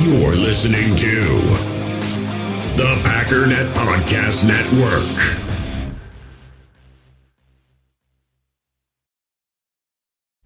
You're 0.00 0.36
listening 0.36 0.94
to 0.94 1.24
the 2.76 2.94
Packernet 3.02 3.66
Podcast 3.74 4.46
Network. 4.46 5.42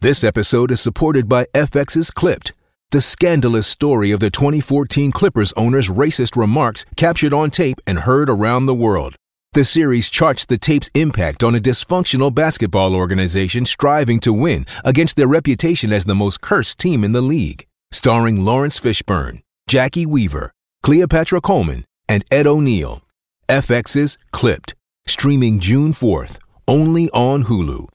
This 0.01 0.25
episode 0.25 0.71
is 0.71 0.81
supported 0.81 1.29
by 1.29 1.45
FX's 1.53 2.11
Clipped, 2.11 2.55
the 2.93 3.03
scandalous 3.03 3.67
story 3.67 4.11
of 4.11 4.21
the 4.21 4.31
2014 4.31 5.13
Clippers 5.13 5.53
owner's 5.53 5.91
racist 5.91 6.35
remarks 6.35 6.87
captured 6.97 7.35
on 7.35 7.51
tape 7.51 7.79
and 7.87 8.01
heard 8.01 8.31
around 8.31 8.65
the 8.65 8.75
world. 8.75 9.17
The 9.53 9.65
series 9.65 10.09
charts 10.09 10.47
the 10.47 10.57
tape's 10.57 10.91
impact 10.95 11.45
on 11.45 11.55
a 11.55 11.61
dysfunctional 11.61 12.35
basketball 12.35 12.95
organization 12.95 13.67
striving 13.67 14.19
to 14.21 14.33
win 14.33 14.65
against 14.83 15.17
their 15.17 15.29
reputation 15.29 15.93
as 15.93 16.07
the 16.07 16.15
most 16.15 16.41
cursed 16.41 16.79
team 16.79 17.05
in 17.05 17.13
the 17.13 17.21
league. 17.21 17.67
Starring 17.95 18.43
Laurence 18.43 18.81
Fishburne, 18.81 19.43
Jacki 19.69 20.07
Weaver, 20.07 20.55
Cleopatra 20.83 21.43
Coleman, 21.43 21.85
and 22.09 22.25
Ed 22.33 22.47
O'Neill. 22.47 23.03
FX's 23.51 24.17
Clipped, 24.31 24.75
streaming 25.07 25.61
June 25.61 25.93
4th, 25.93 26.39
only 26.67 27.11
on 27.11 27.45
Hulu. 27.45 27.87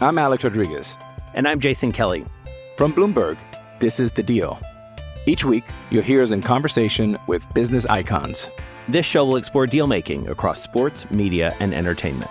I'm 0.00 0.18
Alex 0.18 0.44
Rodriguez. 0.44 0.96
And 1.34 1.48
I'm 1.48 1.58
Jason 1.58 1.90
Kelly. 1.90 2.24
From 2.76 2.92
Bloomberg, 2.92 3.38
this 3.80 3.98
is 3.98 4.12
The 4.12 4.22
Deal. 4.22 4.56
Each 5.26 5.44
week, 5.44 5.64
you'll 5.90 6.04
hear 6.04 6.22
us 6.22 6.30
in 6.30 6.42
conversation 6.42 7.18
with 7.26 7.44
business 7.54 7.86
icons. 7.86 8.50
This 8.86 9.04
show 9.04 9.24
will 9.24 9.36
explore 9.36 9.66
deal 9.66 9.88
making 9.88 10.28
across 10.28 10.62
sports, 10.62 11.10
media, 11.10 11.56
and 11.58 11.74
entertainment. 11.74 12.30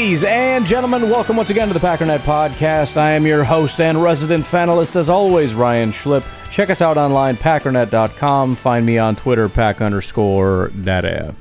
Ladies 0.00 0.24
and 0.24 0.64
gentlemen, 0.64 1.10
welcome 1.10 1.36
once 1.36 1.50
again 1.50 1.68
to 1.68 1.74
the 1.74 1.78
Packernet 1.78 2.20
Podcast. 2.20 2.96
I 2.96 3.10
am 3.10 3.26
your 3.26 3.44
host 3.44 3.82
and 3.82 4.02
resident 4.02 4.46
fanalist, 4.46 4.96
as 4.96 5.10
always, 5.10 5.52
Ryan 5.52 5.90
Schlip. 5.90 6.24
Check 6.50 6.70
us 6.70 6.80
out 6.80 6.96
online, 6.96 7.36
packernet.com. 7.36 8.54
Find 8.54 8.86
me 8.86 8.96
on 8.96 9.14
Twitter, 9.14 9.46
pack 9.50 9.82
underscore 9.82 10.68
daddy. 10.68 11.34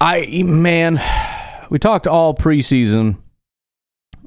I, 0.00 0.44
man, 0.44 1.02
we 1.68 1.80
talked 1.80 2.06
all 2.06 2.32
preseason 2.32 3.16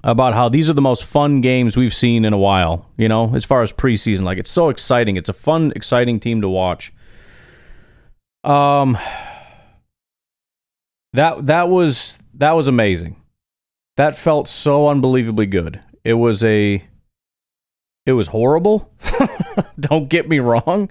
about 0.03 0.33
how 0.33 0.49
these 0.49 0.69
are 0.69 0.73
the 0.73 0.81
most 0.81 1.05
fun 1.05 1.39
games 1.39 1.77
we've 1.77 1.95
seen 1.95 2.25
in 2.25 2.33
a 2.33 2.37
while, 2.37 2.85
you 2.97 3.07
know, 3.07 3.33
as 3.33 3.45
far 3.45 3.61
as 3.61 3.71
preseason. 3.71 4.23
Like, 4.23 4.37
it's 4.37 4.51
so 4.51 4.67
exciting. 4.67 5.15
It's 5.15 5.29
a 5.29 5.33
fun, 5.33 5.71
exciting 5.73 6.19
team 6.19 6.41
to 6.41 6.49
watch. 6.49 6.91
Um, 8.43 8.97
that 11.13 11.47
that 11.47 11.69
was 11.69 12.19
that 12.35 12.51
was 12.51 12.67
amazing. 12.67 13.15
That 13.97 14.17
felt 14.17 14.47
so 14.47 14.87
unbelievably 14.87 15.47
good. 15.47 15.81
It 16.03 16.13
was 16.13 16.43
a 16.43 16.83
it 18.05 18.13
was 18.13 18.27
horrible. 18.27 18.91
Don't 19.79 20.09
get 20.09 20.27
me 20.27 20.39
wrong. 20.39 20.89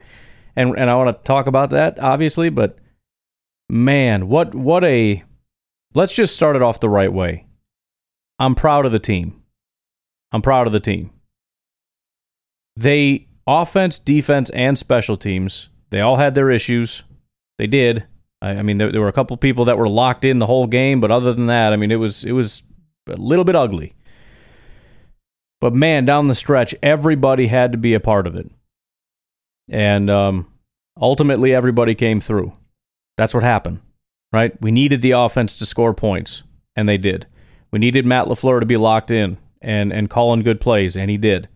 And 0.56 0.78
and 0.78 0.90
I 0.90 0.96
want 0.96 1.16
to 1.16 1.24
talk 1.24 1.46
about 1.46 1.70
that 1.70 1.98
obviously, 1.98 2.50
but 2.50 2.78
man, 3.68 4.28
what 4.28 4.54
what 4.54 4.84
a 4.84 5.24
Let's 5.92 6.12
just 6.12 6.36
start 6.36 6.54
it 6.54 6.62
off 6.62 6.78
the 6.78 6.88
right 6.88 7.12
way. 7.12 7.46
I'm 8.38 8.54
proud 8.54 8.86
of 8.86 8.92
the 8.92 9.00
team. 9.00 9.42
I'm 10.30 10.40
proud 10.40 10.68
of 10.68 10.72
the 10.72 10.78
team. 10.78 11.10
They 12.76 13.26
offense, 13.44 13.98
defense 13.98 14.50
and 14.50 14.78
special 14.78 15.16
teams, 15.16 15.68
they 15.90 16.00
all 16.00 16.16
had 16.16 16.34
their 16.34 16.50
issues. 16.50 17.02
They 17.58 17.66
did. 17.66 18.04
I, 18.42 18.50
I 18.50 18.62
mean, 18.62 18.78
there, 18.78 18.90
there 18.90 19.00
were 19.00 19.08
a 19.08 19.12
couple 19.12 19.36
people 19.36 19.64
that 19.66 19.78
were 19.78 19.88
locked 19.88 20.24
in 20.24 20.38
the 20.38 20.46
whole 20.46 20.66
game, 20.66 21.00
but 21.00 21.10
other 21.10 21.32
than 21.32 21.46
that, 21.46 21.72
I 21.72 21.76
mean, 21.76 21.90
it 21.90 21.96
was 21.96 22.24
it 22.24 22.32
was 22.32 22.62
a 23.08 23.16
little 23.16 23.44
bit 23.44 23.56
ugly. 23.56 23.94
But 25.60 25.74
man, 25.74 26.06
down 26.06 26.28
the 26.28 26.34
stretch, 26.34 26.74
everybody 26.82 27.48
had 27.48 27.72
to 27.72 27.78
be 27.78 27.94
a 27.94 28.00
part 28.00 28.26
of 28.26 28.34
it, 28.34 28.50
and 29.68 30.08
um, 30.08 30.50
ultimately, 31.00 31.54
everybody 31.54 31.94
came 31.94 32.20
through. 32.20 32.52
That's 33.16 33.34
what 33.34 33.42
happened, 33.42 33.80
right? 34.32 34.60
We 34.62 34.70
needed 34.70 35.02
the 35.02 35.12
offense 35.12 35.56
to 35.56 35.66
score 35.66 35.92
points, 35.92 36.42
and 36.74 36.88
they 36.88 36.96
did. 36.96 37.26
We 37.70 37.78
needed 37.78 38.06
Matt 38.06 38.26
LaFleur 38.26 38.60
to 38.60 38.66
be 38.66 38.78
locked 38.78 39.10
in 39.10 39.36
and 39.60 39.92
and 39.92 40.08
calling 40.08 40.42
good 40.42 40.60
plays, 40.60 40.96
and 40.96 41.10
he 41.10 41.18
did. 41.18 41.48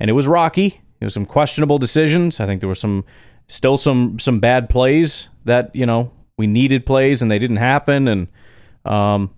And 0.00 0.10
it 0.10 0.14
was 0.14 0.26
rocky. 0.26 0.80
There 0.98 1.06
was 1.06 1.14
some 1.14 1.26
questionable 1.26 1.78
decisions. 1.78 2.40
I 2.40 2.46
think 2.46 2.60
there 2.60 2.68
were 2.68 2.74
some 2.74 3.04
still 3.48 3.76
some 3.76 4.18
some 4.18 4.40
bad 4.40 4.68
plays 4.68 5.28
that 5.44 5.74
you 5.74 5.86
know 5.86 6.10
we 6.42 6.46
needed 6.48 6.84
plays 6.84 7.22
and 7.22 7.30
they 7.30 7.38
didn't 7.38 7.58
happen 7.58 8.08
and 8.08 8.26
um 8.84 9.30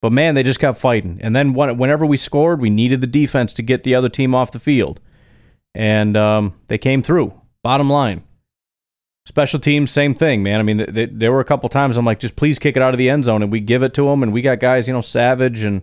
but 0.00 0.12
man 0.12 0.36
they 0.36 0.42
just 0.44 0.60
kept 0.60 0.78
fighting 0.78 1.18
and 1.20 1.34
then 1.34 1.52
whenever 1.52 2.06
we 2.06 2.16
scored 2.16 2.60
we 2.60 2.70
needed 2.70 3.00
the 3.00 3.08
defense 3.08 3.52
to 3.52 3.60
get 3.60 3.82
the 3.82 3.92
other 3.92 4.08
team 4.08 4.36
off 4.36 4.52
the 4.52 4.60
field 4.60 5.00
and 5.74 6.16
um 6.16 6.54
they 6.68 6.78
came 6.78 7.02
through 7.02 7.34
bottom 7.64 7.90
line 7.90 8.22
special 9.26 9.58
teams 9.58 9.90
same 9.90 10.14
thing 10.14 10.44
man 10.44 10.60
i 10.60 10.62
mean 10.62 10.78
th- 10.78 10.94
th- 10.94 11.10
there 11.12 11.32
were 11.32 11.40
a 11.40 11.44
couple 11.44 11.68
times 11.68 11.96
i'm 11.96 12.04
like 12.04 12.20
just 12.20 12.36
please 12.36 12.60
kick 12.60 12.76
it 12.76 12.82
out 12.82 12.94
of 12.94 12.98
the 12.98 13.10
end 13.10 13.24
zone 13.24 13.42
and 13.42 13.50
we 13.50 13.58
give 13.58 13.82
it 13.82 13.92
to 13.92 14.04
them 14.04 14.22
and 14.22 14.32
we 14.32 14.40
got 14.40 14.60
guys 14.60 14.86
you 14.86 14.94
know 14.94 15.00
savage 15.00 15.64
and 15.64 15.82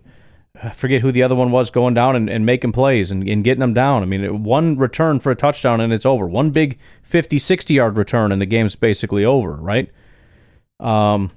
I 0.64 0.72
forget 0.72 1.02
who 1.02 1.12
the 1.12 1.24
other 1.24 1.36
one 1.36 1.52
was 1.52 1.72
going 1.72 1.94
down 1.94 2.16
and, 2.16 2.30
and 2.30 2.46
making 2.46 2.74
plays 2.74 3.10
and, 3.10 3.28
and 3.28 3.44
getting 3.44 3.62
them 3.62 3.74
down. 3.74 4.04
I 4.04 4.06
mean, 4.06 4.44
one 4.44 4.78
return 4.78 5.20
for 5.20 5.32
a 5.32 5.36
touchdown 5.36 5.80
and 5.82 5.94
it's 5.94 6.06
over. 6.06 6.28
One 6.28 6.52
big 6.52 6.78
50, 7.04 7.40
60 7.40 7.74
yard 7.74 7.98
return 7.98 8.32
and 8.32 8.42
the 8.42 8.46
game's 8.46 8.76
basically 8.76 9.26
over, 9.26 9.54
right? 9.54 9.90
Um, 10.82 11.32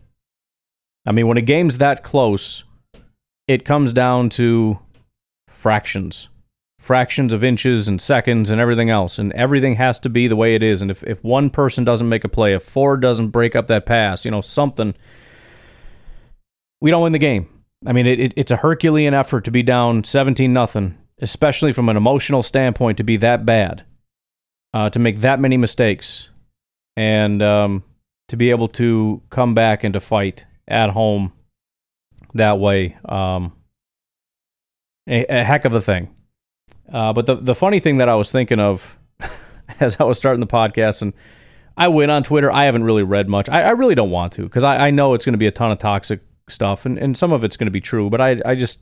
I 1.07 1.13
mean, 1.13 1.29
when 1.29 1.37
a 1.37 1.43
game's 1.43 1.79
that 1.79 2.03
close, 2.03 2.65
it 3.47 3.65
comes 3.65 3.93
down 3.93 4.31
to 4.31 4.79
fractions, 5.49 6.29
fractions 6.79 7.33
of 7.33 7.45
inches 7.45 7.87
and 7.87 8.01
seconds 8.01 8.51
and 8.51 8.61
everything 8.61 8.91
else. 8.91 9.19
And 9.19 9.33
everything 9.33 9.77
has 9.77 9.99
to 10.01 10.09
be 10.09 10.27
the 10.27 10.37
way 10.37 10.55
it 10.55 10.63
is. 10.63 10.83
And 10.83 10.91
if, 10.91 11.03
if 11.05 11.23
one 11.23 11.51
person 11.51 11.85
doesn't 11.85 12.09
make 12.09 12.25
a 12.25 12.29
play, 12.29 12.55
if 12.55 12.63
four 12.63 12.97
doesn't 12.97 13.29
break 13.29 13.55
up 13.55 13.67
that 13.69 13.87
pass, 13.87 14.25
you 14.25 14.31
know, 14.31 14.41
something, 14.41 14.95
we 16.81 16.91
don't 16.91 17.03
win 17.03 17.13
the 17.13 17.19
game. 17.19 17.49
I 17.87 17.93
mean, 17.93 18.07
it, 18.07 18.19
it, 18.19 18.35
it's 18.37 18.51
a 18.51 18.57
Herculean 18.57 19.15
effort 19.15 19.45
to 19.45 19.51
be 19.51 19.63
down 19.63 20.05
17 20.05 20.53
nothing, 20.53 20.97
especially 21.21 21.73
from 21.73 21.89
an 21.89 21.97
emotional 21.97 22.43
standpoint, 22.43 22.97
to 22.99 23.05
be 23.05 23.19
that 23.19 23.45
bad, 23.45 23.85
uh, 24.73 24.89
to 24.91 24.99
make 24.99 25.21
that 25.21 25.39
many 25.39 25.59
mistakes, 25.59 26.31
and 26.97 27.43
um, 27.43 27.85
to 28.29 28.37
be 28.37 28.51
able 28.51 28.69
to 28.69 29.23
come 29.31 29.55
back 29.55 29.85
and 29.85 29.93
to 29.95 30.01
fight 30.01 30.47
at 30.67 30.91
home 30.91 31.33
that 32.35 32.59
way. 32.59 32.97
Um, 33.05 33.53
a, 35.09 35.25
a 35.27 35.45
heck 35.45 35.65
of 35.65 35.75
a 35.75 35.81
thing. 35.81 36.15
Uh, 36.93 37.13
but 37.13 37.27
the 37.27 37.37
the 37.37 37.55
funny 37.55 37.81
thing 37.81 37.99
that 37.99 38.09
I 38.09 38.15
was 38.15 38.31
thinking 38.31 38.61
of 38.61 38.99
as 39.81 39.97
I 39.99 40.05
was 40.05 40.19
starting 40.19 40.41
the 40.41 40.47
podcast, 40.47 41.03
and 41.03 41.13
I 41.77 41.89
went 41.89 42.11
on 42.11 42.23
Twitter. 42.23 42.51
I 42.51 42.65
haven't 42.65 42.85
really 42.85 43.03
read 43.03 43.29
much. 43.29 43.49
I, 43.49 43.63
I 43.63 43.71
really 43.71 43.95
don't 43.95 44.11
want 44.11 44.33
to 44.35 44.43
because 44.43 44.65
I, 44.65 44.89
I 44.89 44.91
know 44.91 45.15
it's 45.15 45.25
going 45.25 45.33
to 45.33 45.39
be 45.39 45.47
a 45.47 45.53
ton 45.53 45.71
of 45.71 45.79
toxic 45.79 46.21
stuff, 46.49 46.85
and, 46.85 46.99
and 46.99 47.17
some 47.17 47.33
of 47.33 47.43
it's 47.43 47.57
going 47.57 47.67
to 47.67 47.73
be 47.73 47.81
true. 47.81 48.11
But 48.11 48.21
I 48.21 48.41
I 48.45 48.55
just 48.55 48.81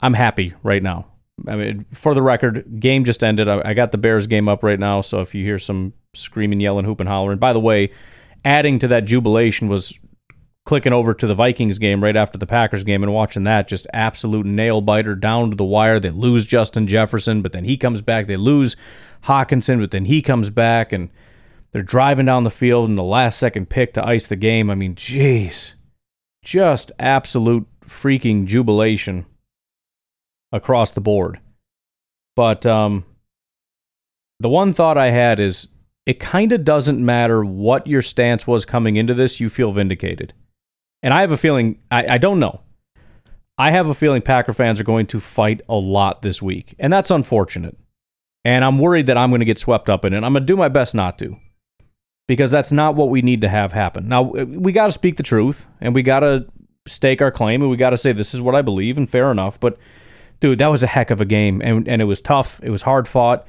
I'm 0.00 0.14
happy 0.14 0.54
right 0.62 0.82
now. 0.82 1.06
I 1.46 1.54
mean, 1.54 1.86
for 1.92 2.14
the 2.14 2.22
record, 2.22 2.80
game 2.80 3.04
just 3.04 3.22
ended. 3.22 3.48
I, 3.48 3.62
I 3.64 3.74
got 3.74 3.92
the 3.92 3.98
Bears 3.98 4.26
game 4.26 4.48
up 4.48 4.62
right 4.62 4.78
now, 4.78 5.02
so 5.02 5.20
if 5.20 5.34
you 5.34 5.44
hear 5.44 5.58
some 5.58 5.92
screaming, 6.14 6.60
yelling, 6.60 6.84
hooping, 6.84 7.06
hollering. 7.06 7.38
By 7.38 7.52
the 7.52 7.60
way, 7.60 7.90
adding 8.44 8.78
to 8.78 8.88
that 8.88 9.04
jubilation 9.04 9.68
was 9.68 9.98
clicking 10.64 10.92
over 10.92 11.14
to 11.14 11.26
the 11.26 11.34
Vikings 11.34 11.78
game 11.78 12.04
right 12.04 12.16
after 12.16 12.38
the 12.38 12.46
Packers 12.46 12.84
game 12.84 13.02
and 13.02 13.12
watching 13.12 13.44
that 13.44 13.68
just 13.68 13.86
absolute 13.94 14.44
nail 14.44 14.82
biter 14.82 15.14
down 15.14 15.48
to 15.50 15.56
the 15.56 15.64
wire. 15.64 15.98
They 15.98 16.10
lose 16.10 16.44
Justin 16.44 16.86
Jefferson, 16.86 17.40
but 17.40 17.52
then 17.52 17.64
he 17.64 17.76
comes 17.76 18.02
back. 18.02 18.26
They 18.26 18.36
lose 18.36 18.76
Hockenson, 19.24 19.80
but 19.80 19.92
then 19.92 20.04
he 20.04 20.20
comes 20.20 20.50
back 20.50 20.92
and 20.92 21.08
they're 21.72 21.82
driving 21.82 22.26
down 22.26 22.44
the 22.44 22.50
field 22.50 22.88
in 22.88 22.96
the 22.96 23.02
last 23.02 23.38
second 23.38 23.70
pick 23.70 23.94
to 23.94 24.06
ice 24.06 24.26
the 24.26 24.36
game. 24.36 24.68
I 24.68 24.74
mean, 24.74 24.94
jeez, 24.94 25.72
just 26.44 26.92
absolute 26.98 27.66
freaking 27.82 28.44
jubilation 28.44 29.24
across 30.52 30.90
the 30.90 31.00
board. 31.00 31.40
But 32.36 32.66
um, 32.66 33.04
the 34.38 34.48
one 34.48 34.72
thought 34.72 34.98
I 34.98 35.10
had 35.10 35.40
is 35.40 35.68
it 36.08 36.18
kind 36.18 36.52
of 36.52 36.64
doesn't 36.64 37.04
matter 37.04 37.44
what 37.44 37.86
your 37.86 38.00
stance 38.00 38.46
was 38.46 38.64
coming 38.64 38.96
into 38.96 39.12
this, 39.12 39.40
you 39.40 39.50
feel 39.50 39.72
vindicated. 39.72 40.32
And 41.02 41.12
I 41.12 41.20
have 41.20 41.32
a 41.32 41.36
feeling, 41.36 41.78
I, 41.90 42.14
I 42.14 42.18
don't 42.18 42.40
know. 42.40 42.62
I 43.58 43.72
have 43.72 43.88
a 43.88 43.94
feeling 43.94 44.22
Packer 44.22 44.54
fans 44.54 44.80
are 44.80 44.84
going 44.84 45.06
to 45.08 45.20
fight 45.20 45.60
a 45.68 45.74
lot 45.74 46.22
this 46.22 46.40
week. 46.40 46.74
And 46.78 46.90
that's 46.90 47.10
unfortunate. 47.10 47.76
And 48.42 48.64
I'm 48.64 48.78
worried 48.78 49.06
that 49.06 49.18
I'm 49.18 49.30
going 49.30 49.40
to 49.40 49.44
get 49.44 49.58
swept 49.58 49.90
up 49.90 50.04
in 50.06 50.14
it. 50.14 50.24
I'm 50.24 50.32
going 50.32 50.46
to 50.46 50.52
do 50.52 50.56
my 50.56 50.68
best 50.68 50.94
not 50.94 51.18
to. 51.18 51.36
because 52.28 52.50
that's 52.50 52.70
not 52.70 52.94
what 52.94 53.08
we 53.08 53.22
need 53.22 53.40
to 53.40 53.48
have 53.48 53.72
happen. 53.72 54.06
Now, 54.06 54.30
uh, 54.34 54.44
we 54.44 54.70
got 54.70 54.86
to 54.86 54.92
speak 54.92 55.16
the 55.16 55.22
truth 55.24 55.66
and 55.80 55.94
we 55.94 56.02
got 56.02 56.20
to 56.20 56.46
stake 56.86 57.20
our 57.20 57.32
claim 57.32 57.62
and 57.62 57.70
we 57.70 57.76
got 57.76 57.90
to 57.90 57.96
say 57.96 58.12
this 58.12 58.34
is 58.34 58.40
what 58.40 58.54
I 58.54 58.62
believe 58.62 58.96
and 58.96 59.10
fair 59.10 59.30
enough, 59.32 59.58
but 59.58 59.78
dude, 60.38 60.58
that 60.58 60.68
was 60.68 60.82
a 60.82 60.86
heck 60.86 61.10
of 61.10 61.20
a 61.20 61.24
game 61.24 61.60
and 61.62 61.88
and 61.88 62.00
it 62.00 62.04
was 62.04 62.20
tough. 62.20 62.60
It 62.62 62.70
was 62.70 62.82
hard 62.82 63.08
fought. 63.08 63.46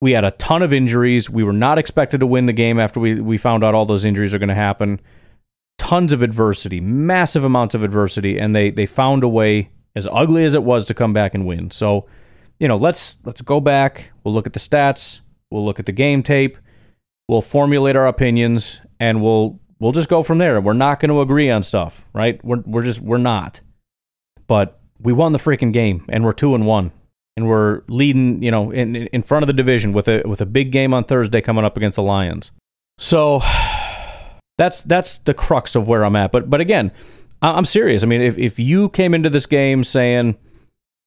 We 0.00 0.12
had 0.12 0.24
a 0.24 0.32
ton 0.32 0.62
of 0.62 0.72
injuries. 0.72 1.30
We 1.30 1.42
were 1.42 1.52
not 1.52 1.78
expected 1.78 2.20
to 2.20 2.26
win 2.26 2.46
the 2.46 2.52
game 2.52 2.78
after 2.78 3.00
we 3.00 3.20
we 3.20 3.38
found 3.38 3.64
out 3.64 3.74
all 3.74 3.86
those 3.86 4.04
injuries 4.04 4.34
are 4.34 4.38
going 4.38 4.50
to 4.50 4.54
happen. 4.54 5.00
Tons 5.78 6.12
of 6.12 6.22
adversity, 6.22 6.80
massive 6.80 7.44
amounts 7.44 7.74
of 7.74 7.82
adversity 7.82 8.38
and 8.38 8.54
they 8.54 8.70
they 8.70 8.86
found 8.86 9.24
a 9.24 9.28
way 9.28 9.70
as 9.96 10.06
ugly 10.12 10.44
as 10.44 10.54
it 10.54 10.62
was 10.62 10.84
to 10.84 10.94
come 10.94 11.12
back 11.12 11.34
and 11.34 11.46
win. 11.46 11.70
So, 11.70 12.06
you 12.60 12.68
know, 12.68 12.76
let's 12.76 13.16
let's 13.24 13.40
go 13.40 13.58
back. 13.58 14.10
We'll 14.22 14.34
look 14.34 14.46
at 14.46 14.52
the 14.52 14.60
stats. 14.60 15.20
We'll 15.50 15.64
look 15.64 15.80
at 15.80 15.86
the 15.86 15.92
game 15.92 16.22
tape. 16.22 16.58
We'll 17.28 17.42
formulate 17.42 17.96
our 17.96 18.06
opinions, 18.06 18.80
and 19.00 19.22
we'll 19.22 19.58
we'll 19.80 19.92
just 19.92 20.08
go 20.08 20.22
from 20.22 20.38
there. 20.38 20.60
We're 20.60 20.74
not 20.74 21.00
going 21.00 21.10
to 21.10 21.20
agree 21.20 21.50
on 21.50 21.62
stuff, 21.62 22.04
right? 22.12 22.42
We're 22.44 22.62
we're 22.66 22.84
just 22.84 23.00
we're 23.00 23.18
not. 23.18 23.60
But 24.46 24.78
we 25.00 25.12
won 25.12 25.32
the 25.32 25.38
freaking 25.38 25.72
game, 25.72 26.04
and 26.08 26.24
we're 26.24 26.32
two 26.32 26.54
and 26.54 26.66
one, 26.66 26.92
and 27.36 27.46
we're 27.46 27.82
leading, 27.88 28.42
you 28.42 28.50
know, 28.50 28.70
in 28.70 28.96
in 28.96 29.22
front 29.22 29.42
of 29.42 29.46
the 29.46 29.52
division 29.52 29.92
with 29.92 30.08
a 30.08 30.22
with 30.24 30.40
a 30.40 30.46
big 30.46 30.72
game 30.72 30.94
on 30.94 31.04
Thursday 31.04 31.40
coming 31.40 31.64
up 31.64 31.76
against 31.76 31.96
the 31.96 32.02
Lions. 32.02 32.50
So 32.98 33.42
that's 34.58 34.82
that's 34.82 35.18
the 35.18 35.34
crux 35.34 35.74
of 35.74 35.86
where 35.88 36.04
I'm 36.04 36.16
at. 36.16 36.32
But 36.32 36.48
but 36.48 36.60
again, 36.60 36.92
I'm 37.42 37.64
serious. 37.64 38.02
I 38.02 38.06
mean, 38.06 38.22
if, 38.22 38.38
if 38.38 38.58
you 38.58 38.88
came 38.88 39.14
into 39.14 39.30
this 39.30 39.46
game 39.46 39.84
saying, 39.84 40.36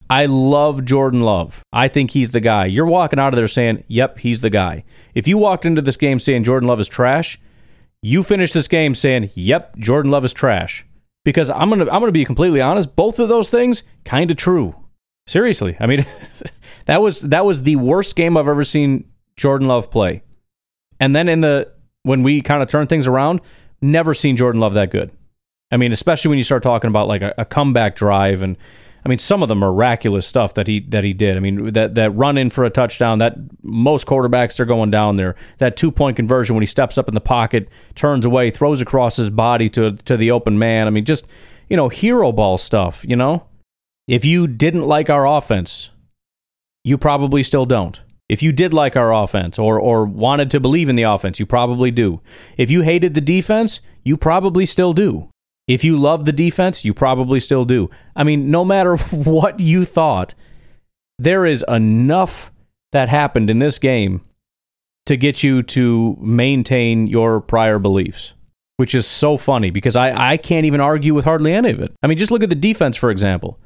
I 0.10 0.26
love 0.26 0.86
Jordan 0.86 1.22
Love, 1.22 1.64
I 1.74 1.88
think 1.88 2.12
he's 2.12 2.32
the 2.32 2.40
guy, 2.40 2.66
you're 2.66 2.86
walking 2.86 3.20
out 3.20 3.34
of 3.34 3.38
there 3.38 3.48
saying, 3.48 3.84
yep, 3.88 4.20
he's 4.20 4.42
the 4.42 4.50
guy. 4.50 4.84
If 5.14 5.28
you 5.28 5.38
walked 5.38 5.66
into 5.66 5.82
this 5.82 5.98
game 5.98 6.20
saying 6.20 6.44
Jordan 6.44 6.68
Love 6.68 6.80
is 6.80 6.88
trash, 6.88 7.40
you 8.02 8.24
finish 8.24 8.54
this 8.54 8.68
game 8.68 8.96
saying, 8.96 9.32
yep, 9.34 9.78
Jordan 9.78 10.12
Love 10.12 10.26
is 10.26 10.34
trash. 10.34 10.86
Because 11.26 11.50
I'm 11.50 11.70
gonna 11.70 11.84
I'm 11.86 12.00
gonna 12.00 12.12
be 12.12 12.26
completely 12.26 12.62
honest, 12.62 12.96
both 12.96 13.20
of 13.20 13.30
those 13.30 13.50
things 13.50 13.84
kind 14.06 14.32
of 14.32 14.38
true. 14.38 14.76
Seriously, 15.30 15.78
I 15.80 15.86
mean, 15.86 16.08
that 16.86 17.04
was 17.04 17.22
that 17.22 17.46
was 17.46 17.62
the 17.62 17.76
worst 17.76 18.16
game 18.16 18.36
I've 18.36 18.48
ever 18.48 18.64
seen 18.64 19.06
Jordan 19.36 19.68
Love 19.68 19.92
play. 19.92 20.24
And 21.00 21.16
then 21.16 21.30
in 21.30 21.42
the 21.42 21.72
when 22.02 22.24
we 22.24 22.42
kind 22.42 22.64
of 22.64 22.70
turned 22.70 22.90
things 22.90 23.06
around, 23.06 23.42
never 23.80 24.16
seen 24.16 24.38
Jordan 24.38 24.60
Love 24.60 24.74
that 24.74 24.90
good. 24.90 25.12
I 25.72 25.78
mean, 25.78 25.92
especially 25.92 26.30
when 26.30 26.40
you 26.40 26.44
start 26.44 26.64
talking 26.64 26.88
about 26.88 27.08
like 27.08 27.22
a, 27.22 27.36
a, 27.38 27.46
comeback 27.46 27.96
drive, 27.96 28.42
and 28.42 28.58
I 29.06 29.10
mean, 29.10 29.20
some 29.20 29.44
of 29.44 29.50
the 29.50 29.56
miraculous 29.56 30.26
stuff 30.26 30.56
that 30.56 30.66
he 30.66 30.80
that 30.90 31.04
he 31.04 31.14
did. 31.14 31.38
I 31.38 31.42
mean, 31.42 31.74
that 31.74 31.94
that 31.94 32.10
run 32.16 32.40
in 32.40 32.50
for 32.50 32.64
a 32.64 32.72
touchdown. 32.72 33.20
That 33.20 33.36
most 33.62 34.08
quarterbacks 34.08 34.60
are 34.60 34.66
going 34.66 34.90
down 34.90 35.18
there. 35.18 35.36
That 35.60 35.78
two 35.78 35.92
point 35.92 36.16
conversion 36.16 36.56
when 36.56 36.64
he 36.64 36.68
steps 36.68 36.98
up 36.98 37.08
in 37.08 37.14
the 37.14 37.22
pocket, 37.22 37.70
turns 37.94 38.26
away, 38.26 38.50
throws 38.50 38.82
across 38.82 39.18
his 39.18 39.30
body 39.30 39.70
to 39.70 39.92
to 39.92 40.18
the 40.18 40.32
open 40.32 40.58
man. 40.58 40.88
I 40.88 40.90
mean, 40.90 41.06
just 41.06 41.28
you 41.70 41.78
know, 41.78 41.88
hero 41.88 42.32
ball 42.32 42.58
stuff. 42.58 43.06
You 43.08 43.16
know, 43.16 43.46
if 44.10 44.26
you 44.26 44.48
didn't 44.48 44.88
like 44.88 45.08
our 45.08 45.28
offense, 45.28 45.92
you 46.84 46.98
probably 46.98 47.44
still 47.44 47.68
don't. 47.68 48.02
If 48.28 48.42
you 48.42 48.52
did 48.52 48.74
like 48.74 48.96
our 48.96 49.14
offense 49.14 49.60
or 49.60 49.80
or 49.80 50.04
wanted 50.04 50.50
to 50.52 50.60
believe 50.60 50.90
in 50.90 50.96
the 50.96 51.04
offense, 51.04 51.40
you 51.40 51.46
probably 51.46 51.92
do. 51.92 52.20
If 52.58 52.72
you 52.72 52.82
hated 52.82 53.14
the 53.14 53.22
defense, 53.22 53.82
you 54.04 54.18
probably 54.18 54.66
still 54.66 54.94
do. 54.94 55.30
If 55.68 55.84
you 55.84 55.96
love 55.96 56.26
the 56.26 56.32
defense, 56.32 56.84
you 56.84 56.92
probably 56.92 57.40
still 57.40 57.66
do. 57.66 57.92
I 58.16 58.24
mean, 58.24 58.50
no 58.50 58.66
matter 58.66 58.98
what 59.12 59.60
you 59.60 59.86
thought, 59.86 60.34
there 61.20 61.46
is 61.46 61.64
enough 61.68 62.52
that 62.92 63.10
happened 63.10 63.52
in 63.52 63.60
this 63.60 63.78
game 63.78 64.22
to 65.06 65.18
get 65.18 65.44
you 65.44 65.62
to 65.62 66.18
maintain 66.20 67.06
your 67.06 67.42
prior 67.42 67.78
beliefs, 67.78 68.34
which 68.78 68.96
is 68.96 69.06
so 69.06 69.38
funny 69.38 69.70
because 69.70 69.96
I, 69.96 70.32
I 70.32 70.38
can't 70.38 70.66
even 70.66 70.82
argue 70.82 71.14
with 71.14 71.26
hardly 71.26 71.54
any 71.54 71.70
of 71.70 71.80
it. 71.80 71.94
I 72.02 72.08
mean, 72.08 72.18
just 72.18 72.32
look 72.32 72.42
at 72.42 72.50
the 72.50 72.56
defense, 72.56 72.98
for 72.98 73.12
example. 73.12 73.60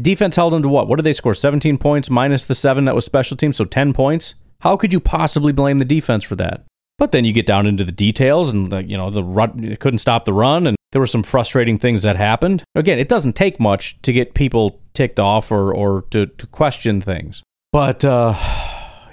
Defense 0.00 0.36
held 0.36 0.52
them 0.52 0.62
to 0.62 0.68
what? 0.68 0.88
What 0.88 0.96
did 0.96 1.04
they 1.04 1.12
score? 1.12 1.34
17 1.34 1.78
points 1.78 2.10
minus 2.10 2.44
the 2.44 2.54
seven 2.54 2.84
that 2.84 2.94
was 2.94 3.04
special 3.04 3.36
teams, 3.36 3.56
so 3.56 3.64
10 3.64 3.92
points? 3.92 4.34
How 4.60 4.76
could 4.76 4.92
you 4.92 5.00
possibly 5.00 5.52
blame 5.52 5.78
the 5.78 5.84
defense 5.84 6.22
for 6.24 6.36
that? 6.36 6.64
But 6.98 7.12
then 7.12 7.24
you 7.24 7.32
get 7.32 7.46
down 7.46 7.66
into 7.66 7.82
the 7.82 7.92
details, 7.92 8.50
and 8.52 8.70
the, 8.70 8.82
you 8.84 8.96
know 8.96 9.10
the 9.10 9.24
run 9.24 9.74
couldn't 9.80 9.98
stop 9.98 10.26
the 10.26 10.34
run, 10.34 10.66
and 10.66 10.76
there 10.92 11.00
were 11.00 11.06
some 11.06 11.22
frustrating 11.22 11.78
things 11.78 12.02
that 12.02 12.16
happened. 12.16 12.62
Again, 12.74 12.98
it 12.98 13.08
doesn't 13.08 13.36
take 13.36 13.58
much 13.58 14.00
to 14.02 14.12
get 14.12 14.34
people 14.34 14.80
ticked 14.92 15.18
off 15.18 15.50
or 15.50 15.72
or 15.72 16.02
to, 16.10 16.26
to 16.26 16.46
question 16.48 17.00
things. 17.00 17.42
But 17.72 18.04
uh, 18.04 18.34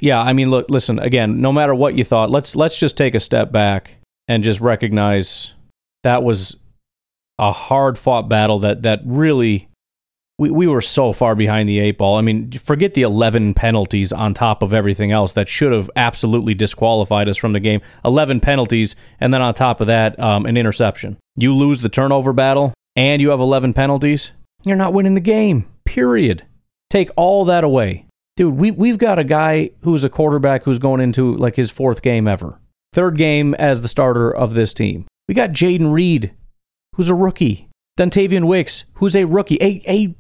yeah, 0.01 0.21
I 0.21 0.33
mean, 0.33 0.49
look, 0.49 0.69
listen. 0.69 0.99
Again, 0.99 1.39
no 1.39 1.53
matter 1.53 1.73
what 1.73 1.95
you 1.95 2.03
thought, 2.03 2.29
let's 2.29 2.57
let's 2.57 2.77
just 2.77 2.97
take 2.97 3.15
a 3.15 3.21
step 3.21 3.53
back 3.53 3.95
and 4.27 4.43
just 4.43 4.59
recognize 4.59 5.53
that 6.03 6.23
was 6.23 6.57
a 7.39 7.53
hard 7.53 7.97
fought 7.97 8.27
battle 8.27 8.59
that 8.59 8.81
that 8.81 8.99
really 9.05 9.66
we, 10.39 10.51
we 10.51 10.67
were 10.67 10.81
so 10.81 11.13
far 11.13 11.35
behind 11.35 11.67
the 11.67 11.79
eight 11.79 11.97
ball. 11.97 12.17
I 12.17 12.21
mean, 12.21 12.51
forget 12.51 12.93
the 12.93 13.01
11 13.01 13.53
penalties 13.55 14.11
on 14.11 14.33
top 14.33 14.61
of 14.61 14.73
everything 14.73 15.11
else 15.11 15.33
that 15.33 15.49
should 15.49 15.71
have 15.71 15.89
absolutely 15.95 16.53
disqualified 16.53 17.27
us 17.27 17.37
from 17.37 17.53
the 17.53 17.59
game. 17.59 17.81
11 18.05 18.39
penalties, 18.39 18.95
and 19.19 19.33
then 19.33 19.41
on 19.41 19.53
top 19.53 19.81
of 19.81 19.87
that, 19.87 20.19
um, 20.19 20.45
an 20.45 20.57
interception. 20.57 21.17
You 21.35 21.55
lose 21.55 21.81
the 21.81 21.89
turnover 21.89 22.33
battle, 22.33 22.73
and 22.95 23.21
you 23.21 23.29
have 23.29 23.39
11 23.39 23.73
penalties, 23.73 24.31
you're 24.63 24.75
not 24.75 24.93
winning 24.93 25.13
the 25.13 25.21
game, 25.21 25.65
period. 25.85 26.43
Take 26.89 27.09
all 27.15 27.45
that 27.45 27.63
away. 27.63 28.05
Dude, 28.35 28.55
we, 28.55 28.71
we've 28.71 28.97
got 28.97 29.19
a 29.19 29.23
guy 29.23 29.71
who's 29.81 30.03
a 30.03 30.09
quarterback 30.09 30.63
who's 30.63 30.79
going 30.79 31.01
into 31.01 31.35
like 31.35 31.55
his 31.55 31.71
fourth 31.71 32.01
game 32.01 32.27
ever. 32.27 32.59
Third 32.93 33.17
game 33.17 33.53
as 33.55 33.81
the 33.81 33.87
starter 33.87 34.29
of 34.29 34.53
this 34.53 34.73
team. 34.73 35.05
We 35.27 35.33
got 35.33 35.51
Jayden 35.51 35.91
Reed, 35.91 36.33
who's 36.95 37.09
a 37.09 37.15
rookie. 37.15 37.69
Dontayvion 37.97 38.45
Wicks, 38.45 38.83
who's 38.95 39.15
a 39.15 39.25
rookie, 39.25 39.57
a, 39.61 39.81
a 39.87 40.15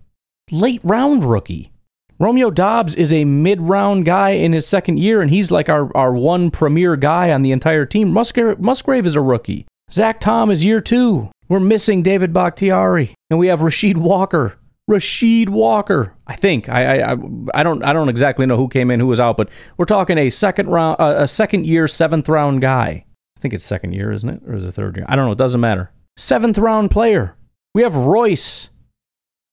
late 0.51 0.81
round 0.83 1.23
rookie. 1.23 1.71
Romeo 2.19 2.49
Doubs 2.49 2.95
is 2.95 3.13
a 3.13 3.25
mid 3.25 3.61
round 3.61 4.05
guy 4.05 4.31
in 4.31 4.53
his 4.53 4.67
second 4.67 4.97
year, 4.97 5.21
and 5.21 5.29
he's 5.29 5.51
like 5.51 5.69
our, 5.69 5.95
our 5.95 6.13
one 6.13 6.49
premier 6.49 6.95
guy 6.95 7.31
on 7.31 7.43
the 7.43 7.51
entire 7.51 7.85
team. 7.85 8.11
Musgrave, 8.11 8.59
Musgrave 8.59 9.05
is 9.05 9.15
a 9.15 9.21
rookie. 9.21 9.67
Zach 9.91 10.19
Tom 10.19 10.49
is 10.49 10.65
year 10.65 10.81
two. 10.81 11.29
We're 11.47 11.59
missing 11.59 12.03
David 12.03 12.33
Bakhtiari, 12.33 13.13
and 13.29 13.39
we 13.39 13.47
have 13.47 13.59
Rasheed 13.59 13.97
Walker. 13.97 14.57
Rasheed 14.89 15.49
Walker, 15.49 16.13
I 16.25 16.35
think. 16.35 16.69
I, 16.69 17.11
I 17.11 17.17
I 17.53 17.63
don't 17.63 17.83
I 17.83 17.93
don't 17.93 18.09
exactly 18.09 18.45
know 18.45 18.57
who 18.57 18.69
came 18.69 18.89
in, 18.89 18.99
who 18.99 19.07
was 19.07 19.19
out, 19.19 19.37
but 19.37 19.49
we're 19.77 19.85
talking 19.85 20.17
a 20.17 20.29
second 20.29 20.67
round, 20.69 20.99
uh, 20.99 21.15
a 21.17 21.27
second 21.27 21.65
year, 21.65 21.87
seventh 21.87 22.27
round 22.29 22.61
guy. 22.61 23.05
I 23.37 23.39
think 23.39 23.53
it's 23.53 23.65
second 23.65 23.93
year, 23.93 24.11
isn't 24.11 24.29
it, 24.29 24.41
or 24.47 24.55
is 24.55 24.65
it 24.65 24.71
third 24.71 24.95
year? 24.97 25.05
I 25.07 25.15
don't 25.15 25.25
know. 25.25 25.33
It 25.33 25.37
doesn't 25.37 25.61
matter. 25.61 25.91
Seventh 26.15 26.57
round 26.57 26.89
player. 26.89 27.35
We 27.75 27.83
have 27.83 27.95
Royce 27.95 28.69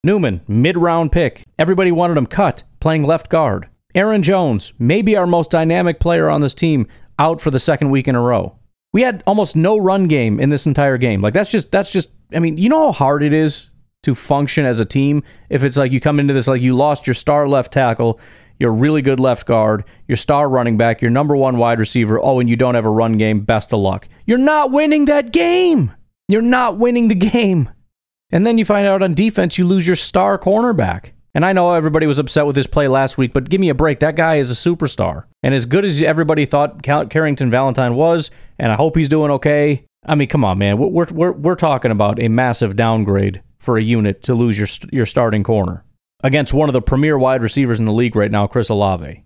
Newman, 0.05 0.43
mid 0.47 0.77
round 0.77 1.13
pick. 1.13 1.45
Everybody 1.59 1.91
wanted 1.91 2.19
him 2.19 2.27
cut, 2.27 2.63
playing 2.79 3.05
left 3.05 3.31
guard. 3.31 3.69
Aaron 3.95 4.23
Jones, 4.23 4.75
maybe 4.79 5.17
our 5.17 5.27
most 5.27 5.51
dynamic 5.51 5.99
player 5.99 6.29
on 6.29 6.43
this 6.43 6.53
team, 6.53 6.87
out 7.19 7.41
for 7.41 7.51
the 7.51 7.59
second 7.59 7.91
week 7.91 8.07
in 8.07 8.15
a 8.15 8.21
row. 8.21 8.59
We 8.93 9.01
had 9.03 9.23
almost 9.27 9.57
no 9.57 9.79
run 9.79 10.07
game 10.07 10.39
in 10.39 10.51
this 10.51 10.67
entire 10.67 10.99
game. 10.99 11.23
Like 11.23 11.33
that's 11.33 11.51
just 11.51 11.71
that's 11.73 11.91
just 11.91 12.11
I 12.35 12.39
mean, 12.39 12.59
you 12.59 12.69
know 12.69 12.87
how 12.87 12.93
hard 12.93 13.23
it 13.23 13.33
is 13.33 13.71
to 14.03 14.15
function 14.15 14.67
as 14.67 14.79
a 14.79 14.85
team 14.85 15.23
if 15.49 15.65
it's 15.65 15.79
like 15.79 15.91
you 15.91 16.01
come 16.01 16.21
into 16.21 16.35
this 16.35 16.49
like 16.49 16.61
you 16.61 16.77
lost 16.77 17.07
your 17.07 17.15
star 17.15 17.49
left 17.49 17.73
tackle, 17.73 18.21
your 18.59 18.73
really 18.73 19.01
good 19.01 19.19
left 19.19 19.47
guard, 19.47 19.85
your 20.07 20.17
star 20.17 20.51
running 20.51 20.77
back, 20.77 21.01
your 21.01 21.11
number 21.11 21.35
1 21.35 21.57
wide 21.57 21.79
receiver, 21.79 22.21
oh 22.23 22.41
and 22.41 22.51
you 22.51 22.57
don't 22.57 22.75
have 22.75 22.85
a 22.85 22.91
run 22.91 23.17
game, 23.17 23.41
best 23.41 23.73
of 23.73 23.81
luck. 23.81 24.07
You're 24.27 24.37
not 24.37 24.71
winning 24.71 25.07
that 25.07 25.33
game. 25.33 25.93
You're 26.29 26.43
not 26.43 26.77
winning 26.77 27.09
the 27.09 27.15
game. 27.15 27.71
And 28.35 28.45
then 28.45 28.59
you 28.59 28.65
find 28.65 28.85
out 28.85 29.01
on 29.01 29.15
defense, 29.15 29.59
you 29.59 29.65
lose 29.65 29.87
your 29.87 29.95
star 29.95 30.37
cornerback. 30.39 31.13
And 31.37 31.47
I 31.47 31.53
know 31.53 31.73
everybody 31.73 32.07
was 32.09 32.19
upset 32.19 32.47
with 32.47 32.57
his 32.57 32.67
play 32.67 32.89
last 32.89 33.17
week, 33.17 33.33
but 33.33 33.49
give 33.49 33.61
me 33.61 33.69
a 33.69 33.75
break. 33.75 34.01
That 34.01 34.17
guy 34.17 34.37
is 34.37 34.51
a 34.51 34.55
superstar. 34.55 35.25
And 35.45 35.55
as 35.55 35.67
good 35.67 35.85
as 35.85 36.03
everybody 36.03 36.45
thought 36.45 36.83
Carrington 36.83 37.49
Valentine 37.49 37.95
was, 37.95 38.33
and 38.59 38.73
I 38.73 38.75
hope 38.75 38.97
he's 38.97 39.09
doing 39.09 39.31
okay. 39.31 39.85
I 40.05 40.17
mean, 40.17 40.29
come 40.29 40.45
on, 40.45 40.59
man. 40.59 40.79
We're, 40.79 41.07
we're, 41.07 41.33
we're 41.33 41.55
talking 41.55 41.93
about 41.93 42.21
a 42.21 42.29
massive 42.29 42.75
downgrade 42.75 43.41
for 43.59 43.79
a 43.79 43.83
unit 43.83 44.25
to 44.25 44.35
lose 44.35 44.59
your, 44.59 44.69
your 44.93 45.07
starting 45.07 45.45
corner 45.45 45.85
against 46.25 46.53
one 46.53 46.69
of 46.69 46.73
the 46.73 46.83
premier 46.83 47.17
wide 47.17 47.41
receivers 47.41 47.79
in 47.79 47.85
the 47.85 47.93
league 47.93 48.17
right 48.17 48.33
now, 48.33 48.49
Chris 48.49 48.69
Olave. 48.69 49.23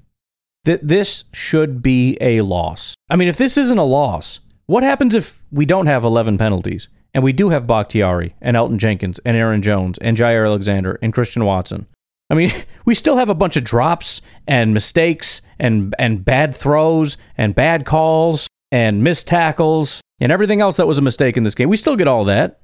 Th- 0.67 0.81
this 0.83 1.25
should 1.33 1.83
be 1.83 2.19
a 2.21 2.43
loss. 2.43 2.95
I 3.09 3.17
mean, 3.17 3.29
if 3.29 3.39
this 3.39 3.57
isn't 3.57 3.79
a 3.79 3.85
loss, 3.85 4.41
what 4.67 4.83
happens 4.83 5.15
if 5.15 5.43
we 5.51 5.65
don't 5.65 5.87
have 5.87 6.05
11 6.05 6.37
penalties? 6.37 6.89
And 7.15 7.25
we 7.25 7.33
do 7.33 7.49
have 7.49 7.67
Bakhtiari 7.67 8.35
and 8.41 8.57
Elgton 8.57 8.79
Jenkins 8.79 9.19
and 9.25 9.37
Aaron 9.37 9.63
Jones 9.63 9.99
and 9.99 10.17
Jaire 10.17 10.47
Alexander 10.47 10.99
and 11.03 11.13
Christian 11.13 11.45
Watson. 11.45 11.87
I 12.31 12.35
mean, 12.35 12.53
we 12.85 12.95
still 12.95 13.17
have 13.17 13.29
a 13.29 13.35
bunch 13.35 13.57
of 13.57 13.65
drops 13.65 14.21
and 14.47 14.75
mistakes 14.75 15.41
and 15.59 15.95
and 15.99 16.25
bad 16.25 16.55
throws 16.55 17.17
and 17.37 17.55
bad 17.55 17.87
calls 17.87 18.49
and 18.71 19.03
missed 19.03 19.27
tackles 19.27 20.01
and 20.21 20.31
everything 20.31 20.61
else 20.61 20.77
that 20.77 20.87
was 20.87 20.99
a 20.99 21.03
mistake 21.03 21.37
in 21.37 21.45
this 21.45 21.55
game. 21.55 21.69
We 21.69 21.77
still 21.77 21.97
get 21.97 22.09
all 22.09 22.25
that. 22.25 22.61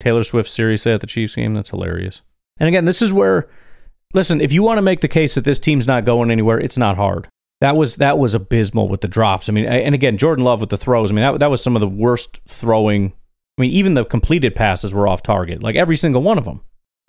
Taylor 0.00 0.24
Swift 0.24 0.50
seriously 0.50 0.92
at 0.92 1.00
the 1.00 1.06
Chiefs 1.06 1.34
game, 1.34 1.54
that's 1.54 1.70
hilarious. 1.70 2.20
And 2.60 2.68
again, 2.68 2.84
this 2.84 3.02
is 3.02 3.12
where 3.12 3.48
listen, 4.14 4.40
if 4.40 4.52
you 4.52 4.62
want 4.62 4.78
to 4.78 4.82
make 4.82 5.00
the 5.00 5.08
case 5.08 5.34
that 5.34 5.44
this 5.44 5.58
team's 5.58 5.86
not 5.86 6.04
going 6.04 6.30
anywhere, 6.30 6.58
it's 6.58 6.78
not 6.78 6.96
hard. 6.96 7.28
That 7.60 7.76
was 7.76 7.96
that 7.96 8.18
was 8.18 8.34
abysmal 8.34 8.88
with 8.88 9.00
the 9.00 9.08
drops. 9.08 9.48
I 9.48 9.52
mean, 9.52 9.64
and 9.64 9.94
again, 9.94 10.18
Jordan 10.18 10.44
Love 10.44 10.60
with 10.60 10.70
the 10.70 10.76
throws. 10.76 11.10
I 11.10 11.14
mean, 11.14 11.22
that 11.22 11.40
that 11.40 11.50
was 11.50 11.62
some 11.62 11.76
of 11.76 11.80
the 11.80 11.88
worst 11.88 12.40
throwing. 12.48 13.12
I 13.56 13.62
mean, 13.62 13.70
even 13.70 13.94
the 13.94 14.04
completed 14.04 14.54
passes 14.54 14.92
were 14.92 15.08
off 15.08 15.22
target, 15.22 15.62
like 15.62 15.76
every 15.76 15.96
single 15.96 16.22
one 16.22 16.38
of 16.38 16.44
them. 16.44 16.60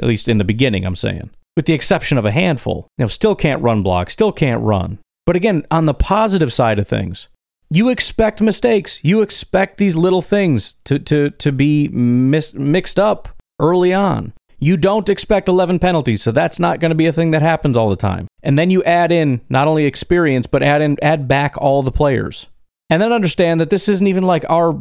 At 0.02 0.08
least 0.08 0.30
in 0.30 0.38
the 0.38 0.44
beginning, 0.44 0.86
I'm 0.86 0.96
saying, 0.96 1.32
with 1.56 1.66
the 1.66 1.74
exception 1.74 2.18
of 2.18 2.26
a 2.26 2.32
handful. 2.32 2.88
You 2.98 3.06
know, 3.06 3.10
still 3.10 3.36
can't 3.36 3.64
run 3.64 3.82
block, 3.82 4.12
still 4.12 4.32
can't 4.32 4.62
run. 4.62 5.00
But 5.26 5.36
again, 5.36 5.66
on 5.72 5.88
the 5.88 5.94
positive 5.94 6.54
side 6.54 6.80
of 6.80 6.88
things, 6.88 7.28
you 7.70 7.90
expect 7.90 8.42
mistakes. 8.42 9.00
You 9.04 9.22
expect 9.22 9.78
these 9.78 9.96
little 9.96 10.22
things 10.22 10.76
to 10.86 11.00
to 11.00 11.32
to 11.32 11.52
be 11.52 11.88
mis- 11.90 12.54
mixed 12.54 13.00
up 13.00 13.30
early 13.60 13.94
on. 13.94 14.34
You 14.60 14.78
don't 14.78 15.10
expect 15.10 15.50
11 15.50 15.78
penalties, 15.80 16.24
so 16.24 16.32
that's 16.32 16.60
not 16.60 16.80
going 16.80 16.90
to 16.90 16.96
be 16.96 17.06
a 17.06 17.14
thing 17.14 17.32
that 17.32 17.44
happens 17.44 17.78
all 17.78 17.90
the 17.90 17.96
time. 17.96 18.28
And 18.42 18.58
then 18.58 18.72
you 18.72 18.84
add 18.86 19.12
in 19.12 19.42
not 19.50 19.68
only 19.68 19.86
experience, 19.86 20.48
but 20.48 20.64
add 20.64 20.82
in 20.82 20.98
add 21.02 21.28
back 21.28 21.56
all 21.58 21.84
the 21.84 21.92
players. 21.92 22.48
And 22.90 23.02
then 23.02 23.12
understand 23.12 23.60
that 23.60 23.70
this 23.70 23.90
isn't 23.90 24.08
even 24.08 24.24
like 24.24 24.46
our 24.50 24.80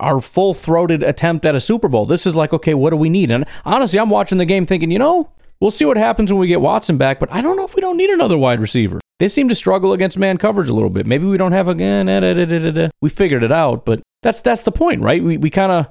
our 0.00 0.20
full-throated 0.20 1.02
attempt 1.02 1.44
at 1.46 1.54
a 1.54 1.60
Super 1.60 1.88
Bowl. 1.88 2.06
This 2.06 2.26
is 2.26 2.36
like, 2.36 2.52
okay, 2.52 2.74
what 2.74 2.90
do 2.90 2.96
we 2.96 3.08
need? 3.08 3.30
And 3.30 3.44
honestly, 3.64 3.98
I'm 3.98 4.10
watching 4.10 4.38
the 4.38 4.44
game 4.44 4.66
thinking, 4.66 4.90
you 4.90 4.98
know, 4.98 5.30
we'll 5.60 5.70
see 5.70 5.84
what 5.84 5.96
happens 5.96 6.32
when 6.32 6.40
we 6.40 6.46
get 6.46 6.60
Watson 6.60 6.98
back, 6.98 7.20
but 7.20 7.32
I 7.32 7.40
don't 7.40 7.56
know 7.56 7.64
if 7.64 7.74
we 7.74 7.80
don't 7.80 7.96
need 7.96 8.10
another 8.10 8.38
wide 8.38 8.60
receiver. 8.60 9.00
They 9.18 9.28
seem 9.28 9.48
to 9.48 9.54
struggle 9.54 9.92
against 9.92 10.18
man 10.18 10.38
coverage 10.38 10.68
a 10.68 10.74
little 10.74 10.90
bit. 10.90 11.06
Maybe 11.06 11.26
we 11.26 11.36
don't 11.36 11.52
have 11.52 11.68
a 11.68 12.90
we 13.00 13.08
figured 13.08 13.44
it 13.44 13.52
out, 13.52 13.84
but 13.84 14.02
that's 14.22 14.40
that's 14.40 14.62
the 14.62 14.72
point, 14.72 15.00
right? 15.00 15.22
We 15.22 15.36
we 15.36 15.48
kind 15.48 15.70
of 15.70 15.86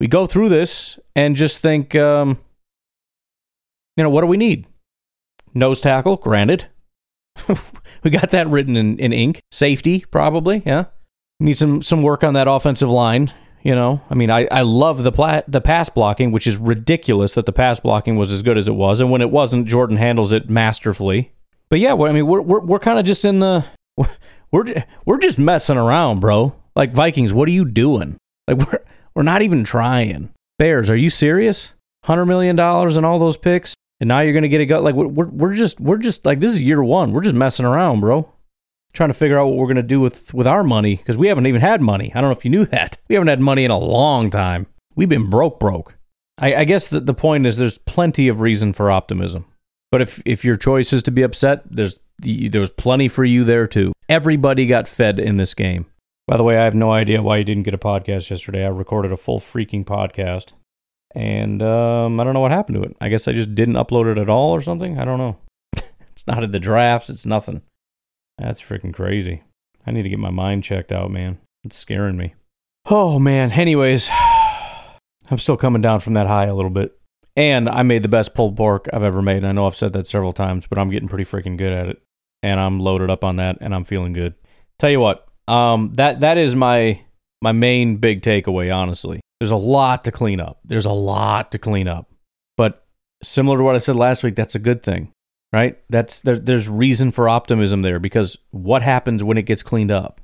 we 0.00 0.08
go 0.08 0.26
through 0.26 0.48
this 0.48 0.98
and 1.14 1.36
just 1.36 1.60
think 1.60 1.94
um 1.94 2.38
you 3.96 4.02
know, 4.02 4.10
what 4.10 4.22
do 4.22 4.26
we 4.26 4.36
need? 4.36 4.66
Nose 5.54 5.80
tackle, 5.80 6.16
granted. 6.16 6.66
we 8.02 8.10
got 8.10 8.30
that 8.30 8.48
written 8.48 8.76
in, 8.76 8.98
in 8.98 9.12
ink. 9.12 9.40
Safety, 9.52 10.04
probably, 10.10 10.62
yeah. 10.66 10.86
Need 11.44 11.58
some 11.58 11.82
some 11.82 12.00
work 12.00 12.24
on 12.24 12.32
that 12.34 12.48
offensive 12.48 12.88
line. 12.88 13.30
You 13.62 13.74
know, 13.74 14.00
I 14.08 14.14
mean, 14.14 14.30
I, 14.30 14.46
I 14.50 14.62
love 14.62 15.04
the 15.04 15.12
pla- 15.12 15.42
the 15.46 15.60
pass 15.60 15.90
blocking, 15.90 16.32
which 16.32 16.46
is 16.46 16.56
ridiculous 16.56 17.34
that 17.34 17.44
the 17.44 17.52
pass 17.52 17.80
blocking 17.80 18.16
was 18.16 18.32
as 18.32 18.42
good 18.42 18.56
as 18.56 18.66
it 18.66 18.74
was, 18.74 19.00
and 19.00 19.10
when 19.10 19.20
it 19.20 19.30
wasn't, 19.30 19.68
Jordan 19.68 19.98
handles 19.98 20.32
it 20.32 20.48
masterfully. 20.48 21.32
But 21.68 21.80
yeah, 21.80 21.94
I 21.94 22.12
mean, 22.12 22.26
we're 22.26 22.40
we're, 22.40 22.60
we're 22.60 22.78
kind 22.78 22.98
of 22.98 23.04
just 23.04 23.26
in 23.26 23.40
the 23.40 23.66
we're 24.50 24.84
we're 25.04 25.18
just 25.18 25.38
messing 25.38 25.76
around, 25.76 26.20
bro. 26.20 26.54
Like 26.74 26.92
Vikings, 26.94 27.34
what 27.34 27.46
are 27.48 27.52
you 27.52 27.66
doing? 27.66 28.16
Like 28.48 28.58
we're 28.58 28.84
we're 29.14 29.22
not 29.22 29.42
even 29.42 29.64
trying. 29.64 30.30
Bears, 30.58 30.88
are 30.88 30.96
you 30.96 31.10
serious? 31.10 31.72
Hundred 32.04 32.24
million 32.24 32.56
dollars 32.56 32.96
and 32.96 33.04
all 33.04 33.18
those 33.18 33.36
picks? 33.36 33.74
and 34.00 34.08
now 34.08 34.20
you're 34.20 34.34
gonna 34.34 34.48
get 34.48 34.60
a 34.60 34.66
gut. 34.66 34.82
like 34.82 34.94
we're, 34.94 35.26
we're 35.26 35.54
just 35.54 35.80
we're 35.80 35.96
just 35.96 36.26
like 36.26 36.40
this 36.40 36.52
is 36.52 36.60
year 36.60 36.82
one 36.82 37.12
we're 37.12 37.22
just 37.22 37.34
messing 37.34 37.64
around 37.64 38.00
bro 38.00 38.30
trying 38.94 39.10
to 39.10 39.14
figure 39.14 39.38
out 39.38 39.46
what 39.46 39.56
we're 39.56 39.66
gonna 39.66 39.82
do 39.82 40.00
with 40.00 40.32
with 40.32 40.46
our 40.46 40.64
money 40.64 40.96
because 40.96 41.16
we 41.16 41.28
haven't 41.28 41.46
even 41.46 41.60
had 41.60 41.80
money 41.80 42.10
i 42.14 42.20
don't 42.20 42.30
know 42.30 42.36
if 42.36 42.44
you 42.44 42.50
knew 42.50 42.64
that 42.64 42.96
we 43.08 43.14
haven't 43.14 43.28
had 43.28 43.40
money 43.40 43.64
in 43.64 43.70
a 43.70 43.78
long 43.78 44.30
time 44.30 44.66
we've 44.94 45.08
been 45.08 45.28
broke 45.28 45.60
broke 45.60 45.96
i, 46.38 46.54
I 46.54 46.64
guess 46.64 46.88
the, 46.88 47.00
the 47.00 47.14
point 47.14 47.46
is 47.46 47.56
there's 47.56 47.78
plenty 47.78 48.28
of 48.28 48.40
reason 48.40 48.72
for 48.72 48.90
optimism 48.90 49.44
but 49.90 50.00
if 50.00 50.22
if 50.24 50.44
your 50.44 50.56
choice 50.56 50.92
is 50.92 51.02
to 51.04 51.10
be 51.10 51.22
upset 51.22 51.62
there's 51.70 51.98
there's 52.18 52.70
plenty 52.70 53.08
for 53.08 53.24
you 53.24 53.44
there 53.44 53.66
too 53.66 53.92
everybody 54.08 54.66
got 54.66 54.88
fed 54.88 55.18
in 55.18 55.36
this 55.36 55.52
game 55.52 55.86
by 56.26 56.36
the 56.36 56.44
way 56.44 56.56
i 56.56 56.64
have 56.64 56.74
no 56.74 56.92
idea 56.92 57.22
why 57.22 57.36
you 57.36 57.44
didn't 57.44 57.64
get 57.64 57.74
a 57.74 57.78
podcast 57.78 58.30
yesterday 58.30 58.64
i 58.64 58.68
recorded 58.68 59.12
a 59.12 59.16
full 59.16 59.40
freaking 59.40 59.84
podcast 59.84 60.52
and 61.14 61.62
um, 61.62 62.18
I 62.18 62.24
don't 62.24 62.34
know 62.34 62.40
what 62.40 62.50
happened 62.50 62.76
to 62.76 62.82
it. 62.82 62.96
I 63.00 63.08
guess 63.08 63.28
I 63.28 63.32
just 63.32 63.54
didn't 63.54 63.74
upload 63.74 64.10
it 64.10 64.18
at 64.18 64.28
all 64.28 64.50
or 64.50 64.62
something. 64.62 64.98
I 64.98 65.04
don't 65.04 65.18
know. 65.18 65.36
it's 66.10 66.26
not 66.26 66.42
in 66.42 66.50
the 66.50 66.58
drafts. 66.58 67.08
It's 67.08 67.24
nothing. 67.24 67.62
That's 68.38 68.60
freaking 68.60 68.94
crazy. 68.94 69.42
I 69.86 69.90
need 69.90 70.02
to 70.02 70.08
get 70.08 70.18
my 70.18 70.30
mind 70.30 70.64
checked 70.64 70.92
out, 70.92 71.10
man. 71.10 71.38
It's 71.64 71.76
scaring 71.76 72.16
me. 72.16 72.34
Oh 72.86 73.18
man. 73.18 73.52
Anyways, 73.52 74.08
I'm 75.30 75.38
still 75.38 75.56
coming 75.56 75.82
down 75.82 76.00
from 76.00 76.14
that 76.14 76.26
high 76.26 76.46
a 76.46 76.54
little 76.54 76.70
bit. 76.70 76.98
And 77.36 77.68
I 77.68 77.82
made 77.82 78.02
the 78.02 78.08
best 78.08 78.34
pulled 78.34 78.56
pork 78.56 78.88
I've 78.92 79.02
ever 79.02 79.20
made. 79.20 79.44
I 79.44 79.52
know 79.52 79.66
I've 79.66 79.74
said 79.74 79.92
that 79.94 80.06
several 80.06 80.32
times, 80.32 80.66
but 80.66 80.78
I'm 80.78 80.90
getting 80.90 81.08
pretty 81.08 81.24
freaking 81.24 81.56
good 81.58 81.72
at 81.72 81.88
it. 81.88 82.02
And 82.42 82.60
I'm 82.60 82.78
loaded 82.78 83.10
up 83.10 83.24
on 83.24 83.36
that 83.36 83.58
and 83.60 83.74
I'm 83.74 83.84
feeling 83.84 84.12
good. 84.12 84.34
Tell 84.78 84.90
you 84.90 85.00
what, 85.00 85.26
um, 85.48 85.92
that 85.94 86.20
that 86.20 86.38
is 86.38 86.54
my 86.54 87.00
my 87.40 87.52
main 87.52 87.96
big 87.96 88.22
takeaway, 88.22 88.74
honestly. 88.74 89.20
There's 89.40 89.50
a 89.50 89.56
lot 89.56 90.04
to 90.04 90.12
clean 90.12 90.40
up. 90.40 90.60
There's 90.64 90.86
a 90.86 90.92
lot 90.92 91.52
to 91.52 91.58
clean 91.58 91.88
up. 91.88 92.10
But 92.56 92.86
similar 93.22 93.58
to 93.58 93.64
what 93.64 93.74
I 93.74 93.78
said 93.78 93.96
last 93.96 94.22
week, 94.22 94.36
that's 94.36 94.54
a 94.54 94.60
good 94.60 94.82
thing, 94.82 95.10
right? 95.54 95.78
That's 95.88 96.20
there, 96.20 96.36
there's 96.36 96.68
reason 96.68 97.12
for 97.12 97.28
optimism 97.28 97.82
there 97.82 98.00
because 98.00 98.36
what 98.50 98.82
happens 98.82 99.22
when 99.22 99.38
it 99.38 99.42
gets 99.42 99.62
cleaned 99.62 99.92
up? 99.92 100.20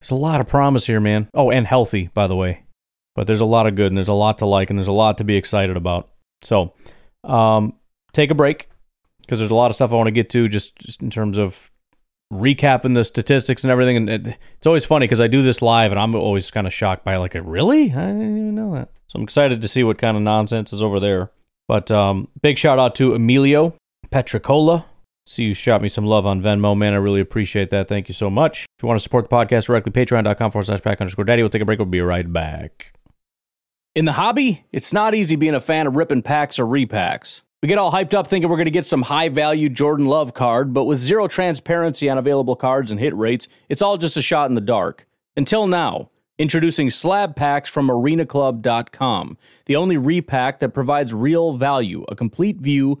There's 0.00 0.10
a 0.10 0.16
lot 0.16 0.40
of 0.40 0.48
promise 0.48 0.86
here, 0.86 0.98
man. 0.98 1.28
Oh, 1.32 1.52
and 1.52 1.68
healthy, 1.68 2.10
by 2.12 2.26
the 2.26 2.34
way. 2.34 2.64
But 3.14 3.28
there's 3.28 3.40
a 3.40 3.46
lot 3.46 3.68
of 3.68 3.76
good 3.76 3.86
and 3.86 3.96
there's 3.96 4.08
a 4.08 4.12
lot 4.12 4.38
to 4.38 4.46
like 4.46 4.70
and 4.70 4.78
there's 4.78 4.88
a 4.88 4.92
lot 4.92 5.18
to 5.18 5.24
be 5.24 5.36
excited 5.36 5.76
about. 5.76 6.10
So, 6.42 6.74
um, 7.22 7.74
take 8.12 8.32
a 8.32 8.34
break 8.34 8.68
because 9.20 9.38
there's 9.38 9.52
a 9.52 9.54
lot 9.54 9.70
of 9.70 9.76
stuff 9.76 9.92
I 9.92 9.94
want 9.94 10.08
to 10.08 10.12
get 10.12 10.30
to 10.30 10.48
just, 10.48 10.74
just 10.76 11.00
in 11.00 11.10
terms 11.10 11.38
of 11.38 11.70
recapping 12.32 12.94
the 12.94 13.04
statistics 13.04 13.62
and 13.62 13.70
everything. 13.70 13.96
And 13.96 14.10
it, 14.10 14.38
it's 14.56 14.66
always 14.66 14.84
funny 14.84 15.04
because 15.04 15.20
I 15.20 15.28
do 15.28 15.42
this 15.42 15.62
live 15.62 15.92
and 15.92 16.00
I'm 16.00 16.16
always 16.16 16.50
kind 16.50 16.66
of 16.66 16.72
shocked 16.72 17.04
by 17.04 17.16
like, 17.16 17.34
really? 17.34 17.92
I 17.92 18.06
didn't 18.06 18.38
even 18.38 18.54
know 18.56 18.74
that. 18.74 18.90
So 19.06 19.18
I'm 19.18 19.22
excited 19.22 19.62
to 19.62 19.68
see 19.68 19.84
what 19.84 19.98
kind 19.98 20.16
of 20.16 20.24
nonsense 20.24 20.72
is 20.72 20.82
over 20.82 20.98
there. 20.98 21.30
But 21.68 21.92
um, 21.92 22.26
big 22.40 22.58
shout 22.58 22.80
out 22.80 22.96
to 22.96 23.14
Emilio 23.14 23.76
Petricola. 24.12 24.84
See 25.26 25.44
you 25.44 25.54
shot 25.54 25.82
me 25.82 25.88
some 25.88 26.04
love 26.04 26.26
on 26.26 26.42
Venmo, 26.42 26.76
man. 26.76 26.94
I 26.94 26.96
really 26.96 27.20
appreciate 27.20 27.70
that. 27.70 27.88
Thank 27.88 28.08
you 28.08 28.14
so 28.14 28.28
much. 28.28 28.66
If 28.76 28.82
you 28.82 28.88
want 28.88 28.98
to 28.98 29.02
support 29.02 29.28
the 29.28 29.34
podcast 29.34 29.66
directly, 29.66 29.92
patreon.com 29.92 30.50
forward 30.50 30.66
slash 30.66 30.82
pack 30.82 31.00
underscore 31.00 31.24
daddy. 31.24 31.42
We'll 31.42 31.50
take 31.50 31.62
a 31.62 31.64
break. 31.64 31.78
We'll 31.78 31.86
be 31.86 32.00
right 32.00 32.30
back. 32.30 32.92
In 33.94 34.04
the 34.04 34.12
hobby, 34.12 34.64
it's 34.72 34.92
not 34.92 35.14
easy 35.14 35.36
being 35.36 35.54
a 35.54 35.60
fan 35.60 35.86
of 35.86 35.96
ripping 35.96 36.22
packs 36.22 36.58
or 36.58 36.64
repacks. 36.64 37.42
We 37.62 37.68
get 37.68 37.78
all 37.78 37.92
hyped 37.92 38.14
up 38.14 38.26
thinking 38.26 38.50
we're 38.50 38.56
going 38.56 38.64
to 38.64 38.72
get 38.72 38.86
some 38.86 39.02
high 39.02 39.28
value 39.28 39.68
Jordan 39.68 40.06
Love 40.06 40.34
card, 40.34 40.74
but 40.74 40.84
with 40.84 40.98
zero 40.98 41.28
transparency 41.28 42.08
on 42.10 42.18
available 42.18 42.56
cards 42.56 42.90
and 42.90 42.98
hit 42.98 43.16
rates, 43.16 43.46
it's 43.68 43.82
all 43.82 43.98
just 43.98 44.16
a 44.16 44.22
shot 44.22 44.48
in 44.48 44.56
the 44.56 44.60
dark. 44.60 45.06
Until 45.36 45.68
now, 45.68 46.08
introducing 46.38 46.90
slab 46.90 47.36
packs 47.36 47.70
from 47.70 47.86
arenaclub.com, 47.86 49.38
the 49.66 49.76
only 49.76 49.96
repack 49.96 50.58
that 50.58 50.70
provides 50.70 51.14
real 51.14 51.52
value, 51.52 52.04
a 52.08 52.16
complete 52.16 52.56
view 52.56 53.00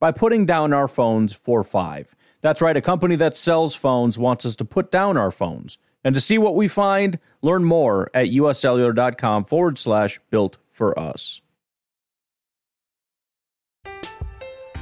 by 0.00 0.12
putting 0.12 0.46
down 0.46 0.72
our 0.72 0.88
phones 0.88 1.32
for 1.32 1.62
five. 1.64 2.14
That's 2.42 2.60
right, 2.60 2.76
a 2.76 2.82
company 2.82 3.16
that 3.16 3.36
sells 3.36 3.74
phones 3.74 4.18
wants 4.18 4.46
us 4.46 4.56
to 4.56 4.64
put 4.64 4.90
down 4.90 5.16
our 5.16 5.30
phones. 5.30 5.78
And 6.04 6.14
to 6.14 6.20
see 6.20 6.38
what 6.38 6.54
we 6.54 6.68
find, 6.68 7.18
learn 7.42 7.64
more 7.64 8.10
at 8.14 8.28
uscellular.com 8.28 9.46
forward 9.46 9.78
slash 9.78 10.20
built 10.30 10.58
for 10.70 10.96
us. 10.98 11.40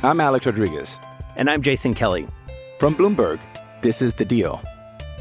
I'm 0.03 0.21
Alex 0.21 0.45
Rodriguez. 0.45 1.01
And 1.37 1.49
I'm 1.49 1.63
Jason 1.63 1.95
Kelly. 1.95 2.29
From 2.79 2.95
Bloomberg. 2.95 3.41
This 3.81 4.03
is 4.03 4.15
The 4.15 4.25
Deal. 4.25 4.61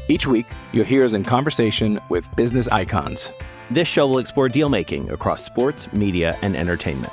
Each 0.08 0.26
week, 0.26 0.46
you'll 0.72 0.84
hear 0.84 1.04
us 1.04 1.14
in 1.14 1.24
conversation 1.24 1.98
with 2.10 2.28
business 2.36 2.68
icons. 2.68 3.32
This 3.70 3.88
show 3.88 4.06
will 4.06 4.18
explore 4.18 4.50
deal 4.50 4.68
making 4.68 5.10
across 5.10 5.42
sports, 5.42 5.90
media, 5.94 6.36
and 6.42 6.54
entertainment. 6.54 7.12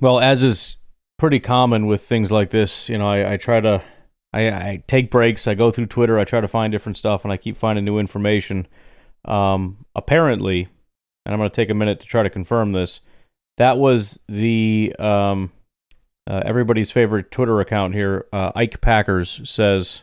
Well, 0.00 0.20
as 0.20 0.44
is 0.44 0.76
pretty 1.18 1.40
common 1.40 1.86
with 1.86 2.02
things 2.02 2.30
like 2.30 2.50
this, 2.50 2.88
you 2.88 2.98
know, 2.98 3.08
I, 3.08 3.32
I 3.32 3.36
try 3.36 3.60
to, 3.60 3.82
I, 4.32 4.48
I, 4.48 4.82
take 4.86 5.10
breaks. 5.10 5.46
I 5.46 5.54
go 5.54 5.70
through 5.70 5.86
Twitter. 5.86 6.18
I 6.18 6.24
try 6.24 6.40
to 6.40 6.48
find 6.48 6.70
different 6.70 6.98
stuff, 6.98 7.24
and 7.24 7.32
I 7.32 7.36
keep 7.36 7.56
finding 7.56 7.84
new 7.84 7.98
information. 7.98 8.66
Um, 9.24 9.86
apparently, 9.94 10.68
and 11.24 11.32
I'm 11.32 11.38
going 11.38 11.50
to 11.50 11.56
take 11.56 11.70
a 11.70 11.74
minute 11.74 12.00
to 12.00 12.06
try 12.06 12.22
to 12.22 12.30
confirm 12.30 12.72
this. 12.72 13.00
That 13.56 13.78
was 13.78 14.20
the 14.28 14.94
um, 14.98 15.50
uh, 16.28 16.42
everybody's 16.44 16.90
favorite 16.90 17.30
Twitter 17.30 17.60
account 17.60 17.94
here. 17.94 18.26
Uh, 18.32 18.52
Ike 18.54 18.80
Packers 18.80 19.40
says 19.44 20.02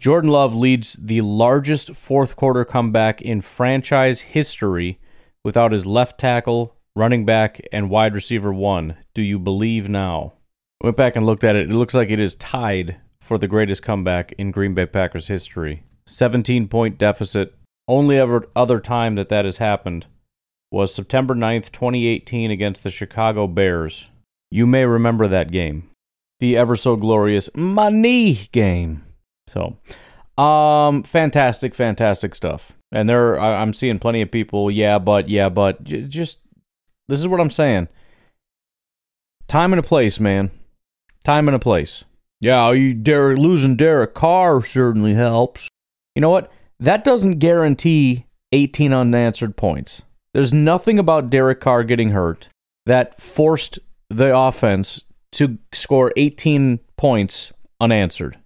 Jordan 0.00 0.30
Love 0.30 0.54
leads 0.54 0.94
the 0.94 1.20
largest 1.22 1.94
fourth 1.94 2.36
quarter 2.36 2.64
comeback 2.64 3.20
in 3.20 3.40
franchise 3.40 4.20
history 4.20 4.98
without 5.44 5.72
his 5.72 5.84
left 5.84 6.18
tackle 6.18 6.76
running 7.00 7.24
back, 7.24 7.60
and 7.72 7.90
wide 7.90 8.14
receiver 8.14 8.52
one. 8.52 8.94
Do 9.14 9.22
you 9.22 9.38
believe 9.38 9.88
now? 9.88 10.34
Went 10.82 10.96
back 10.96 11.16
and 11.16 11.26
looked 11.26 11.44
at 11.44 11.56
it. 11.56 11.70
It 11.70 11.74
looks 11.74 11.94
like 11.94 12.10
it 12.10 12.20
is 12.20 12.34
tied 12.34 12.96
for 13.22 13.38
the 13.38 13.48
greatest 13.48 13.82
comeback 13.82 14.32
in 14.32 14.50
Green 14.50 14.74
Bay 14.74 14.86
Packers 14.86 15.26
history. 15.26 15.82
17 16.06 16.68
point 16.68 16.98
deficit. 16.98 17.54
Only 17.88 18.18
ever 18.18 18.46
other 18.54 18.80
time 18.80 19.14
that 19.14 19.30
that 19.30 19.44
has 19.44 19.56
happened 19.56 20.06
was 20.70 20.94
September 20.94 21.34
9th, 21.34 21.72
2018 21.72 22.50
against 22.50 22.82
the 22.82 22.90
Chicago 22.90 23.46
Bears. 23.46 24.06
You 24.50 24.66
may 24.66 24.84
remember 24.84 25.26
that 25.26 25.50
game. 25.50 25.90
The 26.38 26.56
ever 26.56 26.76
so 26.76 26.96
glorious 26.96 27.50
money 27.54 28.48
game. 28.52 29.04
So, 29.48 29.78
um 30.40 31.02
fantastic 31.02 31.74
fantastic 31.74 32.34
stuff. 32.34 32.72
And 32.92 33.08
there 33.08 33.40
I'm 33.40 33.72
seeing 33.72 33.98
plenty 33.98 34.22
of 34.22 34.30
people, 34.30 34.70
yeah, 34.70 34.98
but 34.98 35.28
yeah, 35.28 35.48
but 35.48 35.82
just 35.84 36.38
this 37.10 37.20
is 37.20 37.28
what 37.28 37.40
I'm 37.40 37.50
saying. 37.50 37.88
Time 39.48 39.72
and 39.72 39.80
a 39.80 39.82
place, 39.82 40.20
man. 40.20 40.50
Time 41.24 41.48
and 41.48 41.56
a 41.56 41.58
place. 41.58 42.04
Yeah, 42.40 42.70
you 42.70 42.94
Derek 42.94 43.36
losing 43.36 43.76
Derek 43.76 44.14
Carr 44.14 44.64
certainly 44.64 45.14
helps. 45.14 45.68
You 46.14 46.22
know 46.22 46.30
what? 46.30 46.50
That 46.78 47.04
doesn't 47.04 47.38
guarantee 47.38 48.26
18 48.52 48.92
unanswered 48.92 49.56
points. 49.56 50.02
There's 50.32 50.52
nothing 50.52 50.98
about 50.98 51.30
Derek 51.30 51.60
Carr 51.60 51.82
getting 51.82 52.10
hurt 52.10 52.48
that 52.86 53.20
forced 53.20 53.80
the 54.08 54.34
offense 54.34 55.02
to 55.32 55.58
score 55.74 56.12
18 56.16 56.78
points 56.96 57.52
unanswered. 57.80 58.38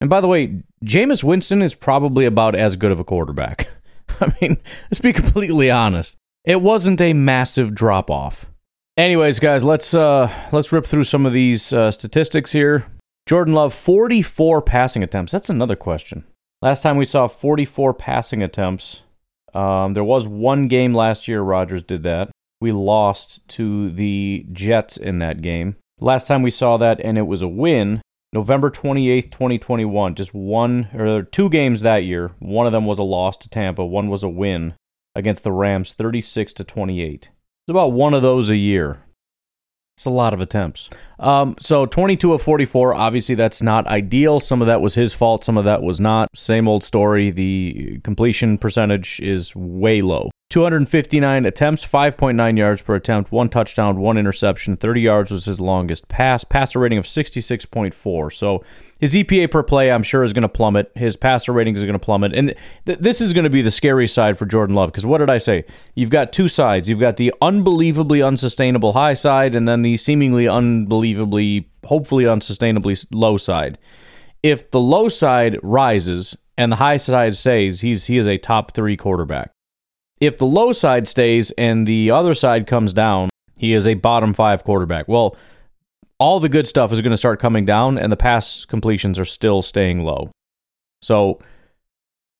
And 0.00 0.10
by 0.10 0.20
the 0.20 0.28
way, 0.28 0.62
Jameis 0.84 1.24
Winston 1.24 1.62
is 1.62 1.74
probably 1.74 2.26
about 2.26 2.54
as 2.54 2.76
good 2.76 2.92
of 2.92 3.00
a 3.00 3.04
quarterback. 3.04 3.68
I 4.20 4.32
mean, 4.40 4.58
let's 4.90 5.00
be 5.00 5.14
completely 5.14 5.70
honest 5.70 6.16
it 6.46 6.62
wasn't 6.62 7.00
a 7.00 7.12
massive 7.12 7.74
drop 7.74 8.08
off. 8.10 8.46
Anyways, 8.96 9.40
guys, 9.40 9.62
let's 9.62 9.92
uh 9.92 10.32
let's 10.52 10.72
rip 10.72 10.86
through 10.86 11.04
some 11.04 11.26
of 11.26 11.32
these 11.32 11.72
uh, 11.72 11.90
statistics 11.90 12.52
here. 12.52 12.86
Jordan 13.26 13.52
Love 13.52 13.74
44 13.74 14.62
passing 14.62 15.02
attempts. 15.02 15.32
That's 15.32 15.50
another 15.50 15.76
question. 15.76 16.24
Last 16.62 16.82
time 16.82 16.96
we 16.96 17.04
saw 17.04 17.26
44 17.26 17.92
passing 17.92 18.42
attempts, 18.42 19.02
um, 19.52 19.92
there 19.92 20.04
was 20.04 20.26
one 20.26 20.68
game 20.68 20.94
last 20.94 21.28
year 21.28 21.42
Rodgers 21.42 21.82
did 21.82 22.04
that. 22.04 22.30
We 22.60 22.72
lost 22.72 23.46
to 23.48 23.90
the 23.90 24.46
Jets 24.52 24.96
in 24.96 25.18
that 25.18 25.42
game. 25.42 25.76
Last 25.98 26.26
time 26.26 26.42
we 26.42 26.50
saw 26.50 26.76
that, 26.78 27.00
and 27.00 27.18
it 27.18 27.26
was 27.26 27.42
a 27.42 27.48
win, 27.48 28.00
November 28.32 28.70
28th, 28.70 29.30
2021. 29.30 30.14
Just 30.14 30.32
one 30.32 30.88
or 30.94 31.22
two 31.22 31.50
games 31.50 31.82
that 31.82 32.04
year. 32.04 32.30
One 32.38 32.66
of 32.66 32.72
them 32.72 32.86
was 32.86 32.98
a 32.98 33.02
loss 33.02 33.36
to 33.38 33.50
Tampa, 33.50 33.84
one 33.84 34.08
was 34.08 34.22
a 34.22 34.28
win 34.28 34.74
against 35.16 35.42
the 35.42 35.52
Rams 35.52 35.92
36 35.92 36.52
to 36.54 36.64
28. 36.64 37.14
It's 37.22 37.30
about 37.68 37.92
one 37.92 38.14
of 38.14 38.22
those 38.22 38.48
a 38.48 38.56
year. 38.56 39.02
It's 39.96 40.04
a 40.04 40.10
lot 40.10 40.34
of 40.34 40.42
attempts. 40.42 40.90
Um, 41.18 41.56
so 41.58 41.86
22 41.86 42.34
of 42.34 42.42
44. 42.42 42.92
Obviously, 42.94 43.34
that's 43.34 43.62
not 43.62 43.86
ideal. 43.86 44.40
Some 44.40 44.60
of 44.60 44.66
that 44.66 44.82
was 44.82 44.94
his 44.94 45.14
fault. 45.14 45.42
Some 45.42 45.56
of 45.56 45.64
that 45.64 45.82
was 45.82 45.98
not. 45.98 46.28
Same 46.36 46.68
old 46.68 46.84
story. 46.84 47.30
The 47.30 47.98
completion 48.04 48.58
percentage 48.58 49.20
is 49.20 49.56
way 49.56 50.02
low. 50.02 50.30
259 50.48 51.44
attempts, 51.44 51.84
5.9 51.84 52.56
yards 52.56 52.80
per 52.80 52.94
attempt, 52.94 53.32
one 53.32 53.48
touchdown, 53.48 53.98
one 53.98 54.16
interception. 54.16 54.76
30 54.76 55.00
yards 55.00 55.30
was 55.30 55.44
his 55.44 55.60
longest 55.60 56.06
pass. 56.08 56.44
Passer 56.44 56.78
rating 56.78 56.98
of 56.98 57.04
66.4. 57.04 58.32
So 58.32 58.64
his 59.00 59.14
EPA 59.14 59.50
per 59.50 59.62
play, 59.64 59.90
I'm 59.90 60.04
sure, 60.04 60.22
is 60.22 60.32
going 60.32 60.42
to 60.42 60.48
plummet. 60.48 60.92
His 60.94 61.16
passer 61.16 61.52
rating 61.52 61.74
is 61.74 61.82
going 61.82 61.94
to 61.94 61.98
plummet. 61.98 62.32
And 62.32 62.54
th- 62.86 62.98
this 63.00 63.20
is 63.20 63.32
going 63.32 63.44
to 63.44 63.50
be 63.50 63.60
the 63.60 63.72
scary 63.72 64.06
side 64.06 64.38
for 64.38 64.46
Jordan 64.46 64.76
Love. 64.76 64.92
Because 64.92 65.04
what 65.04 65.18
did 65.18 65.30
I 65.30 65.38
say? 65.38 65.64
You've 65.94 66.10
got 66.10 66.32
two 66.32 66.48
sides. 66.48 66.88
You've 66.88 67.00
got 67.00 67.16
the 67.16 67.34
unbelievably 67.42 68.22
unsustainable 68.22 68.92
high 68.92 69.14
side, 69.14 69.54
and 69.54 69.66
then 69.66 69.82
the 69.82 69.96
seemingly 69.96 70.46
unbelievably, 70.46 71.68
hopefully 71.84 72.24
unsustainably 72.24 73.04
low 73.10 73.36
side. 73.36 73.78
If 74.44 74.70
the 74.70 74.80
low 74.80 75.08
side 75.08 75.58
rises 75.62 76.36
and 76.56 76.70
the 76.70 76.76
high 76.76 76.98
side 76.98 77.34
stays, 77.34 77.80
he's 77.80 78.06
he 78.06 78.16
is 78.16 78.28
a 78.28 78.38
top 78.38 78.72
three 78.72 78.96
quarterback. 78.96 79.50
If 80.20 80.38
the 80.38 80.46
low 80.46 80.72
side 80.72 81.08
stays 81.08 81.50
and 81.52 81.86
the 81.86 82.10
other 82.10 82.34
side 82.34 82.66
comes 82.66 82.92
down, 82.92 83.28
he 83.58 83.72
is 83.72 83.86
a 83.86 83.94
bottom 83.94 84.32
five 84.32 84.64
quarterback. 84.64 85.08
Well, 85.08 85.36
all 86.18 86.40
the 86.40 86.48
good 86.48 86.66
stuff 86.66 86.92
is 86.92 87.00
going 87.00 87.10
to 87.10 87.16
start 87.16 87.40
coming 87.40 87.64
down, 87.66 87.98
and 87.98 88.10
the 88.10 88.16
pass 88.16 88.64
completions 88.64 89.18
are 89.18 89.24
still 89.24 89.60
staying 89.60 90.02
low. 90.02 90.30
So, 91.02 91.40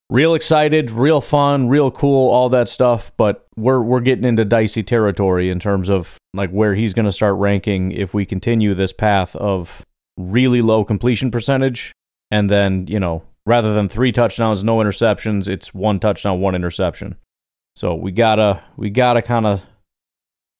real 0.08 0.34
excited, 0.34 0.90
real 0.90 1.20
fun, 1.20 1.68
real 1.68 1.90
cool, 1.90 2.30
all 2.30 2.48
that 2.50 2.68
stuff. 2.68 3.12
But 3.18 3.46
we're 3.56 3.82
we're 3.82 4.00
getting 4.00 4.24
into 4.24 4.44
dicey 4.44 4.82
territory 4.82 5.50
in 5.50 5.60
terms 5.60 5.90
of 5.90 6.16
like 6.32 6.50
where 6.50 6.74
he's 6.74 6.94
going 6.94 7.04
to 7.04 7.12
start 7.12 7.36
ranking 7.36 7.92
if 7.92 8.14
we 8.14 8.24
continue 8.24 8.74
this 8.74 8.92
path 8.92 9.36
of 9.36 9.84
really 10.16 10.62
low 10.62 10.84
completion 10.84 11.30
percentage, 11.30 11.92
and 12.30 12.48
then 12.48 12.86
you 12.86 12.98
know 12.98 13.22
rather 13.44 13.74
than 13.74 13.88
three 13.88 14.10
touchdowns, 14.10 14.64
no 14.64 14.78
interceptions, 14.78 15.48
it's 15.48 15.74
one 15.74 16.00
touchdown, 16.00 16.40
one 16.40 16.54
interception. 16.54 17.16
So 17.76 17.94
we 17.94 18.10
gotta 18.10 18.62
we 18.76 18.90
gotta 18.90 19.22
kind 19.22 19.46
of 19.46 19.62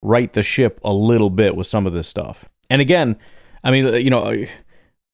right 0.02 0.33
the 0.33 0.42
ship 0.42 0.81
a 0.85 0.92
little 0.92 1.31
bit 1.31 1.57
with 1.57 1.66
some 1.66 1.87
of 1.87 1.92
this 1.92 2.07
stuff. 2.07 2.48
And 2.68 2.81
again, 2.81 3.16
I 3.64 3.70
mean, 3.70 3.87
you 3.94 4.11
know, 4.11 4.44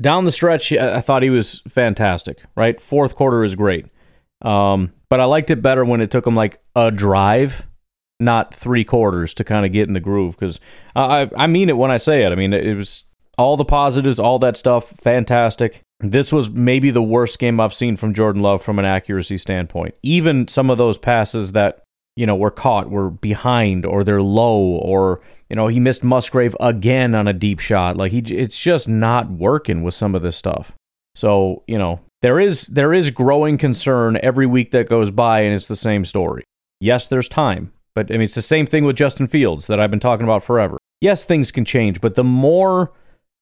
down 0.01 0.25
the 0.25 0.33
stretch, 0.33 0.73
I 0.73 1.01
thought 1.01 1.23
he 1.23 1.31
was 1.31 1.63
fantastic. 1.69 2.39
Right, 2.57 2.81
fourth 2.81 3.15
quarter 3.15 3.45
is 3.45 3.55
great, 3.55 3.87
um, 4.43 4.93
but 5.09 5.21
I 5.21 5.25
liked 5.25 5.51
it 5.51 5.63
better 5.63 5.85
when 5.85 6.01
it 6.01 6.11
took 6.11 6.27
him 6.27 6.35
like 6.35 6.61
a 6.75 6.91
drive, 6.91 7.67
not 8.19 8.53
three 8.53 8.85
quarters 8.85 9.33
to 9.35 9.45
kind 9.45 9.65
of 9.65 9.73
get 9.73 9.87
in 9.87 9.95
the 9.95 10.01
groove. 10.01 10.37
Because 10.37 10.59
I 10.97 11.31
I 11.37 11.47
mean 11.47 11.69
it 11.69 11.77
when 11.77 11.93
I 11.93 11.99
say 11.99 12.25
it. 12.25 12.33
I 12.33 12.35
mean 12.35 12.53
it 12.53 12.77
was 12.77 13.05
all 13.39 13.57
the 13.57 13.65
positives, 13.65 14.19
all 14.19 14.39
that 14.41 14.57
stuff, 14.57 14.89
fantastic. 15.01 15.83
This 16.01 16.33
was 16.33 16.51
maybe 16.51 16.91
the 16.91 17.03
worst 17.03 17.39
game 17.39 17.61
I've 17.61 17.73
seen 17.73 17.97
from 17.97 18.13
Jordan 18.13 18.43
Love 18.43 18.63
from 18.63 18.79
an 18.79 18.85
accuracy 18.85 19.39
standpoint. 19.39 19.95
Even 20.03 20.49
some 20.49 20.69
of 20.69 20.79
those 20.79 20.99
passes 20.99 21.53
that 21.53 21.82
you 22.17 22.27
know, 22.27 22.37
were 22.37 22.51
caught, 22.51 22.91
were 22.91 23.11
behind, 23.11 23.87
or 23.87 24.05
they're 24.05 24.23
low, 24.23 24.59
or 24.61 25.21
you 25.49 25.57
know, 25.57 25.69
he 25.69 25.81
missed 25.81 26.05
Musgrave 26.05 26.57
again 26.61 27.15
on 27.15 27.27
a 27.27 27.33
deep 27.33 27.59
shot. 27.59 27.97
Like 27.97 28.13
he, 28.13 28.19
it's 28.19 28.59
just 28.59 28.89
not 28.89 29.31
working 29.31 29.83
with 29.83 29.95
some 29.95 30.15
of 30.15 30.23
this 30.23 30.37
stuff. 30.37 30.73
So 31.15 31.63
you 31.67 31.79
know, 31.79 32.01
there 32.21 32.39
is 32.39 32.67
there 32.69 32.93
is 32.93 33.11
growing 33.11 33.59
concern 33.59 34.19
every 34.23 34.47
week 34.47 34.71
that 34.73 34.89
goes 34.89 35.11
by, 35.11 35.41
and 35.41 35.55
it's 35.55 35.69
the 35.69 35.77
same 35.77 36.05
story. 36.05 36.45
Yes, 36.81 37.09
there's 37.09 37.29
time, 37.29 37.73
but 37.95 38.11
I 38.11 38.15
mean, 38.15 38.23
it's 38.23 38.35
the 38.35 38.43
same 38.43 38.67
thing 38.67 38.85
with 38.85 38.97
Justin 38.97 39.29
Fields 39.29 39.67
that 39.67 39.81
I've 39.81 39.91
been 39.91 40.01
talking 40.01 40.25
about 40.25 40.45
forever. 40.45 40.79
Yes, 41.01 41.25
things 41.25 41.51
can 41.51 41.65
change, 41.65 42.01
but 42.01 42.15
the 42.15 42.25
more 42.25 42.93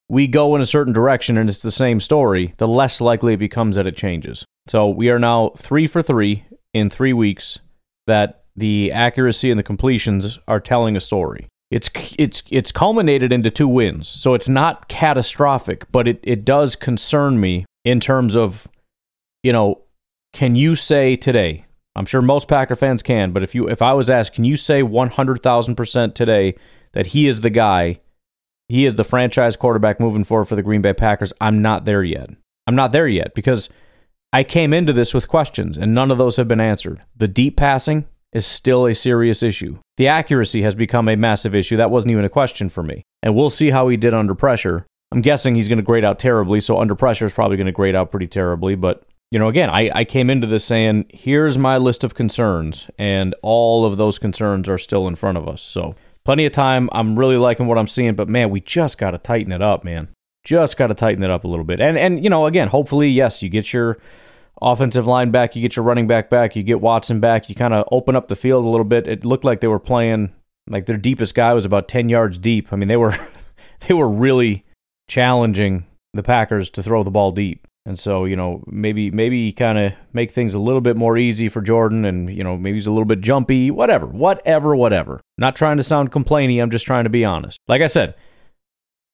we 0.09 0.27
go 0.27 0.55
in 0.55 0.61
a 0.61 0.65
certain 0.65 0.91
direction 0.91 1.37
and 1.37 1.49
it's 1.49 1.61
the 1.61 1.71
same 1.71 1.99
story, 2.01 2.53
the 2.57 2.67
less 2.67 2.99
likely 2.99 3.35
it 3.35 3.37
becomes 3.37 3.77
that 3.77 3.87
it 3.87 3.95
changes. 3.95 4.43
So 4.67 4.89
we 4.89 5.09
are 5.09 5.19
now 5.19 5.51
three 5.55 5.87
for 5.87 6.01
three 6.01 6.43
in 6.73 6.89
three 6.89 7.13
weeks 7.13 7.59
that 8.07 8.40
the 8.61 8.91
accuracy 8.91 9.49
and 9.49 9.59
the 9.59 9.63
completions 9.63 10.37
are 10.47 10.59
telling 10.59 10.95
a 10.95 11.01
story. 11.01 11.47
It's 11.71 11.89
it's 12.19 12.43
it's 12.51 12.71
culminated 12.71 13.33
into 13.33 13.49
two 13.49 13.67
wins, 13.67 14.07
so 14.07 14.33
it's 14.35 14.47
not 14.47 14.87
catastrophic, 14.87 15.91
but 15.91 16.07
it, 16.07 16.19
it 16.21 16.45
does 16.45 16.75
concern 16.75 17.39
me 17.39 17.65
in 17.83 17.99
terms 17.99 18.35
of, 18.35 18.67
you 19.41 19.51
know, 19.51 19.81
can 20.31 20.55
you 20.55 20.75
say 20.75 21.15
today? 21.15 21.65
I'm 21.95 22.05
sure 22.05 22.21
most 22.21 22.47
Packer 22.47 22.75
fans 22.75 23.01
can, 23.01 23.31
but 23.31 23.41
if 23.41 23.55
you 23.55 23.67
if 23.67 23.81
I 23.81 23.93
was 23.93 24.09
asked, 24.09 24.33
can 24.33 24.43
you 24.43 24.57
say 24.57 24.83
100,000% 24.83 26.13
today 26.13 26.55
that 26.91 27.07
he 27.07 27.27
is 27.27 27.41
the 27.41 27.49
guy, 27.49 27.99
he 28.69 28.85
is 28.85 28.95
the 28.95 29.03
franchise 29.03 29.55
quarterback 29.55 29.99
moving 29.99 30.23
forward 30.23 30.45
for 30.45 30.55
the 30.55 30.63
Green 30.63 30.81
Bay 30.81 30.93
Packers? 30.93 31.33
I'm 31.41 31.61
not 31.61 31.85
there 31.85 32.03
yet. 32.03 32.29
I'm 32.67 32.75
not 32.75 32.91
there 32.91 33.07
yet 33.07 33.33
because 33.33 33.69
I 34.31 34.43
came 34.43 34.71
into 34.71 34.93
this 34.93 35.13
with 35.13 35.27
questions 35.27 35.77
and 35.77 35.95
none 35.95 36.11
of 36.11 36.17
those 36.17 36.35
have 36.35 36.47
been 36.47 36.61
answered. 36.61 37.01
The 37.17 37.27
deep 37.27 37.57
passing 37.57 38.05
is 38.33 38.45
still 38.45 38.85
a 38.85 38.95
serious 38.95 39.43
issue. 39.43 39.77
The 39.97 40.07
accuracy 40.07 40.61
has 40.61 40.75
become 40.75 41.07
a 41.07 41.15
massive 41.15 41.55
issue. 41.55 41.77
That 41.77 41.91
wasn't 41.91 42.11
even 42.11 42.25
a 42.25 42.29
question 42.29 42.69
for 42.69 42.83
me. 42.83 43.03
And 43.21 43.35
we'll 43.35 43.49
see 43.49 43.71
how 43.71 43.87
he 43.87 43.97
did 43.97 44.13
under 44.13 44.35
pressure. 44.35 44.85
I'm 45.11 45.21
guessing 45.21 45.55
he's 45.55 45.67
going 45.67 45.77
to 45.77 45.83
grade 45.83 46.05
out 46.05 46.19
terribly, 46.19 46.61
so 46.61 46.79
under 46.79 46.95
pressure 46.95 47.25
is 47.25 47.33
probably 47.33 47.57
going 47.57 47.65
to 47.65 47.73
grade 47.73 47.95
out 47.95 48.11
pretty 48.11 48.27
terribly, 48.27 48.75
but 48.75 49.03
you 49.31 49.39
know, 49.39 49.47
again, 49.47 49.69
I, 49.69 49.89
I 49.95 50.03
came 50.03 50.29
into 50.29 50.45
this 50.45 50.65
saying, 50.65 51.05
here's 51.09 51.57
my 51.57 51.77
list 51.77 52.03
of 52.03 52.15
concerns, 52.15 52.89
and 52.97 53.33
all 53.41 53.85
of 53.85 53.97
those 53.97 54.19
concerns 54.19 54.67
are 54.67 54.77
still 54.77 55.07
in 55.07 55.15
front 55.15 55.37
of 55.37 55.47
us. 55.47 55.61
So, 55.61 55.95
plenty 56.25 56.45
of 56.45 56.51
time. 56.51 56.89
I'm 56.91 57.17
really 57.17 57.37
liking 57.37 57.67
what 57.67 57.77
I'm 57.77 57.87
seeing, 57.87 58.13
but 58.13 58.27
man, 58.27 58.49
we 58.49 58.59
just 58.59 58.97
got 58.97 59.11
to 59.11 59.17
tighten 59.17 59.53
it 59.53 59.61
up, 59.61 59.85
man. 59.85 60.09
Just 60.43 60.75
got 60.75 60.87
to 60.87 60.93
tighten 60.93 61.23
it 61.23 61.31
up 61.31 61.45
a 61.45 61.47
little 61.47 61.63
bit. 61.63 61.79
And, 61.79 61.97
and, 61.97 62.21
you 62.21 62.29
know, 62.29 62.45
again, 62.45 62.67
hopefully, 62.67 63.07
yes, 63.07 63.41
you 63.41 63.47
get 63.47 63.71
your 63.71 63.99
offensive 64.61 65.07
line 65.07 65.31
back, 65.31 65.55
you 65.55 65.61
get 65.61 65.75
your 65.75 65.83
running 65.83 66.07
back 66.07 66.29
back, 66.29 66.55
you 66.55 66.63
get 66.63 66.81
Watson 66.81 67.19
back, 67.19 67.49
you 67.49 67.55
kind 67.55 67.73
of 67.73 67.87
open 67.91 68.15
up 68.15 68.27
the 68.27 68.35
field 68.35 68.65
a 68.65 68.69
little 68.69 68.85
bit. 68.85 69.07
It 69.07 69.25
looked 69.25 69.45
like 69.45 69.61
they 69.61 69.67
were 69.67 69.79
playing, 69.79 70.33
like 70.69 70.85
their 70.85 70.97
deepest 70.97 71.33
guy 71.33 71.53
was 71.53 71.65
about 71.65 71.87
10 71.87 72.09
yards 72.09 72.37
deep. 72.37 72.71
I 72.71 72.75
mean, 72.75 72.87
they 72.87 72.97
were, 72.97 73.17
they 73.87 73.93
were 73.93 74.09
really 74.09 74.65
challenging 75.07 75.85
the 76.13 76.23
Packers 76.23 76.69
to 76.71 76.83
throw 76.83 77.03
the 77.03 77.11
ball 77.11 77.31
deep. 77.31 77.67
And 77.85 77.97
so, 77.97 78.25
you 78.25 78.35
know, 78.35 78.63
maybe 78.67 79.09
maybe 79.09 79.51
kind 79.51 79.79
of 79.79 79.93
make 80.13 80.31
things 80.31 80.53
a 80.53 80.59
little 80.59 80.81
bit 80.81 80.97
more 80.97 81.17
easy 81.17 81.49
for 81.49 81.61
Jordan 81.61 82.05
and, 82.05 82.29
you 82.29 82.43
know, 82.43 82.55
maybe 82.55 82.77
he's 82.77 82.85
a 82.85 82.91
little 82.91 83.05
bit 83.05 83.21
jumpy, 83.21 83.71
whatever, 83.71 84.05
whatever, 84.05 84.75
whatever. 84.75 85.19
Not 85.39 85.55
trying 85.55 85.77
to 85.77 85.83
sound 85.83 86.11
complainy, 86.11 86.61
I'm 86.61 86.69
just 86.69 86.85
trying 86.85 87.05
to 87.05 87.09
be 87.09 87.25
honest. 87.25 87.59
Like 87.67 87.81
I 87.81 87.87
said, 87.87 88.13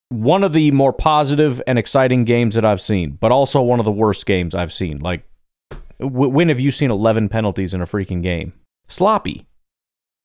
one 0.10 0.44
of 0.44 0.52
the 0.52 0.72
more 0.72 0.92
positive 0.92 1.62
and 1.66 1.80
exciting 1.80 2.26
games 2.26 2.56
that 2.56 2.66
I've 2.66 2.82
seen, 2.82 3.12
but 3.12 3.32
also 3.32 3.62
one 3.62 3.80
of 3.80 3.86
the 3.86 3.92
worst 3.92 4.26
games 4.26 4.54
I've 4.54 4.74
seen. 4.74 4.98
Like, 4.98 5.24
w- 6.00 6.30
when 6.32 6.50
have 6.50 6.60
you 6.60 6.72
seen 6.72 6.92
11 6.92 7.30
penalties 7.30 7.74
in 7.74 7.82
a 7.82 7.86
freaking 7.86 8.22
game? 8.22 8.54
Sloppy. 8.88 9.48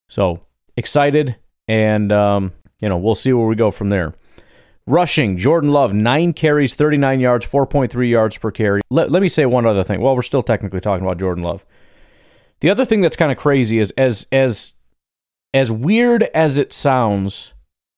So, 0.09 0.43
excited, 0.77 1.37
and, 1.69 2.13
um, 2.13 2.53
you 2.81 2.89
know, 2.89 2.99
we'll 2.99 3.15
see 3.15 3.33
where 3.33 3.47
we 3.47 3.55
go 3.55 3.71
from 3.71 3.89
there. 3.89 4.13
Rushing, 4.87 5.37
Jordan 5.37 5.71
Love, 5.73 5.95
nine 5.95 6.33
carries, 6.33 6.75
39 6.75 7.21
yards, 7.21 7.47
4.3 7.47 8.11
yards 8.11 8.37
per 8.37 8.51
carry. 8.51 8.81
Let, 8.91 9.11
let 9.11 9.23
me 9.23 9.29
say 9.29 9.47
one 9.47 9.65
other 9.65 9.85
thing. 9.85 10.01
Well, 10.01 10.17
we're 10.17 10.23
still 10.23 10.43
technically 10.43 10.81
talking 10.81 11.07
about 11.07 11.19
Jordan 11.21 11.45
Love. 11.45 11.65
The 12.61 12.71
other 12.71 12.85
thing 12.85 13.01
that's 13.01 13.17
kind 13.17 13.33
of 13.33 13.39
crazy 13.39 13.79
is 13.79 13.91
as 13.93 14.27
as 14.31 14.75
as 15.53 15.71
weird 15.73 16.23
as 16.35 16.59
it 16.59 16.73
sounds, 16.73 17.52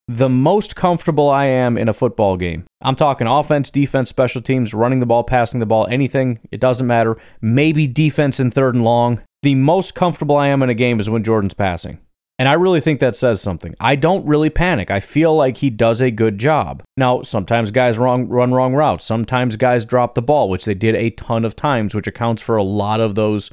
the 0.07 0.29
most 0.29 0.75
comfortable 0.75 1.29
I 1.29 1.45
am 1.45 1.77
in 1.77 1.89
a 1.89 1.93
football 1.93 2.37
game. 2.37 2.65
I'm 2.81 2.95
talking 2.95 3.27
offense, 3.27 3.71
defense, 3.71 4.09
special 4.09 4.41
teams, 4.41 4.73
running 4.73 4.99
the 4.99 5.05
ball, 5.05 5.23
passing 5.23 5.59
the 5.59 5.65
ball, 5.65 5.87
anything, 5.87 6.39
it 6.51 6.59
doesn't 6.59 6.85
matter. 6.85 7.17
Maybe 7.41 7.87
defense 7.87 8.39
in 8.39 8.51
third 8.51 8.75
and 8.75 8.83
long. 8.83 9.21
The 9.41 9.55
most 9.55 9.95
comfortable 9.95 10.35
I 10.35 10.47
am 10.47 10.61
in 10.61 10.69
a 10.69 10.75
game 10.75 10.99
is 10.99 11.09
when 11.09 11.23
Jordan's 11.23 11.53
passing. 11.53 11.99
And 12.37 12.49
I 12.49 12.53
really 12.53 12.81
think 12.81 12.99
that 12.99 13.15
says 13.15 13.41
something. 13.41 13.75
I 13.79 13.95
don't 13.95 14.27
really 14.27 14.49
panic. 14.49 14.91
I 14.91 14.99
feel 14.99 15.35
like 15.35 15.57
he 15.57 15.69
does 15.69 16.01
a 16.01 16.11
good 16.11 16.37
job. 16.37 16.83
Now, 16.97 17.21
sometimes 17.21 17.71
guys 17.71 17.97
wrong, 17.97 18.27
run 18.27 18.53
wrong 18.53 18.73
routes. 18.73 19.05
Sometimes 19.05 19.55
guys 19.55 19.85
drop 19.85 20.15
the 20.15 20.21
ball, 20.21 20.49
which 20.49 20.65
they 20.65 20.73
did 20.73 20.95
a 20.95 21.11
ton 21.11 21.45
of 21.45 21.55
times, 21.55 21.95
which 21.95 22.07
accounts 22.07 22.41
for 22.41 22.57
a 22.57 22.63
lot 22.63 22.99
of 22.99 23.15
those, 23.15 23.51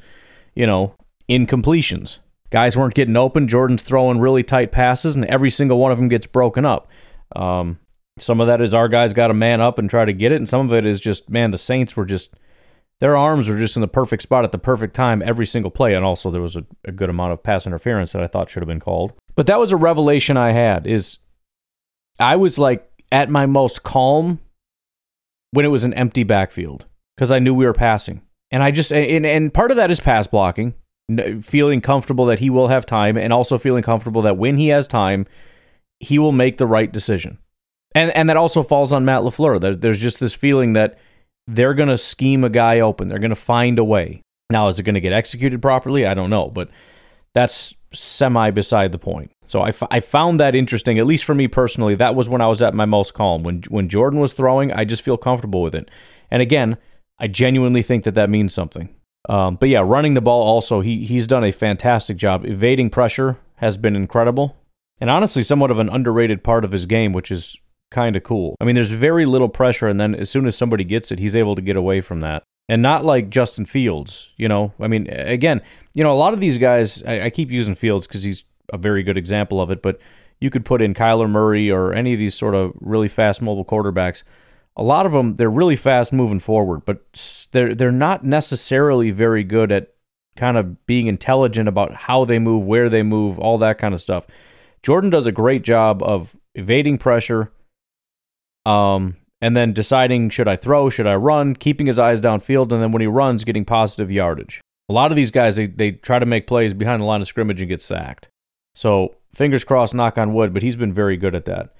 you 0.53 0.67
know, 0.67 0.95
incompletions. 1.29 2.17
Guys 2.53 2.77
weren't 2.77 2.93
getting 2.93 3.17
open. 3.17 3.47
Jordan's 3.47 3.81
throwing 3.81 4.19
really 4.19 4.43
tight 4.43 4.71
passes, 4.71 5.15
and 5.15 5.25
every 5.25 5.49
single 5.49 5.79
one 5.79 5.91
of 5.91 5.97
them 5.97 6.07
gets 6.07 6.27
broken 6.27 6.65
up. 6.65 6.87
Um, 7.35 7.79
some 8.19 8.39
of 8.39 8.45
that 8.45 8.61
is 8.61 8.75
our 8.75 8.87
guys 8.87 9.15
got 9.15 9.29
to 9.29 9.33
man 9.33 9.59
up 9.59 9.79
and 9.79 9.89
try 9.89 10.05
to 10.05 10.13
get 10.13 10.31
it, 10.31 10.35
and 10.35 10.47
some 10.47 10.67
of 10.67 10.71
it 10.71 10.85
is 10.85 10.99
just, 10.99 11.31
man, 11.31 11.49
the 11.49 11.57
Saints 11.57 11.97
were 11.97 12.05
just 12.05 12.35
their 12.99 13.17
arms 13.17 13.49
were 13.49 13.57
just 13.57 13.75
in 13.75 13.81
the 13.81 13.87
perfect 13.87 14.21
spot 14.21 14.43
at 14.43 14.51
the 14.51 14.59
perfect 14.59 14.95
time 14.95 15.23
every 15.25 15.47
single 15.47 15.71
play. 15.71 15.95
And 15.95 16.05
also 16.05 16.29
there 16.29 16.43
was 16.43 16.55
a, 16.55 16.63
a 16.85 16.91
good 16.91 17.09
amount 17.09 17.33
of 17.33 17.41
pass 17.41 17.65
interference 17.65 18.11
that 18.11 18.21
I 18.21 18.27
thought 18.27 18.51
should 18.51 18.61
have 18.61 18.67
been 18.67 18.79
called. 18.79 19.13
But 19.35 19.47
that 19.47 19.59
was 19.59 19.71
a 19.71 19.75
revelation 19.75 20.37
I 20.37 20.51
had 20.51 20.85
is 20.85 21.17
I 22.19 22.35
was 22.35 22.59
like 22.59 22.87
at 23.11 23.31
my 23.31 23.47
most 23.47 23.81
calm 23.81 24.39
when 25.51 25.65
it 25.65 25.69
was 25.69 25.83
an 25.83 25.93
empty 25.95 26.23
backfield 26.23 26.85
because 27.17 27.31
I 27.31 27.39
knew 27.39 27.53
we 27.53 27.65
were 27.65 27.73
passing. 27.73 28.21
And 28.51 28.61
I 28.61 28.69
just 28.69 28.93
and, 28.93 29.25
and 29.25 29.51
part 29.53 29.71
of 29.71 29.77
that 29.77 29.89
is 29.89 29.99
pass 29.99 30.27
blocking, 30.27 30.75
feeling 31.41 31.81
comfortable 31.81 32.25
that 32.25 32.39
he 32.39 32.49
will 32.49 32.67
have 32.69 32.85
time 32.85 33.17
and 33.17 33.33
also 33.33 33.57
feeling 33.57 33.83
comfortable 33.83 34.21
that 34.21 34.37
when 34.37 34.57
he 34.57 34.69
has 34.69 34.87
time, 34.87 35.25
he 35.99 36.17
will 36.17 36.31
make 36.31 36.57
the 36.57 36.67
right 36.67 36.91
decision. 36.91 37.37
And 37.95 38.11
and 38.11 38.29
that 38.29 38.37
also 38.37 38.63
falls 38.63 38.91
on 38.91 39.05
Matt 39.05 39.21
LaFleur. 39.21 39.59
There, 39.59 39.75
there's 39.75 39.99
just 39.99 40.19
this 40.19 40.33
feeling 40.33 40.73
that 40.73 40.97
they're 41.47 41.73
going 41.73 41.89
to 41.89 41.97
scheme 41.97 42.43
a 42.43 42.49
guy 42.49 42.79
open. 42.79 43.07
They're 43.07 43.19
going 43.19 43.29
to 43.29 43.35
find 43.35 43.77
a 43.77 43.83
way. 43.83 44.21
Now, 44.49 44.67
is 44.67 44.79
it 44.79 44.83
going 44.83 44.95
to 44.95 45.01
get 45.01 45.13
executed 45.13 45.61
properly? 45.61 46.05
I 46.05 46.13
don't 46.13 46.29
know, 46.29 46.49
but 46.49 46.69
that's 47.33 47.75
semi 47.93 48.51
beside 48.51 48.91
the 48.91 48.99
point. 48.99 49.31
So 49.45 49.61
I, 49.61 49.69
f- 49.69 49.83
I 49.91 49.99
found 49.99 50.39
that 50.39 50.55
interesting, 50.55 50.99
at 50.99 51.05
least 51.05 51.25
for 51.25 51.35
me 51.35 51.47
personally. 51.47 51.95
That 51.95 52.15
was 52.15 52.29
when 52.29 52.41
I 52.41 52.47
was 52.47 52.61
at 52.61 52.73
my 52.73 52.85
most 52.85 53.13
calm. 53.13 53.43
When 53.43 53.61
when 53.69 53.89
Jordan 53.89 54.19
was 54.19 54.33
throwing, 54.33 54.71
I 54.71 54.85
just 54.85 55.01
feel 55.01 55.17
comfortable 55.17 55.61
with 55.61 55.75
it. 55.75 55.89
And 56.31 56.41
again, 56.41 56.77
I 57.19 57.27
genuinely 57.27 57.83
think 57.83 58.03
that 58.03 58.15
that 58.15 58.29
means 58.29 58.53
something. 58.53 58.93
Um, 59.29 59.55
but 59.55 59.69
yeah, 59.69 59.81
running 59.83 60.13
the 60.13 60.21
ball 60.21 60.43
also, 60.43 60.81
he 60.81 61.05
he's 61.05 61.27
done 61.27 61.43
a 61.43 61.51
fantastic 61.51 62.17
job. 62.17 62.45
Evading 62.45 62.89
pressure 62.89 63.37
has 63.55 63.77
been 63.77 63.95
incredible, 63.95 64.57
and 64.99 65.09
honestly, 65.09 65.43
somewhat 65.43 65.71
of 65.71 65.79
an 65.79 65.89
underrated 65.89 66.43
part 66.43 66.65
of 66.65 66.71
his 66.71 66.85
game, 66.85 67.13
which 67.13 67.31
is 67.31 67.57
kind 67.91 68.15
of 68.15 68.23
cool. 68.23 68.55
I 68.59 68.65
mean, 68.65 68.75
there's 68.75 68.89
very 68.89 69.25
little 69.25 69.49
pressure, 69.49 69.87
and 69.87 69.99
then 69.99 70.13
as 70.15 70.29
soon 70.29 70.45
as 70.45 70.57
somebody 70.57 70.83
gets 70.83 71.11
it, 71.11 71.19
he's 71.19 71.35
able 71.35 71.55
to 71.55 71.61
get 71.61 71.77
away 71.77 72.01
from 72.01 72.19
that. 72.19 72.43
And 72.69 72.81
not 72.81 73.05
like 73.05 73.29
Justin 73.29 73.65
Fields, 73.65 74.29
you 74.37 74.47
know. 74.47 74.73
I 74.79 74.87
mean, 74.87 75.07
again, 75.09 75.61
you 75.93 76.03
know, 76.03 76.11
a 76.11 76.15
lot 76.15 76.33
of 76.33 76.39
these 76.39 76.57
guys, 76.57 77.03
I, 77.03 77.25
I 77.25 77.29
keep 77.29 77.51
using 77.51 77.75
Fields 77.75 78.07
because 78.07 78.23
he's 78.23 78.43
a 78.71 78.77
very 78.77 79.03
good 79.03 79.17
example 79.17 79.61
of 79.61 79.69
it, 79.69 79.81
but 79.81 79.99
you 80.39 80.49
could 80.49 80.65
put 80.65 80.81
in 80.81 80.93
Kyler 80.93 81.29
Murray 81.29 81.69
or 81.69 81.93
any 81.93 82.13
of 82.13 82.19
these 82.19 82.35
sort 82.35 82.55
of 82.55 82.73
really 82.79 83.07
fast 83.07 83.41
mobile 83.41 83.65
quarterbacks. 83.65 84.23
A 84.75 84.83
lot 84.83 85.05
of 85.05 85.11
them, 85.11 85.35
they're 85.35 85.49
really 85.49 85.75
fast 85.75 86.11
moving 86.11 86.39
forward, 86.39 86.83
but 86.85 87.47
they're 87.51 87.75
they're 87.75 87.91
not 87.91 88.25
necessarily 88.25 89.11
very 89.11 89.43
good 89.43 89.71
at 89.71 89.93
kind 90.35 90.57
of 90.57 90.85
being 90.87 91.07
intelligent 91.07 91.67
about 91.67 91.93
how 91.93 92.25
they 92.25 92.39
move, 92.39 92.65
where 92.65 92.89
they 92.89 93.03
move, 93.03 93.37
all 93.37 93.57
that 93.59 93.77
kind 93.77 93.93
of 93.93 94.01
stuff. 94.01 94.25
Jordan 94.81 95.09
does 95.09 95.27
a 95.27 95.31
great 95.31 95.61
job 95.61 96.01
of 96.01 96.35
evading 96.55 96.97
pressure, 96.97 97.51
um, 98.65 99.17
and 99.41 99.55
then 99.55 99.73
deciding 99.73 100.29
should 100.29 100.47
I 100.47 100.55
throw, 100.55 100.89
should 100.89 101.07
I 101.07 101.15
run, 101.15 101.55
keeping 101.55 101.85
his 101.85 101.99
eyes 101.99 102.19
downfield, 102.19 102.71
and 102.71 102.81
then 102.81 102.91
when 102.91 103.01
he 103.01 103.07
runs, 103.07 103.43
getting 103.43 103.65
positive 103.65 104.11
yardage. 104.11 104.59
A 104.89 104.93
lot 104.93 105.11
of 105.11 105.15
these 105.15 105.31
guys, 105.31 105.55
they, 105.55 105.67
they 105.67 105.91
try 105.91 106.19
to 106.19 106.25
make 106.25 106.47
plays 106.47 106.73
behind 106.73 107.01
the 107.01 107.05
line 107.05 107.21
of 107.21 107.27
scrimmage 107.27 107.61
and 107.61 107.69
get 107.69 107.81
sacked. 107.81 108.27
So 108.75 109.15
fingers 109.33 109.63
crossed, 109.63 109.93
knock 109.93 110.17
on 110.17 110.33
wood, 110.33 110.53
but 110.53 110.63
he's 110.63 110.75
been 110.75 110.93
very 110.93 111.15
good 111.15 111.35
at 111.35 111.45
that. 111.45 111.73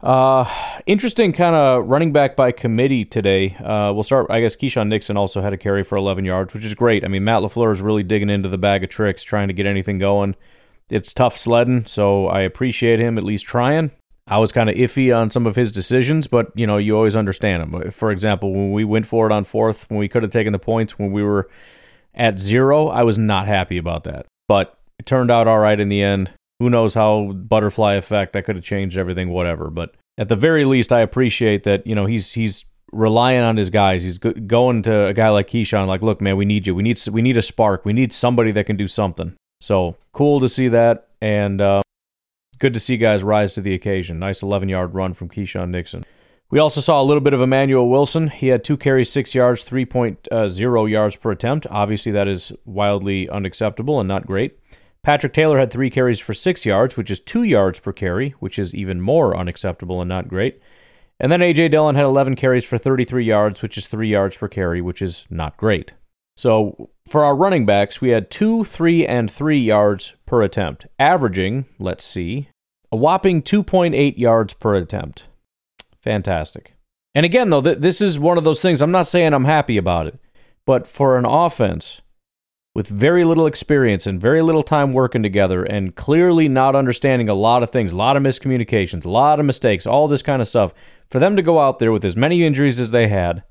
Uh, 0.00 0.44
interesting 0.86 1.32
kind 1.32 1.56
of 1.56 1.86
running 1.88 2.12
back 2.12 2.36
by 2.36 2.52
committee 2.52 3.04
today. 3.04 3.56
Uh, 3.56 3.92
we'll 3.92 4.04
start. 4.04 4.26
I 4.30 4.40
guess 4.40 4.54
Keisean 4.54 4.88
Nixon 4.88 5.16
also 5.16 5.40
had 5.40 5.52
a 5.52 5.56
carry 5.56 5.82
for 5.82 5.96
11 5.96 6.24
yards, 6.24 6.54
which 6.54 6.64
is 6.64 6.74
great. 6.74 7.04
I 7.04 7.08
mean, 7.08 7.24
Matt 7.24 7.42
LaFleur 7.42 7.72
is 7.72 7.80
really 7.80 8.04
digging 8.04 8.30
into 8.30 8.48
the 8.48 8.58
bag 8.58 8.84
of 8.84 8.90
tricks, 8.90 9.24
trying 9.24 9.48
to 9.48 9.54
get 9.54 9.66
anything 9.66 9.98
going. 9.98 10.36
It's 10.88 11.12
tough 11.12 11.36
sledding, 11.36 11.84
so 11.86 12.28
I 12.28 12.40
appreciate 12.40 13.00
him 13.00 13.18
at 13.18 13.24
least 13.24 13.44
trying. 13.44 13.90
I 14.26 14.38
was 14.38 14.52
kind 14.52 14.70
of 14.70 14.76
iffy 14.76 15.14
on 15.16 15.30
some 15.30 15.46
of 15.46 15.56
his 15.56 15.72
decisions, 15.72 16.26
but 16.26 16.52
you 16.54 16.66
know, 16.66 16.76
you 16.76 16.94
always 16.96 17.16
understand 17.16 17.62
him. 17.62 17.90
For 17.90 18.10
example, 18.10 18.52
when 18.52 18.72
we 18.72 18.84
went 18.84 19.06
for 19.06 19.26
it 19.26 19.32
on 19.32 19.44
fourth, 19.44 19.90
when 19.90 19.98
we 19.98 20.08
could 20.08 20.22
have 20.22 20.32
taken 20.32 20.52
the 20.52 20.58
points 20.58 20.98
when 20.98 21.12
we 21.12 21.22
were 21.22 21.48
at 22.14 22.38
zero, 22.38 22.88
I 22.88 23.02
was 23.02 23.18
not 23.18 23.46
happy 23.46 23.78
about 23.78 24.04
that. 24.04 24.26
But 24.46 24.78
it 24.98 25.06
turned 25.06 25.30
out 25.30 25.48
all 25.48 25.58
right 25.58 25.78
in 25.78 25.88
the 25.88 26.02
end. 26.02 26.30
Who 26.60 26.70
knows 26.70 26.94
how 26.94 27.32
butterfly 27.32 27.94
effect 27.94 28.32
that 28.32 28.44
could 28.44 28.56
have 28.56 28.64
changed 28.64 28.98
everything, 28.98 29.30
whatever. 29.30 29.70
But 29.70 29.94
at 30.16 30.28
the 30.28 30.36
very 30.36 30.64
least, 30.64 30.92
I 30.92 31.00
appreciate 31.00 31.64
that 31.64 31.86
you 31.86 31.94
know 31.94 32.06
he's 32.06 32.32
he's 32.32 32.64
relying 32.92 33.40
on 33.40 33.56
his 33.56 33.70
guys. 33.70 34.02
He's 34.02 34.18
going 34.18 34.82
to 34.82 35.06
a 35.06 35.14
guy 35.14 35.28
like 35.28 35.48
Keisean, 35.48 35.86
like, 35.86 36.02
look, 36.02 36.20
man, 36.20 36.36
we 36.36 36.44
need 36.44 36.66
you. 36.66 36.74
We 36.74 36.82
need 36.82 37.00
we 37.10 37.22
need 37.22 37.36
a 37.36 37.42
spark. 37.42 37.84
We 37.84 37.92
need 37.92 38.12
somebody 38.12 38.50
that 38.52 38.66
can 38.66 38.76
do 38.76 38.88
something. 38.88 39.34
So 39.60 39.96
cool 40.12 40.40
to 40.40 40.48
see 40.48 40.68
that, 40.68 41.08
and. 41.20 41.60
Uh, 41.60 41.82
good 42.58 42.74
to 42.74 42.80
see 42.80 42.96
guys 42.96 43.22
rise 43.22 43.54
to 43.54 43.60
the 43.60 43.74
occasion. 43.74 44.18
Nice 44.18 44.42
11 44.42 44.68
yard 44.68 44.94
run 44.94 45.14
from 45.14 45.28
Keisean 45.28 45.70
Nixon. 45.70 46.04
We 46.50 46.58
also 46.58 46.80
saw 46.80 47.00
a 47.00 47.04
little 47.04 47.20
bit 47.20 47.34
of 47.34 47.42
Emmanuel 47.42 47.88
Wilson. 47.88 48.28
He 48.28 48.48
had 48.48 48.64
two 48.64 48.78
carries, 48.78 49.10
six 49.12 49.34
yards, 49.34 49.64
3.0 49.64 50.90
yards 50.90 51.16
per 51.16 51.30
attempt. 51.30 51.66
Obviously, 51.68 52.10
that 52.12 52.26
is 52.26 52.52
wildly 52.64 53.28
unacceptable 53.28 54.00
and 54.00 54.08
not 54.08 54.26
great. 54.26 54.57
Patrick 55.08 55.32
Taylor 55.32 55.58
had 55.58 55.70
three 55.70 55.88
carries 55.88 56.20
for 56.20 56.34
six 56.34 56.66
yards, 56.66 56.98
which 56.98 57.10
is 57.10 57.18
two 57.18 57.42
yards 57.42 57.80
per 57.80 57.94
carry, 57.94 58.34
which 58.40 58.58
is 58.58 58.74
even 58.74 59.00
more 59.00 59.34
unacceptable 59.34 60.02
and 60.02 60.08
not 60.10 60.28
great. 60.28 60.60
And 61.18 61.32
then 61.32 61.40
A.J. 61.40 61.68
Dillon 61.68 61.94
had 61.94 62.04
11 62.04 62.36
carries 62.36 62.66
for 62.66 62.76
33 62.76 63.24
yards, 63.24 63.62
which 63.62 63.78
is 63.78 63.86
three 63.86 64.10
yards 64.10 64.36
per 64.36 64.48
carry, 64.48 64.82
which 64.82 65.00
is 65.00 65.24
not 65.30 65.56
great. 65.56 65.94
So 66.36 66.90
for 67.08 67.24
our 67.24 67.34
running 67.34 67.64
backs, 67.64 68.02
we 68.02 68.10
had 68.10 68.30
two, 68.30 68.66
three, 68.66 69.06
and 69.06 69.30
three 69.30 69.58
yards 69.58 70.12
per 70.26 70.42
attempt, 70.42 70.86
averaging, 70.98 71.64
let's 71.78 72.04
see, 72.04 72.50
a 72.92 72.96
whopping 72.98 73.40
2.8 73.40 74.18
yards 74.18 74.52
per 74.52 74.74
attempt. 74.74 75.22
Fantastic. 76.02 76.74
And 77.14 77.24
again, 77.24 77.48
though, 77.48 77.62
th- 77.62 77.78
this 77.78 78.02
is 78.02 78.18
one 78.18 78.36
of 78.36 78.44
those 78.44 78.60
things, 78.60 78.82
I'm 78.82 78.90
not 78.90 79.08
saying 79.08 79.32
I'm 79.32 79.46
happy 79.46 79.78
about 79.78 80.06
it, 80.06 80.18
but 80.66 80.86
for 80.86 81.16
an 81.16 81.24
offense 81.24 82.02
with 82.74 82.86
very 82.86 83.24
little 83.24 83.46
experience 83.46 84.06
and 84.06 84.20
very 84.20 84.42
little 84.42 84.62
time 84.62 84.92
working 84.92 85.22
together 85.22 85.64
and 85.64 85.96
clearly 85.96 86.48
not 86.48 86.76
understanding 86.76 87.28
a 87.28 87.34
lot 87.34 87.62
of 87.62 87.70
things, 87.70 87.92
a 87.92 87.96
lot 87.96 88.16
of 88.16 88.22
miscommunications, 88.22 89.04
a 89.04 89.10
lot 89.10 89.40
of 89.40 89.46
mistakes, 89.46 89.86
all 89.86 90.08
this 90.08 90.22
kind 90.22 90.40
of 90.40 90.48
stuff, 90.48 90.72
for 91.10 91.18
them 91.18 91.36
to 91.36 91.42
go 91.42 91.58
out 91.58 91.78
there 91.78 91.92
with 91.92 92.04
as 92.04 92.16
many 92.16 92.44
injuries 92.44 92.78
as 92.78 92.90
they 92.90 93.08
had 93.08 93.42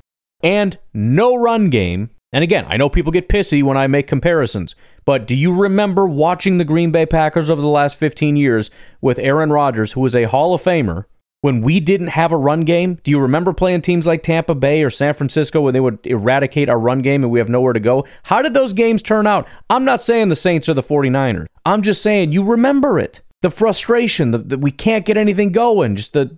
and 0.41 0.77
no 0.93 1.35
run 1.35 1.69
game. 1.69 2.09
And 2.31 2.43
again, 2.43 2.65
I 2.67 2.77
know 2.77 2.89
people 2.89 3.11
get 3.11 3.29
pissy 3.29 3.63
when 3.63 3.77
I 3.77 3.87
make 3.87 4.07
comparisons, 4.07 4.75
but 5.05 5.25
do 5.25 5.33
you 5.33 5.53
remember 5.53 6.05
watching 6.05 6.57
the 6.57 6.65
Green 6.65 6.91
Bay 6.91 7.05
Packers 7.05 7.49
over 7.49 7.61
the 7.61 7.67
last 7.67 7.95
15 7.97 8.35
years 8.35 8.69
with 9.01 9.17
Aaron 9.19 9.51
Rodgers, 9.51 9.93
who 9.93 10.01
was 10.01 10.15
a 10.15 10.25
Hall 10.25 10.53
of 10.53 10.61
Famer, 10.61 11.05
when 11.47 11.61
we 11.61 11.79
didn't 11.79 12.07
have 12.07 12.33
a 12.33 12.37
run 12.37 12.65
game? 12.65 12.95
Do 13.05 13.09
you 13.09 13.21
remember 13.21 13.53
playing 13.53 13.81
teams 13.81 14.05
like 14.05 14.21
Tampa 14.21 14.53
Bay 14.53 14.83
or 14.83 14.89
San 14.89 15.13
Francisco 15.13 15.61
when 15.61 15.73
they 15.73 15.79
would 15.79 15.97
eradicate 16.03 16.67
our 16.67 16.77
run 16.77 17.01
game 17.01 17.23
and 17.23 17.31
we 17.31 17.39
have 17.39 17.47
nowhere 17.47 17.71
to 17.71 17.79
go? 17.79 18.05
How 18.23 18.41
did 18.41 18.53
those 18.53 18.73
games 18.73 19.01
turn 19.01 19.25
out? 19.25 19.47
I'm 19.69 19.85
not 19.85 20.03
saying 20.03 20.27
the 20.27 20.35
Saints 20.35 20.67
or 20.67 20.73
the 20.73 20.83
49ers. 20.83 21.45
I'm 21.65 21.83
just 21.83 22.01
saying 22.01 22.33
you 22.33 22.43
remember 22.43 22.99
it. 22.99 23.21
The 23.43 23.49
frustration 23.49 24.31
that 24.31 24.57
we 24.59 24.71
can't 24.71 25.05
get 25.05 25.15
anything 25.15 25.53
going, 25.53 25.95
just 25.95 26.11
the 26.11 26.37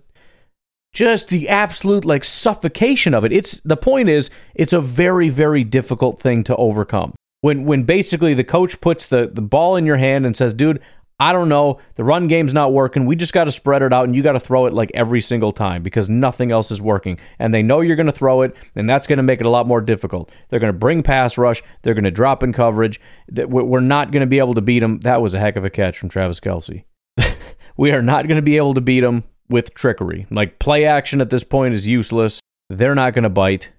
just 0.92 1.28
the 1.28 1.48
absolute 1.48 2.04
like 2.04 2.22
suffocation 2.22 3.12
of 3.12 3.24
it. 3.24 3.32
It's 3.32 3.58
the 3.64 3.76
point 3.76 4.08
is 4.08 4.30
it's 4.54 4.72
a 4.72 4.80
very 4.80 5.28
very 5.28 5.64
difficult 5.64 6.20
thing 6.20 6.44
to 6.44 6.54
overcome. 6.54 7.14
When 7.40 7.64
when 7.64 7.82
basically 7.82 8.34
the 8.34 8.44
coach 8.44 8.80
puts 8.80 9.06
the 9.06 9.28
the 9.32 9.42
ball 9.42 9.74
in 9.74 9.86
your 9.86 9.96
hand 9.96 10.24
and 10.24 10.36
says, 10.36 10.54
"Dude, 10.54 10.80
I 11.20 11.32
don't 11.32 11.50
know, 11.50 11.78
the 11.96 12.02
run 12.02 12.28
game's 12.28 12.54
not 12.54 12.72
working. 12.72 13.04
We 13.04 13.14
just 13.14 13.34
got 13.34 13.44
to 13.44 13.52
spread 13.52 13.82
it 13.82 13.92
out 13.92 14.04
and 14.04 14.16
you 14.16 14.22
got 14.22 14.32
to 14.32 14.40
throw 14.40 14.64
it 14.64 14.72
like 14.72 14.90
every 14.94 15.20
single 15.20 15.52
time 15.52 15.82
because 15.82 16.08
nothing 16.08 16.50
else 16.50 16.70
is 16.70 16.80
working. 16.80 17.20
And 17.38 17.52
they 17.52 17.62
know 17.62 17.82
you're 17.82 17.94
going 17.96 18.06
to 18.06 18.12
throw 18.12 18.40
it 18.40 18.56
and 18.74 18.88
that's 18.88 19.06
going 19.06 19.18
to 19.18 19.22
make 19.22 19.38
it 19.38 19.46
a 19.46 19.50
lot 19.50 19.66
more 19.66 19.82
difficult. 19.82 20.32
They're 20.48 20.58
going 20.58 20.72
to 20.72 20.78
bring 20.78 21.02
pass 21.02 21.36
rush, 21.36 21.62
they're 21.82 21.92
going 21.92 22.04
to 22.04 22.10
drop 22.10 22.42
in 22.42 22.54
coverage. 22.54 22.98
We're 23.30 23.80
not 23.80 24.12
going 24.12 24.22
to 24.22 24.26
be 24.26 24.38
able 24.38 24.54
to 24.54 24.62
beat 24.62 24.80
them. 24.80 25.00
That 25.00 25.20
was 25.20 25.34
a 25.34 25.38
heck 25.38 25.56
of 25.56 25.64
a 25.64 25.70
catch 25.70 25.98
from 25.98 26.08
Travis 26.08 26.40
Kelce. 26.40 26.84
we 27.76 27.92
are 27.92 28.02
not 28.02 28.26
going 28.26 28.36
to 28.36 28.42
be 28.42 28.56
able 28.56 28.72
to 28.72 28.80
beat 28.80 29.00
them 29.00 29.24
with 29.50 29.74
trickery. 29.74 30.26
Like 30.30 30.58
play 30.58 30.86
action 30.86 31.20
at 31.20 31.28
this 31.28 31.44
point 31.44 31.74
is 31.74 31.86
useless. 31.86 32.40
They're 32.70 32.94
not 32.94 33.12
going 33.12 33.24
to 33.24 33.28
bite. 33.28 33.72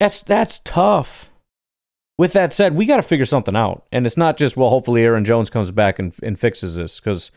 That's 0.00 0.22
that's 0.22 0.58
tough. 0.58 1.29
With 2.20 2.34
that 2.34 2.52
said, 2.52 2.76
we 2.76 2.84
got 2.84 2.96
to 2.96 3.02
figure 3.02 3.24
something 3.24 3.56
out, 3.56 3.86
and 3.90 4.04
it's 4.04 4.18
not 4.18 4.36
just 4.36 4.54
well. 4.54 4.68
Hopefully, 4.68 5.02
Aaron 5.02 5.24
Jones 5.24 5.48
comes 5.48 5.70
back 5.70 5.98
and, 5.98 6.12
and 6.22 6.38
fixes 6.38 6.76
this 6.76 7.00
because, 7.00 7.30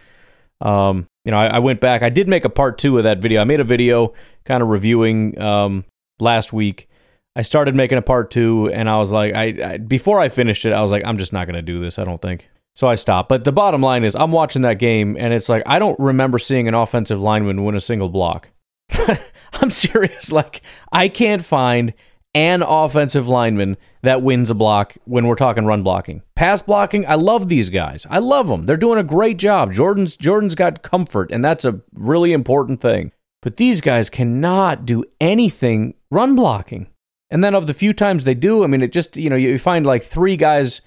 um, 0.60 1.08
you 1.24 1.32
know, 1.32 1.38
I, 1.38 1.46
I, 1.56 1.60
went 1.60 1.80
back. 1.80 2.04
I 2.04 2.10
did 2.10 2.28
make 2.28 2.44
a 2.44 2.50
part 2.50 2.78
two 2.78 2.98
of 2.98 3.06
that 3.06 3.20
video. 3.20 3.40
I 3.40 3.46
made 3.46 3.62
a 3.62 3.64
video 3.64 4.12
kind 4.44 4.62
of 4.62 4.68
reviewing 4.68 5.40
um, 5.40 5.86
last 6.20 6.52
week. 6.52 6.90
I 7.34 7.44
started 7.44 7.76
making 7.76 7.98
a 7.98 8.02
part 8.02 8.30
two, 8.30 8.70
and 8.74 8.90
I 8.90 8.98
was 8.98 9.10
like, 9.10 9.34
I, 9.34 9.44
I 9.64 9.78
before 9.78 10.20
I 10.20 10.28
finished 10.28 10.66
it, 10.66 10.74
I 10.74 10.82
was 10.82 10.92
like, 10.92 11.04
I'm 11.06 11.18
just 11.18 11.32
not 11.32 11.46
going 11.46 11.56
to 11.56 11.62
do 11.62 11.80
this. 11.80 11.98
I 11.98 12.04
don't 12.04 12.22
think. 12.22 12.50
So 12.76 12.90
I 12.90 12.96
stopped. 12.96 13.30
But 13.30 13.46
the 13.46 13.54
bottom 13.54 13.80
line 13.80 14.04
is, 14.04 14.18
I'm 14.18 14.34
watching 14.34 14.64
that 14.64 14.80
game, 14.80 15.16
and 15.18 15.34
it's 15.34 15.48
like 15.48 15.64
I 15.66 15.80
don't 15.80 15.98
remember 15.98 16.40
seeing 16.40 16.68
an 16.68 16.74
offensive 16.74 17.22
lineman 17.22 17.64
win 17.64 17.76
a 17.76 17.80
single 17.80 18.10
block. 18.10 18.50
I'm 19.54 19.70
serious. 19.70 20.34
Like 20.34 20.62
I 20.92 21.08
can't 21.08 21.46
find 21.46 21.94
an 22.36 22.64
offensive 22.64 23.30
lineman 23.30 23.78
that 24.04 24.22
wins 24.22 24.52
a 24.52 24.54
block 24.54 24.96
when 25.06 25.26
we're 25.26 25.36
talking 25.36 25.66
run 25.66 25.82
blocking. 25.82 26.22
Pass 26.36 26.62
blocking, 26.62 27.08
I 27.08 27.16
love 27.16 27.48
these 27.48 27.70
guys. 27.70 28.06
I 28.10 28.20
love 28.20 28.48
them. 28.48 28.66
They're 28.66 28.78
doing 28.78 29.00
a 29.00 29.04
great 29.04 29.38
job. 29.38 29.74
Jordan's 29.74 30.16
Jordan's 30.16 30.56
got 30.56 30.84
comfort, 30.84 31.32
and 31.32 31.44
that's 31.44 31.66
a 31.66 31.82
really 31.94 32.34
important 32.34 32.82
thing. 32.82 33.14
But 33.42 33.58
these 33.58 33.82
guys 33.82 34.10
cannot 34.10 34.86
do 34.86 35.04
anything 35.20 35.96
run 36.12 36.36
blocking. 36.36 36.88
And 37.32 37.44
then 37.44 37.56
of 37.56 37.66
the 37.66 37.74
few 37.74 37.94
times 37.94 38.26
they 38.26 38.36
do, 38.36 38.64
I 38.64 38.68
mean, 38.68 38.82
it 38.82 38.92
just 38.92 39.18
you 39.18 39.30
know 39.30 39.36
you 39.36 39.58
find 39.58 39.86
like 39.86 40.04
three 40.04 40.38
guys 40.38 40.82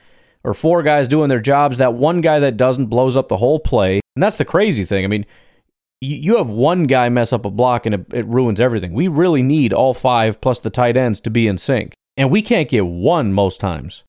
or 0.44 0.54
four 0.54 0.82
guys 0.82 1.08
doing 1.08 1.28
their 1.28 1.40
jobs. 1.40 1.78
That 1.78 1.94
one 1.94 2.20
guy 2.20 2.38
that 2.38 2.56
doesn't 2.56 2.86
blows 2.86 3.16
up 3.16 3.28
the 3.28 3.38
whole 3.38 3.58
play. 3.58 4.00
And 4.14 4.22
that's 4.22 4.36
the 4.36 4.44
crazy 4.44 4.84
thing. 4.84 5.04
I 5.04 5.08
mean, 5.08 5.26
you 6.00 6.36
have 6.36 6.48
one 6.48 6.84
guy 6.84 7.08
mess 7.08 7.32
up 7.32 7.44
a 7.44 7.50
block 7.50 7.86
and 7.86 8.06
it, 8.12 8.26
ruins 8.26 8.60
everything. 8.60 8.92
We 8.92 9.08
really 9.08 9.42
need 9.42 9.72
all 9.72 9.94
five 9.94 10.40
plus 10.40 10.60
the 10.60 10.70
tight 10.70 10.96
ends 10.96 11.20
to 11.20 11.30
be 11.30 11.48
in 11.48 11.58
sync. 11.58 11.94
And 12.16 12.30
we 12.30 12.42
can't 12.42 12.68
get 12.68 12.86
one 12.86 13.32
most 13.32 13.60
times. 13.60 14.02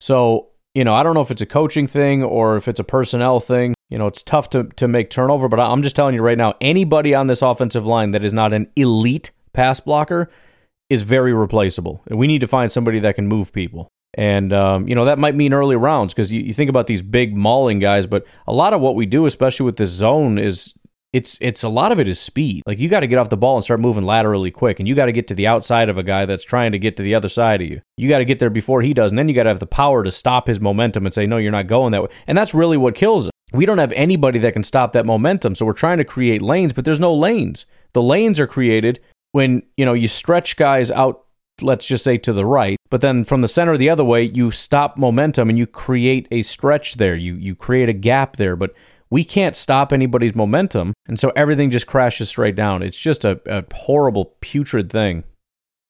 So, 0.00 0.48
you 0.74 0.84
know, 0.84 0.94
I 0.94 1.02
don't 1.02 1.14
know 1.14 1.22
if 1.22 1.30
it's 1.30 1.42
a 1.42 1.46
coaching 1.46 1.86
thing 1.86 2.22
or 2.22 2.56
if 2.56 2.68
it's 2.68 2.80
a 2.80 2.84
personnel 2.84 3.40
thing. 3.40 3.74
You 3.88 3.98
know, 3.98 4.06
it's 4.06 4.22
tough 4.22 4.50
to, 4.50 4.64
to 4.64 4.88
make 4.88 5.10
turnover, 5.10 5.48
but 5.48 5.60
I'm 5.60 5.82
just 5.82 5.96
telling 5.96 6.14
you 6.14 6.22
right 6.22 6.36
now 6.36 6.54
anybody 6.60 7.14
on 7.14 7.28
this 7.28 7.40
offensive 7.40 7.86
line 7.86 8.10
that 8.10 8.24
is 8.24 8.32
not 8.32 8.52
an 8.52 8.68
elite 8.76 9.30
pass 9.52 9.80
blocker 9.80 10.30
is 10.90 11.02
very 11.02 11.32
replaceable. 11.32 12.02
And 12.08 12.18
we 12.18 12.26
need 12.26 12.40
to 12.40 12.48
find 12.48 12.70
somebody 12.70 12.98
that 13.00 13.14
can 13.14 13.26
move 13.26 13.52
people. 13.52 13.88
And, 14.14 14.52
um, 14.52 14.88
you 14.88 14.94
know, 14.94 15.04
that 15.04 15.18
might 15.18 15.34
mean 15.34 15.52
early 15.52 15.76
rounds 15.76 16.14
because 16.14 16.32
you, 16.32 16.40
you, 16.40 16.54
think 16.54 16.70
about 16.70 16.86
these 16.86 17.02
big 17.02 17.36
mauling 17.36 17.80
guys, 17.80 18.06
but 18.06 18.24
a 18.46 18.52
lot 18.52 18.72
of 18.72 18.80
what 18.80 18.94
we 18.94 19.04
do, 19.04 19.26
especially 19.26 19.66
with 19.66 19.76
this 19.76 19.90
zone, 19.90 20.38
is 20.38 20.72
it's 21.16 21.38
it's 21.40 21.62
a 21.62 21.68
lot 21.70 21.92
of 21.92 21.98
it 21.98 22.08
is 22.08 22.20
speed. 22.20 22.62
Like 22.66 22.78
you 22.78 22.90
got 22.90 23.00
to 23.00 23.06
get 23.06 23.18
off 23.18 23.30
the 23.30 23.38
ball 23.38 23.56
and 23.56 23.64
start 23.64 23.80
moving 23.80 24.04
laterally 24.04 24.50
quick, 24.50 24.78
and 24.78 24.86
you 24.86 24.94
got 24.94 25.06
to 25.06 25.12
get 25.12 25.26
to 25.28 25.34
the 25.34 25.46
outside 25.46 25.88
of 25.88 25.96
a 25.96 26.02
guy 26.02 26.26
that's 26.26 26.44
trying 26.44 26.72
to 26.72 26.78
get 26.78 26.98
to 26.98 27.02
the 27.02 27.14
other 27.14 27.30
side 27.30 27.62
of 27.62 27.68
you. 27.68 27.80
You 27.96 28.06
got 28.06 28.18
to 28.18 28.26
get 28.26 28.38
there 28.38 28.50
before 28.50 28.82
he 28.82 28.92
does, 28.92 29.12
and 29.12 29.18
then 29.18 29.26
you 29.26 29.34
got 29.34 29.44
to 29.44 29.48
have 29.48 29.58
the 29.58 29.66
power 29.66 30.04
to 30.04 30.12
stop 30.12 30.46
his 30.46 30.60
momentum 30.60 31.06
and 31.06 31.14
say, 31.14 31.26
"No, 31.26 31.38
you're 31.38 31.52
not 31.52 31.68
going 31.68 31.92
that 31.92 32.02
way." 32.02 32.10
And 32.26 32.36
that's 32.36 32.52
really 32.52 32.76
what 32.76 32.94
kills 32.94 33.26
him. 33.26 33.30
We 33.54 33.64
don't 33.64 33.78
have 33.78 33.92
anybody 33.92 34.38
that 34.40 34.52
can 34.52 34.62
stop 34.62 34.92
that 34.92 35.06
momentum, 35.06 35.54
so 35.54 35.64
we're 35.64 35.72
trying 35.72 35.96
to 35.98 36.04
create 36.04 36.42
lanes, 36.42 36.74
but 36.74 36.84
there's 36.84 37.00
no 37.00 37.14
lanes. 37.14 37.64
The 37.94 38.02
lanes 38.02 38.38
are 38.38 38.46
created 38.46 39.00
when 39.32 39.62
you 39.78 39.86
know 39.86 39.94
you 39.94 40.08
stretch 40.08 40.56
guys 40.56 40.90
out 40.90 41.22
let's 41.62 41.86
just 41.86 42.04
say 42.04 42.18
to 42.18 42.34
the 42.34 42.44
right, 42.44 42.76
but 42.90 43.00
then 43.00 43.24
from 43.24 43.40
the 43.40 43.48
center 43.48 43.78
the 43.78 43.88
other 43.88 44.04
way, 44.04 44.22
you 44.22 44.50
stop 44.50 44.98
momentum 44.98 45.48
and 45.48 45.58
you 45.58 45.66
create 45.66 46.28
a 46.30 46.42
stretch 46.42 46.96
there. 46.96 47.16
You 47.16 47.36
you 47.36 47.54
create 47.54 47.88
a 47.88 47.94
gap 47.94 48.36
there, 48.36 48.54
but 48.54 48.74
we 49.10 49.24
can't 49.24 49.56
stop 49.56 49.92
anybody's 49.92 50.34
momentum, 50.34 50.94
and 51.06 51.18
so 51.18 51.32
everything 51.36 51.70
just 51.70 51.86
crashes 51.86 52.28
straight 52.28 52.56
down. 52.56 52.82
It's 52.82 52.98
just 52.98 53.24
a, 53.24 53.40
a 53.46 53.64
horrible, 53.74 54.36
putrid 54.40 54.90
thing. 54.90 55.24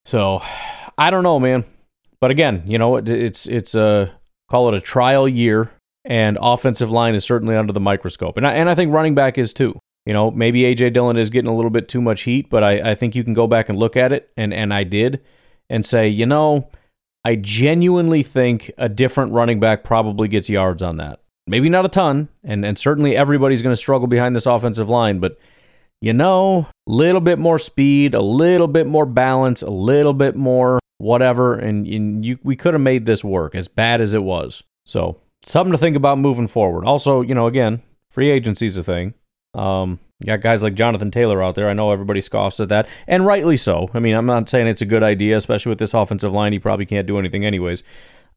So, 0.04 0.42
I 0.98 1.10
don't 1.10 1.22
know, 1.22 1.40
man. 1.40 1.64
But 2.20 2.30
again, 2.30 2.62
you 2.66 2.78
know, 2.78 2.96
it, 2.96 3.08
it's 3.08 3.46
it's 3.46 3.74
a 3.74 4.12
call 4.50 4.68
it 4.68 4.74
a 4.74 4.80
trial 4.80 5.28
year, 5.28 5.70
and 6.04 6.38
offensive 6.40 6.90
line 6.90 7.14
is 7.14 7.24
certainly 7.24 7.56
under 7.56 7.72
the 7.72 7.80
microscope, 7.80 8.36
and 8.36 8.46
I, 8.46 8.52
and 8.54 8.68
I 8.68 8.74
think 8.74 8.92
running 8.92 9.14
back 9.14 9.38
is 9.38 9.52
too. 9.52 9.78
You 10.04 10.12
know, 10.12 10.30
maybe 10.30 10.62
AJ 10.62 10.92
Dillon 10.92 11.16
is 11.16 11.30
getting 11.30 11.50
a 11.50 11.56
little 11.56 11.70
bit 11.70 11.88
too 11.88 12.00
much 12.00 12.22
heat, 12.22 12.48
but 12.48 12.62
I, 12.62 12.92
I 12.92 12.94
think 12.94 13.16
you 13.16 13.24
can 13.24 13.34
go 13.34 13.48
back 13.48 13.68
and 13.68 13.78
look 13.78 13.96
at 13.96 14.12
it, 14.12 14.30
and 14.36 14.54
and 14.54 14.72
I 14.72 14.84
did 14.84 15.22
and 15.68 15.84
say, 15.84 16.08
you 16.08 16.26
know, 16.26 16.68
I 17.24 17.34
genuinely 17.34 18.22
think 18.22 18.70
a 18.78 18.88
different 18.88 19.32
running 19.32 19.58
back 19.58 19.82
probably 19.82 20.28
gets 20.28 20.48
yards 20.48 20.82
on 20.82 20.98
that. 20.98 21.20
Maybe 21.46 21.68
not 21.68 21.84
a 21.84 21.88
ton, 21.88 22.28
and, 22.42 22.64
and 22.64 22.78
certainly 22.78 23.16
everybody's 23.16 23.62
going 23.62 23.72
to 23.72 23.80
struggle 23.80 24.08
behind 24.08 24.34
this 24.34 24.46
offensive 24.46 24.88
line, 24.88 25.20
but 25.20 25.38
you 26.00 26.12
know, 26.12 26.68
a 26.86 26.92
little 26.92 27.20
bit 27.20 27.38
more 27.38 27.58
speed, 27.58 28.14
a 28.14 28.20
little 28.20 28.68
bit 28.68 28.86
more 28.86 29.06
balance, 29.06 29.62
a 29.62 29.70
little 29.70 30.12
bit 30.12 30.36
more 30.36 30.78
whatever, 30.98 31.54
and, 31.54 31.86
and 31.86 32.24
you, 32.24 32.38
we 32.42 32.56
could 32.56 32.74
have 32.74 32.80
made 32.80 33.06
this 33.06 33.24
work 33.24 33.54
as 33.54 33.68
bad 33.68 34.00
as 34.00 34.14
it 34.14 34.22
was. 34.22 34.62
So, 34.86 35.20
something 35.44 35.72
to 35.72 35.78
think 35.78 35.96
about 35.96 36.18
moving 36.18 36.48
forward. 36.48 36.84
Also, 36.84 37.22
you 37.22 37.34
know, 37.34 37.46
again, 37.46 37.82
free 38.10 38.30
agency 38.30 38.66
is 38.66 38.76
a 38.76 38.84
thing. 38.84 39.14
Um, 39.54 40.00
you 40.20 40.26
got 40.26 40.40
guys 40.40 40.62
like 40.62 40.74
Jonathan 40.74 41.10
Taylor 41.10 41.42
out 41.42 41.54
there. 41.54 41.68
I 41.68 41.74
know 41.74 41.90
everybody 41.90 42.20
scoffs 42.20 42.60
at 42.60 42.68
that, 42.70 42.88
and 43.06 43.26
rightly 43.26 43.56
so. 43.56 43.90
I 43.92 43.98
mean, 43.98 44.14
I'm 44.14 44.26
not 44.26 44.48
saying 44.48 44.66
it's 44.66 44.82
a 44.82 44.86
good 44.86 45.02
idea, 45.02 45.36
especially 45.36 45.70
with 45.70 45.78
this 45.78 45.94
offensive 45.94 46.32
line. 46.32 46.52
He 46.52 46.58
probably 46.58 46.86
can't 46.86 47.06
do 47.06 47.18
anything 47.18 47.44
anyways. 47.44 47.82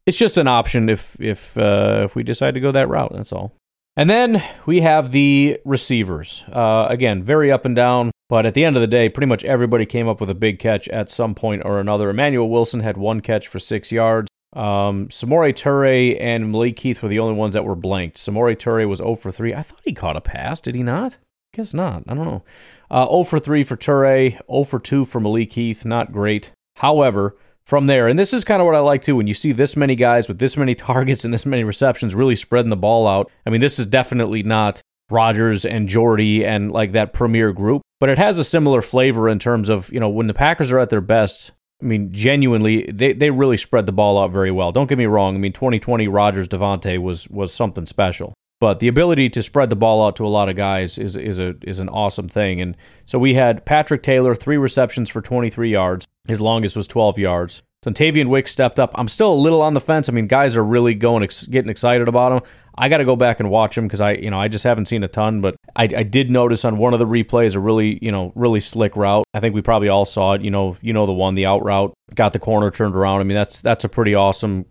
It's 0.06 0.18
just 0.18 0.38
an 0.38 0.48
option 0.48 0.90
if 0.90 1.20
if 1.20 1.58
uh, 1.58 2.02
if 2.06 2.16
we 2.16 2.24
decide 2.24 2.54
to 2.56 2.60
go 2.60 2.72
that 2.72 2.90
route. 2.90 3.14
That's 3.14 3.32
all. 3.32 3.54
And 3.96 4.10
then 4.10 4.42
we 4.66 4.82
have 4.82 5.12
the 5.12 5.60
receivers. 5.66 6.44
Uh, 6.52 6.88
again, 6.90 7.22
very 7.22 7.52
up 7.52 7.66
and 7.66 7.76
down, 7.76 8.12
but 8.30 8.46
at 8.46 8.54
the 8.54 8.64
end 8.64 8.78
of 8.78 8.82
the 8.82 8.88
day, 8.88 9.10
pretty 9.10 9.28
much 9.28 9.44
everybody 9.44 9.86
came 9.86 10.08
up 10.08 10.22
with 10.22 10.30
a 10.30 10.36
big 10.36 10.58
catch 10.58 10.88
at 10.88 11.12
some 11.12 11.36
point 11.36 11.64
or 11.66 11.80
another. 11.80 12.10
Emmanuel 12.10 12.50
Wilson 12.50 12.80
had 12.80 12.96
one 12.96 13.20
catch 13.20 13.48
for 13.48 13.60
six 13.60 13.92
yards. 13.92 14.30
Um, 14.54 15.10
Samori 15.10 15.54
Toure 15.54 16.18
and 16.20 16.52
Malik 16.52 16.80
Heath 16.80 17.04
were 17.04 17.10
the 17.10 17.20
only 17.20 17.36
ones 17.36 17.54
that 17.54 17.66
were 17.66 17.76
blanked. 17.76 18.18
Samori 18.18 18.56
Toure 18.56 18.88
was 18.88 19.00
0 19.00 19.16
for 19.16 19.32
3. 19.32 19.54
I 19.54 19.62
thought 19.62 19.82
he 19.84 19.94
caught 19.94 20.16
a 20.16 20.22
pass. 20.22 20.60
Did 20.60 20.76
he 20.76 20.84
not? 20.84 21.18
Guess 21.54 21.74
not. 21.74 22.04
I 22.08 22.14
don't 22.14 22.26
know. 22.26 22.44
Uh, 22.90 23.06
0 23.06 23.24
for 23.26 23.40
3 23.40 23.64
for 23.64 23.76
Toure, 23.76 24.32
0 24.32 24.64
for 24.64 24.80
2 24.80 25.06
for 25.06 25.20
Malik 25.20 25.54
Heath. 25.54 25.86
Not 25.86 26.12
great. 26.12 26.52
However, 26.78 27.36
from 27.70 27.86
there, 27.86 28.08
and 28.08 28.18
this 28.18 28.34
is 28.34 28.44
kind 28.44 28.62
of 28.62 28.66
what 28.66 28.74
I 28.74 28.80
like 28.80 29.04
too, 29.04 29.16
when 29.16 29.28
you 29.28 29.36
see 29.36 29.52
this 29.52 29.78
many 29.78 29.96
guys 29.96 30.28
with 30.28 30.40
this 30.40 30.58
many 30.58 30.74
targets 30.90 31.24
and 31.24 31.32
this 31.32 31.46
many 31.46 31.64
receptions 31.64 32.16
really 32.16 32.36
spreading 32.36 32.72
the 32.72 32.76
ball 32.76 33.08
out. 33.08 33.32
I 33.46 33.52
mean, 33.52 33.62
this 33.62 33.78
is 33.78 33.86
definitely 33.86 34.42
not 34.42 34.82
Rodgers 35.12 35.66
and 35.66 35.88
Jordy 35.88 36.44
and 36.44 36.72
like 36.72 36.94
that 36.94 37.14
premier 37.14 37.54
group, 37.54 37.84
but 38.00 38.10
it 38.10 38.18
has 38.18 38.40
a 38.40 38.44
similar 38.44 38.82
flavor 38.82 39.30
in 39.30 39.38
terms 39.38 39.70
of, 39.70 39.92
you 39.94 40.00
know, 40.00 40.10
when 40.10 40.26
the 40.26 40.34
Packers 40.34 40.72
are 40.72 40.80
at 40.80 40.90
their 40.90 41.00
best, 41.00 41.52
I 41.80 41.86
mean, 41.86 42.12
genuinely, 42.12 42.90
they, 42.92 43.14
they 43.14 43.30
really 43.30 43.58
spread 43.58 43.86
the 43.86 43.92
ball 43.92 44.18
out 44.18 44.32
very 44.32 44.52
well. 44.52 44.72
Don't 44.72 44.88
get 44.88 44.98
me 44.98 45.06
wrong. 45.06 45.36
I 45.36 45.38
mean, 45.38 45.54
2020 45.54 46.08
Rodgers 46.08 46.48
Davante 46.48 46.98
was 46.98 47.30
was 47.30 47.54
something 47.54 47.86
special. 47.86 48.34
But 48.60 48.80
the 48.80 48.90
ability 48.90 49.30
to 49.30 49.44
spread 49.44 49.70
the 49.70 49.76
ball 49.76 50.06
out 50.06 50.16
to 50.18 50.26
a 50.26 50.28
lot 50.28 50.50
of 50.50 50.56
guys 50.56 50.98
is 50.98 51.16
is 51.16 51.40
a 51.40 51.56
is 51.62 51.80
an 51.80 51.90
awesome 51.90 52.28
thing. 52.28 52.60
And 52.60 52.76
so 53.06 53.18
we 53.18 53.36
had 53.36 53.66
Patrick 53.66 54.04
Taylor, 54.04 54.36
three 54.36 54.58
receptions 54.58 55.10
for 55.10 55.22
23 55.22 55.72
yards. 55.72 56.06
His 56.28 56.42
longest 56.42 56.76
was 56.76 56.88
12 56.88 57.18
yards. 57.18 57.64
Dontayvion 57.86 58.28
Wicks 58.28 58.52
stepped 58.52 58.78
up. 58.78 58.92
I'm 58.96 59.08
still 59.08 59.34
a 59.34 59.36
little 59.36 59.62
on 59.62 59.74
the 59.74 59.80
fence. 59.80 60.10
I 60.10 60.12
mean, 60.12 60.28
guys 60.28 60.58
are 60.58 60.64
really 60.64 60.94
going 60.94 61.24
ex- 61.24 61.46
getting 61.46 61.70
excited 61.70 62.10
about 62.10 62.34
him. 62.34 62.42
I 62.78 62.90
got 62.90 62.98
to 62.98 63.06
go 63.06 63.16
back 63.16 63.40
and 63.40 63.50
watch 63.50 63.78
him 63.78 63.88
because 63.88 64.02
I, 64.02 64.14
you 64.14 64.30
know, 64.30 64.40
I 64.40 64.50
just 64.50 64.66
haven't 64.66 64.88
seen 64.88 65.04
a 65.04 65.08
ton. 65.08 65.40
But 65.40 65.56
I, 65.78 65.84
I 65.84 66.04
did 66.04 66.30
notice 66.30 66.66
on 66.66 66.78
one 66.78 66.94
of 66.94 67.00
the 67.00 67.06
replays 67.06 67.56
a 67.56 67.60
really, 67.60 67.98
you 68.02 68.12
know, 68.12 68.34
really 68.36 68.60
slick 68.60 68.98
route. 68.98 69.24
I 69.34 69.40
think 69.40 69.56
we 69.56 69.62
probably 69.62 69.88
all 69.88 70.04
saw 70.04 70.34
it. 70.34 70.42
You 70.42 70.52
know, 70.52 70.76
you 70.82 70.92
know 70.92 71.06
the 71.06 71.14
one, 71.14 71.36
the 71.36 71.46
out 71.46 71.64
route, 71.64 71.94
got 72.16 72.34
the 72.34 72.40
corner 72.40 72.70
turned 72.70 72.96
around. 72.96 73.22
I 73.22 73.24
mean, 73.24 73.36
that's 73.36 73.62
that's 73.62 73.86
a 73.86 73.90
pretty 73.90 74.14
awesome 74.14 74.66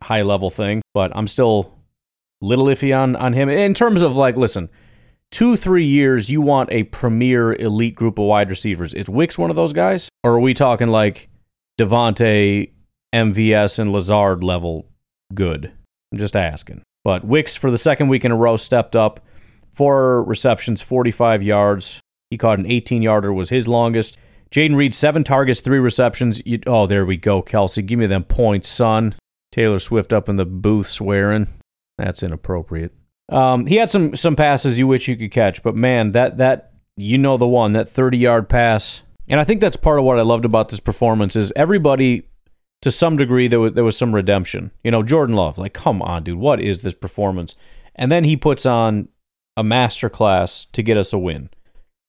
high 0.00 0.22
level 0.22 0.50
thing. 0.50 0.82
But 0.94 1.10
I'm 1.16 1.26
still 1.26 1.81
little 2.42 2.66
iffy 2.66 2.96
on 2.96 3.16
on 3.16 3.32
him 3.32 3.48
in 3.48 3.74
terms 3.74 4.02
of 4.02 4.14
like, 4.14 4.36
listen, 4.36 4.68
two 5.30 5.56
three 5.56 5.86
years 5.86 6.28
you 6.28 6.40
want 6.40 6.70
a 6.72 6.84
premier 6.84 7.54
elite 7.54 7.94
group 7.94 8.18
of 8.18 8.26
wide 8.26 8.50
receivers. 8.50 8.92
Is 8.92 9.08
Wicks 9.08 9.38
one 9.38 9.50
of 9.50 9.56
those 9.56 9.72
guys, 9.72 10.08
or 10.22 10.32
are 10.32 10.40
we 10.40 10.52
talking 10.52 10.88
like 10.88 11.28
Davante, 11.80 12.70
MVS, 13.14 13.78
and 13.78 13.92
Lazard 13.92 14.44
level 14.44 14.88
good? 15.34 15.72
I'm 16.12 16.18
just 16.18 16.36
asking. 16.36 16.82
But 17.04 17.24
Wicks 17.24 17.56
for 17.56 17.70
the 17.70 17.78
second 17.78 18.08
week 18.08 18.24
in 18.24 18.32
a 18.32 18.36
row 18.36 18.56
stepped 18.56 18.94
up. 18.94 19.20
Four 19.72 20.22
receptions, 20.24 20.82
45 20.82 21.42
yards. 21.42 22.00
He 22.30 22.36
caught 22.36 22.58
an 22.58 22.66
18 22.66 23.02
yarder, 23.02 23.32
was 23.32 23.48
his 23.48 23.66
longest. 23.66 24.18
Jayden 24.50 24.76
Reed, 24.76 24.94
seven 24.94 25.24
targets, 25.24 25.62
three 25.62 25.78
receptions. 25.78 26.42
You, 26.44 26.60
oh, 26.66 26.86
there 26.86 27.06
we 27.06 27.16
go, 27.16 27.42
Kelce. 27.42 27.84
Give 27.84 27.98
me 27.98 28.06
them 28.06 28.24
points, 28.24 28.68
son. 28.68 29.14
Taylor 29.50 29.78
Swift 29.78 30.12
up 30.12 30.28
in 30.28 30.36
the 30.36 30.44
booth 30.44 30.88
swearing. 30.88 31.48
That's 31.98 32.22
inappropriate. 32.22 32.92
Um, 33.28 33.66
he 33.66 33.76
had 33.76 33.90
some 33.90 34.16
some 34.16 34.36
passes 34.36 34.78
you 34.78 34.86
wish 34.86 35.08
you 35.08 35.16
could 35.16 35.30
catch, 35.30 35.62
but 35.62 35.74
man, 35.74 36.12
that 36.12 36.38
that 36.38 36.72
you 36.96 37.18
know 37.18 37.36
the 37.36 37.46
one 37.46 37.72
that 37.72 37.88
30 37.88 38.18
yard 38.18 38.48
pass, 38.48 39.02
and 39.28 39.40
I 39.40 39.44
think 39.44 39.60
that's 39.60 39.76
part 39.76 39.98
of 39.98 40.04
what 40.04 40.18
I 40.18 40.22
loved 40.22 40.44
about 40.44 40.68
this 40.68 40.80
performance 40.80 41.36
is 41.36 41.52
everybody 41.56 42.28
to 42.82 42.90
some 42.90 43.16
degree 43.16 43.48
there 43.48 43.60
was 43.60 43.72
there 43.72 43.84
was 43.84 43.96
some 43.96 44.14
redemption. 44.14 44.72
You 44.84 44.90
know, 44.90 45.02
Jordan 45.02 45.36
Love, 45.36 45.56
like, 45.56 45.72
come 45.72 46.02
on, 46.02 46.24
dude, 46.24 46.38
what 46.38 46.60
is 46.60 46.82
this 46.82 46.94
performance? 46.94 47.54
And 47.94 48.10
then 48.10 48.24
he 48.24 48.36
puts 48.36 48.66
on 48.66 49.08
a 49.56 49.62
master 49.64 50.08
class 50.10 50.66
to 50.72 50.82
get 50.82 50.96
us 50.96 51.12
a 51.12 51.18
win, 51.18 51.50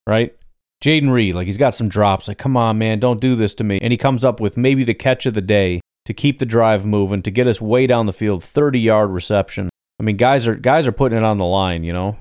right? 0.08 0.36
Jayden 0.84 1.12
Reed, 1.12 1.36
like 1.36 1.48
he's 1.48 1.58
got 1.58 1.74
some 1.74 1.88
drops. 1.88 2.28
Like, 2.28 2.38
come 2.38 2.58
on, 2.58 2.78
man, 2.78 3.00
don't 3.00 3.22
do 3.22 3.36
this 3.36 3.54
to 3.56 3.64
me. 3.64 3.80
And 3.82 3.94
he 3.94 3.98
comes 3.98 4.26
up 4.26 4.40
with 4.40 4.58
maybe 4.58 4.84
the 4.84 4.94
catch 4.94 5.26
of 5.26 5.34
the 5.34 5.42
day 5.42 5.80
to 6.06 6.14
keep 6.14 6.40
the 6.40 6.46
drive 6.46 6.86
moving, 6.86 7.22
to 7.24 7.32
get 7.32 7.48
us 7.48 7.62
way 7.62 7.88
down 7.88 8.06
the 8.06 8.14
field, 8.14 8.44
30 8.44 8.80
yard 8.80 9.12
reception. 9.12 9.70
I 10.00 10.04
mean, 10.04 10.18
guys 10.18 10.48
are 10.48 10.56
guys 10.56 10.88
are 10.88 10.92
putting 10.92 11.18
it 11.18 11.24
on 11.24 11.38
the 11.38 11.46
line, 11.46 11.84
you 11.84 11.94
know. 11.94 12.18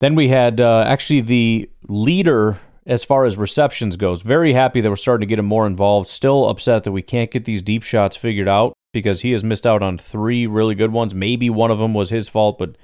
Then 0.00 0.14
we 0.14 0.28
had 0.28 0.60
uh, 0.60 0.84
actually 0.86 1.20
the 1.20 1.70
leader 1.86 2.58
as 2.86 3.04
far 3.04 3.24
as 3.24 3.36
receptions 3.36 3.96
goes. 3.96 4.22
Very 4.22 4.54
happy 4.54 4.80
that 4.80 4.88
we're 4.88 4.96
starting 4.96 5.26
to 5.26 5.30
get 5.30 5.38
him 5.38 5.46
more 5.46 5.66
involved. 5.66 6.08
Still 6.08 6.48
upset 6.48 6.84
that 6.84 6.92
we 6.92 7.02
can't 7.02 7.30
get 7.30 7.44
these 7.44 7.62
deep 7.62 7.82
shots 7.82 8.16
figured 8.16 8.48
out 8.48 8.72
because 8.92 9.20
he 9.20 9.32
has 9.32 9.44
missed 9.44 9.66
out 9.66 9.82
on 9.82 9.98
three 9.98 10.46
really 10.46 10.74
good 10.74 10.92
ones. 10.92 11.14
Maybe 11.14 11.50
one 11.50 11.70
of 11.70 11.78
them 11.78 11.94
was 11.94 12.10
his 12.10 12.28
fault, 12.28 12.58
but 12.58 12.76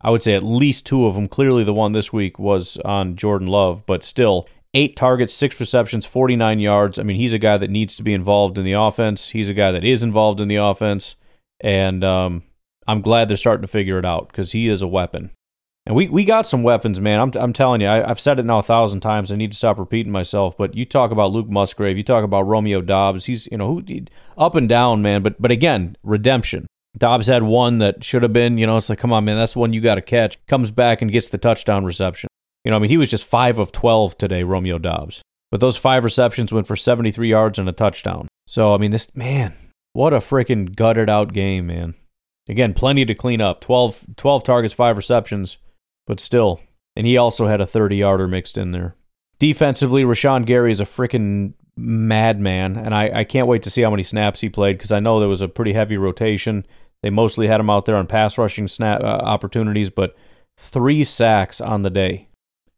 I 0.00 0.10
would 0.10 0.22
say 0.22 0.34
at 0.34 0.42
least 0.42 0.86
two 0.86 1.06
of 1.06 1.14
them. 1.14 1.28
Clearly, 1.28 1.62
the 1.62 1.74
one 1.74 1.92
this 1.92 2.12
week 2.12 2.38
was 2.38 2.76
on 2.78 3.14
Jordan 3.16 3.46
Love, 3.46 3.84
but 3.86 4.02
still, 4.02 4.48
eight 4.74 4.96
targets, 4.96 5.34
six 5.34 5.58
receptions, 5.60 6.06
49 6.06 6.58
yards. 6.58 6.98
I 6.98 7.02
mean, 7.02 7.16
he's 7.16 7.32
a 7.32 7.38
guy 7.38 7.58
that 7.58 7.70
needs 7.70 7.96
to 7.96 8.02
be 8.02 8.14
involved 8.14 8.58
in 8.58 8.64
the 8.64 8.72
offense. 8.72 9.30
He's 9.30 9.50
a 9.50 9.54
guy 9.54 9.70
that 9.72 9.84
is 9.84 10.02
involved 10.02 10.40
in 10.40 10.48
the 10.48 10.56
offense. 10.56 11.16
And 11.60 12.02
um, 12.02 12.42
I'm 12.86 13.02
glad 13.02 13.28
they're 13.28 13.36
starting 13.36 13.62
to 13.62 13.68
figure 13.68 13.98
it 13.98 14.04
out 14.04 14.28
because 14.28 14.52
he 14.52 14.68
is 14.68 14.82
a 14.82 14.88
weapon. 14.88 15.30
And 15.84 15.96
we, 15.96 16.08
we 16.08 16.24
got 16.24 16.46
some 16.46 16.62
weapons, 16.62 17.00
man. 17.00 17.18
I'm, 17.18 17.32
I'm 17.34 17.52
telling 17.52 17.80
you, 17.80 17.88
I, 17.88 18.06
have 18.06 18.20
said 18.20 18.38
it 18.38 18.44
now 18.44 18.58
a 18.58 18.62
thousand 18.62 19.00
times. 19.00 19.32
I 19.32 19.36
need 19.36 19.50
to 19.50 19.56
stop 19.56 19.78
repeating 19.78 20.12
myself. 20.12 20.56
But 20.56 20.76
you 20.76 20.84
talk 20.84 21.10
about 21.10 21.32
Luke 21.32 21.48
Musgrave, 21.48 21.96
you 21.96 22.04
talk 22.04 22.24
about 22.24 22.46
Romeo 22.46 22.80
Doubs. 22.80 23.26
He's 23.26 23.48
you 23.50 23.58
know 23.58 23.66
who 23.66 24.04
up 24.38 24.54
and 24.54 24.68
down, 24.68 25.02
man. 25.02 25.22
But 25.22 25.42
but 25.42 25.50
again, 25.50 25.96
redemption. 26.04 26.66
Doubs 26.96 27.26
had 27.26 27.42
one 27.42 27.78
that 27.78 28.04
should 28.04 28.22
have 28.22 28.34
been, 28.34 28.58
you 28.58 28.66
know, 28.66 28.76
it's 28.76 28.90
like, 28.90 28.98
come 28.98 29.14
on, 29.14 29.24
man, 29.24 29.38
that's 29.38 29.54
the 29.54 29.60
one 29.60 29.72
you 29.72 29.80
got 29.80 29.94
to 29.94 30.02
catch. 30.02 30.38
Comes 30.46 30.70
back 30.70 31.00
and 31.00 31.10
gets 31.10 31.26
the 31.26 31.38
touchdown 31.38 31.86
reception. 31.86 32.28
You 32.64 32.70
know, 32.70 32.76
I 32.76 32.80
mean, 32.80 32.90
he 32.90 32.96
was 32.96 33.10
just 33.10 33.24
five 33.24 33.58
of 33.58 33.72
twelve 33.72 34.16
today, 34.18 34.42
Romeo 34.42 34.78
Doubs. 34.78 35.22
But 35.50 35.60
those 35.60 35.76
five 35.76 36.02
receptions 36.02 36.50
went 36.50 36.66
for 36.66 36.76
73 36.76 37.28
yards 37.28 37.58
and 37.58 37.68
a 37.68 37.72
touchdown. 37.72 38.26
So 38.46 38.74
I 38.74 38.78
mean, 38.78 38.90
this 38.90 39.14
man, 39.14 39.54
what 39.92 40.14
a 40.14 40.18
freaking 40.18 40.74
gutted 40.74 41.10
out 41.10 41.34
game, 41.34 41.66
man. 41.66 41.94
Again, 42.48 42.72
plenty 42.72 43.04
to 43.04 43.14
clean 43.14 43.42
up. 43.42 43.60
12, 43.60 44.16
12 44.16 44.44
targets, 44.44 44.74
five 44.74 44.96
receptions 44.96 45.58
but 46.06 46.20
still. 46.20 46.60
And 46.96 47.06
he 47.06 47.16
also 47.16 47.46
had 47.46 47.60
a 47.60 47.66
30 47.66 47.96
yarder 47.96 48.28
mixed 48.28 48.58
in 48.58 48.72
there. 48.72 48.96
Defensively, 49.38 50.04
Rashan 50.04 50.46
Gary 50.46 50.70
is 50.70 50.80
a 50.80 50.84
freaking 50.84 51.54
madman, 51.76 52.76
and 52.76 52.94
I, 52.94 53.20
I 53.20 53.24
can't 53.24 53.48
wait 53.48 53.62
to 53.62 53.70
see 53.70 53.82
how 53.82 53.90
many 53.90 54.02
snaps 54.02 54.40
he 54.40 54.48
played 54.48 54.76
because 54.76 54.92
I 54.92 55.00
know 55.00 55.18
there 55.18 55.28
was 55.28 55.40
a 55.40 55.48
pretty 55.48 55.72
heavy 55.72 55.96
rotation. 55.96 56.66
They 57.02 57.10
mostly 57.10 57.48
had 57.48 57.60
him 57.60 57.70
out 57.70 57.86
there 57.86 57.96
on 57.96 58.06
pass 58.06 58.38
rushing 58.38 58.68
snap 58.68 59.02
uh, 59.02 59.06
opportunities, 59.06 59.90
but 59.90 60.14
three 60.56 61.02
sacks 61.02 61.60
on 61.60 61.82
the 61.82 61.90
day. 61.90 62.28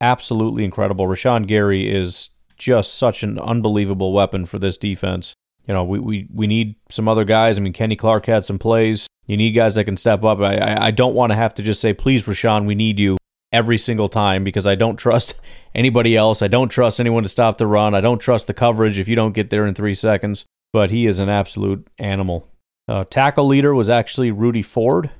Absolutely 0.00 0.64
incredible. 0.64 1.06
Rashan 1.06 1.46
Gary 1.46 1.90
is 1.90 2.30
just 2.56 2.94
such 2.94 3.22
an 3.22 3.38
unbelievable 3.38 4.12
weapon 4.12 4.46
for 4.46 4.58
this 4.58 4.76
defense. 4.76 5.34
You 5.66 5.74
know, 5.74 5.84
we, 5.84 5.98
we, 5.98 6.28
we 6.32 6.46
need 6.46 6.76
some 6.90 7.08
other 7.08 7.24
guys. 7.24 7.58
I 7.58 7.62
mean, 7.62 7.72
Kenny 7.72 7.96
Clark 7.96 8.26
had 8.26 8.44
some 8.44 8.58
plays. 8.58 9.06
You 9.26 9.36
need 9.36 9.52
guys 9.52 9.74
that 9.76 9.84
can 9.84 9.96
step 9.96 10.22
up. 10.22 10.40
I, 10.40 10.76
I, 10.78 10.90
don't 10.90 11.14
want 11.14 11.30
to 11.32 11.36
have 11.36 11.54
to 11.54 11.62
just 11.62 11.80
say, 11.80 11.94
please, 11.94 12.24
Rashan, 12.24 12.66
we 12.66 12.74
need 12.74 13.00
you 13.00 13.16
every 13.50 13.78
single 13.78 14.10
time 14.10 14.44
because 14.44 14.66
I 14.66 14.74
don't 14.74 14.96
trust 14.96 15.34
anybody 15.74 16.16
else. 16.16 16.42
I 16.42 16.48
don't 16.48 16.68
trust 16.68 17.00
anyone 17.00 17.22
to 17.22 17.28
stop 17.28 17.56
the 17.56 17.66
run. 17.66 17.94
I 17.94 18.02
don't 18.02 18.18
trust 18.18 18.46
the 18.46 18.54
coverage 18.54 18.98
if 18.98 19.08
you 19.08 19.16
don't 19.16 19.32
get 19.32 19.48
there 19.48 19.66
in 19.66 19.74
three 19.74 19.94
seconds. 19.94 20.44
But 20.72 20.90
he 20.90 21.06
is 21.06 21.20
an 21.20 21.28
absolute 21.28 21.86
animal. 21.98 22.48
Uh, 22.88 23.04
tackle 23.04 23.46
leader 23.46 23.74
was 23.74 23.88
actually 23.88 24.30
Rudy 24.30 24.60
Ford, 24.60 25.10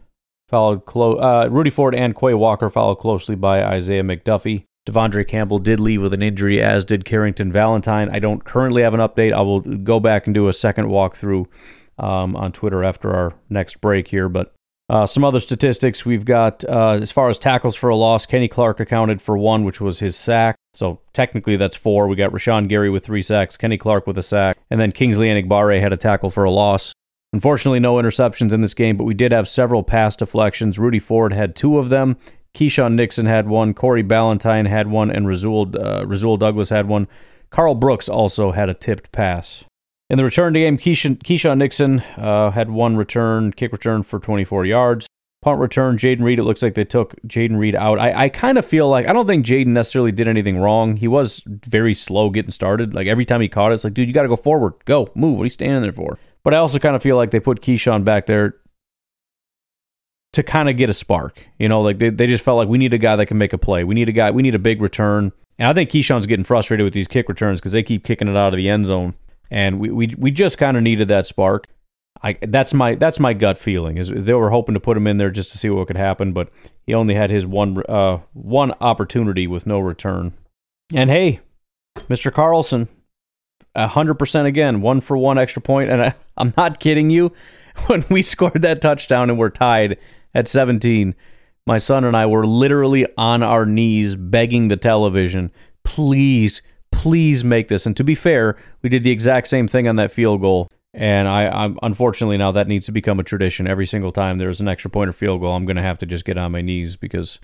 followed 0.48 0.84
clo- 0.84 1.16
uh, 1.16 1.48
Rudy 1.50 1.70
Ford 1.70 1.94
and 1.94 2.14
Quay 2.14 2.34
Walker, 2.34 2.70
followed 2.70 2.96
closely 2.96 3.34
by 3.34 3.64
Isaiah 3.64 4.02
McDuffie. 4.02 4.64
De'Vondre 4.86 5.26
Campbell 5.26 5.58
did 5.58 5.80
leave 5.80 6.02
with 6.02 6.12
an 6.12 6.22
injury, 6.22 6.60
as 6.60 6.84
did 6.84 7.04
Carrington 7.04 7.50
Valentine. 7.50 8.10
I 8.10 8.18
don't 8.18 8.44
currently 8.44 8.82
have 8.82 8.92
an 8.92 9.00
update. 9.00 9.32
I 9.32 9.40
will 9.40 9.60
go 9.60 9.98
back 9.98 10.26
and 10.26 10.34
do 10.34 10.48
a 10.48 10.52
second 10.52 10.86
walkthrough 10.86 11.46
um, 11.98 12.36
on 12.36 12.52
Twitter 12.52 12.84
after 12.84 13.14
our 13.14 13.32
next 13.48 13.80
break 13.80 14.08
here. 14.08 14.28
But 14.28 14.52
uh, 14.90 15.06
some 15.06 15.24
other 15.24 15.40
statistics 15.40 16.04
we've 16.04 16.26
got 16.26 16.62
uh, 16.64 16.98
as 17.00 17.10
far 17.10 17.30
as 17.30 17.38
tackles 17.38 17.74
for 17.74 17.88
a 17.88 17.96
loss, 17.96 18.26
Kenny 18.26 18.48
Clark 18.48 18.80
accounted 18.80 19.22
for 19.22 19.38
one, 19.38 19.64
which 19.64 19.80
was 19.80 20.00
his 20.00 20.16
sack. 20.16 20.56
So 20.74 21.00
technically 21.14 21.56
that's 21.56 21.76
four. 21.76 22.06
We 22.06 22.16
got 22.16 22.32
Rashan 22.32 22.68
Gary 22.68 22.90
with 22.90 23.06
three 23.06 23.22
sacks, 23.22 23.56
Kenny 23.56 23.78
Clark 23.78 24.06
with 24.06 24.18
a 24.18 24.22
sack, 24.22 24.58
and 24.70 24.78
then 24.78 24.92
Kingsley 24.92 25.28
Enagbare 25.28 25.80
had 25.80 25.94
a 25.94 25.96
tackle 25.96 26.30
for 26.30 26.44
a 26.44 26.50
loss. 26.50 26.92
Unfortunately, 27.34 27.80
no 27.80 27.96
interceptions 27.96 28.52
in 28.52 28.60
this 28.60 28.74
game, 28.74 28.96
but 28.96 29.02
we 29.02 29.12
did 29.12 29.32
have 29.32 29.48
several 29.48 29.82
pass 29.82 30.14
deflections. 30.14 30.78
Rudy 30.78 31.00
Ford 31.00 31.32
had 31.32 31.56
two 31.56 31.78
of 31.78 31.88
them. 31.88 32.16
Keisean 32.54 32.94
Nixon 32.94 33.26
had 33.26 33.48
one. 33.48 33.74
Corey 33.74 34.04
Ballentine 34.04 34.68
had 34.68 34.86
one, 34.86 35.10
and 35.10 35.26
Rasul, 35.26 35.68
uh, 35.76 36.06
Rasul 36.06 36.36
Douglas 36.36 36.68
had 36.68 36.86
one. 36.86 37.08
Karl 37.50 37.74
Brooks 37.74 38.08
also 38.08 38.52
had 38.52 38.68
a 38.68 38.74
tipped 38.74 39.10
pass. 39.10 39.64
In 40.08 40.16
the 40.16 40.22
return 40.22 40.54
to 40.54 40.60
game, 40.60 40.78
Keisean, 40.78 41.20
Keisean 41.24 41.58
Nixon 41.58 42.02
uh, 42.16 42.52
had 42.52 42.70
one 42.70 42.96
return, 42.96 43.52
kick 43.52 43.72
return 43.72 44.04
for 44.04 44.20
24 44.20 44.66
yards. 44.66 45.08
Punt 45.42 45.58
return, 45.58 45.98
Jayden 45.98 46.22
Reed. 46.22 46.38
It 46.38 46.44
looks 46.44 46.62
like 46.62 46.74
they 46.74 46.84
took 46.84 47.20
Jayden 47.22 47.58
Reed 47.58 47.74
out. 47.74 47.98
I, 47.98 48.26
I 48.26 48.28
kind 48.28 48.58
of 48.58 48.64
feel 48.64 48.88
like 48.88 49.08
I 49.08 49.12
don't 49.12 49.26
think 49.26 49.44
Jayden 49.44 49.66
necessarily 49.66 50.12
did 50.12 50.28
anything 50.28 50.58
wrong. 50.58 50.98
He 50.98 51.08
was 51.08 51.42
very 51.44 51.94
slow 51.94 52.30
getting 52.30 52.52
started. 52.52 52.94
Like 52.94 53.08
every 53.08 53.24
time 53.24 53.40
he 53.40 53.48
caught 53.48 53.72
it, 53.72 53.74
it's 53.74 53.82
like, 53.82 53.94
dude, 53.94 54.06
you 54.06 54.14
got 54.14 54.22
to 54.22 54.28
go 54.28 54.36
forward, 54.36 54.74
go, 54.84 55.08
move. 55.16 55.34
What 55.38 55.42
are 55.42 55.46
you 55.46 55.50
standing 55.50 55.82
there 55.82 55.90
for? 55.90 56.16
But 56.44 56.54
I 56.54 56.58
also 56.58 56.78
kind 56.78 56.94
of 56.94 57.02
feel 57.02 57.16
like 57.16 57.30
they 57.30 57.40
put 57.40 57.62
Keisean 57.62 58.04
back 58.04 58.26
there 58.26 58.56
to 60.34 60.42
kind 60.42 60.68
of 60.68 60.76
get 60.76 60.90
a 60.90 60.94
spark. 60.94 61.46
You 61.58 61.68
know, 61.68 61.80
like 61.80 61.98
they, 61.98 62.10
they 62.10 62.26
just 62.26 62.44
felt 62.44 62.58
like 62.58 62.68
we 62.68 62.78
need 62.78 62.94
a 62.94 62.98
guy 62.98 63.16
that 63.16 63.26
can 63.26 63.38
make 63.38 63.52
a 63.52 63.58
play. 63.58 63.84
We 63.84 63.94
need 63.94 64.08
a 64.08 64.12
guy, 64.12 64.30
we 64.30 64.42
need 64.42 64.54
a 64.54 64.58
big 64.60 64.82
return. 64.82 65.32
And 65.58 65.68
I 65.68 65.72
think 65.72 65.90
Keisean's 65.90 66.26
getting 66.26 66.44
frustrated 66.44 66.84
with 66.84 66.94
these 66.94 67.08
kick 67.08 67.28
returns 67.28 67.60
because 67.60 67.72
they 67.72 67.82
keep 67.82 68.04
kicking 68.04 68.28
it 68.28 68.36
out 68.36 68.52
of 68.52 68.56
the 68.56 68.68
end 68.68 68.86
zone 68.86 69.14
and 69.50 69.78
we 69.78 69.90
we, 69.90 70.14
we 70.18 70.30
just 70.30 70.58
kind 70.58 70.76
of 70.76 70.82
needed 70.82 71.08
that 71.08 71.26
spark. 71.26 71.66
I 72.22 72.36
that's 72.42 72.74
my 72.74 72.94
that's 72.94 73.20
my 73.20 73.32
gut 73.32 73.58
feeling 73.58 73.98
is 73.98 74.08
they 74.08 74.34
were 74.34 74.50
hoping 74.50 74.74
to 74.74 74.80
put 74.80 74.96
him 74.96 75.06
in 75.06 75.16
there 75.16 75.30
just 75.30 75.52
to 75.52 75.58
see 75.58 75.70
what 75.70 75.86
could 75.86 75.96
happen, 75.96 76.32
but 76.32 76.48
he 76.86 76.94
only 76.94 77.14
had 77.14 77.30
his 77.30 77.46
one 77.46 77.82
uh 77.88 78.18
one 78.32 78.72
opportunity 78.80 79.46
with 79.46 79.66
no 79.66 79.78
return. 79.78 80.32
And 80.92 81.10
hey, 81.10 81.40
Mr. 82.08 82.32
Carlson, 82.32 82.88
hundred 83.76 84.14
percent 84.14 84.46
again, 84.46 84.80
one 84.80 85.00
for 85.00 85.16
one 85.16 85.38
extra 85.38 85.62
point, 85.62 85.90
and 85.90 86.02
I, 86.02 86.14
I'm 86.36 86.54
not 86.56 86.80
kidding 86.80 87.10
you. 87.10 87.32
When 87.88 88.04
we 88.08 88.22
scored 88.34 88.62
that 88.62 88.80
touchdown 88.80 89.30
and 89.30 89.36
we're 89.36 89.50
tied 89.50 89.98
at 90.32 90.46
17, 90.46 91.16
my 91.66 91.78
son 91.78 92.04
and 92.04 92.16
I 92.16 92.24
were 92.26 92.46
literally 92.46 93.04
on 93.18 93.42
our 93.42 93.66
knees 93.66 94.14
begging 94.14 94.68
the 94.68 94.76
television, 94.76 95.50
please 95.82 96.62
please 96.94 97.42
make 97.42 97.68
this. 97.68 97.86
And 97.86 97.96
to 97.96 98.04
be 98.04 98.14
fair, 98.14 98.56
we 98.82 98.88
did 98.88 99.02
the 99.02 99.10
exact 99.10 99.48
same 99.48 99.66
thing 99.66 99.88
on 99.88 99.96
that 99.96 100.12
field 100.12 100.40
goal. 100.40 100.68
And 100.94 101.26
I, 101.26 101.48
I'm 101.48 101.76
unfortunately 101.82 102.38
now 102.38 102.52
that 102.52 102.68
needs 102.68 102.86
to 102.86 102.92
become 102.92 103.18
a 103.18 103.24
tradition. 103.24 103.66
Every 103.66 103.84
single 103.84 104.12
time 104.12 104.38
there's 104.38 104.60
an 104.60 104.68
extra 104.68 104.90
point 104.90 105.10
or 105.10 105.12
field 105.12 105.40
goal, 105.40 105.54
I'm 105.54 105.64
going 105.64 105.76
to 105.76 105.82
have 105.82 105.98
to 105.98 106.06
just 106.06 106.24
get 106.24 106.38
on 106.38 106.52
my 106.52 106.60
knees 106.60 106.94
because, 106.94 107.40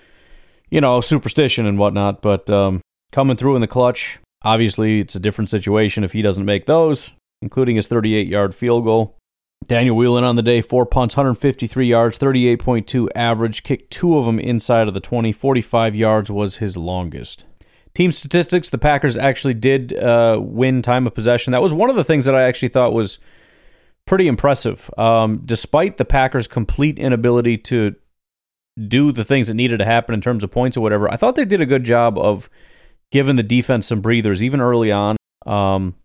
you 0.71 0.81
know, 0.81 1.01
superstition 1.01 1.67
and 1.67 1.79
whatnot. 1.79 2.23
But 2.23 2.49
um, 2.49 2.81
coming 3.11 3.37
through 3.37 3.57
in 3.57 3.61
the 3.61 3.67
clutch, 3.67 4.21
obviously 4.43 5.01
it's 5.01 5.17
a 5.17 5.21
different 5.21 5.51
situation 5.51 6.05
if 6.05 6.13
he 6.13 6.23
doesn't 6.23 6.45
make 6.45 6.67
those, 6.67 7.11
including 7.43 7.77
his 7.77 7.89
38 7.89 8.27
yard 8.27 8.55
field 8.55 8.85
goal. 8.85 9.17
Daniel 9.67 9.97
Whelan 9.97 10.25
on 10.25 10.37
the 10.37 10.43
day, 10.43 10.63
four 10.63 10.87
punts, 10.87 11.17
153 11.17 11.87
yards, 11.87 12.19
38.2 12.19 13.09
average, 13.15 13.63
kicked 13.63 13.93
two 13.93 14.17
of 14.17 14.25
them 14.25 14.39
inside 14.39 14.89
of 14.89 14.95
the 14.95 15.01
20. 15.01 15.33
45 15.33 15.95
yards 15.95 16.31
was 16.31 16.57
his 16.57 16.77
longest. 16.77 17.45
Team 17.95 18.13
statistics, 18.13 18.71
the 18.71 18.79
Packers 18.79 19.17
actually 19.17 19.55
did 19.55 19.93
uh, 19.97 20.39
win 20.41 20.81
time 20.81 21.07
of 21.07 21.15
possession. 21.15 21.53
That 21.53 21.63
was 21.63 21.75
one 21.75 21.91
of 21.91 21.97
the 21.97 22.05
things 22.05 22.25
that 22.25 22.35
I 22.35 22.43
actually 22.43 22.69
thought 22.69 22.93
was 22.93 23.19
pretty 24.07 24.29
impressive. 24.29 24.91
Um, 24.97 25.43
despite 25.45 25.97
the 25.97 26.05
Packers' 26.05 26.47
complete 26.47 26.99
inability 26.99 27.59
to 27.59 27.97
do 28.89 29.13
the 29.13 29.25
things 29.25 29.49
that 29.49 29.55
needed 29.55 29.79
to 29.79 29.85
happen 29.85 30.15
in 30.15 30.21
terms 30.21 30.43
of 30.43 30.51
points 30.51 30.77
or 30.77 30.81
whatever, 30.81 31.11
I 31.13 31.17
thought 31.17 31.35
they 31.35 31.45
did 31.45 31.61
a 31.61 31.67
good 31.67 31.85
job 31.85 32.17
of 32.17 32.49
giving 33.11 33.37
the 33.37 33.43
defense 33.43 33.89
some 33.89 34.01
breathers, 34.01 34.43
even 34.43 34.61
early 34.61 34.93
on. 34.93 35.17
Um, 35.47 35.97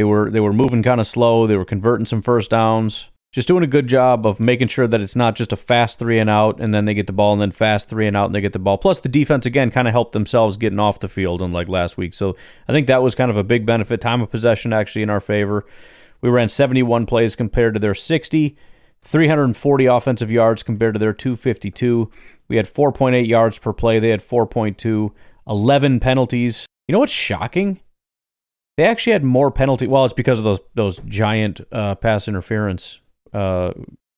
they 0.00 0.04
were 0.04 0.30
they 0.30 0.40
were 0.40 0.54
moving 0.54 0.82
kind 0.82 0.98
of 0.98 1.06
slow. 1.06 1.46
They 1.46 1.58
were 1.58 1.66
converting 1.66 2.06
some 2.06 2.22
first 2.22 2.50
downs. 2.50 3.10
Just 3.32 3.46
doing 3.46 3.62
a 3.62 3.66
good 3.66 3.86
job 3.86 4.24
of 4.24 4.40
making 4.40 4.68
sure 4.68 4.88
that 4.88 5.02
it's 5.02 5.14
not 5.14 5.36
just 5.36 5.52
a 5.52 5.56
fast 5.56 5.98
three 5.98 6.18
and 6.18 6.30
out, 6.30 6.58
and 6.58 6.72
then 6.72 6.86
they 6.86 6.94
get 6.94 7.06
the 7.06 7.12
ball, 7.12 7.34
and 7.34 7.42
then 7.42 7.50
fast 7.50 7.90
three 7.90 8.06
and 8.06 8.16
out, 8.16 8.24
and 8.24 8.34
they 8.34 8.40
get 8.40 8.54
the 8.54 8.58
ball. 8.58 8.78
Plus, 8.78 9.00
the 9.00 9.10
defense 9.10 9.44
again 9.44 9.70
kind 9.70 9.86
of 9.86 9.92
helped 9.92 10.12
themselves 10.12 10.56
getting 10.56 10.78
off 10.78 11.00
the 11.00 11.08
field, 11.08 11.42
unlike 11.42 11.68
last 11.68 11.98
week. 11.98 12.14
So 12.14 12.34
I 12.66 12.72
think 12.72 12.86
that 12.86 13.02
was 13.02 13.14
kind 13.14 13.30
of 13.30 13.36
a 13.36 13.44
big 13.44 13.66
benefit. 13.66 14.00
Time 14.00 14.22
of 14.22 14.30
possession 14.30 14.72
actually 14.72 15.02
in 15.02 15.10
our 15.10 15.20
favor. 15.20 15.66
We 16.22 16.30
ran 16.30 16.48
71 16.48 17.04
plays 17.04 17.36
compared 17.36 17.74
to 17.74 17.80
their 17.80 17.94
60, 17.94 18.56
340 19.02 19.84
offensive 19.84 20.30
yards 20.30 20.62
compared 20.62 20.94
to 20.94 20.98
their 20.98 21.12
252. 21.12 22.10
We 22.48 22.56
had 22.56 22.72
4.8 22.72 23.28
yards 23.28 23.58
per 23.58 23.74
play. 23.74 23.98
They 23.98 24.08
had 24.08 24.26
4.2, 24.26 25.10
11 25.46 26.00
penalties. 26.00 26.64
You 26.88 26.94
know 26.94 27.00
what's 27.00 27.12
shocking? 27.12 27.80
They 28.80 28.86
actually 28.86 29.12
had 29.12 29.24
more 29.24 29.50
penalty. 29.50 29.86
Well, 29.86 30.06
it's 30.06 30.14
because 30.14 30.38
of 30.38 30.46
those 30.46 30.60
those 30.74 31.00
giant 31.00 31.60
uh, 31.70 31.96
pass 31.96 32.26
interference 32.26 32.98
uh, 33.30 33.72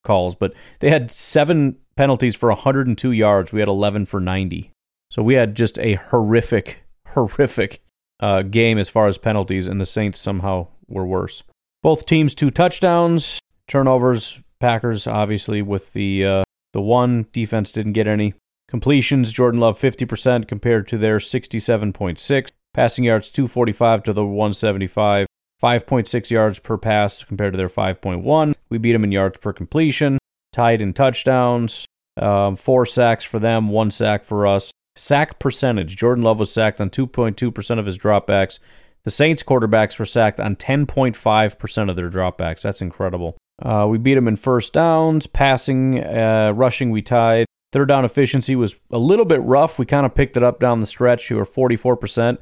calls, 0.05 0.37
but 0.37 0.55
they 0.79 0.89
had 0.89 1.11
seven 1.11 1.79
penalties 1.97 2.37
for 2.37 2.49
102 2.49 3.11
yards. 3.11 3.53
We 3.53 3.59
had 3.59 3.67
11 3.67 4.07
for 4.07 4.21
90. 4.21 4.71
So 5.11 5.21
we 5.21 5.35
had 5.35 5.57
just 5.57 5.81
a 5.81 5.95
horrific, 5.95 6.85
horrific 7.09 7.83
uh, 8.21 8.43
game 8.43 8.79
as 8.79 8.89
far 8.89 9.09
as 9.09 9.19
penalties, 9.19 9.67
and 9.67 9.81
the 9.81 9.85
Saints 9.85 10.21
somehow 10.21 10.69
were 10.87 11.07
worse. 11.07 11.43
Both 11.83 12.07
teams 12.07 12.33
two 12.33 12.53
touchdowns, 12.53 13.41
turnovers. 13.67 14.39
Packers 14.61 15.09
obviously 15.09 15.61
with 15.61 15.93
the 15.93 16.25
uh, 16.25 16.45
the 16.73 16.81
one 16.81 17.27
defense 17.33 17.73
didn't 17.73 17.95
get 17.95 18.07
any 18.07 18.35
completions. 18.69 19.33
Jordan 19.33 19.59
Love 19.59 19.77
50% 19.77 20.47
compared 20.47 20.87
to 20.87 20.99
their 20.99 21.19
67.6. 21.19 22.51
Passing 22.75 23.05
yards 23.05 23.29
245 23.31 24.03
to 24.05 24.13
the 24.13 24.25
175. 24.25 25.27
5.6 25.63 26.31
yards 26.31 26.59
per 26.59 26.77
pass 26.77 27.23
compared 27.23 27.53
to 27.53 27.57
their 27.57 27.69
5.1. 27.69 28.55
We 28.69 28.79
beat 28.79 28.93
them 28.93 29.05
in 29.05 29.13
yards 29.13 29.39
per 29.39 29.53
completion. 29.53 30.19
Tied 30.53 30.83
in 30.83 30.93
touchdowns. 30.93 31.87
Um, 32.17 32.57
four 32.57 32.85
sacks 32.85 33.25
for 33.25 33.39
them, 33.39 33.69
one 33.69 33.91
sack 33.91 34.25
for 34.25 34.47
us. 34.47 34.71
Sack 34.97 35.39
percentage. 35.39 35.97
Jordan 35.97 36.25
Love 36.25 36.39
was 36.39 36.53
sacked 36.53 36.81
on 36.81 36.91
2.2% 36.91 37.79
of 37.79 37.87
his 37.87 37.97
dropbacks. 37.97 38.59
The 39.05 39.11
Saints 39.11 39.43
quarterbacks 39.43 39.99
were 39.99 40.05
sacked 40.05 40.39
on 40.41 40.57
10.5% 40.57 41.91
of 41.91 41.97
their 41.97 42.11
dropbacks. 42.11 42.63
That's 42.63 42.83
incredible. 42.83 43.37
Uh, 43.61 43.87
we 43.89 43.99
beat 43.99 44.15
them 44.15 44.29
in 44.29 44.37
first 44.37 44.73
downs, 44.73 45.27
passing, 45.27 46.03
uh, 46.03 46.53
rushing, 46.55 46.91
we 46.91 47.03
tied. 47.03 47.47
Third 47.73 47.89
down 47.89 48.05
efficiency 48.05 48.55
was 48.55 48.77
a 48.91 48.99
little 48.99 49.25
bit 49.25 49.43
rough. 49.43 49.79
We 49.79 49.87
kind 49.87 50.05
of 50.05 50.15
picked 50.15 50.37
it 50.37 50.43
up 50.43 50.61
down 50.61 50.81
the 50.81 50.87
stretch. 50.87 51.31
We 51.31 51.37
were 51.37 51.47
44%. 51.47 52.39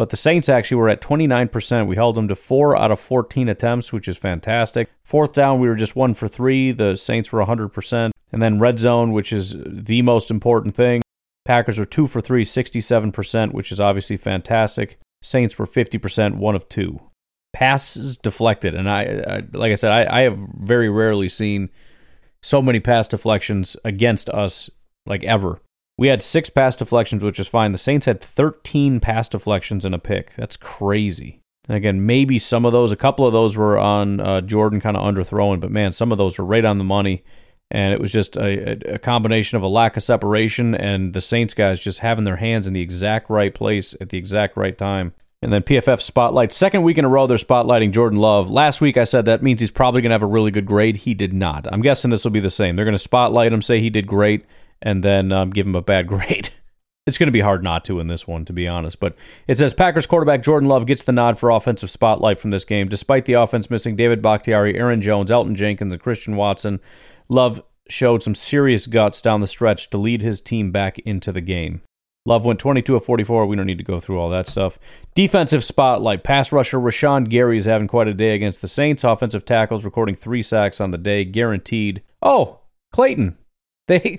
But 0.00 0.08
the 0.08 0.16
Saints 0.16 0.48
actually 0.48 0.78
were 0.78 0.88
at 0.88 1.02
29%. 1.02 1.86
We 1.86 1.94
held 1.94 2.14
them 2.14 2.26
to 2.28 2.34
four 2.34 2.74
out 2.74 2.90
of 2.90 2.98
14 2.98 3.50
attempts, 3.50 3.92
which 3.92 4.08
is 4.08 4.16
fantastic. 4.16 4.88
Fourth 5.04 5.34
down, 5.34 5.60
we 5.60 5.68
were 5.68 5.76
just 5.76 5.94
one 5.94 6.14
for 6.14 6.26
three. 6.26 6.72
The 6.72 6.96
Saints 6.96 7.30
were 7.30 7.44
100%. 7.44 8.10
And 8.32 8.42
then 8.42 8.58
red 8.58 8.78
zone, 8.78 9.12
which 9.12 9.30
is 9.30 9.56
the 9.58 10.00
most 10.00 10.30
important 10.30 10.74
thing. 10.74 11.02
Packers 11.44 11.78
were 11.78 11.84
two 11.84 12.06
for 12.06 12.22
three, 12.22 12.46
67%, 12.46 13.52
which 13.52 13.70
is 13.70 13.78
obviously 13.78 14.16
fantastic. 14.16 14.98
Saints 15.20 15.58
were 15.58 15.66
50%, 15.66 16.36
one 16.36 16.54
of 16.54 16.66
two. 16.70 16.98
Passes 17.52 18.16
deflected. 18.16 18.74
And 18.74 18.88
I, 18.88 19.02
I 19.02 19.42
like 19.52 19.70
I 19.70 19.74
said, 19.74 19.92
I, 19.92 20.20
I 20.20 20.22
have 20.22 20.38
very 20.58 20.88
rarely 20.88 21.28
seen 21.28 21.68
so 22.40 22.62
many 22.62 22.80
pass 22.80 23.06
deflections 23.06 23.76
against 23.84 24.30
us, 24.30 24.70
like 25.04 25.24
ever. 25.24 25.60
We 26.00 26.08
had 26.08 26.22
six 26.22 26.48
pass 26.48 26.76
deflections, 26.76 27.22
which 27.22 27.38
is 27.38 27.46
fine. 27.46 27.72
The 27.72 27.78
Saints 27.78 28.06
had 28.06 28.22
13 28.22 29.00
pass 29.00 29.28
deflections 29.28 29.84
and 29.84 29.94
a 29.94 29.98
pick. 29.98 30.32
That's 30.34 30.56
crazy. 30.56 31.42
And 31.68 31.76
again, 31.76 32.06
maybe 32.06 32.38
some 32.38 32.64
of 32.64 32.72
those, 32.72 32.90
a 32.90 32.96
couple 32.96 33.26
of 33.26 33.34
those 33.34 33.54
were 33.54 33.78
on 33.78 34.18
uh, 34.18 34.40
Jordan 34.40 34.80
kind 34.80 34.96
of 34.96 35.02
underthrowing, 35.02 35.60
but 35.60 35.70
man, 35.70 35.92
some 35.92 36.10
of 36.10 36.16
those 36.16 36.38
were 36.38 36.44
right 36.46 36.64
on 36.64 36.78
the 36.78 36.84
money. 36.84 37.22
And 37.70 37.92
it 37.92 38.00
was 38.00 38.10
just 38.10 38.36
a, 38.36 38.94
a, 38.94 38.98
combination 38.98 39.56
of 39.58 39.62
a 39.62 39.68
lack 39.68 39.98
of 39.98 40.02
separation 40.02 40.74
and 40.74 41.12
the 41.12 41.20
Saints 41.20 41.52
guys 41.52 41.78
just 41.78 41.98
having 41.98 42.24
their 42.24 42.36
hands 42.36 42.66
in 42.66 42.72
the 42.72 42.80
exact 42.80 43.28
right 43.28 43.54
place 43.54 43.94
at 44.00 44.08
the 44.08 44.16
exact 44.16 44.56
right 44.56 44.78
time. 44.78 45.12
And 45.42 45.52
then 45.52 45.62
PFF 45.62 46.00
spotlight. 46.00 46.50
Second 46.50 46.82
week 46.82 46.96
in 46.96 47.04
a 47.04 47.08
row, 47.08 47.26
they're 47.26 47.36
spotlighting 47.36 47.92
Jordan 47.92 48.18
Love. 48.18 48.48
Last 48.48 48.80
week, 48.80 48.96
I 48.96 49.04
said 49.04 49.26
that 49.26 49.42
means 49.42 49.60
he's 49.60 49.70
probably 49.70 50.00
going 50.00 50.10
to 50.10 50.14
have 50.14 50.22
a 50.22 50.26
really 50.26 50.50
good 50.50 50.66
grade. 50.66 50.96
He 50.96 51.12
did 51.12 51.34
not. 51.34 51.70
I'm 51.70 51.82
guessing 51.82 52.10
this 52.10 52.24
will 52.24 52.30
be 52.30 52.40
the 52.40 52.48
same. 52.48 52.74
They're 52.74 52.86
going 52.86 52.94
to 52.94 52.98
spotlight 52.98 53.52
him, 53.52 53.60
say 53.60 53.80
he 53.80 53.90
did 53.90 54.06
great 54.06 54.46
and 54.82 55.02
then 55.02 55.32
um, 55.32 55.50
give 55.50 55.66
him 55.66 55.76
a 55.76 55.82
bad 55.82 56.06
grade. 56.08 56.50
It's 57.06 57.18
going 57.18 57.28
to 57.28 57.32
be 57.32 57.40
hard 57.40 57.64
not 57.64 57.84
to 57.86 57.98
in 57.98 58.08
this 58.08 58.26
one, 58.26 58.44
to 58.44 58.52
be 58.52 58.68
honest. 58.68 59.00
But 59.00 59.16
it 59.48 59.58
says 59.58 59.74
Packers 59.74 60.06
quarterback 60.06 60.42
Jordan 60.42 60.68
Love 60.68 60.86
gets 60.86 61.02
the 61.02 61.12
nod 61.12 61.38
for 61.38 61.50
offensive 61.50 61.90
spotlight 61.90 62.38
from 62.38 62.50
this 62.50 62.64
game. 62.64 62.88
Despite 62.88 63.24
the 63.24 63.32
offense 63.32 63.70
missing 63.70 63.96
David 63.96 64.22
Bakhtiari, 64.22 64.78
Aaron 64.78 65.00
Jones, 65.00 65.30
Elgton 65.30 65.54
Jenkins, 65.54 65.92
and 65.92 66.02
Christian 66.02 66.36
Watson, 66.36 66.78
Love 67.28 67.62
showed 67.88 68.22
some 68.22 68.34
serious 68.34 68.86
guts 68.86 69.20
down 69.20 69.40
the 69.40 69.46
stretch 69.46 69.90
to 69.90 69.98
lead 69.98 70.22
his 70.22 70.40
team 70.40 70.70
back 70.70 70.98
into 71.00 71.32
the 71.32 71.40
game. 71.40 71.82
Love 72.26 72.44
went 72.44 72.60
22 72.60 72.96
of 72.96 73.04
44. 73.04 73.46
We 73.46 73.56
don't 73.56 73.66
need 73.66 73.78
to 73.78 73.84
go 73.84 73.98
through 73.98 74.20
all 74.20 74.28
that 74.30 74.46
stuff. 74.46 74.78
Defensive 75.14 75.64
spotlight. 75.64 76.22
Pass 76.22 76.52
rusher 76.52 76.78
Rashan 76.78 77.28
Gary 77.28 77.56
is 77.56 77.64
having 77.64 77.88
quite 77.88 78.08
a 78.08 78.14
day 78.14 78.34
against 78.34 78.60
the 78.60 78.68
Saints. 78.68 79.04
Offensive 79.04 79.44
tackles 79.44 79.84
recording 79.84 80.14
three 80.14 80.42
sacks 80.42 80.80
on 80.80 80.90
the 80.90 80.98
day, 80.98 81.24
guaranteed. 81.24 82.02
Oh, 82.22 82.60
Clayton. 82.92 83.38
They 83.88 84.18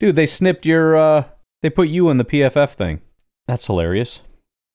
Dude, 0.00 0.16
they 0.16 0.26
snipped 0.26 0.66
your, 0.66 0.96
uh, 0.96 1.24
they 1.62 1.70
put 1.70 1.88
you 1.88 2.10
in 2.10 2.16
the 2.16 2.24
PFF 2.24 2.74
thing. 2.74 3.02
That's 3.46 3.66
hilarious. 3.66 4.22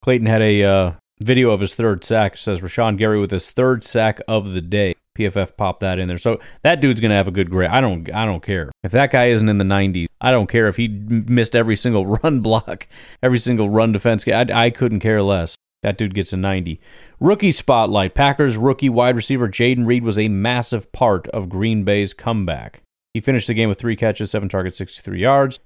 Clayton 0.01 0.28
had 0.28 0.41
a 0.41 0.63
uh, 0.63 0.91
video 1.19 1.49
of 1.49 1.61
his 1.61 1.76
third 1.76 2.05
sack. 2.05 2.36
It 2.36 2.39
says 2.39 2.61
Rashan 2.61 2.97
Gary 2.97 3.19
with 3.19 3.32
his 3.32 3.51
third 3.51 3.84
sack 3.84 4.21
of 4.28 4.51
the 4.51 4.61
day. 4.61 4.95
PFF 5.17 5.57
popped 5.57 5.80
that 5.80 5.97
in 5.97 6.07
there. 6.07 6.17
So 6.17 6.39
that 6.61 6.82
dude's 6.82 7.01
gonna 7.01 7.15
have 7.15 7.28
a 7.28 7.32
good 7.32 7.49
grade. 7.49 7.69
I 7.69 7.82
don't 7.82 8.13
I 8.13 8.26
don't 8.26 8.43
care. 8.43 8.69
If 8.84 8.91
that 8.91 9.11
guy 9.11 9.30
isn't 9.30 9.47
in 9.47 9.57
the 9.57 9.65
90s, 9.65 10.07
I 10.19 10.32
don't 10.32 10.47
care 10.47 10.67
if 10.67 10.76
he 10.76 10.89
missed 10.89 11.55
every 11.55 11.76
single 11.76 12.05
run 12.23 12.41
block, 12.41 12.88
every 13.23 13.39
single 13.39 13.69
run 13.69 13.93
defense. 13.93 14.28
I, 14.28 14.45
I 14.53 14.69
couldn't 14.69 14.99
care 14.99 15.23
less. 15.23 15.55
That 15.84 15.97
dude 15.97 16.15
gets 16.15 16.34
a 16.34 16.38
90. 16.38 16.80
Rookie 17.19 17.51
spotlight. 17.51 18.13
Packers 18.15 18.57
rookie 18.57 18.89
wide 18.89 19.15
receiver 19.15 19.47
Jayden 19.47 19.86
Reed 19.86 20.03
was 20.03 20.19
a 20.19 20.28
massive 20.28 20.91
part 20.91 21.28
of 21.30 21.47
Green 21.47 21.84
Bay's 21.84 22.13
comeback. 22.13 22.82
He 23.16 23.22
finished 23.22 23.47
the 23.47 23.53
game 23.53 23.70
with 23.70 23.80
three 23.80 23.95
catches, 23.95 24.30
seven 24.30 24.49
targets, 24.49 24.78
63 24.78 25.22
yards. 25.22 25.61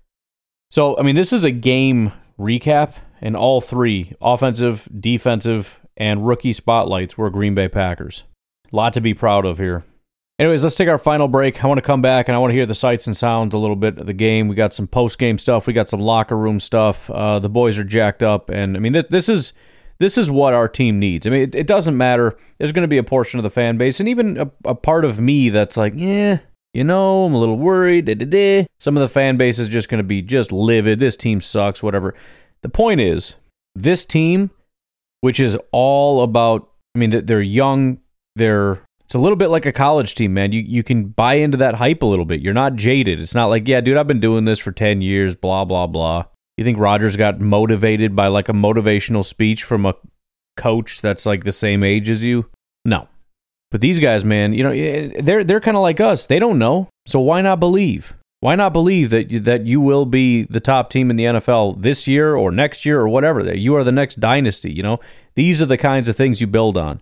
So, 0.69 0.95
I 0.99 1.01
mean, 1.01 1.15
this 1.15 1.33
is 1.33 1.43
a 1.43 1.49
game 1.49 2.11
recap, 2.39 2.97
and 3.21 3.35
all 3.35 3.59
three 3.59 4.13
offensive, 4.21 4.87
defensive, 4.99 5.79
and 5.97 6.27
rookie 6.27 6.53
spotlights 6.53 7.17
were 7.17 7.31
Green 7.31 7.55
Bay 7.55 7.67
Packers. 7.67 8.21
A 8.71 8.75
lot 8.75 8.93
to 8.93 9.01
be 9.01 9.15
proud 9.15 9.47
of 9.47 9.57
here. 9.57 9.83
Anyways, 10.37 10.63
let's 10.63 10.75
take 10.75 10.89
our 10.89 10.99
final 10.99 11.27
break. 11.27 11.63
I 11.63 11.67
want 11.67 11.79
to 11.79 11.81
come 11.81 12.03
back 12.03 12.27
and 12.27 12.35
I 12.35 12.37
want 12.37 12.51
to 12.51 12.55
hear 12.55 12.67
the 12.67 12.75
sights 12.75 13.07
and 13.07 13.17
sounds 13.17 13.55
a 13.55 13.57
little 13.57 13.75
bit 13.75 13.97
of 13.97 14.05
the 14.05 14.13
game. 14.13 14.47
We 14.47 14.53
got 14.53 14.75
some 14.75 14.85
post 14.85 15.17
game 15.17 15.39
stuff. 15.39 15.65
We 15.65 15.73
got 15.73 15.89
some 15.89 16.01
locker 16.01 16.37
room 16.37 16.59
stuff. 16.59 17.09
Uh, 17.09 17.39
the 17.39 17.49
boys 17.49 17.79
are 17.79 17.83
jacked 17.83 18.21
up, 18.21 18.51
and 18.51 18.77
I 18.77 18.79
mean, 18.79 18.93
th- 18.93 19.07
this 19.09 19.27
is 19.27 19.53
this 19.97 20.19
is 20.19 20.29
what 20.29 20.53
our 20.53 20.67
team 20.67 20.99
needs. 20.99 21.25
I 21.25 21.31
mean, 21.31 21.41
it, 21.41 21.55
it 21.55 21.67
doesnn't 21.67 21.97
matter. 21.97 22.37
There's 22.59 22.73
going 22.73 22.83
to 22.83 22.87
be 22.87 22.99
a 22.99 23.03
portion 23.03 23.39
of 23.39 23.43
the 23.43 23.49
fan 23.49 23.77
base, 23.77 23.99
and 23.99 24.07
even 24.07 24.37
a, 24.37 24.51
a 24.65 24.75
part 24.75 25.03
of 25.03 25.19
me 25.19 25.49
that's 25.49 25.75
like, 25.75 25.93
yeah, 25.95 26.41
you 26.73 26.83
know, 26.83 27.25
I'm 27.25 27.33
a 27.33 27.39
little 27.39 27.57
worried. 27.57 28.05
Da, 28.05 28.15
da, 28.15 28.25
da. 28.25 28.67
Some 28.79 28.95
of 28.97 29.01
the 29.01 29.09
fan 29.09 29.37
base 29.37 29.59
is 29.59 29.69
just 29.69 29.89
going 29.89 29.99
to 29.99 30.03
be 30.03 30.21
just 30.21 30.51
livid. 30.51 30.99
This 30.99 31.17
team 31.17 31.41
sucks, 31.41 31.81
whatever. 31.81 32.13
The 32.61 32.69
point 32.69 33.01
is, 33.01 33.35
this 33.75 34.05
team, 34.05 34.51
which 35.21 35.39
is 35.39 35.57
all 35.71 36.21
about, 36.21 36.69
I 36.95 36.99
mean, 36.99 37.25
they're 37.25 37.41
young. 37.41 37.99
They're 38.35 38.81
it's 39.09 39.15
a 39.15 39.19
little 39.19 39.37
bit 39.37 39.49
like 39.49 39.65
a 39.65 39.71
college 39.71 40.13
team, 40.13 40.35
man. 40.35 40.51
You 40.51 40.61
you 40.61 40.83
can 40.83 41.05
buy 41.05 41.33
into 41.33 41.57
that 41.57 41.73
hype 41.73 42.03
a 42.03 42.05
little 42.05 42.25
bit. 42.25 42.41
You're 42.41 42.53
not 42.53 42.75
jaded. 42.75 43.19
It's 43.19 43.33
not 43.33 43.47
like, 43.47 43.67
yeah, 43.67 43.81
dude, 43.81 43.97
I've 43.97 44.05
been 44.05 44.19
doing 44.19 44.45
this 44.45 44.59
for 44.59 44.71
ten 44.71 45.01
years. 45.01 45.35
Blah 45.35 45.65
blah 45.65 45.87
blah. 45.87 46.25
You 46.57 46.63
think 46.63 46.77
Rodgers 46.77 47.15
got 47.15 47.39
motivated 47.39 48.15
by 48.15 48.27
like 48.27 48.49
a 48.49 48.53
motivational 48.53 49.25
speech 49.25 49.63
from 49.63 49.87
a 49.87 49.95
coach 50.57 51.01
that's 51.01 51.25
like 51.25 51.43
the 51.43 51.51
same 51.51 51.83
age 51.83 52.07
as 52.07 52.23
you. 52.23 52.51
No. 52.85 53.07
But 53.71 53.81
these 53.81 53.99
guys, 53.99 54.25
man, 54.25 54.53
you 54.53 54.63
know, 54.63 54.71
eh, 54.71 55.11
they're 55.21 55.43
they're 55.43 55.59
kind 55.59 55.77
of 55.77 55.83
like 55.83 55.99
us. 55.99 56.25
They 56.25 56.39
don't 56.39 56.57
know. 56.59 56.89
So 57.05 57.19
why 57.19 57.41
not 57.41 57.59
believe? 57.59 58.15
Why 58.41 58.55
not 58.55 58.71
believe 58.71 59.09
that 59.09 59.31
you, 59.31 59.39
that 59.41 59.65
you 59.65 59.81
will 59.81 60.05
be 60.05 60.43
the 60.43 60.61
top 60.61 60.89
team 60.89 61.09
in 61.09 61.17
the 61.17 61.25
NFL 61.25 61.81
this 61.81 62.07
year 62.07 62.35
or 62.35 62.51
next 62.51 62.85
year 62.85 63.01
or 63.01 63.09
whatever? 63.09 63.43
That 63.43 63.57
you 63.57 63.75
are 63.75 63.83
the 63.83 63.91
next 63.91 64.19
dynasty, 64.21 64.71
you 64.71 64.81
know? 64.81 64.99
These 65.35 65.61
are 65.61 65.65
the 65.65 65.77
kinds 65.77 66.07
of 66.07 66.15
things 66.15 66.39
you 66.39 66.47
build 66.47 66.77
on. 66.77 67.01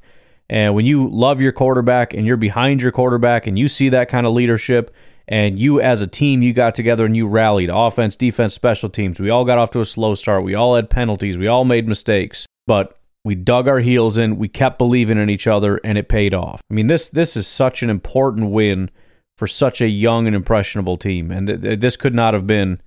And 0.50 0.74
when 0.74 0.86
you 0.86 1.08
love 1.08 1.40
your 1.40 1.52
quarterback 1.52 2.14
and 2.14 2.26
you're 2.26 2.38
behind 2.38 2.82
your 2.82 2.92
quarterback 2.92 3.46
and 3.46 3.60
you 3.60 3.70
see 3.70 3.90
that 3.90 4.10
kind 4.10 4.26
of 4.26 4.34
leadership 4.34 4.94
and 5.28 5.60
you 5.60 5.80
as 5.80 6.02
a 6.02 6.08
team 6.08 6.42
you 6.42 6.54
got 6.54 6.74
together 6.74 7.06
and 7.06 7.16
you 7.16 7.28
rallied 7.28 7.70
offense, 7.72 8.16
defense, 8.16 8.56
special 8.56 8.90
teams. 8.90 9.20
We 9.20 9.30
all 9.30 9.46
got 9.46 9.58
off 9.60 9.72
to 9.72 9.82
a 9.82 9.86
slow 9.86 10.16
start. 10.16 10.44
We 10.44 10.56
all 10.56 10.76
had 10.76 10.90
penalties. 10.90 11.38
We 11.38 11.48
all 11.48 11.66
made 11.66 11.88
mistakes. 11.88 12.48
But 12.66 12.98
we 13.28 13.36
dug 13.36 13.68
our 13.68 13.80
heels 13.80 14.18
in, 14.18 14.38
we 14.38 14.48
kept 14.48 14.78
believing 14.78 15.18
in 15.18 15.30
each 15.30 15.48
other 15.48 15.82
and 15.84 15.98
it 15.98 16.08
paid 16.08 16.34
off. 16.34 16.62
I 16.72 16.74
mean, 16.74 16.88
this 16.88 17.10
this 17.10 17.36
is 17.36 17.46
such 17.46 17.84
an 17.84 17.90
important 17.90 18.52
win 18.52 18.90
for 19.36 19.48
such 19.48 19.82
a 19.82 19.90
young 19.90 20.28
and 20.28 20.36
impressionable 20.36 20.96
team. 20.96 21.30
And 21.30 21.46
th- 21.46 21.62
th- 21.62 21.80
this 21.82 21.98
could 21.98 22.16
not 22.16 22.34
have 22.34 22.48
been, 22.48 22.82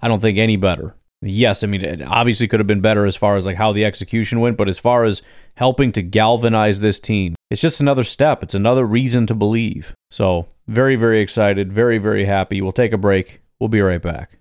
I 0.00 0.06
don't 0.06 0.20
think, 0.20 0.36
any 0.36 0.56
better. 0.56 0.94
Yes, 1.22 1.64
I 1.64 1.68
mean, 1.68 1.82
it 1.82 2.02
obviously 2.02 2.46
could 2.46 2.60
have 2.60 2.66
been 2.66 2.82
better 2.82 3.06
as 3.06 3.16
far 3.16 3.36
as 3.36 3.46
like 3.46 3.56
how 3.56 3.72
the 3.72 3.86
execution 3.86 4.40
went, 4.40 4.58
but 4.58 4.68
as 4.68 4.78
far 4.78 5.04
as 5.04 5.22
helping 5.56 5.90
to 5.92 6.02
galvanize 6.02 6.80
this 6.80 7.00
team, 7.00 7.34
it's 7.50 7.62
just 7.62 7.80
another 7.80 8.04
step. 8.04 8.42
It's 8.42 8.54
another 8.54 8.84
reason 8.84 9.26
to 9.26 9.34
believe. 9.34 9.94
So, 10.10 10.48
very, 10.66 10.96
very 10.96 11.22
excited, 11.22 11.72
very, 11.72 11.96
very 11.96 12.26
happy. 12.26 12.60
We'll 12.60 12.72
take 12.72 12.92
a 12.92 12.98
break. 12.98 13.40
We'll 13.58 13.68
be 13.68 13.80
right 13.80 14.02
back. 14.02 14.38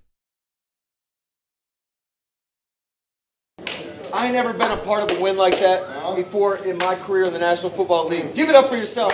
I 4.18 4.26
ain't 4.26 4.34
never 4.34 4.52
been 4.52 4.72
a 4.72 4.78
part 4.78 5.04
of 5.04 5.16
a 5.16 5.22
win 5.22 5.38
like 5.38 5.60
that 5.60 6.16
before 6.16 6.58
in 6.66 6.78
my 6.80 6.96
career 6.96 7.26
in 7.26 7.34
the 7.34 7.40
National 7.40 7.70
Football 7.70 8.08
League. 8.08 8.34
Give 8.34 8.50
it 8.50 8.56
up 8.56 8.68
for 8.68 8.76
yourself. 8.76 9.14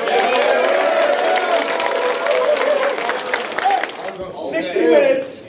60 4.32 4.80
minutes, 4.80 5.46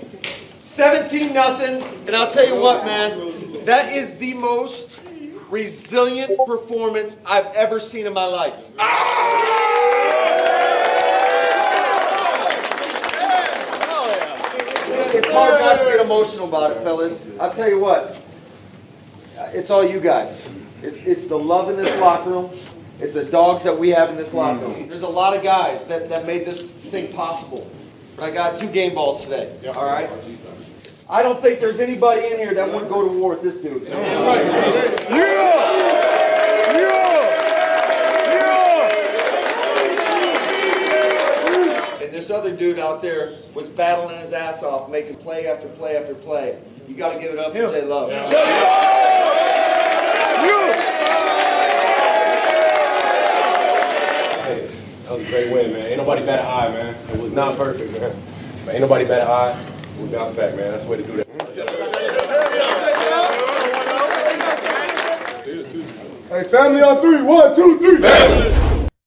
17 0.58 1.32
nothing, 1.32 1.82
and 2.08 2.16
I'll 2.16 2.32
tell 2.32 2.44
you 2.44 2.60
what, 2.60 2.84
man, 2.84 3.64
that 3.64 3.92
is 3.92 4.16
the 4.16 4.34
most 4.34 5.00
resilient 5.50 6.32
performance 6.46 7.22
I've 7.24 7.46
ever 7.54 7.78
seen 7.78 8.08
in 8.08 8.12
my 8.12 8.26
life. 8.26 8.72
It's 15.14 15.32
hard 15.32 15.60
not 15.60 15.78
to 15.78 15.84
get 15.84 16.00
emotional 16.04 16.48
about 16.48 16.72
it, 16.72 16.82
fellas. 16.82 17.30
I'll 17.38 17.54
tell 17.54 17.68
you 17.68 17.78
what, 17.78 18.20
Uh, 19.36 19.50
it's 19.52 19.70
all 19.70 19.84
you 19.84 19.98
guys. 19.98 20.48
It's, 20.82 21.04
it's 21.06 21.26
the 21.26 21.38
love 21.38 21.68
in 21.68 21.76
this 21.76 21.98
locker 22.00 22.30
room. 22.30 22.50
It's 23.00 23.14
the 23.14 23.24
dogs 23.24 23.64
that 23.64 23.76
we 23.76 23.90
have 23.90 24.10
in 24.10 24.16
this 24.16 24.32
locker 24.32 24.64
room. 24.64 24.74
Mm. 24.74 24.88
There's 24.88 25.02
a 25.02 25.08
lot 25.08 25.36
of 25.36 25.42
guys 25.42 25.84
that, 25.84 26.08
that 26.08 26.24
made 26.24 26.46
this 26.46 26.70
thing 26.70 27.12
possible. 27.12 27.68
I 28.20 28.30
got 28.30 28.56
two 28.56 28.68
game 28.68 28.94
balls 28.94 29.24
today. 29.24 29.52
All 29.74 29.86
right. 29.86 30.08
I 31.10 31.24
don't 31.24 31.42
think 31.42 31.58
there's 31.58 31.80
anybody 31.80 32.26
in 32.26 32.36
here 32.38 32.54
that 32.54 32.70
wouldn't 32.70 32.90
go 32.90 33.08
to 33.08 33.12
war 33.18 33.30
with 33.30 33.42
this 33.42 33.60
dude. 33.60 33.82
Yeah. 33.88 33.94
And 42.00 42.12
this 42.12 42.30
other 42.30 42.54
dude 42.54 42.78
out 42.78 43.00
there 43.00 43.34
was 43.52 43.68
battling 43.68 44.20
his 44.20 44.32
ass 44.32 44.62
off, 44.62 44.88
making 44.88 45.16
play 45.16 45.48
after 45.48 45.66
play 45.68 45.96
after 45.96 46.14
play. 46.14 46.56
You 46.86 46.94
got 46.96 47.14
to 47.14 47.20
give 47.20 47.32
it 47.32 47.38
up 47.38 47.52
for 47.52 47.58
Jay 47.58 47.82
Love. 47.82 48.10
Hey, 48.10 48.16
that 55.04 55.10
was 55.10 55.20
a 55.22 55.24
great 55.24 55.50
win, 55.50 55.72
man. 55.72 55.86
Ain't 55.86 55.96
nobody 55.98 56.26
better 56.26 56.42
high, 56.42 56.68
man. 56.68 56.94
It 57.10 57.20
was 57.20 57.32
not 57.32 57.56
perfect, 57.56 57.92
man. 57.98 58.14
But 58.66 58.74
ain't 58.74 58.82
nobody 58.82 59.06
better 59.06 59.24
high. 59.24 59.58
We 59.98 60.08
bounce 60.08 60.36
back, 60.36 60.54
man. 60.56 60.72
That's 60.72 60.84
the 60.84 60.90
way 60.90 60.96
to 60.98 61.02
do 61.02 61.16
that. 61.16 61.24
Hey, 66.28 66.44
family 66.44 66.82
on 66.82 67.00
three. 67.00 67.22
One, 67.22 67.54
two, 67.54 67.78
three. 67.78 68.00
Family. 68.00 68.50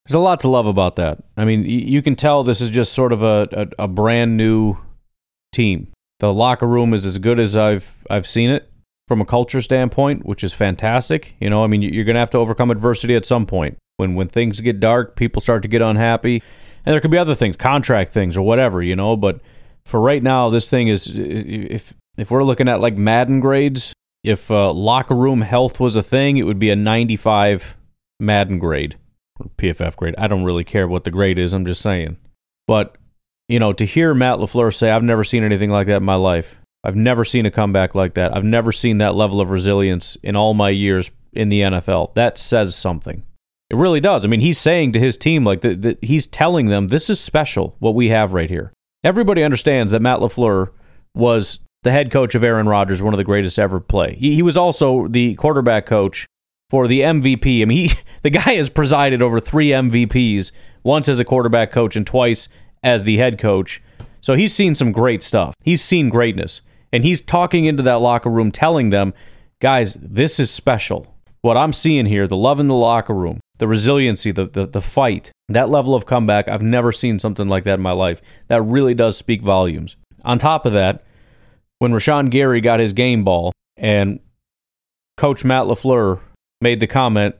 There's 0.06 0.14
a 0.14 0.18
lot 0.18 0.40
to 0.40 0.48
love 0.48 0.66
about 0.66 0.96
that. 0.96 1.22
I 1.36 1.44
mean, 1.44 1.64
you 1.64 2.00
can 2.02 2.16
tell 2.16 2.42
this 2.42 2.60
is 2.60 2.70
just 2.70 2.92
sort 2.92 3.12
of 3.12 3.22
a, 3.22 3.46
a, 3.52 3.84
a 3.84 3.88
brand 3.88 4.36
new 4.36 4.76
team. 5.52 5.92
The 6.20 6.32
locker 6.32 6.66
room 6.66 6.94
is 6.94 7.04
as 7.04 7.18
good 7.18 7.38
as 7.38 7.54
I've 7.54 7.94
I've 8.10 8.26
seen 8.26 8.50
it 8.50 8.70
from 9.06 9.20
a 9.20 9.24
culture 9.24 9.62
standpoint, 9.62 10.26
which 10.26 10.44
is 10.44 10.52
fantastic. 10.52 11.34
You 11.40 11.48
know, 11.48 11.64
I 11.64 11.66
mean, 11.66 11.82
you're 11.82 12.04
going 12.04 12.14
to 12.14 12.20
have 12.20 12.30
to 12.30 12.38
overcome 12.38 12.70
adversity 12.70 13.14
at 13.14 13.24
some 13.24 13.46
point. 13.46 13.78
When 13.96 14.14
when 14.14 14.28
things 14.28 14.60
get 14.60 14.80
dark, 14.80 15.16
people 15.16 15.40
start 15.40 15.62
to 15.62 15.68
get 15.68 15.82
unhappy, 15.82 16.42
and 16.84 16.92
there 16.92 17.00
could 17.00 17.10
be 17.10 17.18
other 17.18 17.34
things, 17.34 17.56
contract 17.56 18.12
things 18.12 18.36
or 18.36 18.42
whatever, 18.42 18.82
you 18.82 18.94
know. 18.94 19.16
But 19.16 19.40
for 19.84 20.00
right 20.00 20.22
now, 20.22 20.50
this 20.50 20.68
thing 20.68 20.88
is 20.88 21.10
if 21.12 21.94
if 22.16 22.30
we're 22.30 22.44
looking 22.44 22.68
at 22.68 22.80
like 22.80 22.96
Madden 22.96 23.40
grades, 23.40 23.92
if 24.22 24.50
uh, 24.50 24.72
locker 24.72 25.14
room 25.14 25.42
health 25.42 25.80
was 25.80 25.96
a 25.96 26.02
thing, 26.02 26.36
it 26.36 26.44
would 26.44 26.58
be 26.58 26.70
a 26.70 26.76
95 26.76 27.76
Madden 28.20 28.58
grade 28.58 28.96
or 29.38 29.50
PFF 29.56 29.96
grade. 29.96 30.14
I 30.18 30.26
don't 30.26 30.44
really 30.44 30.64
care 30.64 30.88
what 30.88 31.04
the 31.04 31.10
grade 31.10 31.38
is. 31.38 31.52
I'm 31.52 31.66
just 31.66 31.80
saying. 31.80 32.18
But 32.66 32.96
you 33.48 33.58
know, 33.58 33.72
to 33.72 33.84
hear 33.84 34.14
Matt 34.14 34.38
LaFleur 34.38 34.74
say, 34.74 34.90
"I've 34.90 35.02
never 35.02 35.24
seen 35.24 35.42
anything 35.42 35.70
like 35.70 35.86
that 35.86 35.98
in 35.98 36.04
my 36.04 36.14
life. 36.14 36.56
I've 36.84 36.96
never 36.96 37.24
seen 37.24 37.46
a 37.46 37.50
comeback 37.50 37.94
like 37.94 38.14
that. 38.14 38.36
I've 38.36 38.44
never 38.44 38.72
seen 38.72 38.98
that 38.98 39.14
level 39.14 39.40
of 39.40 39.50
resilience 39.50 40.16
in 40.22 40.36
all 40.36 40.54
my 40.54 40.70
years 40.70 41.10
in 41.32 41.48
the 41.48 41.62
NFL." 41.62 42.14
That 42.14 42.38
says 42.38 42.74
something. 42.74 43.22
It 43.70 43.76
really 43.76 44.00
does. 44.00 44.24
I 44.24 44.28
mean, 44.28 44.40
he's 44.40 44.58
saying 44.58 44.92
to 44.92 45.00
his 45.00 45.16
team, 45.16 45.44
like, 45.44 45.60
that 45.62 45.82
that 45.82 46.02
he's 46.02 46.26
telling 46.26 46.66
them, 46.66 46.88
this 46.88 47.10
is 47.10 47.20
special, 47.20 47.76
what 47.78 47.94
we 47.94 48.08
have 48.08 48.32
right 48.32 48.48
here. 48.48 48.72
Everybody 49.04 49.42
understands 49.42 49.92
that 49.92 50.02
Matt 50.02 50.20
LaFleur 50.20 50.70
was 51.14 51.60
the 51.82 51.92
head 51.92 52.10
coach 52.10 52.34
of 52.34 52.44
Aaron 52.44 52.68
Rodgers, 52.68 53.02
one 53.02 53.14
of 53.14 53.18
the 53.18 53.24
greatest 53.24 53.58
ever 53.58 53.80
play. 53.80 54.14
He, 54.14 54.34
he 54.34 54.42
was 54.42 54.56
also 54.56 55.06
the 55.08 55.34
quarterback 55.34 55.86
coach 55.86 56.26
for 56.70 56.88
the 56.88 57.00
MVP. 57.00 57.62
I 57.62 57.64
mean, 57.64 57.88
he, 57.88 57.94
the 58.22 58.30
guy 58.30 58.54
has 58.54 58.68
presided 58.68 59.22
over 59.22 59.40
three 59.40 59.68
MVPs, 59.68 60.50
once 60.82 61.08
as 61.08 61.18
a 61.18 61.24
quarterback 61.24 61.70
coach 61.70 61.96
and 61.96 62.06
twice 62.06 62.48
as 62.82 63.04
the 63.04 63.16
head 63.16 63.38
coach. 63.38 63.82
So 64.20 64.34
he's 64.34 64.54
seen 64.54 64.74
some 64.74 64.92
great 64.92 65.22
stuff. 65.22 65.54
He's 65.62 65.82
seen 65.82 66.08
greatness. 66.08 66.60
And 66.92 67.04
he's 67.04 67.20
talking 67.20 67.66
into 67.66 67.82
that 67.82 68.00
locker 68.00 68.30
room, 68.30 68.50
telling 68.50 68.90
them, 68.90 69.14
guys, 69.60 69.94
this 69.94 70.40
is 70.40 70.50
special. 70.50 71.14
What 71.40 71.56
I'm 71.56 71.72
seeing 71.72 72.06
here, 72.06 72.26
the 72.26 72.36
love 72.36 72.60
in 72.60 72.66
the 72.66 72.74
locker 72.74 73.14
room, 73.14 73.40
the 73.58 73.68
resiliency, 73.68 74.32
the, 74.32 74.46
the, 74.46 74.66
the 74.66 74.82
fight, 74.82 75.30
that 75.48 75.68
level 75.68 75.94
of 75.94 76.06
comeback, 76.06 76.48
I've 76.48 76.62
never 76.62 76.92
seen 76.92 77.18
something 77.18 77.48
like 77.48 77.64
that 77.64 77.74
in 77.74 77.80
my 77.80 77.92
life. 77.92 78.20
That 78.48 78.62
really 78.62 78.94
does 78.94 79.16
speak 79.16 79.42
volumes. 79.42 79.96
On 80.24 80.38
top 80.38 80.66
of 80.66 80.72
that, 80.72 81.04
when 81.78 81.92
Rashan 81.92 82.30
Gary 82.30 82.60
got 82.60 82.80
his 82.80 82.92
game 82.92 83.22
ball 83.22 83.52
and 83.76 84.20
Coach 85.16 85.44
Matt 85.44 85.64
LaFleur 85.66 86.20
made 86.60 86.80
the 86.80 86.86
comment, 86.86 87.36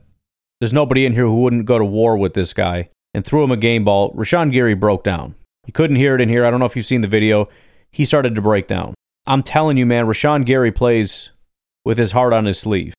there's 0.61 0.73
nobody 0.73 1.05
in 1.05 1.13
here 1.13 1.25
who 1.25 1.41
wouldn't 1.41 1.67
go 1.67 1.79
to 1.79 1.85
war 1.85 2.17
with 2.17 2.35
this 2.35 2.53
guy, 2.53 2.91
and 3.15 3.25
threw 3.25 3.43
him 3.43 3.51
a 3.51 3.57
game 3.57 3.85
ball, 3.85 4.13
Rashan 4.15 4.53
Gary 4.53 4.75
broke 4.75 5.05
down. 5.05 5.35
You 5.67 5.73
couldn't 5.73 5.97
hear 5.97 6.15
it 6.15 6.21
in 6.21 6.29
here. 6.29 6.45
I 6.45 6.51
don't 6.51 6.61
know 6.61 6.67
if 6.67 6.77
you've 6.77 6.87
seen 6.87 7.03
the 7.03 7.09
video. 7.09 7.49
He 7.91 8.05
started 8.05 8.35
to 8.35 8.43
break 8.43 8.67
down. 8.67 8.95
I'm 9.27 9.43
telling 9.43 9.77
you, 9.77 9.87
man, 9.87 10.07
Rashan 10.07 10.45
Gary 10.47 10.73
plays 10.73 11.31
with 11.85 11.99
his 11.99 12.13
heart 12.13 12.33
on 12.33 12.47
his 12.47 12.59
sleeve. 12.59 12.95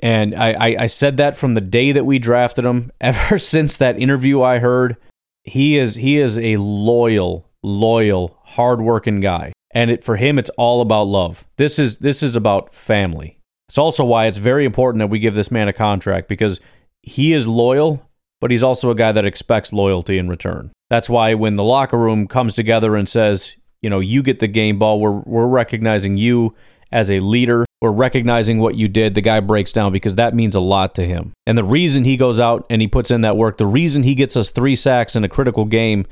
And 0.00 0.34
I, 0.34 0.52
I, 0.52 0.76
I 0.80 0.86
said 0.86 1.16
that 1.16 1.36
from 1.36 1.54
the 1.54 1.60
day 1.60 1.92
that 1.92 2.06
we 2.06 2.18
drafted 2.18 2.64
him. 2.64 2.90
Ever 3.00 3.38
since 3.38 3.76
that 3.76 4.00
interview 4.00 4.42
I 4.42 4.58
heard, 4.58 4.96
he 5.44 5.78
is 5.78 5.96
he 5.96 6.18
is 6.18 6.38
a 6.38 6.56
loyal, 6.56 7.48
loyal, 7.62 8.38
hardworking 8.44 9.20
guy. 9.20 9.52
And 9.72 9.90
it, 9.90 10.04
for 10.04 10.16
him, 10.16 10.38
it's 10.38 10.50
all 10.50 10.80
about 10.80 11.04
love. 11.04 11.46
This 11.56 11.78
is 11.78 11.98
this 11.98 12.22
is 12.22 12.36
about 12.36 12.74
family. 12.74 13.38
It's 13.68 13.78
also 13.78 14.04
why 14.04 14.26
it's 14.26 14.38
very 14.38 14.64
important 14.64 15.00
that 15.00 15.08
we 15.08 15.18
give 15.18 15.34
this 15.34 15.50
man 15.50 15.68
a 15.68 15.74
contract 15.74 16.28
because 16.28 16.60
he 17.02 17.34
is 17.34 17.46
loyal, 17.46 18.07
but 18.40 18.50
he's 18.50 18.62
also 18.62 18.90
a 18.90 18.94
guy 18.94 19.12
that 19.12 19.24
expects 19.24 19.72
loyalty 19.72 20.18
in 20.18 20.28
return. 20.28 20.70
That's 20.90 21.10
why 21.10 21.34
when 21.34 21.54
the 21.54 21.64
locker 21.64 21.98
room 21.98 22.26
comes 22.26 22.54
together 22.54 22.96
and 22.96 23.08
says, 23.08 23.54
you 23.82 23.90
know, 23.90 24.00
you 24.00 24.22
get 24.22 24.40
the 24.40 24.48
game 24.48 24.78
ball, 24.78 25.00
we're 25.00 25.20
we're 25.20 25.46
recognizing 25.46 26.16
you 26.16 26.54
as 26.90 27.10
a 27.10 27.20
leader. 27.20 27.64
We're 27.80 27.92
recognizing 27.92 28.58
what 28.58 28.74
you 28.74 28.88
did. 28.88 29.14
The 29.14 29.20
guy 29.20 29.40
breaks 29.40 29.72
down 29.72 29.92
because 29.92 30.16
that 30.16 30.34
means 30.34 30.54
a 30.54 30.60
lot 30.60 30.94
to 30.96 31.06
him. 31.06 31.32
And 31.46 31.56
the 31.56 31.64
reason 31.64 32.04
he 32.04 32.16
goes 32.16 32.40
out 32.40 32.66
and 32.70 32.82
he 32.82 32.88
puts 32.88 33.10
in 33.10 33.20
that 33.20 33.36
work, 33.36 33.56
the 33.56 33.66
reason 33.66 34.02
he 34.02 34.14
gets 34.14 34.36
us 34.36 34.50
three 34.50 34.74
sacks 34.74 35.14
in 35.14 35.22
a 35.22 35.28
critical 35.28 35.64
game 35.64 36.06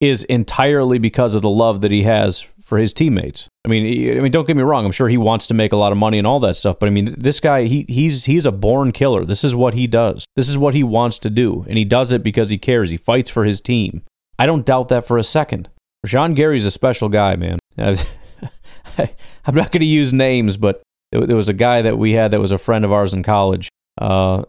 is 0.00 0.24
entirely 0.24 0.98
because 0.98 1.34
of 1.34 1.40
the 1.40 1.48
love 1.48 1.80
that 1.80 1.90
he 1.90 2.02
has 2.02 2.44
for 2.66 2.78
his 2.78 2.92
teammates. 2.92 3.48
I 3.64 3.68
mean, 3.68 4.18
I 4.18 4.20
mean, 4.20 4.32
don't 4.32 4.46
get 4.46 4.56
me 4.56 4.62
wrong. 4.62 4.84
I'm 4.84 4.92
sure 4.92 5.08
he 5.08 5.16
wants 5.16 5.46
to 5.46 5.54
make 5.54 5.72
a 5.72 5.76
lot 5.76 5.92
of 5.92 5.98
money 5.98 6.18
and 6.18 6.26
all 6.26 6.40
that 6.40 6.56
stuff. 6.56 6.80
But 6.80 6.88
I 6.88 6.90
mean, 6.90 7.14
this 7.16 7.38
guy, 7.38 7.64
he 7.64 7.86
he's 7.88 8.24
he's 8.24 8.44
a 8.44 8.52
born 8.52 8.90
killer. 8.90 9.24
This 9.24 9.44
is 9.44 9.54
what 9.54 9.74
he 9.74 9.86
does. 9.86 10.26
This 10.34 10.48
is 10.48 10.58
what 10.58 10.74
he 10.74 10.82
wants 10.82 11.18
to 11.20 11.30
do, 11.30 11.64
and 11.68 11.78
he 11.78 11.84
does 11.84 12.12
it 12.12 12.24
because 12.24 12.50
he 12.50 12.58
cares. 12.58 12.90
He 12.90 12.96
fights 12.96 13.30
for 13.30 13.44
his 13.44 13.60
team. 13.60 14.02
I 14.38 14.46
don't 14.46 14.66
doubt 14.66 14.88
that 14.88 15.06
for 15.06 15.16
a 15.16 15.24
second. 15.24 15.70
Rashan 16.04 16.34
Gary's 16.34 16.66
a 16.66 16.70
special 16.70 17.08
guy, 17.08 17.36
man. 17.36 17.58
I'm 17.78 19.54
not 19.54 19.70
going 19.70 19.80
to 19.80 19.86
use 19.86 20.12
names, 20.12 20.56
but 20.56 20.82
there 21.12 21.36
was 21.36 21.48
a 21.48 21.54
guy 21.54 21.82
that 21.82 21.98
we 21.98 22.12
had 22.12 22.32
that 22.32 22.40
was 22.40 22.50
a 22.50 22.58
friend 22.58 22.84
of 22.84 22.92
ours 22.92 23.14
in 23.14 23.22
college, 23.22 23.68
Uh, 24.00 24.42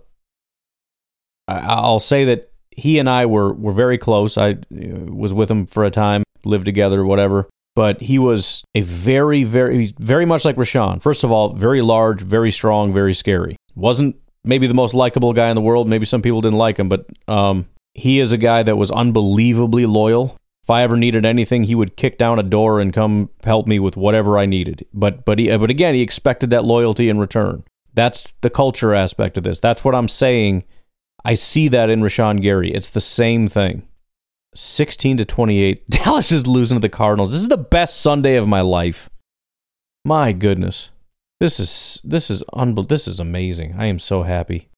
I, 1.47 1.59
I'll 1.59 1.99
say 1.99 2.25
that 2.25 2.51
he 2.71 2.99
and 2.99 3.09
I 3.09 3.25
were 3.25 3.53
were 3.53 3.73
very 3.73 3.97
close. 3.97 4.37
I 4.37 4.51
uh, 4.51 4.55
was 4.71 5.33
with 5.33 5.49
him 5.49 5.65
for 5.65 5.85
a 5.85 5.91
time, 5.91 6.23
lived 6.43 6.65
together, 6.65 7.05
whatever. 7.05 7.47
But 7.77 8.01
he 8.01 8.17
was 8.17 8.63
a 8.73 8.81
very, 8.81 9.43
very, 9.43 9.93
very 9.99 10.25
much 10.25 10.45
like 10.45 10.55
Rashan. 10.55 10.99
First 10.99 11.23
of 11.23 11.31
all, 11.31 11.53
very 11.53 11.83
large, 11.83 12.23
very 12.23 12.51
strong, 12.51 12.91
very 12.91 13.13
scary. 13.13 13.55
Wasn't 13.75 14.15
maybe 14.43 14.65
the 14.65 14.73
most 14.73 14.95
likable 14.95 15.31
guy 15.31 15.49
in 15.49 15.55
the 15.55 15.61
world. 15.61 15.87
Maybe 15.87 16.03
some 16.03 16.23
people 16.23 16.41
didn't 16.41 16.57
like 16.57 16.79
him, 16.79 16.89
but 16.89 17.05
um, 17.27 17.67
he 17.93 18.19
is 18.19 18.31
a 18.31 18.37
guy 18.37 18.63
that 18.63 18.77
was 18.77 18.89
unbelievably 18.89 19.85
loyal. 19.85 20.39
If 20.63 20.71
I 20.71 20.81
ever 20.81 20.97
needed 20.97 21.23
anything, 21.23 21.65
he 21.65 21.75
would 21.75 21.95
kick 21.95 22.17
down 22.17 22.39
a 22.39 22.43
door 22.57 22.79
and 22.79 22.91
come 22.91 23.29
help 23.43 23.67
me 23.67 23.77
with 23.77 23.95
whatever 23.95 24.39
I 24.39 24.47
needed. 24.47 24.83
But 24.91 25.23
but 25.23 25.37
he, 25.37 25.55
but 25.55 25.69
again, 25.69 25.93
he 25.93 26.01
expected 26.01 26.49
that 26.49 26.65
loyalty 26.65 27.09
in 27.09 27.19
return. 27.19 27.63
That's 27.93 28.33
the 28.41 28.49
culture 28.49 28.95
aspect 28.95 29.37
of 29.37 29.43
this. 29.43 29.59
That's 29.59 29.83
what 29.83 29.93
I'm 29.93 30.07
saying. 30.07 30.63
I 31.23 31.35
see 31.35 31.67
that 31.67 31.91
in 31.91 32.01
Rashan 32.01 32.41
Gary. 32.41 32.73
It's 32.73 32.89
the 32.89 33.01
same 33.01 33.47
thing. 33.47 33.87
16 34.55 35.17
to 35.17 35.25
28. 35.25 35.89
Dallas 35.89 36.31
is 36.31 36.47
losing 36.47 36.77
to 36.77 36.81
the 36.81 36.89
Cardinals. 36.89 37.31
This 37.31 37.41
is 37.41 37.47
the 37.47 37.57
best 37.57 37.99
Sunday 37.99 38.35
of 38.35 38.47
my 38.47 38.61
life. 38.61 39.09
My 40.05 40.31
goodness. 40.31 40.89
This 41.39 41.59
is 41.59 42.01
this 42.03 42.31
is 42.31 42.41
unbel- 42.53 42.87
this 42.87 43.07
is 43.07 43.19
amazing. 43.19 43.75
I 43.77 43.85
am 43.85 43.99
so 43.99 44.23
happy. 44.23 44.69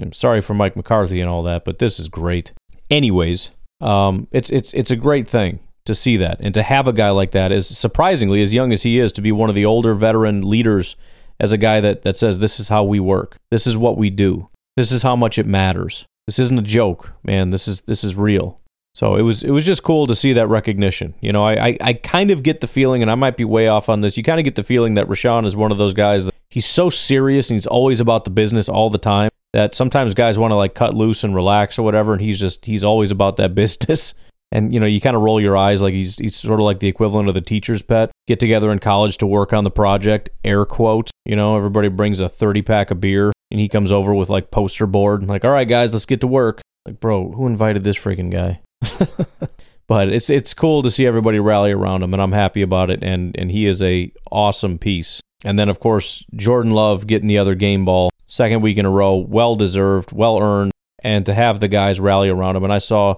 I'm 0.00 0.12
sorry 0.12 0.40
for 0.40 0.54
Mike 0.54 0.76
McCarthy 0.76 1.20
and 1.20 1.28
all 1.28 1.42
that, 1.42 1.64
but 1.64 1.78
this 1.78 2.00
is 2.00 2.08
great. 2.08 2.52
Anyways, 2.90 3.50
um, 3.80 4.26
it's 4.30 4.50
it's 4.50 4.72
it's 4.72 4.90
a 4.90 4.96
great 4.96 5.28
thing 5.28 5.60
to 5.84 5.94
see 5.94 6.16
that 6.16 6.38
and 6.40 6.54
to 6.54 6.62
have 6.62 6.88
a 6.88 6.92
guy 6.92 7.10
like 7.10 7.32
that 7.32 7.52
as 7.52 7.66
surprisingly 7.66 8.40
as 8.40 8.54
young 8.54 8.72
as 8.72 8.82
he 8.82 8.98
is 8.98 9.12
to 9.12 9.20
be 9.20 9.30
one 9.30 9.50
of 9.50 9.54
the 9.54 9.66
older 9.66 9.94
veteran 9.94 10.48
leaders 10.48 10.96
as 11.38 11.52
a 11.52 11.58
guy 11.58 11.80
that 11.80 12.02
that 12.02 12.16
says 12.16 12.38
this 12.38 12.58
is 12.58 12.68
how 12.68 12.82
we 12.82 12.98
work. 12.98 13.36
This 13.50 13.66
is 13.66 13.76
what 13.76 13.98
we 13.98 14.08
do. 14.08 14.48
This 14.76 14.90
is 14.90 15.02
how 15.02 15.14
much 15.16 15.38
it 15.38 15.46
matters. 15.46 16.06
This 16.26 16.38
isn't 16.38 16.58
a 16.58 16.62
joke, 16.62 17.12
man. 17.22 17.50
This 17.50 17.68
is 17.68 17.82
this 17.82 18.02
is 18.02 18.14
real. 18.14 18.60
So 18.94 19.16
it 19.16 19.22
was 19.22 19.42
it 19.42 19.50
was 19.50 19.64
just 19.64 19.82
cool 19.82 20.06
to 20.06 20.14
see 20.14 20.32
that 20.34 20.46
recognition. 20.46 21.14
You 21.20 21.32
know, 21.32 21.44
I, 21.44 21.68
I, 21.68 21.78
I 21.80 21.92
kind 21.94 22.30
of 22.30 22.42
get 22.44 22.60
the 22.60 22.68
feeling, 22.68 23.02
and 23.02 23.10
I 23.10 23.16
might 23.16 23.36
be 23.36 23.44
way 23.44 23.66
off 23.66 23.88
on 23.88 24.00
this. 24.00 24.16
You 24.16 24.22
kind 24.22 24.38
of 24.38 24.44
get 24.44 24.54
the 24.54 24.62
feeling 24.62 24.94
that 24.94 25.08
Rashan 25.08 25.46
is 25.46 25.56
one 25.56 25.72
of 25.72 25.78
those 25.78 25.94
guys 25.94 26.24
that 26.24 26.34
he's 26.48 26.66
so 26.66 26.90
serious 26.90 27.50
and 27.50 27.56
he's 27.56 27.66
always 27.66 27.98
about 27.98 28.24
the 28.24 28.30
business 28.30 28.68
all 28.68 28.90
the 28.90 28.98
time 28.98 29.30
that 29.52 29.74
sometimes 29.74 30.14
guys 30.14 30.38
want 30.38 30.52
to 30.52 30.56
like 30.56 30.74
cut 30.74 30.94
loose 30.94 31.24
and 31.24 31.34
relax 31.34 31.78
or 31.78 31.82
whatever, 31.82 32.12
and 32.12 32.22
he's 32.22 32.38
just 32.38 32.66
he's 32.66 32.84
always 32.84 33.10
about 33.10 33.36
that 33.36 33.54
business. 33.54 34.14
And 34.52 34.72
you 34.72 34.78
know, 34.78 34.86
you 34.86 35.00
kind 35.00 35.16
of 35.16 35.22
roll 35.22 35.40
your 35.40 35.56
eyes 35.56 35.82
like 35.82 35.94
he's 35.94 36.16
he's 36.16 36.36
sort 36.36 36.60
of 36.60 36.64
like 36.64 36.78
the 36.78 36.86
equivalent 36.86 37.28
of 37.28 37.34
the 37.34 37.40
teacher's 37.40 37.82
pet. 37.82 38.12
Get 38.28 38.38
together 38.38 38.70
in 38.70 38.78
college 38.78 39.18
to 39.18 39.26
work 39.26 39.52
on 39.52 39.64
the 39.64 39.70
project, 39.70 40.30
air 40.44 40.64
quotes. 40.64 41.10
You 41.24 41.34
know, 41.34 41.56
everybody 41.56 41.88
brings 41.88 42.20
a 42.20 42.28
thirty 42.28 42.62
pack 42.62 42.92
of 42.92 43.00
beer, 43.00 43.32
and 43.50 43.58
he 43.58 43.68
comes 43.68 43.90
over 43.90 44.14
with 44.14 44.28
like 44.28 44.52
poster 44.52 44.86
board, 44.86 45.26
like, 45.26 45.44
all 45.44 45.50
right, 45.50 45.68
guys, 45.68 45.92
let's 45.92 46.06
get 46.06 46.20
to 46.20 46.28
work. 46.28 46.60
Like, 46.86 47.00
bro, 47.00 47.32
who 47.32 47.46
invited 47.46 47.82
this 47.82 47.96
freaking 47.96 48.30
guy? 48.30 48.60
but 49.86 50.08
it's 50.08 50.30
it's 50.30 50.54
cool 50.54 50.82
to 50.82 50.90
see 50.90 51.06
everybody 51.06 51.38
rally 51.38 51.72
around 51.72 52.02
him, 52.02 52.12
and 52.12 52.22
I'm 52.22 52.32
happy 52.32 52.62
about 52.62 52.90
it. 52.90 53.02
And 53.02 53.34
and 53.38 53.50
he 53.50 53.66
is 53.66 53.82
a 53.82 54.12
awesome 54.30 54.78
piece. 54.78 55.20
And 55.44 55.58
then 55.58 55.68
of 55.68 55.80
course 55.80 56.24
Jordan 56.34 56.72
Love 56.72 57.06
getting 57.06 57.28
the 57.28 57.38
other 57.38 57.54
game 57.54 57.84
ball 57.84 58.10
second 58.26 58.62
week 58.62 58.78
in 58.78 58.86
a 58.86 58.90
row, 58.90 59.16
well 59.16 59.56
deserved, 59.56 60.12
well 60.12 60.38
earned, 60.40 60.72
and 61.02 61.26
to 61.26 61.34
have 61.34 61.60
the 61.60 61.68
guys 61.68 62.00
rally 62.00 62.28
around 62.28 62.56
him. 62.56 62.64
And 62.64 62.72
I 62.72 62.78
saw 62.78 63.16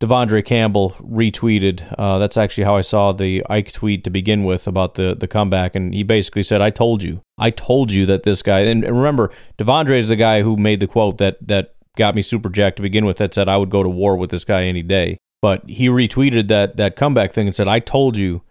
De'Vondre 0.00 0.44
Campbell 0.44 0.96
retweeted. 1.00 1.94
Uh, 1.96 2.18
that's 2.18 2.36
actually 2.36 2.64
how 2.64 2.76
I 2.76 2.80
saw 2.80 3.12
the 3.12 3.44
Ike 3.48 3.72
tweet 3.72 4.04
to 4.04 4.10
begin 4.10 4.44
with 4.44 4.66
about 4.66 4.94
the 4.94 5.14
the 5.14 5.28
comeback, 5.28 5.74
and 5.74 5.94
he 5.94 6.02
basically 6.02 6.42
said, 6.42 6.60
"I 6.60 6.70
told 6.70 7.02
you, 7.02 7.20
I 7.38 7.50
told 7.50 7.92
you 7.92 8.04
that 8.06 8.24
this 8.24 8.42
guy." 8.42 8.60
And, 8.60 8.82
remember, 8.82 9.30
De'Vondre 9.58 9.98
is 9.98 10.08
the 10.08 10.16
guy 10.16 10.42
who 10.42 10.56
made 10.56 10.80
the 10.80 10.86
quote 10.86 11.18
that 11.18 11.38
that 11.46 11.73
got 11.96 12.14
me 12.14 12.22
super 12.22 12.48
jacked 12.48 12.76
to 12.76 12.82
begin 12.82 13.04
with. 13.04 13.18
That 13.18 13.34
said, 13.34 13.48
I 13.48 13.56
would 13.56 13.70
go 13.70 13.82
to 13.82 13.88
war 13.88 14.16
with 14.16 14.30
this 14.30 14.44
guy 14.44 14.64
any 14.64 14.82
day. 14.82 15.18
But 15.42 15.68
he 15.68 15.88
retweeted 15.88 16.48
that 16.48 16.76
that 16.76 16.96
comeback 16.96 17.32
thing 17.32 17.46
and 17.46 17.56
said, 17.56 17.68
"I 17.68 17.80
told 17.80 18.16
you." 18.16 18.42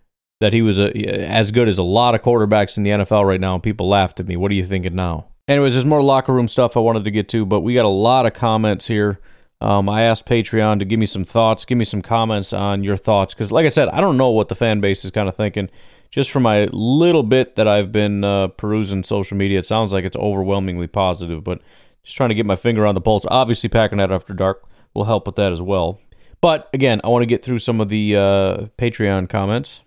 That 0.41 0.51
he 0.51 0.61
was 0.61 0.77
a, 0.77 0.91
as 0.97 1.51
good 1.51 1.69
as 1.69 1.77
a 1.77 1.83
lot 1.83 2.15
of 2.15 2.21
quarterbacks 2.21 2.75
in 2.75 2.83
the 2.83 2.89
NFL 2.89 3.25
right 3.25 3.39
now, 3.39 3.53
and 3.53 3.63
people 3.63 3.87
laughed 3.87 4.19
at 4.19 4.27
me. 4.27 4.35
What 4.35 4.51
are 4.51 4.55
you 4.55 4.65
thinking 4.65 4.93
now? 4.93 5.27
Anyways, 5.47 5.73
there's 5.73 5.85
more 5.85 6.01
locker 6.01 6.33
room 6.33 6.49
stuff 6.49 6.75
I 6.75 6.81
wanted 6.81 7.05
to 7.05 7.11
get 7.11 7.29
to, 7.29 7.45
but 7.45 7.61
we 7.61 7.73
got 7.73 7.85
a 7.85 7.89
lot 7.89 8.25
of 8.25 8.33
comments 8.33 8.87
here. 8.87 9.19
Um, 9.59 9.87
I 9.87 10.01
asked 10.01 10.25
Patreon 10.25 10.79
to 10.79 10.85
give 10.85 10.99
me 10.99 11.05
some 11.05 11.23
thoughts, 11.23 11.63
give 11.63 11.77
me 11.77 11.85
some 11.85 12.01
comments 12.01 12.51
on 12.51 12.83
your 12.83 12.97
thoughts, 12.97 13.33
because 13.33 13.51
like 13.51 13.65
I 13.65 13.69
said, 13.69 13.87
I 13.89 14.01
don't 14.01 14.17
know 14.17 14.29
what 14.29 14.49
the 14.49 14.55
fan 14.55 14.81
base 14.81 15.05
is 15.05 15.11
kind 15.11 15.29
of 15.29 15.35
thinking. 15.35 15.69
Just 16.11 16.31
from 16.31 16.43
my 16.43 16.65
little 16.65 17.23
bit 17.23 17.55
that 17.55 17.67
I've 17.67 17.91
been 17.91 18.23
uh, 18.23 18.49
perusing 18.49 19.03
social 19.03 19.35
media, 19.35 19.59
it 19.59 19.65
sounds 19.65 19.93
like 19.93 20.03
it's 20.05 20.17
overwhelmingly 20.17 20.87
positive, 20.87 21.43
but 21.43 21.61
just 22.03 22.17
trying 22.17 22.29
to 22.29 22.35
get 22.35 22.45
my 22.45 22.55
finger 22.55 22.85
on 22.85 22.95
the 22.95 23.01
pulse. 23.01 23.25
Obviously, 23.29 23.69
Packernet 23.69 24.11
After 24.11 24.33
Dark 24.33 24.63
will 24.93 25.05
help 25.05 25.25
with 25.25 25.35
that 25.35 25.51
as 25.51 25.61
well. 25.61 25.99
But 26.41 26.69
again, 26.73 26.99
I 27.03 27.07
want 27.07 27.21
to 27.21 27.27
get 27.27 27.43
through 27.43 27.59
some 27.59 27.79
of 27.79 27.89
the 27.89 28.15
uh, 28.15 28.57
Patreon 28.77 29.29
comments. 29.29 29.79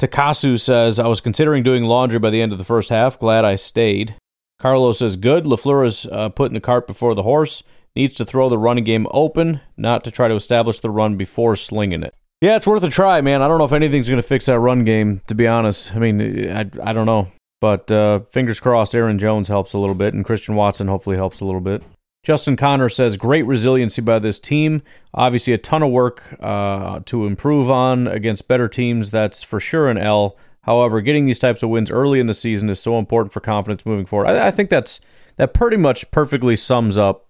Takasu 0.00 0.60
says, 0.60 0.98
I 0.98 1.06
was 1.06 1.20
considering 1.20 1.62
doing 1.62 1.84
laundry 1.84 2.18
by 2.18 2.30
the 2.30 2.42
end 2.42 2.50
of 2.50 2.58
the 2.58 2.64
first 2.64 2.90
half. 2.90 3.20
Glad 3.20 3.44
I 3.44 3.54
stayed. 3.54 4.16
Carlos 4.58 4.98
says, 4.98 5.16
good. 5.16 5.44
LaFleur 5.44 5.86
is 5.86 6.06
uh, 6.06 6.28
putting 6.30 6.54
the 6.54 6.60
cart 6.60 6.86
before 6.86 7.14
the 7.14 7.22
horse. 7.22 7.62
Needs 7.94 8.14
to 8.14 8.24
throw 8.24 8.48
the 8.48 8.58
running 8.58 8.84
game 8.84 9.06
open, 9.10 9.60
not 9.76 10.02
to 10.04 10.10
try 10.10 10.26
to 10.26 10.34
establish 10.34 10.80
the 10.80 10.90
run 10.90 11.16
before 11.16 11.54
slinging 11.56 12.02
it. 12.02 12.14
Yeah, 12.40 12.56
it's 12.56 12.66
worth 12.66 12.82
a 12.82 12.88
try, 12.88 13.20
man. 13.20 13.42
I 13.42 13.48
don't 13.48 13.58
know 13.58 13.64
if 13.64 13.72
anything's 13.72 14.08
going 14.08 14.20
to 14.20 14.26
fix 14.26 14.46
that 14.46 14.58
run 14.58 14.84
game, 14.84 15.20
to 15.28 15.34
be 15.34 15.46
honest. 15.46 15.94
I 15.94 15.98
mean, 16.00 16.50
I, 16.50 16.60
I 16.82 16.92
don't 16.92 17.06
know. 17.06 17.30
But 17.62 17.92
uh, 17.92 18.22
fingers 18.32 18.58
crossed, 18.58 18.92
Aaron 18.92 19.20
Jones 19.20 19.46
helps 19.46 19.72
a 19.72 19.78
little 19.78 19.94
bit, 19.94 20.14
and 20.14 20.24
Christian 20.24 20.56
Watson 20.56 20.88
hopefully 20.88 21.14
helps 21.14 21.38
a 21.38 21.44
little 21.44 21.60
bit. 21.60 21.84
Justin 22.24 22.56
Connor 22.56 22.88
says, 22.88 23.16
great 23.16 23.46
resiliency 23.46 24.02
by 24.02 24.18
this 24.18 24.40
team. 24.40 24.82
Obviously, 25.14 25.52
a 25.52 25.58
ton 25.58 25.80
of 25.80 25.92
work 25.92 26.24
uh, 26.40 26.98
to 27.06 27.24
improve 27.24 27.70
on 27.70 28.08
against 28.08 28.48
better 28.48 28.66
teams. 28.66 29.12
That's 29.12 29.44
for 29.44 29.60
sure 29.60 29.88
an 29.88 29.96
L. 29.96 30.36
However, 30.62 31.00
getting 31.00 31.26
these 31.26 31.38
types 31.38 31.62
of 31.62 31.68
wins 31.68 31.88
early 31.88 32.18
in 32.18 32.26
the 32.26 32.34
season 32.34 32.68
is 32.68 32.80
so 32.80 32.98
important 32.98 33.32
for 33.32 33.38
confidence 33.38 33.86
moving 33.86 34.06
forward. 34.06 34.26
I, 34.26 34.48
I 34.48 34.50
think 34.50 34.68
that's 34.68 35.00
that 35.36 35.54
pretty 35.54 35.76
much 35.76 36.10
perfectly 36.10 36.56
sums 36.56 36.98
up 36.98 37.28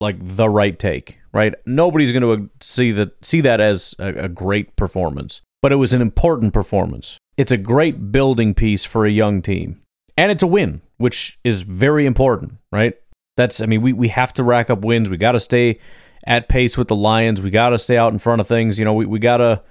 like 0.00 0.16
the 0.20 0.48
right 0.48 0.78
take, 0.78 1.18
right? 1.32 1.54
Nobody's 1.66 2.12
going 2.12 2.22
to 2.22 2.50
see 2.60 2.92
that 2.92 3.24
see 3.24 3.40
that 3.40 3.60
as 3.60 3.96
a, 3.98 4.24
a 4.24 4.28
great 4.28 4.76
performance, 4.76 5.40
but 5.60 5.72
it 5.72 5.76
was 5.76 5.92
an 5.92 6.02
important 6.02 6.52
performance. 6.52 7.18
It's 7.36 7.52
a 7.52 7.56
great 7.56 8.12
building 8.12 8.54
piece 8.54 8.84
for 8.84 9.06
a 9.06 9.10
young 9.10 9.42
team, 9.42 9.80
and 10.16 10.30
it's 10.30 10.42
a 10.42 10.46
win, 10.46 10.82
which 10.98 11.38
is 11.44 11.62
very 11.62 12.04
important, 12.04 12.54
right? 12.70 12.94
That's 13.36 13.60
I 13.60 13.66
mean, 13.66 13.82
we 13.82 13.92
we 13.92 14.08
have 14.08 14.32
to 14.34 14.42
rack 14.42 14.68
up 14.68 14.84
wins. 14.84 15.08
We 15.08 15.16
got 15.16 15.32
to 15.32 15.40
stay 15.40 15.78
at 16.26 16.48
pace 16.48 16.76
with 16.76 16.88
the 16.88 16.96
Lions. 16.96 17.40
We 17.40 17.50
got 17.50 17.70
to 17.70 17.78
stay 17.78 17.96
out 17.96 18.12
in 18.12 18.18
front 18.18 18.40
of 18.40 18.48
things. 18.48 18.78
You 18.78 18.84
know, 18.84 18.94
we 18.94 19.06
we 19.06 19.18
gotta 19.18 19.62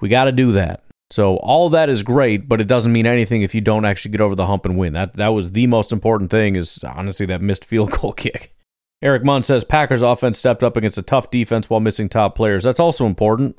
we 0.00 0.08
got 0.08 0.24
to 0.24 0.32
do 0.32 0.52
that. 0.52 0.84
So 1.10 1.36
all 1.38 1.68
that 1.70 1.90
is 1.90 2.02
great, 2.02 2.48
but 2.48 2.60
it 2.60 2.66
doesn't 2.66 2.92
mean 2.92 3.06
anything 3.06 3.42
if 3.42 3.54
you 3.54 3.60
don't 3.60 3.84
actually 3.84 4.12
get 4.12 4.22
over 4.22 4.34
the 4.34 4.46
hump 4.46 4.64
and 4.64 4.78
win. 4.78 4.92
That 4.92 5.14
that 5.14 5.28
was 5.28 5.50
the 5.50 5.66
most 5.66 5.92
important 5.92 6.30
thing. 6.30 6.56
Is 6.56 6.78
honestly 6.84 7.26
that 7.26 7.42
missed 7.42 7.64
field 7.64 7.90
goal 8.00 8.12
kick. 8.12 8.54
Eric 9.02 9.24
Munn 9.24 9.42
says 9.42 9.64
Packers 9.64 10.00
offense 10.00 10.38
stepped 10.38 10.62
up 10.62 10.76
against 10.76 10.96
a 10.96 11.02
tough 11.02 11.28
defense 11.30 11.68
while 11.68 11.80
missing 11.80 12.08
top 12.08 12.36
players. 12.36 12.62
That's 12.62 12.78
also 12.78 13.04
important 13.04 13.56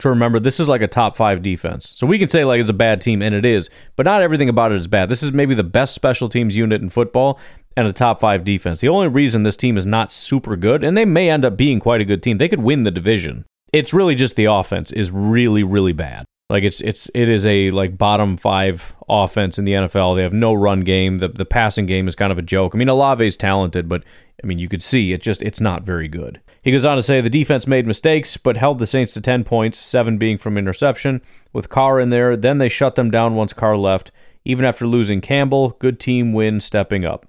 to 0.00 0.10
remember. 0.10 0.40
This 0.40 0.60
is 0.60 0.68
like 0.68 0.82
a 0.82 0.88
top 0.88 1.16
five 1.16 1.42
defense. 1.42 1.92
So 1.96 2.06
we 2.06 2.18
can 2.18 2.28
say 2.28 2.44
like 2.44 2.60
it's 2.60 2.70
a 2.70 2.74
bad 2.74 3.00
team, 3.00 3.22
and 3.22 3.34
it 3.34 3.44
is, 3.44 3.70
but 3.96 4.06
not 4.06 4.22
everything 4.22 4.48
about 4.48 4.72
it 4.72 4.78
is 4.78 4.88
bad. 4.88 5.08
This 5.08 5.22
is 5.22 5.32
maybe 5.32 5.54
the 5.54 5.62
best 5.62 5.94
special 5.94 6.28
teams 6.28 6.56
unit 6.56 6.82
in 6.82 6.88
football 6.88 7.38
and 7.76 7.86
a 7.86 7.92
top 7.92 8.20
five 8.20 8.44
defense. 8.44 8.80
The 8.80 8.88
only 8.88 9.08
reason 9.08 9.42
this 9.42 9.56
team 9.56 9.76
is 9.76 9.86
not 9.86 10.12
super 10.12 10.56
good, 10.56 10.82
and 10.84 10.96
they 10.96 11.04
may 11.04 11.30
end 11.30 11.44
up 11.44 11.56
being 11.56 11.80
quite 11.80 12.00
a 12.00 12.04
good 12.04 12.22
team, 12.22 12.38
they 12.38 12.48
could 12.48 12.62
win 12.62 12.82
the 12.82 12.90
division. 12.90 13.44
It's 13.72 13.94
really 13.94 14.14
just 14.14 14.36
the 14.36 14.46
offense 14.46 14.90
is 14.90 15.10
really, 15.10 15.62
really 15.62 15.92
bad. 15.92 16.24
Like 16.50 16.64
it's 16.64 16.80
it's 16.80 17.08
it 17.14 17.28
is 17.28 17.46
a 17.46 17.70
like 17.70 17.96
bottom 17.96 18.36
five 18.36 18.92
offense 19.08 19.56
in 19.56 19.64
the 19.64 19.72
NFL. 19.72 20.16
They 20.16 20.22
have 20.22 20.32
no 20.32 20.52
run 20.52 20.80
game. 20.80 21.18
The 21.18 21.28
the 21.28 21.46
passing 21.46 21.86
game 21.86 22.08
is 22.08 22.16
kind 22.16 22.32
of 22.32 22.38
a 22.38 22.42
joke. 22.42 22.74
I 22.74 22.78
mean, 22.78 22.88
Olave's 22.88 23.36
talented, 23.36 23.88
but 23.88 24.02
I 24.42 24.46
mean, 24.46 24.58
you 24.58 24.68
could 24.68 24.82
see 24.82 25.12
it 25.12 25.22
just 25.22 25.42
it's 25.42 25.60
not 25.60 25.84
very 25.84 26.08
good. 26.08 26.40
He 26.60 26.72
goes 26.72 26.84
on 26.84 26.96
to 26.96 27.04
say 27.04 27.20
the 27.20 27.30
defense 27.30 27.68
made 27.68 27.86
mistakes, 27.86 28.36
but 28.36 28.56
held 28.56 28.80
the 28.80 28.86
Saints 28.86 29.14
to 29.14 29.20
10 29.20 29.44
points, 29.44 29.78
seven 29.78 30.18
being 30.18 30.36
from 30.36 30.58
interception. 30.58 31.22
With 31.52 31.70
Carr 31.70 32.00
in 32.00 32.10
there, 32.10 32.36
then 32.36 32.58
they 32.58 32.68
shut 32.68 32.96
them 32.96 33.10
down 33.10 33.36
once 33.36 33.52
Carr 33.52 33.76
left. 33.76 34.10
Even 34.44 34.64
after 34.64 34.86
losing 34.86 35.20
Campbell, 35.20 35.76
good 35.78 36.00
team 36.00 36.32
win 36.32 36.60
stepping 36.60 37.04
up. 37.04 37.26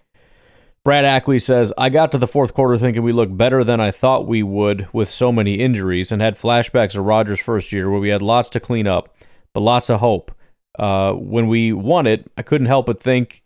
Brad 0.83 1.05
Ackley 1.05 1.37
says, 1.37 1.71
I 1.77 1.89
got 1.89 2.11
to 2.11 2.17
the 2.17 2.27
fourth 2.27 2.55
quarter 2.55 2.75
thinking 2.75 3.03
we 3.03 3.11
looked 3.11 3.37
better 3.37 3.63
than 3.63 3.79
I 3.79 3.91
thought 3.91 4.27
we 4.27 4.41
would 4.41 4.87
with 4.91 5.11
so 5.11 5.31
many 5.31 5.55
injuries 5.55 6.11
and 6.11 6.23
had 6.23 6.39
flashbacks 6.39 6.95
of 6.95 7.05
Rodgers' 7.05 7.39
first 7.39 7.71
year 7.71 7.89
where 7.89 7.99
we 7.99 8.09
had 8.09 8.23
lots 8.23 8.49
to 8.49 8.59
clean 8.59 8.87
up, 8.87 9.15
but 9.53 9.61
lots 9.61 9.91
of 9.91 9.99
hope. 9.99 10.31
Uh, 10.79 11.13
when 11.13 11.47
we 11.47 11.71
won 11.71 12.07
it, 12.07 12.31
I 12.35 12.41
couldn't 12.41 12.65
help 12.65 12.87
but 12.87 13.03
think 13.03 13.43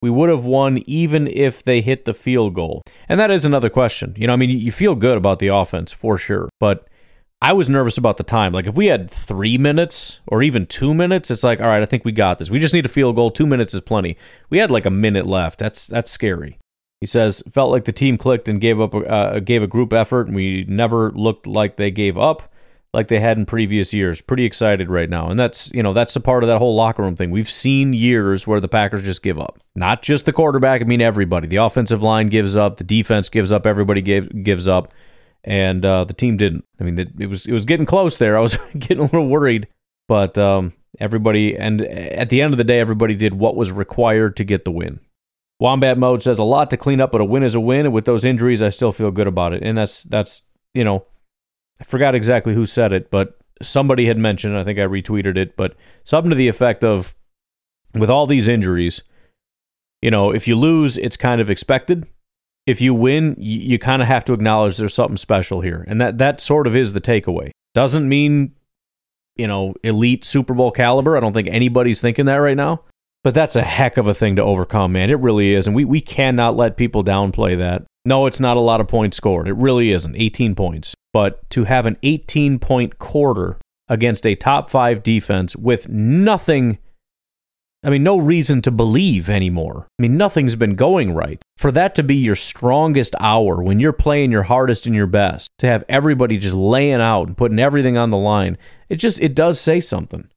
we 0.00 0.08
would 0.08 0.30
have 0.30 0.44
won 0.44 0.78
even 0.86 1.26
if 1.26 1.62
they 1.62 1.82
hit 1.82 2.06
the 2.06 2.14
field 2.14 2.54
goal. 2.54 2.82
And 3.06 3.20
that 3.20 3.30
is 3.30 3.44
another 3.44 3.68
question. 3.68 4.14
You 4.16 4.26
know, 4.26 4.32
I 4.32 4.36
mean, 4.36 4.50
you 4.50 4.72
feel 4.72 4.94
good 4.94 5.18
about 5.18 5.40
the 5.40 5.48
offense 5.48 5.92
for 5.92 6.16
sure, 6.16 6.48
but 6.58 6.88
I 7.42 7.52
was 7.52 7.68
nervous 7.68 7.98
about 7.98 8.16
the 8.16 8.22
time. 8.22 8.52
Like, 8.52 8.66
if 8.66 8.74
we 8.74 8.86
had 8.86 9.10
three 9.10 9.58
minutes 9.58 10.20
or 10.26 10.42
even 10.42 10.66
two 10.66 10.94
minutes, 10.94 11.30
it's 11.30 11.44
like, 11.44 11.60
all 11.60 11.68
right, 11.68 11.82
I 11.82 11.86
think 11.86 12.04
we 12.04 12.12
got 12.12 12.38
this. 12.38 12.50
We 12.50 12.58
just 12.58 12.74
need 12.74 12.86
a 12.86 12.88
field 12.88 13.14
goal. 13.14 13.30
Two 13.30 13.46
minutes 13.46 13.74
is 13.74 13.80
plenty. 13.82 14.16
We 14.48 14.58
had 14.58 14.70
like 14.70 14.86
a 14.86 14.90
minute 14.90 15.26
left. 15.26 15.58
That's 15.58 15.86
that's 15.86 16.10
scary. 16.10 16.58
He 17.00 17.06
says, 17.06 17.42
felt 17.50 17.70
like 17.70 17.84
the 17.84 17.92
team 17.92 18.18
clicked 18.18 18.48
and 18.48 18.60
gave 18.60 18.80
up, 18.80 18.94
uh, 18.94 19.38
gave 19.40 19.62
a 19.62 19.68
group 19.68 19.92
effort, 19.92 20.26
and 20.26 20.34
we 20.34 20.64
never 20.68 21.12
looked 21.12 21.46
like 21.46 21.76
they 21.76 21.90
gave 21.90 22.18
up 22.18 22.52
like 22.94 23.08
they 23.08 23.20
had 23.20 23.36
in 23.36 23.46
previous 23.46 23.92
years. 23.92 24.20
Pretty 24.20 24.44
excited 24.44 24.88
right 24.88 25.10
now, 25.10 25.30
and 25.30 25.38
that's 25.38 25.70
you 25.72 25.82
know 25.82 25.92
that's 25.92 26.16
a 26.16 26.20
part 26.20 26.42
of 26.42 26.48
that 26.48 26.58
whole 26.58 26.74
locker 26.74 27.02
room 27.02 27.16
thing. 27.16 27.30
We've 27.30 27.50
seen 27.50 27.92
years 27.92 28.46
where 28.46 28.60
the 28.60 28.68
Packers 28.68 29.04
just 29.04 29.22
give 29.22 29.38
up. 29.38 29.60
Not 29.74 30.02
just 30.02 30.24
the 30.24 30.32
quarterback. 30.32 30.80
I 30.80 30.84
mean 30.84 31.02
everybody. 31.02 31.46
The 31.46 31.56
offensive 31.56 32.02
line 32.02 32.28
gives 32.28 32.56
up. 32.56 32.76
The 32.76 32.84
defense 32.84 33.28
gives 33.28 33.52
up. 33.52 33.66
Everybody 33.66 34.00
gave, 34.00 34.42
gives 34.42 34.66
up, 34.66 34.92
and 35.44 35.84
uh, 35.84 36.04
the 36.04 36.14
team 36.14 36.36
didn't. 36.36 36.64
I 36.80 36.84
mean 36.84 36.98
it, 36.98 37.10
it 37.18 37.26
was 37.26 37.46
it 37.46 37.52
was 37.52 37.64
getting 37.64 37.86
close 37.86 38.16
there. 38.16 38.36
I 38.36 38.40
was 38.40 38.58
getting 38.78 39.00
a 39.00 39.02
little 39.02 39.28
worried, 39.28 39.68
but 40.06 40.38
um, 40.38 40.72
everybody 40.98 41.56
and 41.56 41.82
at 41.82 42.30
the 42.30 42.40
end 42.40 42.54
of 42.54 42.58
the 42.58 42.64
day, 42.64 42.80
everybody 42.80 43.14
did 43.14 43.34
what 43.34 43.56
was 43.56 43.70
required 43.70 44.36
to 44.38 44.44
get 44.44 44.64
the 44.64 44.72
win. 44.72 45.00
Wombat 45.60 45.98
mode 45.98 46.22
says 46.22 46.38
a 46.38 46.44
lot 46.44 46.70
to 46.70 46.76
clean 46.76 47.00
up, 47.00 47.10
but 47.10 47.20
a 47.20 47.24
win 47.24 47.42
is 47.42 47.54
a 47.54 47.60
win. 47.60 47.86
And 47.86 47.94
with 47.94 48.04
those 48.04 48.24
injuries, 48.24 48.62
I 48.62 48.68
still 48.68 48.92
feel 48.92 49.10
good 49.10 49.26
about 49.26 49.52
it. 49.52 49.62
And 49.62 49.76
that's 49.76 50.04
that's 50.04 50.42
you 50.74 50.84
know, 50.84 51.04
I 51.80 51.84
forgot 51.84 52.14
exactly 52.14 52.54
who 52.54 52.66
said 52.66 52.92
it, 52.92 53.10
but 53.10 53.38
somebody 53.62 54.06
had 54.06 54.18
mentioned. 54.18 54.56
I 54.56 54.64
think 54.64 54.78
I 54.78 54.82
retweeted 54.82 55.36
it, 55.36 55.56
but 55.56 55.74
something 56.04 56.30
to 56.30 56.36
the 56.36 56.48
effect 56.48 56.84
of, 56.84 57.14
with 57.94 58.10
all 58.10 58.26
these 58.26 58.48
injuries, 58.48 59.02
you 60.02 60.10
know, 60.10 60.30
if 60.30 60.46
you 60.46 60.56
lose, 60.56 60.96
it's 60.96 61.16
kind 61.16 61.40
of 61.40 61.50
expected. 61.50 62.06
If 62.66 62.80
you 62.80 62.94
win, 62.94 63.34
you, 63.38 63.58
you 63.60 63.78
kind 63.78 64.02
of 64.02 64.08
have 64.08 64.24
to 64.26 64.32
acknowledge 64.32 64.76
there's 64.76 64.94
something 64.94 65.16
special 65.16 65.62
here, 65.62 65.84
and 65.88 66.00
that 66.00 66.18
that 66.18 66.40
sort 66.40 66.66
of 66.66 66.76
is 66.76 66.92
the 66.92 67.00
takeaway. 67.00 67.50
Doesn't 67.74 68.08
mean, 68.08 68.52
you 69.36 69.46
know, 69.46 69.74
elite 69.82 70.24
Super 70.24 70.54
Bowl 70.54 70.70
caliber. 70.70 71.16
I 71.16 71.20
don't 71.20 71.32
think 71.32 71.48
anybody's 71.48 72.00
thinking 72.00 72.26
that 72.26 72.36
right 72.36 72.56
now. 72.56 72.82
But 73.24 73.34
that's 73.34 73.56
a 73.56 73.62
heck 73.62 73.96
of 73.96 74.06
a 74.06 74.14
thing 74.14 74.36
to 74.36 74.42
overcome, 74.42 74.92
man. 74.92 75.10
It 75.10 75.18
really 75.18 75.54
is. 75.54 75.66
And 75.66 75.74
we, 75.74 75.84
we 75.84 76.00
cannot 76.00 76.56
let 76.56 76.76
people 76.76 77.02
downplay 77.02 77.58
that. 77.58 77.84
No, 78.04 78.26
it's 78.26 78.40
not 78.40 78.56
a 78.56 78.60
lot 78.60 78.80
of 78.80 78.88
points 78.88 79.16
scored. 79.16 79.48
It 79.48 79.56
really 79.56 79.90
isn't. 79.90 80.16
18 80.16 80.54
points. 80.54 80.94
But 81.12 81.48
to 81.50 81.64
have 81.64 81.84
an 81.86 81.96
18 82.02 82.58
point 82.58 82.98
quarter 82.98 83.58
against 83.88 84.26
a 84.26 84.34
top 84.34 84.70
five 84.70 85.02
defense 85.02 85.56
with 85.56 85.88
nothing, 85.88 86.78
I 87.82 87.90
mean, 87.90 88.02
no 88.02 88.18
reason 88.18 88.62
to 88.62 88.70
believe 88.70 89.28
anymore. 89.28 89.88
I 89.98 90.02
mean, 90.02 90.16
nothing's 90.16 90.56
been 90.56 90.74
going 90.74 91.12
right. 91.12 91.42
For 91.56 91.72
that 91.72 91.94
to 91.96 92.02
be 92.02 92.16
your 92.16 92.36
strongest 92.36 93.14
hour 93.18 93.62
when 93.62 93.80
you're 93.80 93.92
playing 93.92 94.30
your 94.30 94.44
hardest 94.44 94.86
and 94.86 94.94
your 94.94 95.06
best, 95.06 95.50
to 95.58 95.66
have 95.66 95.84
everybody 95.88 96.38
just 96.38 96.54
laying 96.54 97.00
out 97.00 97.28
and 97.28 97.36
putting 97.36 97.58
everything 97.58 97.96
on 97.96 98.10
the 98.10 98.16
line, 98.16 98.58
it 98.88 98.96
just, 98.96 99.20
it 99.20 99.34
does 99.34 99.60
say 99.60 99.80
something. 99.80 100.28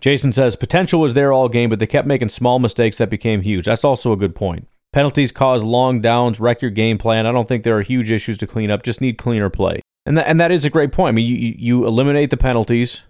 Jason 0.00 0.32
says 0.32 0.56
potential 0.56 1.00
was 1.00 1.14
there 1.14 1.32
all 1.32 1.48
game, 1.48 1.70
but 1.70 1.78
they 1.78 1.86
kept 1.86 2.06
making 2.06 2.28
small 2.28 2.58
mistakes 2.58 2.98
that 2.98 3.10
became 3.10 3.42
huge. 3.42 3.66
That's 3.66 3.84
also 3.84 4.12
a 4.12 4.16
good 4.16 4.34
point. 4.34 4.68
Penalties 4.92 5.32
cause 5.32 5.64
long 5.64 6.00
downs, 6.00 6.40
wreck 6.40 6.62
your 6.62 6.70
game 6.70 6.98
plan. 6.98 7.26
I 7.26 7.32
don't 7.32 7.48
think 7.48 7.64
there 7.64 7.76
are 7.76 7.82
huge 7.82 8.10
issues 8.10 8.38
to 8.38 8.46
clean 8.46 8.70
up. 8.70 8.82
Just 8.82 9.00
need 9.00 9.18
cleaner 9.18 9.50
play, 9.50 9.80
and 10.06 10.16
that, 10.16 10.26
and 10.26 10.40
that 10.40 10.52
is 10.52 10.64
a 10.64 10.70
great 10.70 10.92
point. 10.92 11.08
I 11.08 11.12
mean, 11.12 11.26
you 11.26 11.54
you 11.58 11.86
eliminate 11.86 12.30
the 12.30 12.36
penalties. 12.36 13.02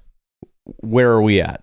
Where 0.80 1.12
are 1.12 1.22
we 1.22 1.41
at? 1.41 1.62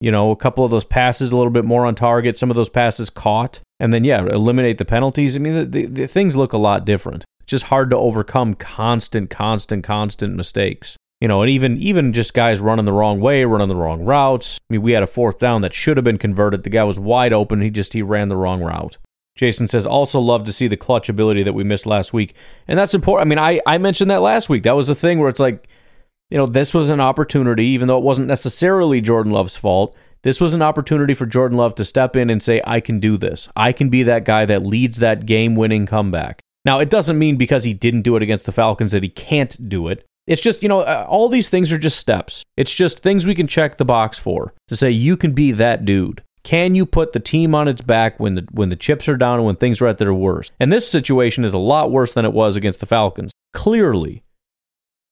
You 0.00 0.10
know, 0.10 0.30
a 0.30 0.36
couple 0.36 0.64
of 0.64 0.70
those 0.70 0.84
passes 0.84 1.32
a 1.32 1.36
little 1.36 1.50
bit 1.50 1.64
more 1.64 1.86
on 1.86 1.94
target. 1.94 2.36
Some 2.36 2.50
of 2.50 2.56
those 2.56 2.68
passes 2.68 3.10
caught, 3.10 3.60
and 3.80 3.92
then 3.92 4.04
yeah, 4.04 4.24
eliminate 4.26 4.78
the 4.78 4.84
penalties. 4.84 5.34
I 5.34 5.38
mean, 5.38 5.54
the, 5.54 5.64
the, 5.64 5.86
the 5.86 6.06
things 6.06 6.36
look 6.36 6.52
a 6.52 6.58
lot 6.58 6.84
different. 6.84 7.24
It's 7.40 7.50
just 7.50 7.64
hard 7.64 7.90
to 7.90 7.96
overcome 7.96 8.54
constant, 8.54 9.30
constant, 9.30 9.82
constant 9.82 10.36
mistakes. 10.36 10.96
You 11.20 11.28
know, 11.28 11.42
and 11.42 11.50
even 11.50 11.78
even 11.78 12.12
just 12.12 12.34
guys 12.34 12.60
running 12.60 12.84
the 12.84 12.92
wrong 12.92 13.20
way, 13.20 13.44
running 13.44 13.68
the 13.68 13.76
wrong 13.76 14.04
routes. 14.04 14.58
I 14.68 14.74
mean, 14.74 14.82
we 14.82 14.92
had 14.92 15.02
a 15.02 15.06
fourth 15.06 15.38
down 15.38 15.62
that 15.62 15.72
should 15.72 15.96
have 15.96 16.04
been 16.04 16.18
converted. 16.18 16.64
The 16.64 16.70
guy 16.70 16.84
was 16.84 16.98
wide 16.98 17.32
open. 17.32 17.62
He 17.62 17.70
just 17.70 17.92
he 17.92 18.02
ran 18.02 18.28
the 18.28 18.36
wrong 18.36 18.62
route. 18.62 18.98
Jason 19.36 19.66
says, 19.66 19.84
also 19.84 20.20
love 20.20 20.44
to 20.44 20.52
see 20.52 20.68
the 20.68 20.76
clutch 20.76 21.08
ability 21.08 21.42
that 21.42 21.54
we 21.54 21.64
missed 21.64 21.86
last 21.86 22.12
week. 22.12 22.34
And 22.68 22.78
that's 22.78 22.94
important. 22.94 23.26
I 23.26 23.28
mean, 23.28 23.38
I, 23.38 23.60
I 23.66 23.78
mentioned 23.78 24.10
that 24.10 24.22
last 24.22 24.48
week. 24.48 24.62
That 24.62 24.76
was 24.76 24.86
the 24.86 24.94
thing 24.94 25.18
where 25.18 25.28
it's 25.28 25.40
like, 25.40 25.68
you 26.30 26.38
know, 26.38 26.46
this 26.46 26.72
was 26.72 26.88
an 26.88 27.00
opportunity, 27.00 27.66
even 27.66 27.88
though 27.88 27.98
it 27.98 28.04
wasn't 28.04 28.28
necessarily 28.28 29.00
Jordan 29.00 29.32
Love's 29.32 29.56
fault. 29.56 29.96
This 30.22 30.40
was 30.40 30.54
an 30.54 30.62
opportunity 30.62 31.14
for 31.14 31.26
Jordan 31.26 31.58
Love 31.58 31.74
to 31.74 31.84
step 31.84 32.16
in 32.16 32.30
and 32.30 32.42
say, 32.42 32.62
I 32.64 32.80
can 32.80 33.00
do 33.00 33.16
this. 33.16 33.48
I 33.56 33.72
can 33.72 33.88
be 33.88 34.04
that 34.04 34.24
guy 34.24 34.46
that 34.46 34.64
leads 34.64 34.98
that 34.98 35.26
game 35.26 35.54
winning 35.54 35.84
comeback. 35.84 36.40
Now, 36.64 36.78
it 36.78 36.88
doesn't 36.88 37.18
mean 37.18 37.36
because 37.36 37.64
he 37.64 37.74
didn't 37.74 38.02
do 38.02 38.16
it 38.16 38.22
against 38.22 38.46
the 38.46 38.52
Falcons 38.52 38.92
that 38.92 39.02
he 39.02 39.10
can't 39.10 39.68
do 39.68 39.88
it. 39.88 40.06
It's 40.26 40.40
just, 40.40 40.62
you 40.62 40.68
know, 40.68 40.80
uh, 40.80 41.06
all 41.08 41.28
these 41.28 41.48
things 41.48 41.70
are 41.70 41.78
just 41.78 41.98
steps. 41.98 42.44
It's 42.56 42.72
just 42.72 43.00
things 43.00 43.26
we 43.26 43.34
can 43.34 43.46
check 43.46 43.76
the 43.76 43.84
box 43.84 44.18
for 44.18 44.54
to 44.68 44.76
say 44.76 44.90
you 44.90 45.16
can 45.16 45.32
be 45.32 45.52
that 45.52 45.84
dude. 45.84 46.22
Can 46.42 46.74
you 46.74 46.86
put 46.86 47.12
the 47.12 47.20
team 47.20 47.54
on 47.54 47.68
its 47.68 47.82
back 47.82 48.20
when 48.20 48.34
the 48.34 48.46
when 48.50 48.68
the 48.68 48.76
chips 48.76 49.08
are 49.08 49.16
down 49.16 49.38
and 49.38 49.46
when 49.46 49.56
things 49.56 49.80
are 49.80 49.86
at 49.86 49.98
their 49.98 50.12
worst? 50.12 50.52
And 50.60 50.72
this 50.72 50.88
situation 50.88 51.44
is 51.44 51.54
a 51.54 51.58
lot 51.58 51.90
worse 51.90 52.12
than 52.12 52.24
it 52.24 52.32
was 52.32 52.56
against 52.56 52.80
the 52.80 52.86
Falcons. 52.86 53.32
Clearly. 53.52 54.22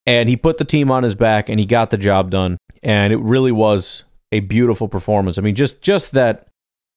And 0.04 0.28
he 0.28 0.36
put 0.36 0.58
the 0.58 0.64
team 0.64 0.90
on 0.90 1.04
his 1.04 1.14
back 1.14 1.48
and 1.48 1.58
he 1.58 1.66
got 1.66 1.90
the 1.90 1.96
job 1.96 2.30
done. 2.30 2.58
And 2.82 3.12
it 3.12 3.18
really 3.18 3.52
was 3.52 4.02
a 4.30 4.40
beautiful 4.40 4.88
performance. 4.88 5.38
I 5.38 5.42
mean, 5.42 5.54
just 5.54 5.80
just 5.80 6.12
that 6.12 6.48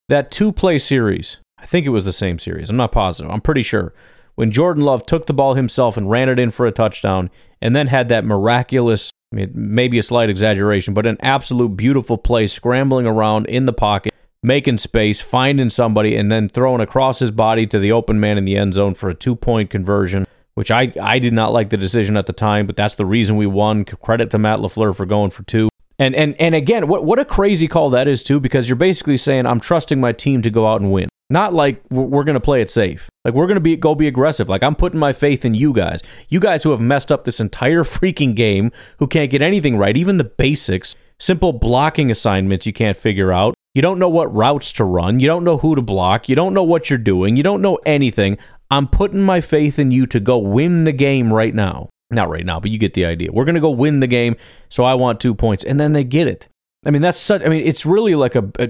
that 0.09 0.31
two-play 0.31 0.79
series. 0.79 1.37
I 1.57 1.65
think 1.65 1.85
it 1.85 1.89
was 1.89 2.05
the 2.05 2.11
same 2.11 2.37
series. 2.37 2.69
I'm 2.69 2.77
not 2.77 2.91
positive. 2.91 3.31
I'm 3.31 3.41
pretty 3.41 3.63
sure 3.63 3.93
when 4.35 4.51
Jordan 4.51 4.83
Love 4.83 5.05
took 5.05 5.25
the 5.25 5.33
ball 5.33 5.53
himself 5.53 5.97
and 5.97 6.09
ran 6.09 6.29
it 6.29 6.39
in 6.39 6.51
for 6.51 6.65
a 6.65 6.71
touchdown, 6.71 7.29
and 7.61 7.75
then 7.75 7.87
had 7.87 8.09
that 8.09 8.25
miraculous, 8.25 9.11
maybe 9.31 9.97
a 9.97 10.03
slight 10.03 10.29
exaggeration, 10.29 10.93
but 10.93 11.05
an 11.05 11.17
absolute 11.21 11.69
beautiful 11.69 12.17
play 12.17 12.47
scrambling 12.47 13.05
around 13.05 13.45
in 13.47 13.65
the 13.65 13.73
pocket, 13.73 14.13
making 14.43 14.77
space, 14.77 15.21
finding 15.21 15.69
somebody, 15.69 16.15
and 16.15 16.31
then 16.31 16.49
throwing 16.49 16.81
across 16.81 17.19
his 17.19 17.31
body 17.31 17.65
to 17.67 17.79
the 17.79 17.91
open 17.91 18.19
man 18.19 18.37
in 18.37 18.45
the 18.45 18.57
end 18.57 18.73
zone 18.73 18.93
for 18.93 19.09
a 19.09 19.15
two 19.15 19.35
point 19.35 19.69
conversion. 19.69 20.25
Which 20.53 20.71
I, 20.71 20.93
I 21.01 21.19
did 21.19 21.33
not 21.33 21.51
like 21.51 21.69
the 21.69 21.75
decision 21.75 22.15
at 22.15 22.27
the 22.27 22.33
time, 22.33 22.65
but 22.65 22.77
that's 22.77 22.95
the 22.95 23.05
reason 23.05 23.35
we 23.35 23.45
won. 23.45 23.83
Credit 23.83 24.31
to 24.31 24.37
Matt 24.37 24.59
LaFleur 24.59 24.95
for 24.95 25.05
going 25.05 25.31
for 25.31 25.43
two. 25.43 25.67
And 25.99 26.15
and 26.15 26.33
and 26.39 26.55
again, 26.55 26.87
what 26.87 27.03
what 27.03 27.19
a 27.19 27.25
crazy 27.25 27.67
call 27.67 27.89
that 27.89 28.07
is 28.07 28.23
too, 28.23 28.39
because 28.39 28.69
you're 28.69 28.77
basically 28.77 29.17
saying 29.17 29.45
I'm 29.45 29.59
trusting 29.59 29.99
my 29.99 30.13
team 30.13 30.41
to 30.43 30.49
go 30.49 30.65
out 30.65 30.79
and 30.79 30.93
win. 30.93 31.09
Not 31.29 31.53
like 31.53 31.81
we're 31.89 32.23
going 32.23 32.35
to 32.35 32.39
play 32.39 32.61
it 32.61 32.69
safe. 32.69 33.09
Like 33.23 33.33
we're 33.33 33.47
going 33.47 33.55
to 33.55 33.61
be 33.61 33.75
go 33.75 33.95
be 33.95 34.07
aggressive. 34.07 34.47
Like 34.47 34.61
I'm 34.61 34.75
putting 34.75 34.99
my 34.99 35.11
faith 35.11 35.43
in 35.43 35.55
you 35.55 35.73
guys. 35.73 36.01
You 36.29 36.39
guys 36.39 36.63
who 36.63 36.71
have 36.71 36.81
messed 36.81 37.11
up 37.11 37.23
this 37.23 37.39
entire 37.39 37.83
freaking 37.83 38.35
game, 38.35 38.71
who 38.99 39.07
can't 39.07 39.31
get 39.31 39.41
anything 39.41 39.77
right, 39.77 39.97
even 39.97 40.17
the 40.17 40.23
basics, 40.23 40.95
simple 41.19 41.53
blocking 41.53 42.11
assignments 42.11 42.67
you 42.67 42.73
can't 42.73 42.97
figure 42.97 43.31
out. 43.31 43.55
You 43.73 43.81
don't 43.81 43.99
know 43.99 44.09
what 44.09 44.33
routes 44.33 44.71
to 44.73 44.85
run. 44.85 45.19
You 45.19 45.27
don't 45.27 45.43
know 45.43 45.57
who 45.57 45.75
to 45.75 45.81
block. 45.81 46.29
You 46.29 46.35
don't 46.35 46.53
know 46.53 46.63
what 46.63 46.89
you're 46.89 46.99
doing. 46.99 47.35
You 47.35 47.43
don't 47.43 47.61
know 47.61 47.77
anything. 47.85 48.37
I'm 48.71 48.87
putting 48.87 49.21
my 49.21 49.41
faith 49.41 49.77
in 49.79 49.91
you 49.91 50.05
to 50.07 50.19
go 50.19 50.37
win 50.37 50.85
the 50.85 50.93
game 50.93 51.33
right 51.33 51.53
now. 51.53 51.89
Not 52.11 52.29
right 52.29 52.45
now, 52.45 52.59
but 52.59 52.71
you 52.71 52.77
get 52.77 52.93
the 52.93 53.05
idea. 53.05 53.31
We're 53.31 53.45
going 53.45 53.55
to 53.55 53.61
go 53.61 53.71
win 53.71 53.99
the 53.99 54.07
game, 54.07 54.35
so 54.69 54.83
I 54.83 54.93
want 54.93 55.19
2 55.19 55.33
points 55.33 55.63
and 55.63 55.79
then 55.79 55.93
they 55.93 56.03
get 56.03 56.27
it. 56.27 56.47
I 56.85 56.91
mean, 56.91 57.01
that's 57.01 57.19
such 57.19 57.41
I 57.41 57.49
mean, 57.49 57.65
it's 57.65 57.85
really 57.85 58.15
like 58.15 58.35
a, 58.35 58.49
a 58.59 58.69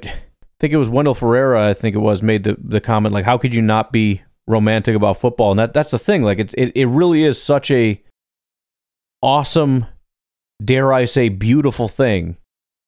think 0.66 0.74
it 0.74 0.78
was 0.78 0.90
Wendell 0.90 1.14
Ferreira, 1.14 1.70
I 1.70 1.76
think 1.76 1.96
it 1.96 2.00
was, 2.00 2.24
made 2.24 2.44
the, 2.44 2.58
the 2.60 2.82
comment 2.82 3.14
like, 3.14 3.26
how 3.26 3.38
could 3.38 3.54
you 3.54 3.62
not 3.62 3.92
be 3.92 4.24
romantic 4.48 4.96
about 4.96 5.20
football? 5.20 5.52
And 5.52 5.60
that 5.60 5.74
that's 5.76 5.92
the 5.92 6.00
thing. 6.00 6.24
Like 6.24 6.40
it's 6.40 6.56
it, 6.56 6.72
it 6.74 6.88
really 6.88 7.24
is 7.24 7.40
such 7.40 7.70
a 7.70 8.02
awesome, 9.22 9.86
dare 10.64 10.92
I 10.92 11.06
say, 11.06 11.30
beautiful 11.30 11.88
thing 11.88 12.38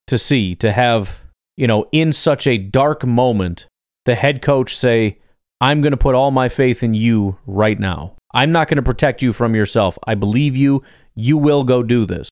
to 0.07 0.17
see, 0.17 0.55
to 0.55 0.71
have, 0.71 1.19
you 1.55 1.67
know, 1.67 1.85
in 1.91 2.11
such 2.11 2.47
a 2.47 2.57
dark 2.57 3.05
moment, 3.05 3.67
the 4.05 4.15
head 4.15 4.41
coach 4.41 4.75
say, 4.75 5.19
I'm 5.61 5.81
going 5.81 5.91
to 5.91 5.97
put 5.97 6.15
all 6.15 6.31
my 6.31 6.49
faith 6.49 6.81
in 6.81 6.95
you 6.95 7.37
right 7.45 7.77
now. 7.77 8.15
I'm 8.33 8.51
not 8.51 8.69
going 8.69 8.77
to 8.77 8.81
protect 8.81 9.21
you 9.21 9.33
from 9.33 9.53
yourself. 9.53 9.99
I 10.07 10.15
believe 10.15 10.55
you. 10.55 10.81
You 11.13 11.37
will 11.37 11.63
go 11.63 11.83
do 11.83 12.07
this 12.07 12.29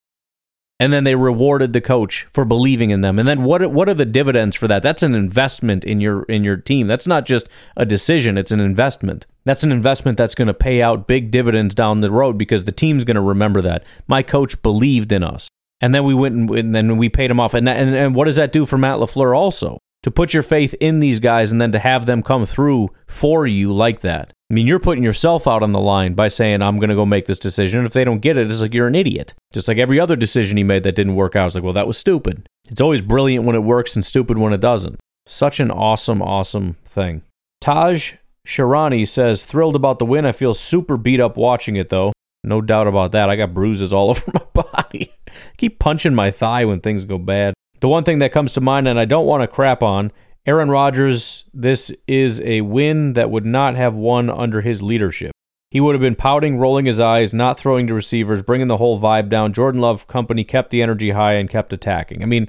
and 0.78 0.92
then 0.92 1.04
they 1.04 1.14
rewarded 1.14 1.72
the 1.72 1.80
coach 1.80 2.26
for 2.32 2.44
believing 2.44 2.90
in 2.90 3.00
them. 3.00 3.18
And 3.18 3.26
then 3.26 3.42
what 3.44 3.70
what 3.72 3.88
are 3.88 3.94
the 3.94 4.04
dividends 4.04 4.56
for 4.56 4.68
that? 4.68 4.82
That's 4.82 5.02
an 5.02 5.14
investment 5.14 5.84
in 5.84 6.00
your 6.00 6.24
in 6.24 6.44
your 6.44 6.56
team. 6.56 6.86
That's 6.86 7.06
not 7.06 7.24
just 7.26 7.48
a 7.76 7.86
decision, 7.86 8.36
it's 8.36 8.52
an 8.52 8.60
investment. 8.60 9.26
That's 9.44 9.62
an 9.62 9.72
investment 9.72 10.18
that's 10.18 10.34
going 10.34 10.48
to 10.48 10.54
pay 10.54 10.82
out 10.82 11.06
big 11.06 11.30
dividends 11.30 11.74
down 11.74 12.00
the 12.00 12.10
road 12.10 12.36
because 12.36 12.64
the 12.64 12.72
team's 12.72 13.04
going 13.04 13.14
to 13.14 13.20
remember 13.20 13.62
that. 13.62 13.84
My 14.06 14.22
coach 14.22 14.60
believed 14.62 15.12
in 15.12 15.22
us. 15.22 15.48
And 15.80 15.94
then 15.94 16.04
we 16.04 16.14
went 16.14 16.34
and, 16.34 16.50
and 16.50 16.74
then 16.74 16.96
we 16.96 17.08
paid 17.08 17.30
him 17.30 17.40
off. 17.40 17.54
And, 17.54 17.68
and 17.68 17.94
and 17.94 18.14
what 18.14 18.24
does 18.24 18.36
that 18.36 18.52
do 18.52 18.66
for 18.66 18.76
Matt 18.76 18.98
LaFleur 18.98 19.36
also? 19.36 19.78
To 20.06 20.10
put 20.12 20.32
your 20.32 20.44
faith 20.44 20.72
in 20.78 21.00
these 21.00 21.18
guys 21.18 21.50
and 21.50 21.60
then 21.60 21.72
to 21.72 21.80
have 21.80 22.06
them 22.06 22.22
come 22.22 22.46
through 22.46 22.90
for 23.08 23.44
you 23.44 23.72
like 23.72 24.02
that. 24.02 24.32
I 24.48 24.54
mean, 24.54 24.68
you're 24.68 24.78
putting 24.78 25.02
yourself 25.02 25.48
out 25.48 25.64
on 25.64 25.72
the 25.72 25.80
line 25.80 26.14
by 26.14 26.28
saying, 26.28 26.62
I'm 26.62 26.78
going 26.78 26.90
to 26.90 26.94
go 26.94 27.04
make 27.04 27.26
this 27.26 27.40
decision. 27.40 27.84
If 27.84 27.92
they 27.92 28.04
don't 28.04 28.20
get 28.20 28.36
it, 28.36 28.48
it's 28.48 28.60
like 28.60 28.72
you're 28.72 28.86
an 28.86 28.94
idiot. 28.94 29.34
Just 29.52 29.66
like 29.66 29.78
every 29.78 29.98
other 29.98 30.14
decision 30.14 30.58
he 30.58 30.62
made 30.62 30.84
that 30.84 30.94
didn't 30.94 31.16
work 31.16 31.34
out. 31.34 31.46
It's 31.46 31.56
like, 31.56 31.64
well, 31.64 31.72
that 31.72 31.88
was 31.88 31.98
stupid. 31.98 32.48
It's 32.68 32.80
always 32.80 33.02
brilliant 33.02 33.46
when 33.46 33.56
it 33.56 33.64
works 33.64 33.96
and 33.96 34.04
stupid 34.04 34.38
when 34.38 34.52
it 34.52 34.60
doesn't. 34.60 35.00
Such 35.26 35.58
an 35.58 35.72
awesome, 35.72 36.22
awesome 36.22 36.76
thing. 36.84 37.22
Taj 37.60 38.12
Sharani 38.46 39.08
says, 39.08 39.44
thrilled 39.44 39.74
about 39.74 39.98
the 39.98 40.06
win. 40.06 40.24
I 40.24 40.30
feel 40.30 40.54
super 40.54 40.96
beat 40.96 41.18
up 41.18 41.36
watching 41.36 41.74
it, 41.74 41.88
though. 41.88 42.12
No 42.44 42.60
doubt 42.60 42.86
about 42.86 43.10
that. 43.10 43.28
I 43.28 43.34
got 43.34 43.54
bruises 43.54 43.92
all 43.92 44.10
over 44.10 44.22
my 44.32 44.62
body. 44.62 45.12
Keep 45.56 45.80
punching 45.80 46.14
my 46.14 46.30
thigh 46.30 46.64
when 46.64 46.78
things 46.78 47.04
go 47.04 47.18
bad. 47.18 47.54
The 47.80 47.88
one 47.88 48.04
thing 48.04 48.18
that 48.18 48.32
comes 48.32 48.52
to 48.52 48.60
mind, 48.60 48.88
and 48.88 48.98
I 48.98 49.04
don't 49.04 49.26
want 49.26 49.42
to 49.42 49.48
crap 49.48 49.82
on, 49.82 50.12
Aaron 50.46 50.70
Rodgers, 50.70 51.44
this 51.52 51.90
is 52.06 52.40
a 52.42 52.60
win 52.60 53.14
that 53.14 53.30
would 53.30 53.44
not 53.44 53.74
have 53.74 53.96
won 53.96 54.30
under 54.30 54.60
his 54.60 54.82
leadership. 54.82 55.32
He 55.70 55.80
would 55.80 55.94
have 55.94 56.00
been 56.00 56.14
pouting, 56.14 56.58
rolling 56.58 56.86
his 56.86 57.00
eyes, 57.00 57.34
not 57.34 57.58
throwing 57.58 57.86
to 57.88 57.94
receivers, 57.94 58.42
bringing 58.42 58.68
the 58.68 58.76
whole 58.76 59.00
vibe 59.00 59.28
down. 59.28 59.52
Jordan 59.52 59.80
Love 59.80 60.06
company 60.06 60.44
kept 60.44 60.70
the 60.70 60.80
energy 60.80 61.10
high 61.10 61.34
and 61.34 61.50
kept 61.50 61.72
attacking. 61.72 62.22
I 62.22 62.26
mean, 62.26 62.48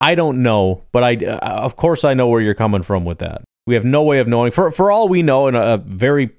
I 0.00 0.14
don't 0.14 0.42
know, 0.42 0.84
but 0.92 1.02
I 1.02 1.16
uh, 1.16 1.38
of 1.38 1.76
course 1.76 2.04
I 2.04 2.14
know 2.14 2.28
where 2.28 2.40
you're 2.40 2.54
coming 2.54 2.82
from 2.82 3.04
with 3.04 3.18
that. 3.18 3.42
We 3.66 3.74
have 3.74 3.84
no 3.84 4.02
way 4.02 4.18
of 4.18 4.28
knowing. 4.28 4.52
For 4.52 4.70
for 4.70 4.92
all 4.92 5.08
we 5.08 5.22
know, 5.22 5.46
and 5.48 5.56
a, 5.56 5.74
a 5.74 5.76
very 5.78 6.30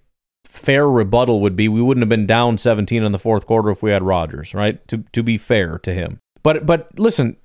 fair 0.45 0.89
rebuttal 0.89 1.41
would 1.41 1.55
be 1.55 1.67
we 1.67 1.81
wouldn't 1.81 2.03
have 2.03 2.09
been 2.09 2.27
down 2.27 2.57
17 2.57 3.03
in 3.03 3.11
the 3.11 3.19
fourth 3.19 3.45
quarter 3.45 3.69
if 3.69 3.83
we 3.83 3.91
had 3.91 4.03
Rodgers, 4.03 4.53
right? 4.53 4.85
To 4.87 5.03
to 5.11 5.23
be 5.23 5.37
fair 5.37 5.79
to 5.79 5.93
him. 5.93 6.19
But 6.43 6.65
but 6.65 6.97
listen, 6.97 7.37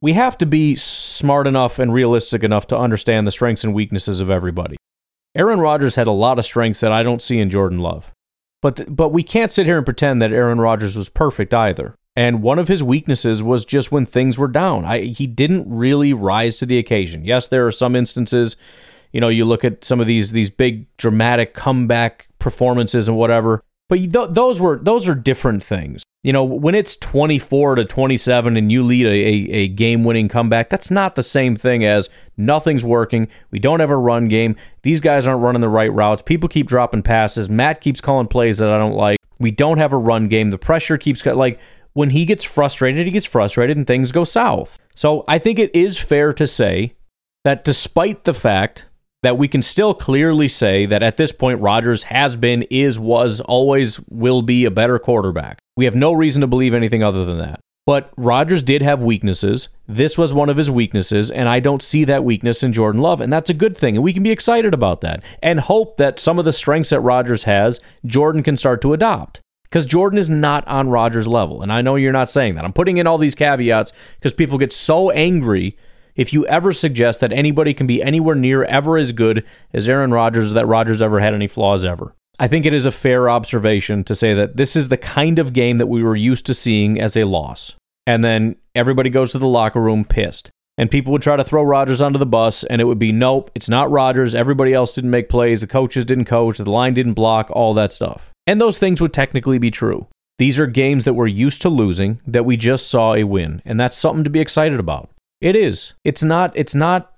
we 0.00 0.12
have 0.12 0.38
to 0.38 0.46
be 0.46 0.76
smart 0.76 1.46
enough 1.46 1.78
and 1.78 1.92
realistic 1.92 2.44
enough 2.44 2.66
to 2.68 2.78
understand 2.78 3.26
the 3.26 3.32
strengths 3.32 3.64
and 3.64 3.74
weaknesses 3.74 4.20
of 4.20 4.30
everybody. 4.30 4.76
Aaron 5.34 5.60
Rodgers 5.60 5.96
had 5.96 6.06
a 6.06 6.12
lot 6.12 6.38
of 6.38 6.44
strengths 6.44 6.80
that 6.80 6.92
I 6.92 7.02
don't 7.02 7.22
see 7.22 7.38
in 7.38 7.50
Jordan 7.50 7.78
Love. 7.78 8.12
But 8.60 8.76
th- 8.76 8.88
but 8.90 9.10
we 9.10 9.22
can't 9.22 9.52
sit 9.52 9.66
here 9.66 9.76
and 9.76 9.86
pretend 9.86 10.20
that 10.20 10.32
Aaron 10.32 10.60
Rodgers 10.60 10.96
was 10.96 11.08
perfect 11.08 11.54
either. 11.54 11.94
And 12.16 12.42
one 12.42 12.58
of 12.58 12.66
his 12.66 12.82
weaknesses 12.82 13.42
was 13.42 13.64
just 13.64 13.92
when 13.92 14.04
things 14.04 14.38
were 14.38 14.48
down. 14.48 14.84
I, 14.84 15.02
he 15.02 15.28
didn't 15.28 15.72
really 15.72 16.12
rise 16.12 16.56
to 16.56 16.66
the 16.66 16.78
occasion. 16.78 17.24
Yes, 17.24 17.46
there 17.46 17.64
are 17.66 17.72
some 17.72 17.94
instances, 17.94 18.56
you 19.12 19.20
know, 19.20 19.28
you 19.28 19.44
look 19.44 19.64
at 19.64 19.84
some 19.84 20.00
of 20.00 20.08
these 20.08 20.32
these 20.32 20.50
big 20.50 20.86
dramatic 20.96 21.54
comeback 21.54 22.28
performances 22.40 23.06
and 23.06 23.16
whatever, 23.16 23.62
but 23.88 23.98
th- 23.98 24.30
those 24.30 24.60
were 24.60 24.78
those 24.78 25.08
are 25.08 25.14
different 25.14 25.64
things. 25.64 26.04
You 26.22 26.32
know, 26.32 26.44
when 26.44 26.74
it's 26.74 26.96
24 26.96 27.76
to 27.76 27.84
27 27.84 28.56
and 28.56 28.72
you 28.72 28.82
lead 28.82 29.06
a, 29.06 29.10
a, 29.10 29.56
a 29.60 29.68
game 29.68 30.02
winning 30.02 30.28
comeback, 30.28 30.68
that's 30.68 30.90
not 30.90 31.14
the 31.14 31.22
same 31.22 31.54
thing 31.54 31.84
as 31.84 32.10
nothing's 32.36 32.84
working. 32.84 33.28
We 33.50 33.60
don't 33.60 33.80
have 33.80 33.90
a 33.90 33.96
run 33.96 34.26
game. 34.26 34.56
These 34.82 35.00
guys 35.00 35.26
aren't 35.26 35.42
running 35.42 35.60
the 35.60 35.68
right 35.68 35.92
routes. 35.92 36.22
People 36.22 36.48
keep 36.48 36.66
dropping 36.66 37.02
passes. 37.02 37.48
Matt 37.48 37.80
keeps 37.80 38.00
calling 38.00 38.26
plays 38.26 38.58
that 38.58 38.68
I 38.68 38.78
don't 38.78 38.96
like. 38.96 39.16
We 39.38 39.52
don't 39.52 39.78
have 39.78 39.92
a 39.92 39.98
run 39.98 40.26
game. 40.28 40.50
The 40.50 40.58
pressure 40.58 40.98
keeps 40.98 41.24
like 41.24 41.60
when 41.92 42.10
he 42.10 42.24
gets 42.24 42.44
frustrated, 42.44 43.06
he 43.06 43.12
gets 43.12 43.26
frustrated 43.26 43.76
and 43.76 43.86
things 43.86 44.12
go 44.12 44.24
south. 44.24 44.78
So 44.94 45.24
I 45.28 45.38
think 45.38 45.58
it 45.58 45.74
is 45.74 45.98
fair 45.98 46.32
to 46.32 46.46
say 46.46 46.94
that 47.44 47.64
despite 47.64 48.24
the 48.24 48.34
fact 48.34 48.86
that 49.22 49.38
we 49.38 49.48
can 49.48 49.62
still 49.62 49.94
clearly 49.94 50.48
say 50.48 50.86
that 50.86 51.02
at 51.02 51.16
this 51.16 51.32
point 51.32 51.60
Rodgers 51.60 52.04
has 52.04 52.36
been, 52.36 52.62
is, 52.70 52.98
was, 52.98 53.40
always 53.40 54.00
will 54.08 54.42
be 54.42 54.64
a 54.64 54.70
better 54.70 54.98
quarterback. 54.98 55.58
We 55.76 55.84
have 55.86 55.96
no 55.96 56.12
reason 56.12 56.40
to 56.40 56.46
believe 56.46 56.74
anything 56.74 57.02
other 57.02 57.24
than 57.24 57.38
that. 57.38 57.60
But 57.88 58.12
Rodgers 58.18 58.62
did 58.62 58.82
have 58.82 59.02
weaknesses. 59.02 59.70
This 59.86 60.18
was 60.18 60.34
one 60.34 60.50
of 60.50 60.58
his 60.58 60.70
weaknesses, 60.70 61.30
and 61.30 61.48
I 61.48 61.58
don't 61.58 61.82
see 61.82 62.04
that 62.04 62.22
weakness 62.22 62.62
in 62.62 62.74
Jordan 62.74 63.00
Love, 63.00 63.22
and 63.22 63.32
that's 63.32 63.48
a 63.48 63.54
good 63.54 63.78
thing. 63.78 63.96
And 63.96 64.04
we 64.04 64.12
can 64.12 64.22
be 64.22 64.30
excited 64.30 64.74
about 64.74 65.00
that 65.00 65.22
and 65.42 65.58
hope 65.58 65.96
that 65.96 66.20
some 66.20 66.38
of 66.38 66.44
the 66.44 66.52
strengths 66.52 66.90
that 66.90 67.00
Rodgers 67.00 67.44
has, 67.44 67.80
Jordan 68.04 68.42
can 68.42 68.58
start 68.58 68.82
to 68.82 68.92
adopt 68.92 69.40
because 69.64 69.86
Jordan 69.86 70.18
is 70.18 70.28
not 70.28 70.68
on 70.68 70.90
Rodgers' 70.90 71.26
level. 71.26 71.62
And 71.62 71.72
I 71.72 71.80
know 71.80 71.96
you're 71.96 72.12
not 72.12 72.30
saying 72.30 72.56
that. 72.56 72.64
I'm 72.66 72.74
putting 72.74 72.98
in 72.98 73.06
all 73.06 73.16
these 73.16 73.34
caveats 73.34 73.94
because 74.18 74.34
people 74.34 74.58
get 74.58 74.72
so 74.72 75.10
angry 75.10 75.76
if 76.18 76.32
you 76.32 76.44
ever 76.48 76.72
suggest 76.72 77.20
that 77.20 77.32
anybody 77.32 77.72
can 77.72 77.86
be 77.86 78.02
anywhere 78.02 78.34
near 78.34 78.64
ever 78.64 78.98
as 78.98 79.12
good 79.12 79.44
as 79.72 79.88
Aaron 79.88 80.10
Rodgers, 80.10 80.52
that 80.52 80.66
Rodgers 80.66 81.00
ever 81.00 81.20
had 81.20 81.32
any 81.32 81.46
flaws 81.46 81.84
ever. 81.84 82.12
I 82.40 82.48
think 82.48 82.66
it 82.66 82.74
is 82.74 82.86
a 82.86 82.92
fair 82.92 83.30
observation 83.30 84.02
to 84.04 84.16
say 84.16 84.34
that 84.34 84.56
this 84.56 84.74
is 84.74 84.88
the 84.88 84.96
kind 84.96 85.38
of 85.38 85.52
game 85.52 85.78
that 85.78 85.86
we 85.86 86.02
were 86.02 86.16
used 86.16 86.44
to 86.46 86.54
seeing 86.54 87.00
as 87.00 87.16
a 87.16 87.24
loss. 87.24 87.76
And 88.04 88.24
then 88.24 88.56
everybody 88.74 89.10
goes 89.10 89.30
to 89.32 89.38
the 89.38 89.46
locker 89.46 89.80
room 89.80 90.04
pissed. 90.04 90.50
And 90.76 90.90
people 90.90 91.12
would 91.12 91.22
try 91.22 91.36
to 91.36 91.44
throw 91.44 91.62
Rodgers 91.62 92.02
under 92.02 92.18
the 92.18 92.26
bus, 92.26 92.62
and 92.64 92.80
it 92.80 92.84
would 92.84 92.98
be 92.98 93.12
nope, 93.12 93.50
it's 93.54 93.68
not 93.68 93.90
Rodgers. 93.90 94.34
Everybody 94.34 94.72
else 94.72 94.94
didn't 94.94 95.10
make 95.10 95.28
plays. 95.28 95.60
The 95.60 95.66
coaches 95.66 96.04
didn't 96.04 96.26
coach. 96.26 96.58
The 96.58 96.70
line 96.70 96.94
didn't 96.94 97.14
block, 97.14 97.48
all 97.52 97.74
that 97.74 97.92
stuff. 97.92 98.30
And 98.46 98.60
those 98.60 98.78
things 98.78 99.00
would 99.00 99.12
technically 99.12 99.58
be 99.58 99.70
true. 99.70 100.06
These 100.38 100.58
are 100.58 100.68
games 100.68 101.04
that 101.04 101.14
we're 101.14 101.26
used 101.26 101.62
to 101.62 101.68
losing 101.68 102.20
that 102.26 102.44
we 102.44 102.56
just 102.56 102.88
saw 102.88 103.14
a 103.14 103.24
win, 103.24 103.62
and 103.64 103.78
that's 103.78 103.96
something 103.96 104.24
to 104.24 104.30
be 104.30 104.40
excited 104.40 104.78
about. 104.78 105.10
It 105.40 105.56
is. 105.56 105.92
It's 106.04 106.22
not 106.22 106.52
it's 106.56 106.74
not 106.74 107.12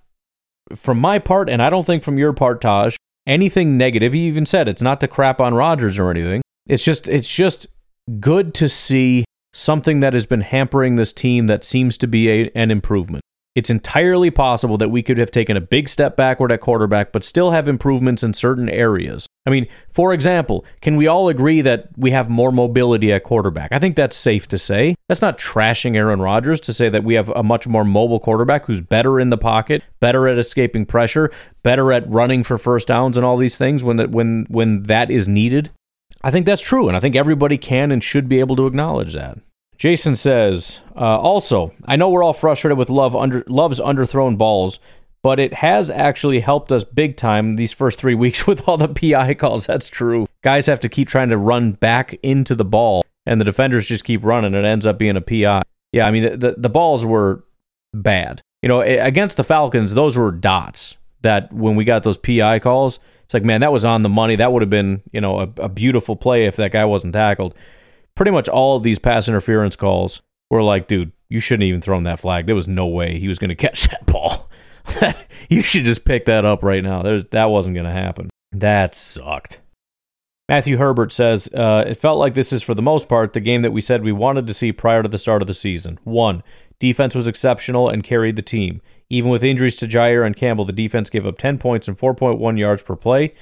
from 0.76 1.00
my 1.00 1.18
part 1.18 1.48
and 1.48 1.62
I 1.62 1.70
don't 1.70 1.86
think 1.86 2.02
from 2.02 2.18
your 2.18 2.32
part 2.32 2.60
Taj 2.60 2.96
anything 3.26 3.76
negative. 3.76 4.12
He 4.12 4.26
even 4.26 4.46
said 4.46 4.68
it's 4.68 4.82
not 4.82 5.00
to 5.00 5.08
crap 5.08 5.40
on 5.40 5.54
Rodgers 5.54 5.98
or 5.98 6.10
anything. 6.10 6.42
It's 6.66 6.84
just 6.84 7.08
it's 7.08 7.32
just 7.32 7.66
good 8.18 8.54
to 8.54 8.68
see 8.68 9.24
something 9.52 10.00
that 10.00 10.12
has 10.12 10.26
been 10.26 10.42
hampering 10.42 10.96
this 10.96 11.12
team 11.12 11.46
that 11.46 11.64
seems 11.64 11.96
to 11.98 12.06
be 12.06 12.28
a, 12.30 12.50
an 12.54 12.70
improvement. 12.70 13.22
It's 13.56 13.70
entirely 13.70 14.30
possible 14.30 14.76
that 14.78 14.90
we 14.90 15.02
could 15.02 15.18
have 15.18 15.32
taken 15.32 15.56
a 15.56 15.60
big 15.60 15.88
step 15.88 16.16
backward 16.16 16.52
at 16.52 16.60
quarterback, 16.60 17.10
but 17.10 17.24
still 17.24 17.50
have 17.50 17.68
improvements 17.68 18.22
in 18.22 18.32
certain 18.32 18.68
areas. 18.68 19.26
I 19.44 19.50
mean, 19.50 19.66
for 19.90 20.12
example, 20.12 20.64
can 20.80 20.94
we 20.94 21.08
all 21.08 21.28
agree 21.28 21.60
that 21.62 21.88
we 21.96 22.12
have 22.12 22.28
more 22.28 22.52
mobility 22.52 23.12
at 23.12 23.24
quarterback? 23.24 23.72
I 23.72 23.80
think 23.80 23.96
that's 23.96 24.14
safe 24.14 24.46
to 24.48 24.58
say. 24.58 24.94
That's 25.08 25.22
not 25.22 25.38
trashing 25.38 25.96
Aaron 25.96 26.20
Rodgers 26.20 26.60
to 26.60 26.72
say 26.72 26.88
that 26.90 27.02
we 27.02 27.14
have 27.14 27.28
a 27.30 27.42
much 27.42 27.66
more 27.66 27.84
mobile 27.84 28.20
quarterback 28.20 28.66
who's 28.66 28.80
better 28.80 29.18
in 29.18 29.30
the 29.30 29.38
pocket, 29.38 29.82
better 29.98 30.28
at 30.28 30.38
escaping 30.38 30.86
pressure, 30.86 31.32
better 31.64 31.92
at 31.92 32.08
running 32.08 32.44
for 32.44 32.56
first 32.56 32.86
downs 32.86 33.16
and 33.16 33.26
all 33.26 33.36
these 33.36 33.58
things 33.58 33.82
when 33.82 33.96
that 33.96 34.10
when 34.10 34.46
when 34.48 34.84
that 34.84 35.10
is 35.10 35.26
needed. 35.26 35.70
I 36.22 36.30
think 36.30 36.46
that's 36.46 36.62
true, 36.62 36.86
and 36.86 36.96
I 36.96 37.00
think 37.00 37.16
everybody 37.16 37.58
can 37.58 37.90
and 37.90 38.04
should 38.04 38.28
be 38.28 38.40
able 38.40 38.54
to 38.56 38.66
acknowledge 38.66 39.14
that. 39.14 39.38
Jason 39.80 40.14
says, 40.14 40.82
uh, 40.94 41.18
also, 41.18 41.72
I 41.86 41.96
know 41.96 42.10
we're 42.10 42.22
all 42.22 42.34
frustrated 42.34 42.76
with 42.76 42.90
Love 42.90 43.16
under 43.16 43.42
Love's 43.48 43.80
underthrown 43.80 44.36
balls, 44.36 44.78
but 45.22 45.40
it 45.40 45.54
has 45.54 45.88
actually 45.88 46.40
helped 46.40 46.70
us 46.70 46.84
big 46.84 47.16
time 47.16 47.56
these 47.56 47.72
first 47.72 47.98
three 47.98 48.14
weeks 48.14 48.46
with 48.46 48.68
all 48.68 48.76
the 48.76 48.88
PI 48.88 49.32
calls. 49.34 49.64
That's 49.64 49.88
true. 49.88 50.26
Guys 50.42 50.66
have 50.66 50.80
to 50.80 50.90
keep 50.90 51.08
trying 51.08 51.30
to 51.30 51.38
run 51.38 51.72
back 51.72 52.12
into 52.22 52.54
the 52.54 52.64
ball, 52.64 53.02
and 53.24 53.40
the 53.40 53.44
defenders 53.46 53.88
just 53.88 54.04
keep 54.04 54.22
running. 54.22 54.52
It 54.52 54.66
ends 54.66 54.86
up 54.86 54.98
being 54.98 55.16
a 55.16 55.22
PI. 55.22 55.62
Yeah, 55.92 56.06
I 56.06 56.10
mean 56.10 56.24
the 56.24 56.36
the, 56.36 56.54
the 56.58 56.68
balls 56.68 57.06
were 57.06 57.42
bad. 57.94 58.42
You 58.60 58.68
know, 58.68 58.82
against 58.82 59.38
the 59.38 59.44
Falcons, 59.44 59.94
those 59.94 60.18
were 60.18 60.30
dots. 60.30 60.98
That 61.22 61.50
when 61.54 61.74
we 61.74 61.84
got 61.84 62.02
those 62.02 62.18
PI 62.18 62.58
calls, 62.58 62.98
it's 63.24 63.32
like, 63.32 63.44
man, 63.44 63.62
that 63.62 63.72
was 63.72 63.86
on 63.86 64.02
the 64.02 64.10
money. 64.10 64.36
That 64.36 64.52
would 64.52 64.60
have 64.60 64.70
been, 64.70 65.02
you 65.10 65.22
know, 65.22 65.40
a, 65.40 65.62
a 65.62 65.68
beautiful 65.70 66.16
play 66.16 66.44
if 66.44 66.56
that 66.56 66.72
guy 66.72 66.84
wasn't 66.84 67.14
tackled 67.14 67.54
pretty 68.20 68.32
much 68.32 68.50
all 68.50 68.76
of 68.76 68.82
these 68.82 68.98
pass 68.98 69.28
interference 69.28 69.76
calls 69.76 70.20
were 70.50 70.62
like, 70.62 70.86
dude, 70.86 71.10
you 71.30 71.40
shouldn't 71.40 71.66
even 71.66 71.80
thrown 71.80 72.02
that 72.02 72.20
flag. 72.20 72.44
There 72.44 72.54
was 72.54 72.68
no 72.68 72.86
way 72.86 73.18
he 73.18 73.28
was 73.28 73.38
going 73.38 73.48
to 73.48 73.54
catch 73.54 73.88
that 73.88 74.04
ball. 74.04 74.50
you 75.48 75.62
should 75.62 75.86
just 75.86 76.04
pick 76.04 76.26
that 76.26 76.44
up 76.44 76.62
right 76.62 76.84
now. 76.84 77.00
There's, 77.00 77.24
that 77.30 77.46
wasn't 77.46 77.76
going 77.76 77.86
to 77.86 77.92
happen. 77.92 78.28
That 78.52 78.94
sucked. 78.94 79.60
Matthew 80.50 80.76
Herbert 80.76 81.14
says, 81.14 81.48
uh, 81.54 81.84
It 81.86 81.94
felt 81.94 82.18
like 82.18 82.34
this 82.34 82.52
is, 82.52 82.62
for 82.62 82.74
the 82.74 82.82
most 82.82 83.08
part, 83.08 83.32
the 83.32 83.40
game 83.40 83.62
that 83.62 83.72
we 83.72 83.80
said 83.80 84.04
we 84.04 84.12
wanted 84.12 84.46
to 84.48 84.52
see 84.52 84.70
prior 84.70 85.02
to 85.02 85.08
the 85.08 85.16
start 85.16 85.40
of 85.40 85.46
the 85.48 85.54
season. 85.54 85.98
One, 86.04 86.42
defense 86.78 87.14
was 87.14 87.26
exceptional 87.26 87.88
and 87.88 88.04
carried 88.04 88.36
the 88.36 88.42
team. 88.42 88.82
Even 89.08 89.30
with 89.30 89.42
injuries 89.42 89.76
to 89.76 89.88
Jaire 89.88 90.26
and 90.26 90.36
Campbell, 90.36 90.66
the 90.66 90.74
defense 90.74 91.08
gave 91.08 91.26
up 91.26 91.38
10 91.38 91.56
points 91.56 91.88
and 91.88 91.98
4.1 91.98 92.58
yards 92.58 92.82
per 92.82 92.96
play. 92.96 93.32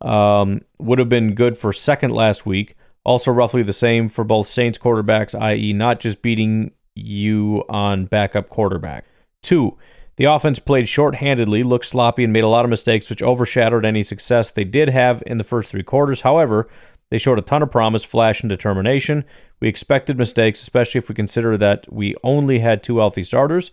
Um, 0.00 0.62
would 0.80 0.98
have 0.98 1.08
been 1.08 1.36
good 1.36 1.56
for 1.56 1.72
second 1.72 2.10
last 2.10 2.44
week. 2.44 2.74
Also, 3.04 3.30
roughly 3.30 3.62
the 3.62 3.72
same 3.72 4.08
for 4.08 4.24
both 4.24 4.48
Saints 4.48 4.78
quarterbacks, 4.78 5.38
i.e., 5.38 5.72
not 5.72 6.00
just 6.00 6.22
beating 6.22 6.72
you 6.94 7.64
on 7.68 8.06
backup 8.06 8.48
quarterback. 8.48 9.04
Two, 9.42 9.76
the 10.16 10.24
offense 10.24 10.58
played 10.58 10.88
short-handedly, 10.88 11.62
looked 11.62 11.86
sloppy, 11.86 12.24
and 12.24 12.32
made 12.32 12.44
a 12.44 12.48
lot 12.48 12.64
of 12.64 12.70
mistakes, 12.70 13.10
which 13.10 13.22
overshadowed 13.22 13.84
any 13.84 14.02
success 14.02 14.50
they 14.50 14.64
did 14.64 14.88
have 14.88 15.22
in 15.26 15.38
the 15.38 15.44
first 15.44 15.70
three 15.70 15.82
quarters. 15.82 16.22
However, 16.22 16.68
they 17.10 17.18
showed 17.18 17.38
a 17.38 17.42
ton 17.42 17.62
of 17.62 17.70
promise, 17.70 18.04
flash, 18.04 18.40
and 18.40 18.48
determination. 18.48 19.24
We 19.60 19.68
expected 19.68 20.16
mistakes, 20.16 20.62
especially 20.62 20.98
if 20.98 21.08
we 21.08 21.14
consider 21.14 21.58
that 21.58 21.92
we 21.92 22.14
only 22.22 22.60
had 22.60 22.82
two 22.82 22.98
healthy 22.98 23.24
starters 23.24 23.70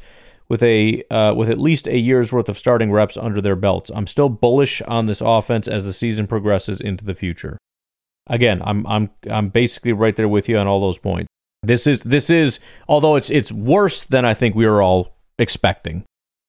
with 0.49 0.61
a 0.63 1.03
uh, 1.09 1.33
with 1.33 1.49
at 1.49 1.59
least 1.59 1.87
a 1.87 1.97
year's 1.97 2.33
worth 2.33 2.49
of 2.49 2.59
starting 2.59 2.91
reps 2.91 3.15
under 3.15 3.39
their 3.39 3.55
belts. 3.55 3.89
I'm 3.95 4.07
still 4.07 4.27
bullish 4.27 4.81
on 4.81 5.05
this 5.05 5.21
offense 5.21 5.67
as 5.67 5.85
the 5.85 5.93
season 5.93 6.27
progresses 6.27 6.81
into 6.81 7.05
the 7.05 7.15
future 7.15 7.57
again, 8.31 8.61
I'm 8.65 8.87
I'm 8.87 9.09
I'm 9.29 9.49
basically 9.49 9.93
right 9.93 10.15
there 10.15 10.27
with 10.27 10.49
you 10.49 10.57
on 10.57 10.67
all 10.67 10.81
those 10.81 10.97
points. 10.97 11.27
This 11.61 11.85
is 11.85 11.99
this 11.99 12.31
is 12.31 12.59
although 12.87 13.15
it's 13.15 13.29
it's 13.29 13.51
worse 13.51 14.03
than 14.03 14.25
I 14.25 14.33
think 14.33 14.55
we 14.55 14.65
were 14.65 14.81
all 14.81 15.15
expecting 15.37 16.05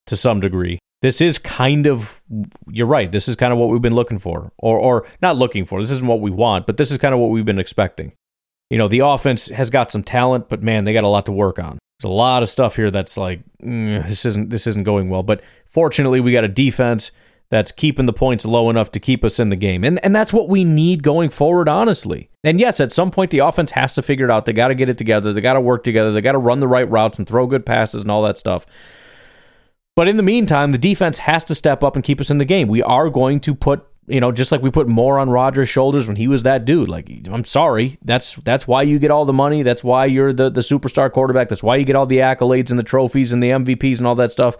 to 0.06 0.16
some 0.16 0.40
degree. 0.40 0.78
This 1.02 1.20
is 1.20 1.38
kind 1.38 1.86
of 1.86 2.22
you're 2.70 2.86
right. 2.86 3.10
This 3.10 3.28
is 3.28 3.36
kind 3.36 3.52
of 3.52 3.58
what 3.58 3.68
we've 3.68 3.82
been 3.82 3.94
looking 3.94 4.18
for, 4.18 4.52
or 4.58 4.78
or 4.78 5.06
not 5.20 5.36
looking 5.36 5.66
for. 5.66 5.80
This 5.80 5.90
isn't 5.90 6.06
what 6.06 6.20
we 6.20 6.30
want, 6.30 6.66
but 6.66 6.76
this 6.78 6.90
is 6.90 6.98
kind 6.98 7.12
of 7.12 7.20
what 7.20 7.30
we've 7.30 7.44
been 7.44 7.58
expecting. 7.58 8.12
You 8.70 8.78
know, 8.78 8.88
the 8.88 9.00
offense 9.00 9.48
has 9.48 9.68
got 9.68 9.90
some 9.90 10.02
talent, 10.02 10.48
but 10.48 10.62
man, 10.62 10.84
they 10.84 10.94
got 10.94 11.04
a 11.04 11.08
lot 11.08 11.26
to 11.26 11.32
work 11.32 11.58
on. 11.58 11.78
There's 12.00 12.10
a 12.10 12.14
lot 12.14 12.42
of 12.42 12.48
stuff 12.48 12.76
here 12.76 12.90
that's 12.90 13.16
like 13.16 13.42
mm, 13.62 14.06
this 14.06 14.24
isn't 14.24 14.48
this 14.48 14.66
isn't 14.66 14.84
going 14.84 15.10
well. 15.10 15.22
But 15.22 15.42
fortunately, 15.66 16.20
we 16.20 16.32
got 16.32 16.44
a 16.44 16.48
defense 16.48 17.10
that's 17.52 17.70
keeping 17.70 18.06
the 18.06 18.14
points 18.14 18.46
low 18.46 18.70
enough 18.70 18.90
to 18.92 18.98
keep 18.98 19.22
us 19.22 19.38
in 19.38 19.50
the 19.50 19.56
game. 19.56 19.84
And 19.84 20.02
and 20.02 20.16
that's 20.16 20.32
what 20.32 20.48
we 20.48 20.64
need 20.64 21.02
going 21.02 21.28
forward, 21.28 21.68
honestly. 21.68 22.30
And 22.42 22.58
yes, 22.58 22.80
at 22.80 22.92
some 22.92 23.10
point 23.10 23.30
the 23.30 23.40
offense 23.40 23.72
has 23.72 23.92
to 23.92 24.00
figure 24.00 24.24
it 24.24 24.30
out. 24.30 24.46
They 24.46 24.54
got 24.54 24.68
to 24.68 24.74
get 24.74 24.88
it 24.88 24.96
together. 24.96 25.34
They 25.34 25.42
got 25.42 25.52
to 25.52 25.60
work 25.60 25.84
together. 25.84 26.12
They 26.12 26.22
got 26.22 26.32
to 26.32 26.38
run 26.38 26.60
the 26.60 26.66
right 26.66 26.90
routes 26.90 27.18
and 27.18 27.28
throw 27.28 27.46
good 27.46 27.66
passes 27.66 28.00
and 28.00 28.10
all 28.10 28.22
that 28.22 28.38
stuff. 28.38 28.64
But 29.94 30.08
in 30.08 30.16
the 30.16 30.22
meantime, 30.22 30.70
the 30.70 30.78
defense 30.78 31.18
has 31.18 31.44
to 31.44 31.54
step 31.54 31.84
up 31.84 31.94
and 31.94 32.02
keep 32.02 32.22
us 32.22 32.30
in 32.30 32.38
the 32.38 32.46
game. 32.46 32.68
We 32.68 32.82
are 32.82 33.10
going 33.10 33.38
to 33.40 33.54
put, 33.54 33.86
you 34.06 34.18
know, 34.18 34.32
just 34.32 34.50
like 34.50 34.62
we 34.62 34.70
put 34.70 34.88
more 34.88 35.18
on 35.18 35.28
Rodgers' 35.28 35.68
shoulders 35.68 36.08
when 36.08 36.16
he 36.16 36.28
was 36.28 36.44
that 36.44 36.64
dude. 36.64 36.88
Like, 36.88 37.10
I'm 37.30 37.44
sorry, 37.44 37.98
that's 38.02 38.36
that's 38.36 38.66
why 38.66 38.80
you 38.80 38.98
get 38.98 39.10
all 39.10 39.26
the 39.26 39.34
money. 39.34 39.62
That's 39.62 39.84
why 39.84 40.06
you're 40.06 40.32
the 40.32 40.48
the 40.48 40.62
superstar 40.62 41.12
quarterback. 41.12 41.50
That's 41.50 41.62
why 41.62 41.76
you 41.76 41.84
get 41.84 41.96
all 41.96 42.06
the 42.06 42.20
accolades 42.20 42.70
and 42.70 42.78
the 42.78 42.82
trophies 42.82 43.34
and 43.34 43.42
the 43.42 43.50
MVPs 43.50 43.98
and 43.98 44.06
all 44.06 44.14
that 44.14 44.32
stuff. 44.32 44.56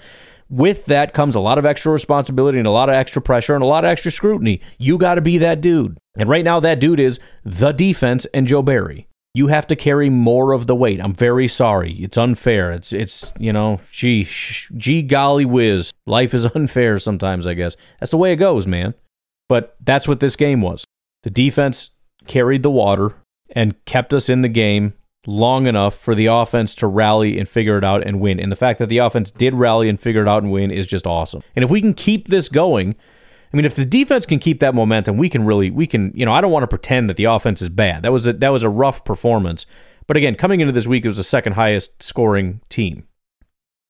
With 0.52 0.84
that 0.84 1.14
comes 1.14 1.34
a 1.34 1.40
lot 1.40 1.56
of 1.56 1.64
extra 1.64 1.90
responsibility 1.90 2.58
and 2.58 2.66
a 2.66 2.70
lot 2.70 2.88
of 2.90 2.94
extra 2.94 3.22
pressure 3.22 3.54
and 3.54 3.64
a 3.64 3.66
lot 3.66 3.84
of 3.84 3.90
extra 3.90 4.12
scrutiny. 4.12 4.60
You 4.78 4.98
got 4.98 5.14
to 5.14 5.22
be 5.22 5.38
that 5.38 5.62
dude. 5.62 5.96
And 6.16 6.28
right 6.28 6.44
now, 6.44 6.60
that 6.60 6.78
dude 6.78 7.00
is 7.00 7.18
the 7.42 7.72
defense 7.72 8.26
and 8.34 8.46
Joe 8.46 8.62
Barry 8.62 9.08
you 9.34 9.46
have 9.46 9.66
to 9.66 9.76
carry 9.76 10.10
more 10.10 10.52
of 10.52 10.66
the 10.66 10.74
weight. 10.74 11.00
I'm 11.00 11.14
very 11.14 11.48
sorry. 11.48 11.92
It's 11.94 12.18
unfair. 12.18 12.70
It's 12.70 12.92
it's 12.92 13.32
you 13.38 13.52
know, 13.52 13.80
gee, 13.90 14.28
gee 14.76 15.02
golly 15.02 15.44
whiz. 15.44 15.92
Life 16.06 16.34
is 16.34 16.44
unfair 16.54 16.98
sometimes, 16.98 17.46
I 17.46 17.54
guess. 17.54 17.76
That's 18.00 18.10
the 18.10 18.18
way 18.18 18.32
it 18.32 18.36
goes, 18.36 18.66
man. 18.66 18.94
But 19.48 19.76
that's 19.80 20.06
what 20.06 20.20
this 20.20 20.36
game 20.36 20.60
was. 20.60 20.84
The 21.22 21.30
defense 21.30 21.90
carried 22.26 22.62
the 22.62 22.70
water 22.70 23.14
and 23.54 23.82
kept 23.84 24.12
us 24.12 24.28
in 24.28 24.42
the 24.42 24.48
game 24.48 24.94
long 25.26 25.66
enough 25.66 25.96
for 25.96 26.14
the 26.14 26.26
offense 26.26 26.74
to 26.74 26.86
rally 26.86 27.38
and 27.38 27.48
figure 27.48 27.78
it 27.78 27.84
out 27.84 28.04
and 28.06 28.20
win. 28.20 28.40
And 28.40 28.50
the 28.50 28.56
fact 28.56 28.78
that 28.80 28.88
the 28.88 28.98
offense 28.98 29.30
did 29.30 29.54
rally 29.54 29.88
and 29.88 30.00
figure 30.00 30.22
it 30.22 30.28
out 30.28 30.42
and 30.42 30.50
win 30.50 30.70
is 30.70 30.86
just 30.86 31.06
awesome. 31.06 31.42
And 31.54 31.64
if 31.64 31.70
we 31.70 31.80
can 31.80 31.94
keep 31.94 32.28
this 32.28 32.48
going, 32.48 32.96
I 33.52 33.56
mean, 33.56 33.64
if 33.64 33.76
the 33.76 33.84
defense 33.84 34.26
can 34.26 34.38
keep 34.38 34.60
that 34.60 34.74
momentum, 34.74 35.16
we 35.18 35.28
can 35.28 35.44
really, 35.44 35.70
we 35.70 35.86
can, 35.86 36.12
you 36.14 36.24
know, 36.24 36.32
I 36.32 36.40
don't 36.40 36.50
want 36.50 36.64
to 36.64 36.68
pretend 36.68 37.08
that 37.10 37.16
the 37.16 37.24
offense 37.24 37.62
is 37.62 37.68
bad. 37.68 38.02
That 38.02 38.12
was 38.12 38.26
a, 38.26 38.32
that 38.32 38.48
was 38.48 38.62
a 38.62 38.68
rough 38.68 39.04
performance. 39.04 39.66
But 40.06 40.16
again, 40.16 40.34
coming 40.34 40.60
into 40.60 40.72
this 40.72 40.86
week, 40.86 41.04
it 41.04 41.08
was 41.08 41.18
the 41.18 41.24
second 41.24 41.52
highest 41.52 42.02
scoring 42.02 42.60
team. 42.68 43.06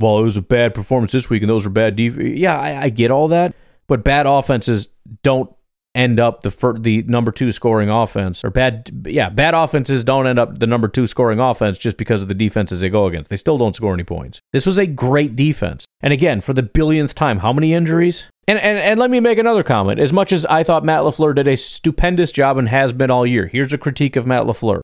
Well, 0.01 0.19
it 0.19 0.25
was 0.25 0.37
a 0.37 0.43
bad 0.43 0.75
performance 0.75 1.13
this 1.13 1.31
week, 1.31 1.43
and 1.43 1.49
those 1.51 1.65
were 1.65 1.71
bad. 1.71 1.99
Yeah, 1.99 2.59
I, 2.59 2.83
I 2.83 2.89
get 2.89 3.11
all 3.13 3.29
that, 3.29 3.55
but 3.87 4.03
bad 4.03 4.27
offenses 4.27 4.89
don't 5.23 5.55
end 5.95 6.19
up 6.19 6.43
the 6.43 6.51
fir- 6.51 6.79
the 6.79 7.03
number 7.03 7.31
two 7.31 7.53
scoring 7.53 7.91
offense 7.91 8.43
or 8.45 8.51
bad 8.51 8.91
yeah 9.07 9.29
bad 9.29 9.53
offenses 9.53 10.05
don't 10.05 10.27
end 10.27 10.39
up 10.39 10.59
the 10.59 10.67
number 10.67 10.89
two 10.89 11.07
scoring 11.07 11.39
offense 11.39 11.79
just 11.79 11.99
because 11.99 12.23
of 12.23 12.29
the 12.29 12.35
defenses 12.35 12.81
they 12.81 12.89
go 12.89 13.07
against 13.07 13.29
they 13.29 13.37
still 13.37 13.59
don't 13.59 13.77
score 13.77 13.93
any 13.93 14.05
points 14.05 14.41
this 14.53 14.65
was 14.65 14.79
a 14.79 14.87
great 14.87 15.37
defense 15.37 15.85
and 16.01 16.13
again 16.13 16.41
for 16.41 16.55
the 16.55 16.63
billionth 16.63 17.15
time 17.15 17.41
how 17.41 17.53
many 17.53 17.75
injuries 17.75 18.27
and, 18.49 18.59
and 18.59 18.79
and 18.79 18.99
let 18.99 19.11
me 19.11 19.21
make 19.21 19.39
another 19.39 19.63
comment. 19.63 20.01
As 20.01 20.13
much 20.13 20.33
as 20.33 20.45
I 20.47 20.65
thought 20.65 20.85
Matt 20.85 21.03
LaFleur 21.03 21.35
did 21.35 21.47
a 21.47 21.57
stupendous 21.57 22.33
job 22.33 22.59
and 22.59 22.69
has 22.69 22.93
been 22.93 23.11
all 23.11 23.25
year, 23.27 23.47
here's 23.47 23.73
a 23.73 23.79
critique 23.79 24.17
of 24.17 24.27
Matt 24.27 24.47
LaFleur. 24.47 24.81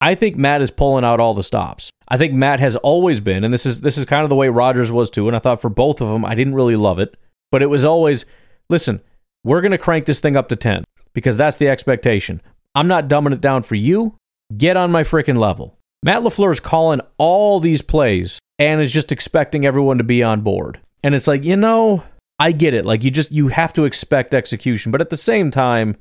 I 0.00 0.14
think 0.14 0.36
Matt 0.36 0.60
is 0.60 0.70
pulling 0.70 1.04
out 1.04 1.18
all 1.18 1.34
the 1.34 1.42
stops. 1.42 1.90
I 2.08 2.18
think 2.18 2.32
Matt 2.32 2.60
has 2.60 2.76
always 2.76 3.20
been, 3.20 3.44
and 3.44 3.52
this 3.52 3.64
is 3.64 3.80
this 3.80 3.96
is 3.96 4.04
kind 4.04 4.24
of 4.24 4.28
the 4.28 4.36
way 4.36 4.48
Rodgers 4.48 4.92
was 4.92 5.10
too. 5.10 5.26
And 5.26 5.34
I 5.34 5.38
thought 5.38 5.60
for 5.60 5.70
both 5.70 6.00
of 6.00 6.08
them, 6.08 6.24
I 6.24 6.34
didn't 6.34 6.54
really 6.54 6.76
love 6.76 6.98
it, 6.98 7.16
but 7.50 7.62
it 7.62 7.66
was 7.66 7.84
always, 7.84 8.26
listen, 8.68 9.00
we're 9.44 9.60
gonna 9.60 9.78
crank 9.78 10.06
this 10.06 10.20
thing 10.20 10.36
up 10.36 10.48
to 10.48 10.56
ten 10.56 10.84
because 11.14 11.36
that's 11.36 11.56
the 11.56 11.68
expectation. 11.68 12.40
I'm 12.74 12.88
not 12.88 13.08
dumbing 13.08 13.32
it 13.32 13.40
down 13.40 13.62
for 13.62 13.74
you. 13.74 14.16
Get 14.56 14.76
on 14.76 14.92
my 14.92 15.02
freaking 15.02 15.38
level. 15.38 15.76
Matt 16.02 16.22
LaFleur 16.22 16.52
is 16.52 16.60
calling 16.60 17.00
all 17.18 17.60
these 17.60 17.82
plays 17.82 18.38
and 18.58 18.80
is 18.80 18.92
just 18.92 19.12
expecting 19.12 19.66
everyone 19.66 19.98
to 19.98 20.04
be 20.04 20.22
on 20.22 20.42
board. 20.42 20.80
And 21.02 21.14
it's 21.14 21.26
like, 21.26 21.44
you 21.44 21.56
know, 21.56 22.04
I 22.38 22.52
get 22.52 22.74
it. 22.74 22.84
Like 22.84 23.02
you 23.02 23.10
just 23.10 23.32
you 23.32 23.48
have 23.48 23.72
to 23.74 23.84
expect 23.84 24.34
execution, 24.34 24.92
but 24.92 25.00
at 25.00 25.10
the 25.10 25.16
same 25.16 25.50
time, 25.50 25.96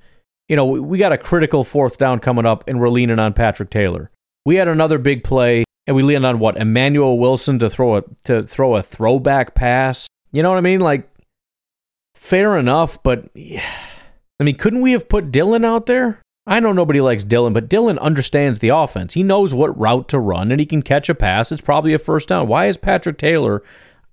you 0.48 0.56
know, 0.56 0.66
we 0.66 0.98
got 0.98 1.12
a 1.12 1.18
critical 1.18 1.64
fourth 1.64 1.98
down 1.98 2.20
coming 2.20 2.46
up, 2.46 2.64
and 2.68 2.80
we're 2.80 2.90
leaning 2.90 3.20
on 3.20 3.34
Patrick 3.34 3.70
Taylor. 3.70 4.10
We 4.46 4.56
had 4.56 4.68
another 4.68 4.98
big 4.98 5.24
play, 5.24 5.66
and 5.86 5.96
we 5.96 6.04
leaned 6.04 6.26
on 6.26 6.40
what 6.40 6.58
Emmanuel 6.58 7.20
Wilson 7.20 7.60
to 7.60 7.70
throw 7.70 7.98
a 7.98 8.04
to 8.26 8.44
throw 8.44 8.76
a 8.76 8.84
throwback 8.84 9.56
pass. 9.56 10.08
You 10.32 10.44
know 10.44 10.50
what 10.50 10.58
I 10.58 10.62
mean? 10.62 10.80
Like, 10.80 11.10
fair 12.20 12.58
enough, 12.58 13.02
but 13.04 13.30
I 13.36 14.44
mean, 14.44 14.56
couldn't 14.56 14.82
we 14.82 14.92
have 14.92 15.10
put 15.10 15.32
Dylan 15.32 15.66
out 15.66 15.86
there? 15.86 16.22
I 16.46 16.60
know 16.60 16.72
nobody 16.72 17.02
likes 17.02 17.26
Dylan, 17.26 17.54
but 17.54 17.70
Dylan 17.70 18.00
understands 18.00 18.60
the 18.60 18.70
offense. 18.70 19.16
He 19.16 19.24
knows 19.24 19.54
what 19.54 19.78
route 19.78 20.08
to 20.10 20.20
run, 20.20 20.52
and 20.52 20.60
he 20.60 20.66
can 20.66 20.82
catch 20.82 21.10
a 21.10 21.16
pass. 21.16 21.52
It's 21.52 21.62
probably 21.62 21.94
a 21.94 22.00
first 22.00 22.30
down. 22.30 22.48
Why 22.48 22.68
is 22.68 22.78
Patrick 22.78 23.18
Taylor 23.18 23.64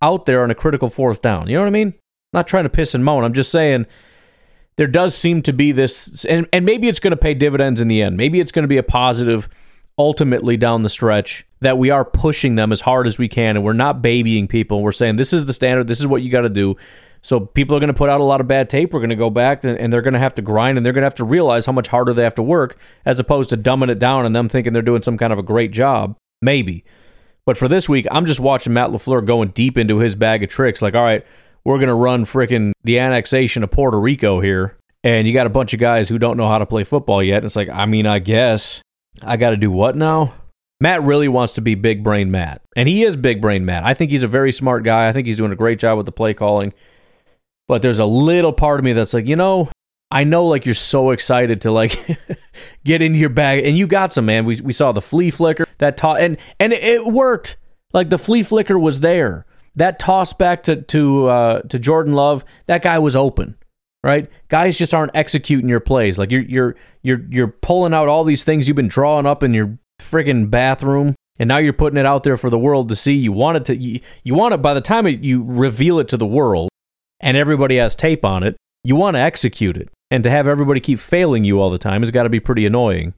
out 0.02 0.26
there 0.26 0.42
on 0.42 0.50
a 0.50 0.54
critical 0.54 0.90
fourth 0.90 1.22
down? 1.22 1.48
You 1.48 1.54
know 1.54 1.60
what 1.60 1.68
I 1.68 1.70
mean? 1.70 1.94
not 2.34 2.46
trying 2.46 2.64
to 2.64 2.70
piss 2.70 2.94
and 2.94 3.04
moan. 3.04 3.24
I'm 3.24 3.32
just 3.32 3.50
saying 3.50 3.86
there 4.76 4.88
does 4.88 5.14
seem 5.14 5.40
to 5.42 5.52
be 5.52 5.72
this, 5.72 6.26
and, 6.26 6.46
and 6.52 6.66
maybe 6.66 6.88
it's 6.88 6.98
going 6.98 7.12
to 7.12 7.16
pay 7.16 7.32
dividends 7.32 7.80
in 7.80 7.88
the 7.88 8.02
end. 8.02 8.18
Maybe 8.18 8.40
it's 8.40 8.52
going 8.52 8.64
to 8.64 8.68
be 8.68 8.76
a 8.76 8.82
positive 8.82 9.48
ultimately 9.96 10.56
down 10.56 10.82
the 10.82 10.90
stretch 10.90 11.46
that 11.60 11.78
we 11.78 11.88
are 11.88 12.04
pushing 12.04 12.56
them 12.56 12.72
as 12.72 12.80
hard 12.80 13.06
as 13.06 13.16
we 13.16 13.28
can 13.28 13.56
and 13.56 13.64
we're 13.64 13.72
not 13.72 14.02
babying 14.02 14.48
people. 14.48 14.82
We're 14.82 14.90
saying 14.90 15.16
this 15.16 15.32
is 15.32 15.46
the 15.46 15.52
standard, 15.52 15.86
this 15.86 16.00
is 16.00 16.06
what 16.06 16.20
you 16.20 16.30
got 16.30 16.40
to 16.40 16.48
do. 16.48 16.76
So 17.24 17.40
people 17.40 17.74
are 17.74 17.80
going 17.80 17.88
to 17.88 17.94
put 17.94 18.10
out 18.10 18.20
a 18.20 18.24
lot 18.24 18.42
of 18.42 18.48
bad 18.48 18.68
tape. 18.68 18.92
We're 18.92 19.00
going 19.00 19.08
to 19.08 19.16
go 19.16 19.30
back 19.30 19.64
and, 19.64 19.78
and 19.78 19.90
they're 19.90 20.02
going 20.02 20.12
to 20.12 20.20
have 20.20 20.34
to 20.34 20.42
grind 20.42 20.76
and 20.76 20.84
they're 20.84 20.92
going 20.92 21.00
to 21.00 21.06
have 21.06 21.14
to 21.14 21.24
realize 21.24 21.64
how 21.64 21.72
much 21.72 21.88
harder 21.88 22.12
they 22.12 22.22
have 22.22 22.34
to 22.34 22.42
work 22.42 22.76
as 23.06 23.18
opposed 23.18 23.48
to 23.48 23.56
dumbing 23.56 23.88
it 23.88 23.98
down 23.98 24.26
and 24.26 24.36
them 24.36 24.46
thinking 24.46 24.74
they're 24.74 24.82
doing 24.82 25.00
some 25.00 25.16
kind 25.16 25.32
of 25.32 25.38
a 25.38 25.42
great 25.42 25.70
job. 25.70 26.18
Maybe. 26.42 26.84
But 27.46 27.56
for 27.56 27.66
this 27.66 27.88
week, 27.88 28.06
I'm 28.10 28.26
just 28.26 28.40
watching 28.40 28.74
Matt 28.74 28.90
LaFleur 28.90 29.24
going 29.24 29.48
deep 29.48 29.78
into 29.78 30.00
his 30.00 30.14
bag 30.14 30.42
of 30.42 30.50
tricks. 30.50 30.82
Like, 30.82 30.94
all 30.94 31.02
right, 31.02 31.24
we're 31.64 31.78
going 31.78 31.88
to 31.88 31.94
run 31.94 32.26
freaking 32.26 32.72
the 32.82 32.98
annexation 32.98 33.62
of 33.62 33.70
Puerto 33.70 33.98
Rico 33.98 34.40
here. 34.40 34.76
And 35.02 35.26
you 35.26 35.32
got 35.32 35.46
a 35.46 35.50
bunch 35.50 35.72
of 35.72 35.80
guys 35.80 36.10
who 36.10 36.18
don't 36.18 36.36
know 36.36 36.48
how 36.48 36.58
to 36.58 36.66
play 36.66 36.84
football 36.84 37.22
yet. 37.22 37.42
It's 37.42 37.56
like, 37.56 37.70
I 37.70 37.86
mean, 37.86 38.04
I 38.06 38.18
guess 38.18 38.82
I 39.22 39.38
got 39.38 39.50
to 39.50 39.56
do 39.56 39.70
what 39.70 39.96
now? 39.96 40.34
Matt 40.78 41.02
really 41.02 41.28
wants 41.28 41.54
to 41.54 41.62
be 41.62 41.74
big 41.74 42.04
brain 42.04 42.30
Matt. 42.30 42.60
And 42.76 42.86
he 42.86 43.02
is 43.02 43.16
big 43.16 43.40
brain 43.40 43.64
Matt. 43.64 43.82
I 43.82 43.94
think 43.94 44.10
he's 44.10 44.22
a 44.22 44.28
very 44.28 44.52
smart 44.52 44.84
guy. 44.84 45.08
I 45.08 45.12
think 45.12 45.26
he's 45.26 45.38
doing 45.38 45.52
a 45.52 45.56
great 45.56 45.78
job 45.78 45.96
with 45.96 46.04
the 46.04 46.12
play 46.12 46.34
calling. 46.34 46.74
But 47.66 47.82
there's 47.82 47.98
a 47.98 48.04
little 48.04 48.52
part 48.52 48.78
of 48.78 48.84
me 48.84 48.92
that's 48.92 49.14
like, 49.14 49.26
you 49.26 49.36
know, 49.36 49.70
I 50.10 50.24
know 50.24 50.46
like 50.46 50.66
you're 50.66 50.74
so 50.74 51.10
excited 51.10 51.62
to 51.62 51.72
like 51.72 52.18
get 52.84 53.02
into 53.02 53.18
your 53.18 53.30
bag 53.30 53.64
and 53.64 53.76
you 53.76 53.86
got 53.86 54.12
some 54.12 54.26
man. 54.26 54.44
We 54.44 54.60
we 54.60 54.72
saw 54.72 54.92
the 54.92 55.00
flea 55.00 55.30
flicker 55.30 55.64
that 55.78 55.96
taught 55.96 56.20
and 56.20 56.36
and 56.60 56.72
it 56.72 57.06
worked. 57.06 57.56
Like 57.92 58.10
the 58.10 58.18
flea 58.18 58.42
flicker 58.42 58.78
was 58.78 59.00
there 59.00 59.46
that 59.76 59.98
toss 59.98 60.32
back 60.32 60.62
to 60.64 60.82
to 60.82 61.26
uh, 61.28 61.62
to 61.62 61.78
Jordan 61.78 62.14
Love, 62.14 62.44
that 62.66 62.82
guy 62.82 62.98
was 62.98 63.16
open, 63.16 63.56
right? 64.02 64.28
Guys 64.48 64.78
just 64.78 64.94
aren't 64.94 65.14
executing 65.14 65.68
your 65.68 65.80
plays. 65.80 66.18
Like 66.18 66.30
you're 66.30 66.42
you're 66.42 66.76
you're 67.02 67.24
you're 67.28 67.48
pulling 67.48 67.94
out 67.94 68.08
all 68.08 68.24
these 68.24 68.44
things 68.44 68.68
you've 68.68 68.76
been 68.76 68.88
drawing 68.88 69.26
up 69.26 69.42
in 69.42 69.54
your 69.54 69.78
friggin' 70.00 70.50
bathroom, 70.50 71.14
and 71.38 71.48
now 71.48 71.58
you're 71.58 71.72
putting 71.72 71.98
it 71.98 72.06
out 72.06 72.22
there 72.22 72.36
for 72.36 72.50
the 72.50 72.58
world 72.58 72.88
to 72.88 72.96
see. 72.96 73.14
You 73.14 73.32
want 73.32 73.56
it 73.56 73.64
to 73.66 73.76
you, 73.76 74.00
you 74.22 74.34
want 74.34 74.54
it 74.54 74.62
by 74.62 74.74
the 74.74 74.80
time 74.80 75.06
it, 75.06 75.20
you 75.20 75.42
reveal 75.42 75.98
it 75.98 76.08
to 76.08 76.16
the 76.16 76.26
world, 76.26 76.68
and 77.24 77.36
everybody 77.36 77.78
has 77.78 77.96
tape 77.96 78.24
on 78.24 78.44
it. 78.44 78.56
You 78.84 78.94
want 78.94 79.16
to 79.16 79.20
execute 79.20 79.76
it, 79.76 79.88
and 80.10 80.22
to 80.22 80.30
have 80.30 80.46
everybody 80.46 80.78
keep 80.78 81.00
failing 81.00 81.42
you 81.42 81.60
all 81.60 81.70
the 81.70 81.78
time 81.78 82.02
has 82.02 82.12
got 82.12 82.24
to 82.24 82.28
be 82.28 82.38
pretty 82.38 82.66
annoying. 82.66 83.14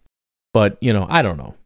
But 0.55 0.79
you 0.81 0.95
know, 0.95 1.07
I 1.11 1.21
don't 1.21 1.37
know. 1.37 1.57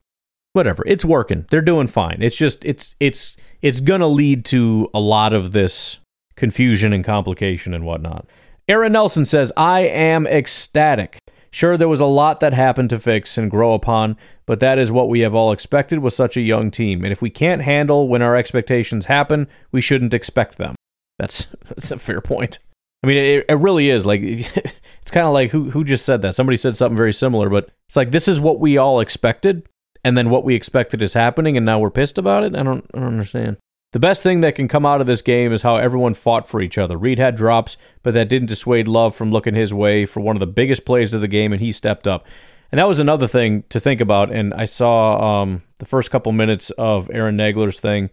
Whatever, 0.55 0.83
it's 0.87 1.05
working. 1.05 1.47
They're 1.51 1.61
doing 1.61 1.87
fine. 1.87 2.19
It's 2.21 2.37
just 2.37 2.65
it's 2.65 2.97
it's 2.99 3.37
it's 3.63 3.81
going 3.81 4.01
to 4.01 4.07
lead 4.09 4.45
to 4.47 4.89
a 4.93 4.99
lot 4.99 5.33
of 5.33 5.53
this 5.53 5.99
confusion 6.35 6.93
and 6.93 7.05
complication 7.05 7.75
and 7.75 7.85
whatnot. 7.85 8.27
Aaron 8.67 8.93
Nelson 8.93 9.27
says, 9.27 9.53
I 9.57 9.81
am 9.81 10.27
ecstatic. 10.27 11.19
Sure, 11.53 11.77
there 11.77 11.89
was 11.89 12.01
a 12.01 12.07
lot 12.07 12.41
that 12.41 12.55
happened 12.55 12.89
to 12.91 13.01
fix 13.01 13.37
and 13.37 13.51
grow 13.51 13.75
upon, 13.75 14.17
but 14.47 14.61
that 14.61 14.79
is 14.79 14.93
what 14.93 15.09
we 15.09 15.21
have 15.21 15.35
all 15.35 15.51
expected 15.51 15.99
with 15.99 16.15
such 16.15 16.37
a 16.37 16.41
young 16.41 16.71
team. 16.71 17.05
And 17.05 17.13
if 17.13 17.21
we 17.21 17.29
can't 17.29 17.63
handle 17.63 18.09
when 18.09 18.23
our 18.23 18.37
expectations 18.37 19.07
happen, 19.07 19.49
we 19.73 19.81
shouldn't 19.81 20.15
expect 20.15 20.57
them. 20.57 20.77
That's 21.21 21.47
that's 21.69 21.91
a 21.91 21.99
fair 21.99 22.23
point. 22.23 22.59
I 23.03 23.07
mean, 23.07 23.19
it, 23.19 23.45
it 23.49 23.55
really 23.55 23.91
is 23.91 24.07
like 24.07 24.21
it's 25.03 25.11
kind 25.11 25.27
of 25.27 25.35
like 25.35 25.51
who 25.51 25.71
who 25.71 25.85
just 25.85 26.07
said 26.07 26.23
that? 26.23 26.35
Somebody 26.35 26.57
said 26.57 26.77
something 26.77 26.97
very 26.97 27.13
similar, 27.13 27.51
but 27.51 27.71
it's 27.89 27.97
like 27.97 28.11
this 28.11 28.27
is 28.27 28.41
what 28.41 28.59
we 28.59 28.79
all 28.79 29.01
expected, 29.01 29.69
and 30.03 30.17
then 30.17 30.31
what 30.31 30.45
we 30.45 30.55
expected 30.55 31.03
is 31.03 31.13
happening, 31.13 31.59
and 31.59 31.67
now 31.67 31.79
we're 31.79 31.91
pissed 31.91 32.17
about 32.17 32.43
it. 32.43 32.57
I 32.57 32.63
don't, 32.63 32.87
I 32.95 33.01
don't 33.01 33.09
understand. 33.09 33.59
The 33.93 33.99
best 33.99 34.23
thing 34.23 34.41
that 34.41 34.55
can 34.55 34.69
come 34.69 34.87
out 34.87 35.01
of 35.01 35.07
this 35.07 35.21
game 35.21 35.53
is 35.53 35.63
how 35.63 35.77
everyone 35.77 36.15
fought 36.15 36.49
for 36.49 36.63
each 36.63 36.79
other. 36.79 36.97
Reed 36.97 37.19
had 37.19 37.37
drops, 37.37 37.77
but 38.03 38.15
that 38.15 38.29
didn't 38.29 38.49
dissuade 38.49 38.89
Love 38.89 39.17
from 39.17 39.33
looking 39.33 39.55
his 39.55 39.75
way 39.75 40.07
for 40.07 40.21
one 40.21 40.37
of 40.37 40.41
the 40.41 40.47
biggest 40.47 40.85
plays 40.85 41.13
of 41.13 41.21
the 41.21 41.29
game, 41.29 41.53
and 41.53 41.61
he 41.61 41.73
stepped 41.73 42.07
up. 42.07 42.25
And 42.73 42.79
that 42.79 42.89
was 42.89 43.01
another 43.01 43.27
thing 43.27 43.65
to 43.69 43.81
think 43.81 44.01
about. 44.01 44.33
And 44.33 44.55
I 44.55 44.65
saw 44.65 45.43
um, 45.43 45.63
the 45.79 45.87
first 45.87 46.11
couple 46.13 46.31
minutes 46.31 46.71
of 46.71 47.11
Aaron 47.13 47.37
Nagler's 47.37 47.81
thing, 47.81 48.11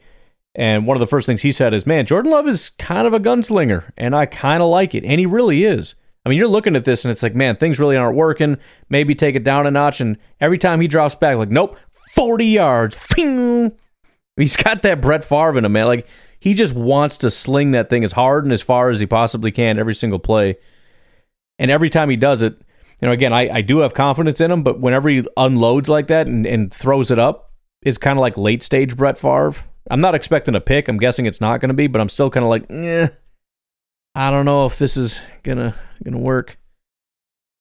and 0.57 0.85
one 0.85 0.97
of 0.97 0.99
the 0.99 1.07
first 1.07 1.25
things 1.25 1.43
he 1.43 1.53
said 1.53 1.73
is, 1.73 1.87
"Man, 1.87 2.05
Jordan 2.05 2.31
Love 2.31 2.47
is 2.49 2.71
kind 2.71 3.07
of 3.07 3.13
a 3.13 3.19
gunslinger, 3.19 3.91
and 3.95 4.13
I 4.13 4.25
kind 4.25 4.61
of 4.61 4.69
like 4.69 4.93
it, 4.93 5.05
and 5.05 5.19
he 5.19 5.25
really 5.25 5.63
is." 5.63 5.95
I 6.25 6.29
mean, 6.29 6.39
you're 6.39 6.49
looking 6.49 6.75
at 6.75 6.83
this 6.83 7.05
and 7.05 7.11
it's 7.13 7.23
like, 7.23 7.35
man, 7.35 7.55
things 7.55 7.79
really 7.79 7.95
aren't 7.95 8.17
working. 8.17 8.57
Maybe 8.89 9.15
take 9.15 9.35
it 9.35 9.45
down 9.45 9.65
a 9.65 9.71
notch. 9.71 10.01
And 10.01 10.17
every 10.41 10.57
time 10.57 10.81
he 10.81 10.87
drops 10.89 11.15
back, 11.15 11.37
like, 11.37 11.49
nope, 11.49 11.79
40 12.15 12.45
yards. 12.45 12.97
Ping! 13.13 13.71
He's 14.35 14.57
got 14.57 14.81
that 14.81 14.99
Brett 14.99 15.23
Favre 15.23 15.57
in 15.57 15.63
him, 15.63 15.71
man. 15.71 15.85
Like, 15.85 16.05
he 16.37 16.53
just 16.53 16.73
wants 16.73 17.17
to 17.19 17.29
sling 17.29 17.71
that 17.71 17.89
thing 17.89 18.03
as 18.03 18.11
hard 18.11 18.43
and 18.43 18.51
as 18.51 18.61
far 18.61 18.89
as 18.89 18.99
he 18.99 19.05
possibly 19.05 19.51
can 19.51 19.79
every 19.79 19.95
single 19.95 20.19
play. 20.19 20.57
And 21.57 21.71
every 21.71 21.89
time 21.89 22.09
he 22.09 22.17
does 22.17 22.43
it, 22.43 22.59
you 23.01 23.07
know, 23.07 23.13
again, 23.13 23.31
I, 23.31 23.49
I 23.49 23.61
do 23.61 23.79
have 23.79 23.93
confidence 23.93 24.41
in 24.41 24.51
him, 24.51 24.63
but 24.63 24.81
whenever 24.81 25.07
he 25.07 25.25
unloads 25.37 25.87
like 25.87 26.07
that 26.07 26.27
and, 26.27 26.45
and 26.45 26.73
throws 26.73 27.09
it 27.09 27.19
up, 27.19 27.53
it's 27.81 27.97
kind 27.97 28.19
of 28.19 28.21
like 28.21 28.37
late 28.37 28.63
stage 28.63 28.97
Brett 28.97 29.17
Favre. 29.17 29.55
I'm 29.89 30.01
not 30.01 30.15
expecting 30.15 30.55
a 30.55 30.61
pick. 30.61 30.87
I'm 30.87 30.97
guessing 30.97 31.25
it's 31.25 31.41
not 31.41 31.61
going 31.61 31.69
to 31.69 31.75
be, 31.75 31.87
but 31.87 32.01
I'm 32.01 32.09
still 32.09 32.29
kind 32.29 32.43
of 32.43 32.49
like, 32.49 32.65
eh, 32.69 33.07
I 34.15 34.31
don't 34.31 34.45
know 34.45 34.65
if 34.65 34.79
this 34.79 34.97
is 34.97 35.19
gonna 35.43 35.75
gonna 36.03 36.17
work. 36.17 36.57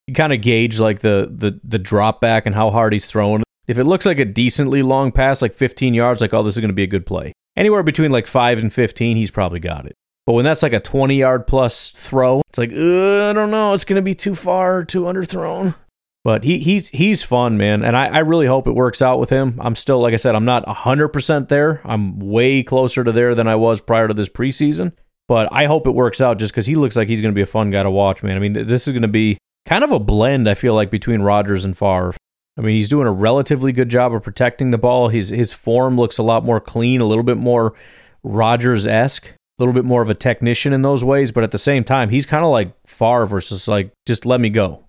You 0.06 0.14
kind 0.14 0.32
of 0.32 0.40
gauge 0.40 0.78
like 0.78 1.00
the 1.00 1.30
the 1.30 1.60
the 1.62 1.78
drop 1.78 2.20
back 2.20 2.46
and 2.46 2.54
how 2.54 2.70
hard 2.70 2.94
he's 2.94 3.06
throwing. 3.06 3.42
If 3.66 3.78
it 3.78 3.84
looks 3.84 4.06
like 4.06 4.18
a 4.18 4.24
decently 4.24 4.82
long 4.82 5.12
pass, 5.12 5.42
like 5.42 5.52
15 5.52 5.92
yards, 5.92 6.20
like 6.20 6.32
oh, 6.32 6.42
this 6.42 6.56
is 6.56 6.60
going 6.60 6.70
to 6.70 6.74
be 6.74 6.84
a 6.84 6.86
good 6.88 7.04
play. 7.04 7.32
Anywhere 7.56 7.82
between 7.82 8.10
like 8.10 8.26
five 8.26 8.58
and 8.58 8.72
15, 8.72 9.16
he's 9.16 9.30
probably 9.30 9.60
got 9.60 9.86
it. 9.86 9.96
But 10.24 10.32
when 10.32 10.44
that's 10.44 10.62
like 10.62 10.72
a 10.72 10.80
20 10.80 11.14
yard 11.16 11.46
plus 11.46 11.90
throw, 11.90 12.42
it's 12.48 12.58
like 12.58 12.70
I 12.70 13.32
don't 13.34 13.50
know, 13.50 13.74
it's 13.74 13.84
going 13.84 13.96
to 13.96 14.02
be 14.02 14.14
too 14.14 14.34
far, 14.34 14.82
too 14.82 15.02
underthrown. 15.02 15.74
But 16.26 16.42
he 16.42 16.58
he's 16.58 16.88
he's 16.88 17.22
fun, 17.22 17.56
man, 17.56 17.84
and 17.84 17.96
I, 17.96 18.06
I 18.06 18.18
really 18.18 18.48
hope 18.48 18.66
it 18.66 18.72
works 18.72 19.00
out 19.00 19.20
with 19.20 19.30
him. 19.30 19.60
I'm 19.62 19.76
still, 19.76 20.00
like 20.00 20.12
I 20.12 20.16
said, 20.16 20.34
I'm 20.34 20.44
not 20.44 20.66
100% 20.66 21.48
there. 21.48 21.80
I'm 21.84 22.18
way 22.18 22.64
closer 22.64 23.04
to 23.04 23.12
there 23.12 23.36
than 23.36 23.46
I 23.46 23.54
was 23.54 23.80
prior 23.80 24.08
to 24.08 24.12
this 24.12 24.28
preseason. 24.28 24.90
But 25.28 25.48
I 25.52 25.66
hope 25.66 25.86
it 25.86 25.92
works 25.92 26.20
out 26.20 26.40
just 26.40 26.52
because 26.52 26.66
he 26.66 26.74
looks 26.74 26.96
like 26.96 27.06
he's 27.06 27.22
going 27.22 27.32
to 27.32 27.36
be 27.36 27.42
a 27.42 27.46
fun 27.46 27.70
guy 27.70 27.84
to 27.84 27.92
watch, 27.92 28.24
man. 28.24 28.34
I 28.34 28.40
mean, 28.40 28.54
this 28.54 28.88
is 28.88 28.92
going 28.92 29.02
to 29.02 29.08
be 29.08 29.38
kind 29.66 29.84
of 29.84 29.92
a 29.92 30.00
blend, 30.00 30.48
I 30.48 30.54
feel 30.54 30.74
like, 30.74 30.90
between 30.90 31.22
Rodgers 31.22 31.64
and 31.64 31.78
Favre. 31.78 32.16
I 32.58 32.60
mean, 32.60 32.74
he's 32.74 32.88
doing 32.88 33.06
a 33.06 33.12
relatively 33.12 33.70
good 33.70 33.88
job 33.88 34.12
of 34.12 34.24
protecting 34.24 34.72
the 34.72 34.78
ball. 34.78 35.10
His 35.10 35.28
his 35.28 35.52
form 35.52 35.96
looks 35.96 36.18
a 36.18 36.24
lot 36.24 36.44
more 36.44 36.58
clean, 36.58 37.00
a 37.00 37.06
little 37.06 37.22
bit 37.22 37.36
more 37.36 37.72
Rodgers 38.24 38.84
esque, 38.84 39.28
a 39.28 39.62
little 39.62 39.74
bit 39.74 39.84
more 39.84 40.02
of 40.02 40.10
a 40.10 40.14
technician 40.14 40.72
in 40.72 40.82
those 40.82 41.04
ways. 41.04 41.30
But 41.30 41.44
at 41.44 41.52
the 41.52 41.56
same 41.56 41.84
time, 41.84 42.08
he's 42.08 42.26
kind 42.26 42.44
of 42.44 42.50
like 42.50 42.74
Favre 42.84 43.26
versus 43.26 43.68
like 43.68 43.92
just 44.06 44.26
let 44.26 44.40
me 44.40 44.50
go. 44.50 44.85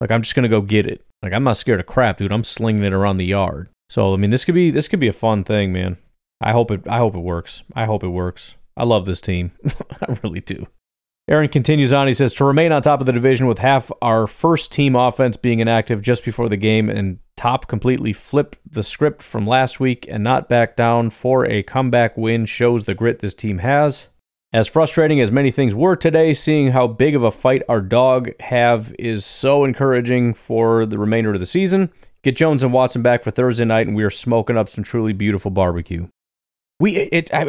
Like 0.00 0.10
I'm 0.10 0.22
just 0.22 0.34
gonna 0.34 0.48
go 0.48 0.60
get 0.60 0.86
it. 0.86 1.04
Like 1.22 1.32
I'm 1.32 1.44
not 1.44 1.56
scared 1.56 1.80
of 1.80 1.86
crap, 1.86 2.18
dude. 2.18 2.32
I'm 2.32 2.44
slinging 2.44 2.84
it 2.84 2.92
around 2.92 3.18
the 3.18 3.26
yard. 3.26 3.68
So 3.88 4.14
I 4.14 4.16
mean, 4.16 4.30
this 4.30 4.44
could 4.44 4.54
be 4.54 4.70
this 4.70 4.88
could 4.88 5.00
be 5.00 5.08
a 5.08 5.12
fun 5.12 5.44
thing, 5.44 5.72
man. 5.72 5.98
I 6.40 6.52
hope 6.52 6.70
it 6.70 6.86
I 6.88 6.98
hope 6.98 7.14
it 7.14 7.20
works. 7.20 7.62
I 7.74 7.84
hope 7.84 8.02
it 8.02 8.08
works. 8.08 8.54
I 8.76 8.84
love 8.84 9.06
this 9.06 9.20
team. 9.20 9.52
I 10.00 10.16
really 10.22 10.40
do. 10.40 10.66
Aaron 11.28 11.48
continues 11.48 11.92
on. 11.92 12.08
He 12.08 12.14
says 12.14 12.34
to 12.34 12.44
remain 12.44 12.72
on 12.72 12.82
top 12.82 12.98
of 12.98 13.06
the 13.06 13.12
division 13.12 13.46
with 13.46 13.58
half 13.58 13.92
our 14.02 14.26
first 14.26 14.72
team 14.72 14.96
offense 14.96 15.36
being 15.36 15.60
inactive 15.60 16.02
just 16.02 16.24
before 16.24 16.48
the 16.48 16.56
game 16.56 16.90
and 16.90 17.20
top 17.36 17.68
completely 17.68 18.12
flip 18.12 18.56
the 18.68 18.82
script 18.82 19.22
from 19.22 19.46
last 19.46 19.78
week 19.78 20.06
and 20.10 20.24
not 20.24 20.48
back 20.48 20.74
down 20.74 21.08
for 21.08 21.46
a 21.46 21.62
comeback 21.62 22.16
win 22.16 22.46
shows 22.46 22.84
the 22.84 22.94
grit 22.94 23.20
this 23.20 23.34
team 23.34 23.58
has. 23.58 24.08
As 24.52 24.66
frustrating 24.66 25.20
as 25.20 25.30
many 25.30 25.52
things 25.52 25.76
were 25.76 25.94
today, 25.94 26.34
seeing 26.34 26.72
how 26.72 26.88
big 26.88 27.14
of 27.14 27.22
a 27.22 27.30
fight 27.30 27.62
our 27.68 27.80
dog 27.80 28.30
have 28.40 28.92
is 28.98 29.24
so 29.24 29.62
encouraging 29.62 30.34
for 30.34 30.84
the 30.84 30.98
remainder 30.98 31.32
of 31.32 31.38
the 31.38 31.46
season. 31.46 31.92
Get 32.22 32.36
Jones 32.36 32.64
and 32.64 32.72
Watson 32.72 33.00
back 33.00 33.22
for 33.22 33.30
Thursday 33.30 33.64
night, 33.64 33.86
and 33.86 33.94
we 33.94 34.02
are 34.02 34.10
smoking 34.10 34.56
up 34.56 34.68
some 34.68 34.82
truly 34.82 35.12
beautiful 35.12 35.52
barbecue. 35.52 36.08
We 36.80 36.96
it 36.96 37.32
I, 37.32 37.42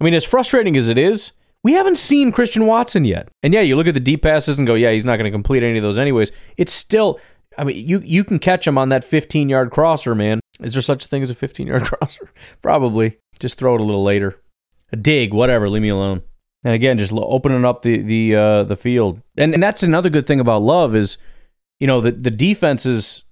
I 0.00 0.04
mean, 0.04 0.14
as 0.14 0.24
frustrating 0.24 0.78
as 0.78 0.88
it 0.88 0.96
is, 0.96 1.32
we 1.62 1.74
haven't 1.74 1.98
seen 1.98 2.32
Christian 2.32 2.64
Watson 2.64 3.04
yet. 3.04 3.28
And 3.42 3.52
yeah, 3.52 3.60
you 3.60 3.76
look 3.76 3.86
at 3.86 3.92
the 3.92 4.00
deep 4.00 4.22
passes 4.22 4.58
and 4.58 4.66
go, 4.66 4.74
yeah, 4.74 4.92
he's 4.92 5.04
not 5.04 5.16
going 5.16 5.30
to 5.30 5.30
complete 5.30 5.62
any 5.62 5.76
of 5.76 5.82
those 5.82 5.98
anyways. 5.98 6.32
It's 6.56 6.72
still, 6.72 7.20
I 7.58 7.64
mean, 7.64 7.86
you 7.86 8.00
you 8.02 8.24
can 8.24 8.38
catch 8.38 8.66
him 8.66 8.78
on 8.78 8.88
that 8.88 9.04
15 9.04 9.50
yard 9.50 9.70
crosser, 9.70 10.14
man. 10.14 10.40
Is 10.60 10.72
there 10.72 10.80
such 10.80 11.04
a 11.04 11.08
thing 11.08 11.20
as 11.20 11.28
a 11.28 11.34
15 11.34 11.66
yard 11.66 11.82
crosser? 11.84 12.30
Probably. 12.62 13.18
Just 13.38 13.58
throw 13.58 13.74
it 13.74 13.82
a 13.82 13.84
little 13.84 14.02
later. 14.02 14.40
A 14.90 14.96
dig, 14.96 15.34
whatever. 15.34 15.68
Leave 15.68 15.82
me 15.82 15.90
alone. 15.90 16.22
And 16.64 16.74
again, 16.74 16.98
just 16.98 17.12
opening 17.12 17.64
up 17.64 17.82
the 17.82 17.98
the 17.98 18.34
uh, 18.34 18.62
the 18.64 18.76
field. 18.76 19.22
And 19.36 19.54
and 19.54 19.62
that's 19.62 19.82
another 19.82 20.10
good 20.10 20.26
thing 20.26 20.40
about 20.40 20.62
Love 20.62 20.94
is, 20.94 21.18
you 21.78 21.86
know, 21.86 22.00
the 22.00 22.12
the 22.12 22.30
defenses 22.30 23.24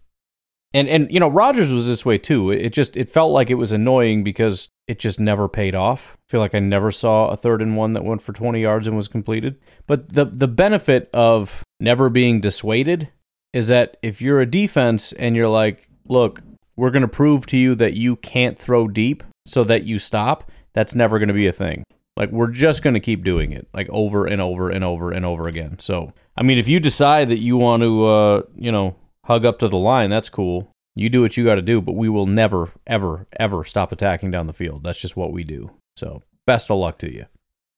and 0.74 0.88
and 0.88 1.10
you 1.10 1.20
know, 1.20 1.28
Rodgers 1.28 1.72
was 1.72 1.86
this 1.86 2.04
way 2.04 2.18
too. 2.18 2.50
It 2.50 2.70
just 2.70 2.96
it 2.96 3.08
felt 3.08 3.32
like 3.32 3.50
it 3.50 3.54
was 3.54 3.72
annoying 3.72 4.22
because 4.22 4.68
it 4.86 4.98
just 4.98 5.18
never 5.18 5.48
paid 5.48 5.74
off. 5.74 6.16
I 6.16 6.30
feel 6.30 6.40
like 6.40 6.54
I 6.54 6.58
never 6.58 6.90
saw 6.90 7.28
a 7.28 7.36
third 7.36 7.62
and 7.62 7.76
one 7.76 7.94
that 7.94 8.04
went 8.04 8.22
for 8.22 8.32
20 8.32 8.60
yards 8.60 8.86
and 8.86 8.96
was 8.96 9.08
completed. 9.08 9.58
But 9.86 10.12
the 10.12 10.26
the 10.26 10.48
benefit 10.48 11.08
of 11.12 11.62
never 11.80 12.10
being 12.10 12.40
dissuaded 12.40 13.08
is 13.54 13.68
that 13.68 13.96
if 14.02 14.20
you're 14.20 14.40
a 14.40 14.50
defense 14.50 15.12
and 15.12 15.34
you're 15.34 15.48
like, 15.48 15.88
look, 16.06 16.42
we're 16.76 16.90
going 16.90 17.02
to 17.02 17.08
prove 17.08 17.46
to 17.46 17.56
you 17.56 17.74
that 17.74 17.94
you 17.94 18.16
can't 18.16 18.58
throw 18.58 18.88
deep 18.88 19.24
so 19.46 19.64
that 19.64 19.84
you 19.84 19.98
stop, 19.98 20.50
that's 20.74 20.94
never 20.94 21.18
going 21.18 21.28
to 21.28 21.34
be 21.34 21.46
a 21.46 21.52
thing. 21.52 21.82
Like 22.18 22.32
we're 22.32 22.50
just 22.50 22.82
going 22.82 22.94
to 22.94 23.00
keep 23.00 23.22
doing 23.22 23.52
it 23.52 23.68
like 23.72 23.88
over 23.90 24.26
and 24.26 24.42
over 24.42 24.70
and 24.70 24.82
over 24.82 25.12
and 25.12 25.24
over 25.24 25.46
again. 25.46 25.78
So, 25.78 26.10
I 26.36 26.42
mean, 26.42 26.58
if 26.58 26.66
you 26.66 26.80
decide 26.80 27.28
that 27.28 27.38
you 27.38 27.56
want 27.56 27.84
to 27.84 28.06
uh, 28.06 28.42
you 28.56 28.72
know, 28.72 28.96
hug 29.24 29.46
up 29.46 29.60
to 29.60 29.68
the 29.68 29.76
line, 29.76 30.10
that's 30.10 30.28
cool. 30.28 30.72
You 30.96 31.08
do 31.08 31.22
what 31.22 31.36
you 31.36 31.44
got 31.44 31.54
to 31.54 31.62
do, 31.62 31.80
but 31.80 31.94
we 31.94 32.08
will 32.08 32.26
never 32.26 32.72
ever 32.88 33.28
ever 33.38 33.64
stop 33.64 33.92
attacking 33.92 34.32
down 34.32 34.48
the 34.48 34.52
field. 34.52 34.82
That's 34.82 35.00
just 35.00 35.16
what 35.16 35.32
we 35.32 35.44
do. 35.44 35.70
So, 35.96 36.24
best 36.44 36.72
of 36.72 36.78
luck 36.78 36.98
to 36.98 37.12
you. 37.12 37.26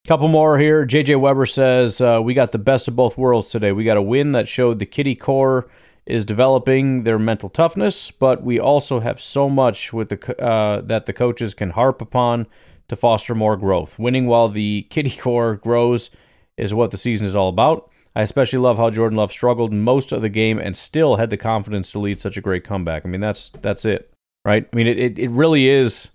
Couple 0.09 0.29
more 0.29 0.59
here. 0.59 0.87
JJ 0.87 1.21
Weber 1.21 1.45
says, 1.45 2.01
uh, 2.01 2.21
We 2.25 2.33
got 2.33 2.53
the 2.53 2.59
best 2.59 2.89
of 2.89 2.97
both 2.97 3.19
worlds 3.19 3.51
today. 3.51 3.73
We 3.73 3.85
got 3.85 3.99
a 3.99 4.03
win 4.03 4.33
that 4.33 4.49
showed 4.49 4.79
the 4.79 4.87
kitty 4.87 5.15
core 5.15 5.69
is 6.07 6.25
developing 6.25 7.05
their 7.05 7.19
mental 7.19 7.51
toughness, 7.51 8.11
but 8.11 8.43
we 8.43 8.59
also 8.59 9.01
have 9.01 9.21
so 9.21 9.51
much 9.51 9.93
with 9.93 10.09
the 10.09 10.43
uh, 10.43 10.81
that 10.81 11.05
the 11.05 11.13
coaches 11.13 11.53
can 11.53 11.71
harp 11.71 12.01
upon 12.01 12.47
to 12.91 12.97
foster 12.97 13.35
more 13.35 13.57
growth. 13.57 13.99
Winning 13.99 14.27
while 14.27 14.49
the 14.49 14.87
kitty 14.91 15.17
core 15.17 15.57
grows 15.57 16.11
is 16.59 16.75
what 16.75 16.91
the 16.91 16.99
season 16.99 17.27
is 17.27 17.35
all 17.35 17.49
about. 17.49 17.91
I 18.15 18.23
especially 18.23 18.59
love 18.59 18.77
how 18.77 18.91
Jordan 18.91 19.17
Love 19.17 19.31
struggled 19.31 19.73
most 19.73 20.11
of 20.13 20.21
the 20.21 20.29
game 20.29 20.59
and 20.59 20.77
still 20.77 21.17
had 21.17 21.31
the 21.31 21.37
confidence 21.37 21.93
to 21.93 22.01
lead 22.01 22.21
such 22.21 22.37
a 22.37 22.41
great 22.41 22.65
comeback. 22.65 23.07
I 23.07 23.09
mean, 23.09 23.21
that's 23.21 23.51
that's 23.63 23.85
it, 23.85 24.13
right? 24.45 24.69
I 24.71 24.77
mean, 24.77 24.89
it, 24.89 25.19
it, 25.19 25.31
really 25.31 25.69
is 25.69 26.11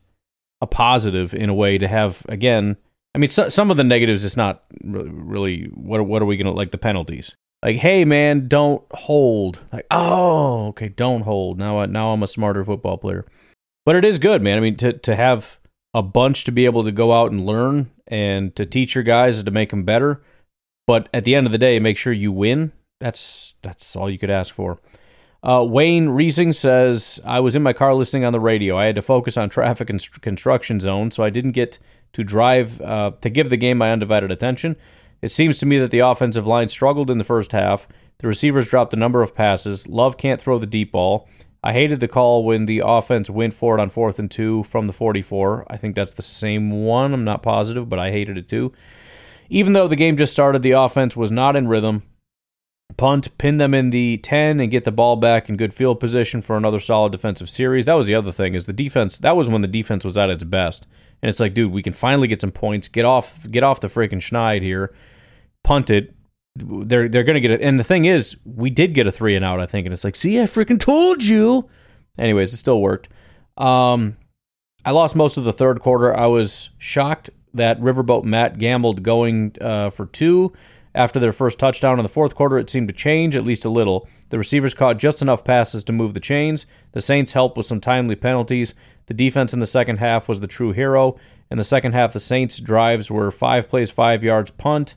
a 0.60 0.68
positive 0.68 1.34
in 1.34 1.50
a 1.50 1.54
way 1.54 1.78
to 1.78 1.88
have 1.88 2.24
again. 2.28 2.76
I 3.16 3.18
mean, 3.18 3.30
so, 3.30 3.48
some 3.48 3.72
of 3.72 3.78
the 3.78 3.86
negatives 3.86 4.26
it's 4.26 4.36
not 4.36 4.66
really, 4.84 5.68
what 5.74 6.06
what 6.06 6.22
are 6.22 6.26
we 6.26 6.36
gonna 6.36 6.52
like 6.52 6.72
the 6.72 6.78
penalties? 6.78 7.34
Like, 7.64 7.78
hey 7.78 8.04
man, 8.04 8.50
don't 8.50 8.84
hold. 8.92 9.62
Like, 9.72 9.88
oh, 9.90 10.68
okay, 10.68 10.90
don't 10.90 11.22
hold. 11.22 11.58
Now 11.58 11.80
I, 11.80 11.86
now 11.86 12.12
I'm 12.12 12.24
a 12.24 12.28
smarter 12.28 12.66
football 12.66 12.98
player. 12.98 13.26
But 13.86 13.96
it 13.96 14.04
is 14.04 14.20
good, 14.20 14.42
man. 14.42 14.58
I 14.58 14.62
mean, 14.62 14.76
to 14.78 14.92
to 14.92 15.16
have 15.16 15.58
a 15.96 16.04
bunch 16.04 16.44
to 16.44 16.52
be 16.52 16.66
able 16.66 16.84
to 16.84 16.92
go 16.92 17.14
out 17.14 17.32
and 17.32 17.46
learn 17.46 17.90
and 18.06 18.54
to 18.58 18.66
teach 18.66 18.96
your 18.96 19.04
guys 19.04 19.42
to 19.42 19.50
make 19.50 19.70
them 19.70 19.86
better. 19.86 20.22
But 20.86 21.08
at 21.14 21.24
the 21.24 21.34
end 21.34 21.46
of 21.46 21.54
the 21.54 21.58
day, 21.58 21.80
make 21.80 21.98
sure 21.98 22.12
you 22.12 22.34
win. 22.34 22.74
That's 23.00 23.56
that's 23.62 23.96
all 23.96 24.10
you 24.10 24.20
could 24.20 24.30
ask 24.30 24.54
for. 24.54 24.78
Uh, 25.42 25.64
Wayne 25.64 26.08
Reesing 26.08 26.54
says, 26.54 27.22
I 27.24 27.40
was 27.40 27.56
in 27.56 27.64
my 27.64 27.72
car 27.72 27.94
listening 27.94 28.26
on 28.26 28.34
the 28.34 28.42
radio. 28.42 28.78
I 28.78 28.86
had 28.86 28.96
to 28.96 29.02
focus 29.02 29.38
on 29.38 29.50
traffic 29.50 29.90
and 29.90 30.22
construction 30.22 30.82
zone, 30.82 31.12
so 31.12 31.24
I 31.24 31.30
didn't 31.30 31.52
get 31.52 31.80
to 32.12 32.24
drive 32.26 32.82
uh, 32.82 33.12
to 33.22 33.30
give 33.30 33.50
the 33.50 33.58
game 33.58 33.78
my 33.78 33.92
undivided 33.92 34.32
attention. 34.32 34.76
It 35.22 35.32
seems 35.32 35.58
to 35.60 35.66
me 35.66 35.80
that 35.80 35.92
the 35.92 36.00
offensive 36.00 36.46
line 36.46 36.68
struggled 36.68 37.10
in 37.10 37.20
the 37.20 37.24
first 37.24 37.54
half. 37.54 37.88
The 38.20 38.28
receivers 38.28 38.68
dropped 38.68 38.94
a 38.94 38.98
number 38.98 39.22
of 39.22 39.34
passes. 39.34 39.88
Love 39.88 40.18
can't 40.18 40.42
throw 40.42 40.60
the 40.60 40.66
deep 40.66 40.92
ball. 40.92 41.30
I 41.66 41.74
hated 41.74 42.00
the 42.00 42.08
call 42.08 42.44
when 42.44 42.68
the 42.68 42.84
offense 42.86 43.28
went 43.28 43.56
for 43.56 43.76
it 43.76 43.82
on 43.82 43.90
fourth 43.90 44.20
and 44.20 44.30
two 44.30 44.62
from 44.66 44.86
the 44.86 44.94
44. 44.94 45.66
I 45.68 45.78
think 45.78 45.96
that's 45.96 46.14
the 46.14 46.22
same 46.22 46.86
one. 46.86 47.12
I'm 47.12 47.24
not 47.24 47.42
positive, 47.42 47.90
but 47.90 47.98
I 47.98 48.12
hated 48.12 48.38
it 48.38 48.48
too. 48.48 48.72
Even 49.50 49.74
though 49.74 49.88
the 49.88 49.96
game 49.96 50.16
just 50.16 50.32
started, 50.32 50.62
the 50.62 50.72
offense 50.72 51.16
was 51.16 51.32
not 51.32 51.56
in 51.56 51.68
rhythm. 51.68 52.04
Punt, 52.98 53.36
pin 53.40 53.58
them 53.58 53.74
in 53.74 53.90
the 53.90 54.18
10 54.20 54.60
and 54.60 54.70
get 54.70 54.84
the 54.84 54.92
ball 54.92 55.16
back 55.16 55.50
in 55.50 55.58
good 55.58 55.74
field 55.74 56.00
position 56.00 56.44
for 56.44 56.56
another 56.56 56.80
solid 56.80 57.12
defensive 57.12 57.50
series. 57.50 57.86
That 57.86 57.96
was 57.96 58.06
the 58.06 58.14
other 58.14 58.32
thing 58.32 58.54
is 58.54 58.68
the 58.68 58.74
defense. 58.74 59.18
That 59.18 59.36
was 59.36 59.50
when 59.50 59.62
the 59.62 59.68
defense 59.68 60.06
was 60.06 60.20
at 60.20 60.30
its 60.30 60.44
best. 60.44 60.86
And 61.24 61.32
it's 61.32 61.40
like, 61.40 61.56
dude, 61.56 61.72
we 61.72 61.82
can 61.82 61.94
finally 61.94 62.28
get 62.28 62.42
some 62.42 62.52
points. 62.52 62.88
Get 62.88 63.06
off 63.06 63.50
get 63.50 63.64
off 63.64 63.80
the 63.80 63.88
freaking 63.88 64.22
schneid 64.22 64.62
here. 64.62 64.94
Punt 65.64 65.90
it, 65.90 66.14
they're 66.56 67.10
they're 67.10 67.24
gonna 67.24 67.40
get 67.40 67.52
it. 67.52 67.62
And 67.62 67.80
the 67.80 67.84
thing 67.84 68.06
is, 68.06 68.38
we 68.46 68.70
did 68.70 68.94
get 68.94 69.08
a 69.08 69.12
three 69.12 69.36
and 69.36 69.44
out, 69.44 69.60
I 69.60 69.66
think, 69.66 69.86
and 69.86 69.94
it's 69.94 70.04
like, 70.04 70.16
see, 70.16 70.40
I 70.40 70.44
freaking 70.44 70.80
told 70.80 71.24
you. 71.24 71.70
Anyways, 72.18 72.54
it 72.54 72.58
still 72.58 72.82
worked. 72.82 73.10
Um, 73.58 74.18
I 74.86 74.92
lost 74.92 75.16
most 75.16 75.38
of 75.38 75.44
the 75.44 75.54
third 75.54 75.82
quarter. 75.82 76.16
I 76.16 76.28
was 76.28 76.70
shocked 76.78 77.30
that 77.54 77.80
Riverboat 77.80 78.24
Matt 78.24 78.58
gambled 78.58 79.04
going 79.04 79.56
uh, 79.60 79.90
for 79.90 80.06
two. 80.06 80.54
After 80.94 81.20
their 81.20 81.34
first 81.34 81.60
touchdown 81.60 82.00
in 82.00 82.04
the 82.04 82.10
fourth 82.10 82.36
quarter, 82.36 82.58
it 82.58 82.70
seemed 82.70 82.88
to 82.88 82.94
change 82.94 83.36
at 83.36 83.44
least 83.44 83.66
a 83.66 83.70
little. 83.70 84.08
The 84.30 84.38
receivers 84.38 84.74
caught 84.74 84.98
just 84.98 85.22
enough 85.22 85.44
passes 85.44 85.84
to 85.86 85.94
move 85.94 86.14
the 86.14 86.22
chains. 86.22 86.66
The 86.94 87.02
Saints 87.02 87.34
helped 87.34 87.58
with 87.58 87.66
some 87.66 87.82
timely 87.82 88.16
penalties. 88.16 88.76
The 89.08 89.14
defense 89.14 89.54
in 89.54 89.60
the 89.60 89.66
second 89.66 89.98
half 89.98 90.30
was 90.30 90.40
the 90.40 90.48
true 90.48 90.72
hero. 90.72 91.18
In 91.52 91.58
the 91.58 91.66
second 91.66 91.92
half, 91.92 92.14
the 92.14 92.22
Saints' 92.22 92.60
drives 92.60 93.12
were 93.12 93.30
five 93.30 93.68
plays, 93.68 93.92
five 93.92 94.24
yards 94.24 94.52
punt, 94.52 94.96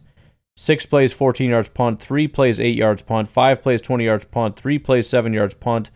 Six 0.60 0.86
plays, 0.86 1.12
14 1.12 1.50
yards 1.50 1.68
punt. 1.68 2.02
Three 2.02 2.26
plays, 2.26 2.58
eight 2.58 2.74
yards 2.76 3.00
punt. 3.00 3.28
Five 3.28 3.62
plays, 3.62 3.80
20 3.80 4.04
yards 4.04 4.24
punt. 4.24 4.56
Three 4.56 4.76
plays, 4.76 5.08
seven 5.08 5.32
yards 5.32 5.54
punt. 5.54 5.88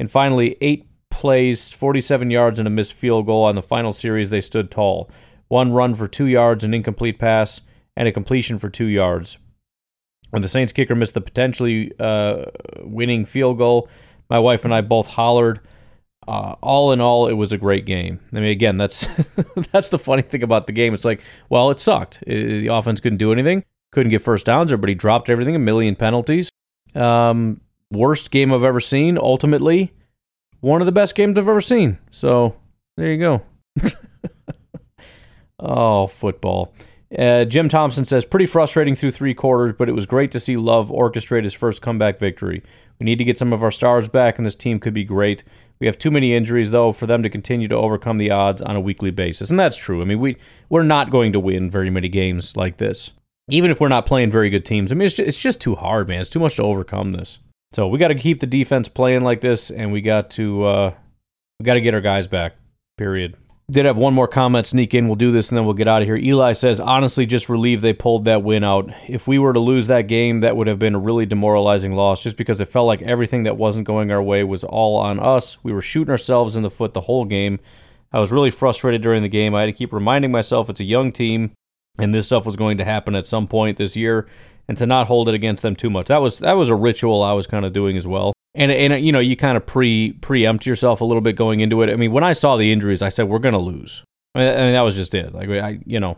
And 0.00 0.10
finally, 0.10 0.56
eight 0.62 0.88
plays, 1.10 1.70
47 1.70 2.30
yards, 2.30 2.58
and 2.58 2.66
a 2.66 2.70
missed 2.70 2.94
field 2.94 3.26
goal. 3.26 3.44
On 3.44 3.56
the 3.56 3.62
final 3.62 3.92
series, 3.92 4.30
they 4.30 4.40
stood 4.40 4.70
tall. 4.70 5.10
One 5.48 5.72
run 5.72 5.94
for 5.94 6.08
two 6.08 6.24
yards, 6.24 6.64
an 6.64 6.72
incomplete 6.72 7.18
pass, 7.18 7.60
and 7.94 8.08
a 8.08 8.12
completion 8.12 8.58
for 8.58 8.70
two 8.70 8.86
yards. 8.86 9.36
When 10.30 10.40
the 10.40 10.48
Saints 10.48 10.72
kicker 10.72 10.94
missed 10.94 11.12
the 11.12 11.20
potentially 11.20 11.92
uh, 12.00 12.46
winning 12.84 13.26
field 13.26 13.58
goal, 13.58 13.86
my 14.30 14.38
wife 14.38 14.64
and 14.64 14.72
I 14.72 14.80
both 14.80 15.08
hollered. 15.08 15.60
uh, 16.26 16.56
all 16.62 16.90
in 16.90 17.02
all, 17.02 17.28
it 17.28 17.34
was 17.34 17.52
a 17.52 17.58
great 17.58 17.84
game. 17.84 18.20
I 18.32 18.36
mean, 18.36 18.44
again, 18.44 18.78
that's 18.78 19.06
that's 19.72 19.88
the 19.88 19.98
funny 19.98 20.22
thing 20.22 20.42
about 20.42 20.66
the 20.66 20.72
game. 20.72 20.94
It's 20.94 21.04
like, 21.04 21.20
well, 21.50 21.70
it 21.70 21.80
sucked. 21.80 22.22
It, 22.26 22.62
the 22.62 22.68
offense 22.68 22.98
couldn't 23.00 23.18
do 23.18 23.30
anything, 23.30 23.62
couldn't 23.92 24.10
get 24.10 24.22
first 24.22 24.46
downs. 24.46 24.68
there, 24.68 24.76
but 24.76 24.88
he 24.88 24.94
dropped 24.94 25.28
everything, 25.28 25.54
a 25.54 25.60
million 25.60 25.96
penalties. 25.96 26.50
Um, 26.94 27.60
worst 27.90 28.30
game 28.30 28.52
I've 28.52 28.64
ever 28.64 28.80
seen. 28.80 29.18
Ultimately, 29.18 29.92
one 30.60 30.80
of 30.82 30.86
the 30.86 30.92
best 30.92 31.14
games 31.14 31.38
I've 31.38 31.48
ever 31.48 31.60
seen. 31.60 31.98
So 32.10 32.56
there 32.96 33.12
you 33.12 33.18
go. 33.18 33.42
oh, 35.58 36.06
football. 36.06 36.72
Uh, 37.16 37.44
Jim 37.44 37.68
Thompson 37.68 38.04
says, 38.04 38.24
pretty 38.24 38.46
frustrating 38.46 38.94
through 38.94 39.12
three 39.12 39.34
quarters, 39.34 39.74
but 39.78 39.88
it 39.88 39.92
was 39.92 40.06
great 40.06 40.32
to 40.32 40.40
see 40.40 40.56
Love 40.56 40.88
orchestrate 40.88 41.44
his 41.44 41.54
first 41.54 41.80
comeback 41.80 42.18
victory. 42.18 42.62
We 42.98 43.04
need 43.04 43.18
to 43.18 43.24
get 43.24 43.38
some 43.38 43.52
of 43.52 43.62
our 43.62 43.70
stars 43.70 44.08
back, 44.08 44.38
and 44.38 44.46
this 44.46 44.54
team 44.54 44.80
could 44.80 44.94
be 44.94 45.04
great. 45.04 45.44
We 45.78 45.86
have 45.86 45.98
too 45.98 46.10
many 46.10 46.34
injuries, 46.34 46.70
though, 46.70 46.92
for 46.92 47.06
them 47.06 47.22
to 47.22 47.30
continue 47.30 47.68
to 47.68 47.76
overcome 47.76 48.18
the 48.18 48.30
odds 48.30 48.62
on 48.62 48.76
a 48.76 48.80
weekly 48.80 49.10
basis. 49.10 49.50
And 49.50 49.58
that's 49.58 49.76
true. 49.76 50.00
I 50.00 50.04
mean, 50.04 50.18
we, 50.18 50.36
we're 50.68 50.82
not 50.82 51.10
going 51.10 51.32
to 51.32 51.40
win 51.40 51.70
very 51.70 51.90
many 51.90 52.08
games 52.08 52.56
like 52.56 52.78
this, 52.78 53.12
even 53.48 53.70
if 53.70 53.80
we're 53.80 53.88
not 53.88 54.06
playing 54.06 54.30
very 54.30 54.50
good 54.50 54.64
teams. 54.64 54.90
I 54.90 54.94
mean, 54.94 55.06
it's 55.06 55.14
just, 55.14 55.28
it's 55.28 55.38
just 55.38 55.60
too 55.60 55.74
hard, 55.74 56.08
man. 56.08 56.20
It's 56.20 56.30
too 56.30 56.40
much 56.40 56.56
to 56.56 56.62
overcome 56.62 57.12
this. 57.12 57.38
So 57.72 57.86
we 57.88 57.98
got 57.98 58.08
to 58.08 58.14
keep 58.14 58.40
the 58.40 58.46
defense 58.46 58.88
playing 58.88 59.22
like 59.22 59.40
this, 59.40 59.70
and 59.70 59.92
we 59.92 60.00
got 60.00 60.30
to 60.32 60.64
uh, 60.64 60.94
we 61.58 61.64
got 61.64 61.74
to 61.74 61.80
get 61.80 61.94
our 61.94 62.00
guys 62.00 62.26
back. 62.26 62.56
Period. 62.96 63.36
Did 63.68 63.84
have 63.84 63.98
one 63.98 64.14
more 64.14 64.28
comment 64.28 64.68
sneak 64.68 64.94
in. 64.94 65.08
We'll 65.08 65.16
do 65.16 65.32
this 65.32 65.48
and 65.48 65.58
then 65.58 65.64
we'll 65.64 65.74
get 65.74 65.88
out 65.88 66.00
of 66.00 66.06
here. 66.06 66.16
Eli 66.16 66.52
says, 66.52 66.78
honestly, 66.78 67.26
just 67.26 67.48
relieved 67.48 67.82
they 67.82 67.92
pulled 67.92 68.24
that 68.26 68.44
win 68.44 68.62
out. 68.62 68.88
If 69.08 69.26
we 69.26 69.40
were 69.40 69.52
to 69.52 69.58
lose 69.58 69.88
that 69.88 70.02
game, 70.02 70.38
that 70.40 70.56
would 70.56 70.68
have 70.68 70.78
been 70.78 70.94
a 70.94 71.00
really 71.00 71.26
demoralizing 71.26 71.90
loss 71.90 72.22
just 72.22 72.36
because 72.36 72.60
it 72.60 72.68
felt 72.68 72.86
like 72.86 73.02
everything 73.02 73.42
that 73.42 73.56
wasn't 73.56 73.88
going 73.88 74.12
our 74.12 74.22
way 74.22 74.44
was 74.44 74.62
all 74.62 74.96
on 74.96 75.18
us. 75.18 75.64
We 75.64 75.72
were 75.72 75.82
shooting 75.82 76.12
ourselves 76.12 76.54
in 76.54 76.62
the 76.62 76.70
foot 76.70 76.94
the 76.94 77.00
whole 77.02 77.24
game. 77.24 77.58
I 78.12 78.20
was 78.20 78.30
really 78.30 78.52
frustrated 78.52 79.02
during 79.02 79.22
the 79.22 79.28
game. 79.28 79.52
I 79.52 79.62
had 79.62 79.66
to 79.66 79.72
keep 79.72 79.92
reminding 79.92 80.30
myself 80.30 80.70
it's 80.70 80.80
a 80.80 80.84
young 80.84 81.10
team 81.10 81.50
and 81.98 82.14
this 82.14 82.26
stuff 82.26 82.44
was 82.44 82.56
going 82.56 82.78
to 82.78 82.84
happen 82.84 83.14
at 83.14 83.26
some 83.26 83.46
point 83.46 83.76
this 83.76 83.96
year 83.96 84.26
and 84.68 84.76
to 84.78 84.86
not 84.86 85.06
hold 85.06 85.28
it 85.28 85.34
against 85.34 85.62
them 85.62 85.76
too 85.76 85.90
much. 85.90 86.08
That 86.08 86.22
was 86.22 86.38
that 86.40 86.54
was 86.54 86.68
a 86.68 86.74
ritual 86.74 87.22
I 87.22 87.32
was 87.32 87.46
kind 87.46 87.64
of 87.64 87.72
doing 87.72 87.96
as 87.96 88.06
well 88.06 88.32
and 88.56 88.72
and 88.72 89.04
you 89.04 89.12
know 89.12 89.20
you 89.20 89.36
kind 89.36 89.56
of 89.56 89.66
pre 89.66 90.12
preempt 90.14 90.66
yourself 90.66 91.00
a 91.00 91.04
little 91.04 91.20
bit 91.20 91.36
going 91.36 91.60
into 91.60 91.82
it. 91.82 91.90
I 91.90 91.96
mean, 91.96 92.10
when 92.10 92.24
I 92.24 92.32
saw 92.32 92.56
the 92.56 92.72
injuries, 92.72 93.02
I 93.02 93.10
said 93.10 93.28
we're 93.28 93.38
gonna 93.38 93.58
lose. 93.58 94.02
I 94.34 94.38
mean, 94.38 94.48
I 94.48 94.56
mean 94.56 94.72
that 94.72 94.80
was 94.80 94.96
just 94.96 95.14
it. 95.14 95.34
Like 95.34 95.48
I, 95.50 95.78
you 95.84 96.00
know, 96.00 96.16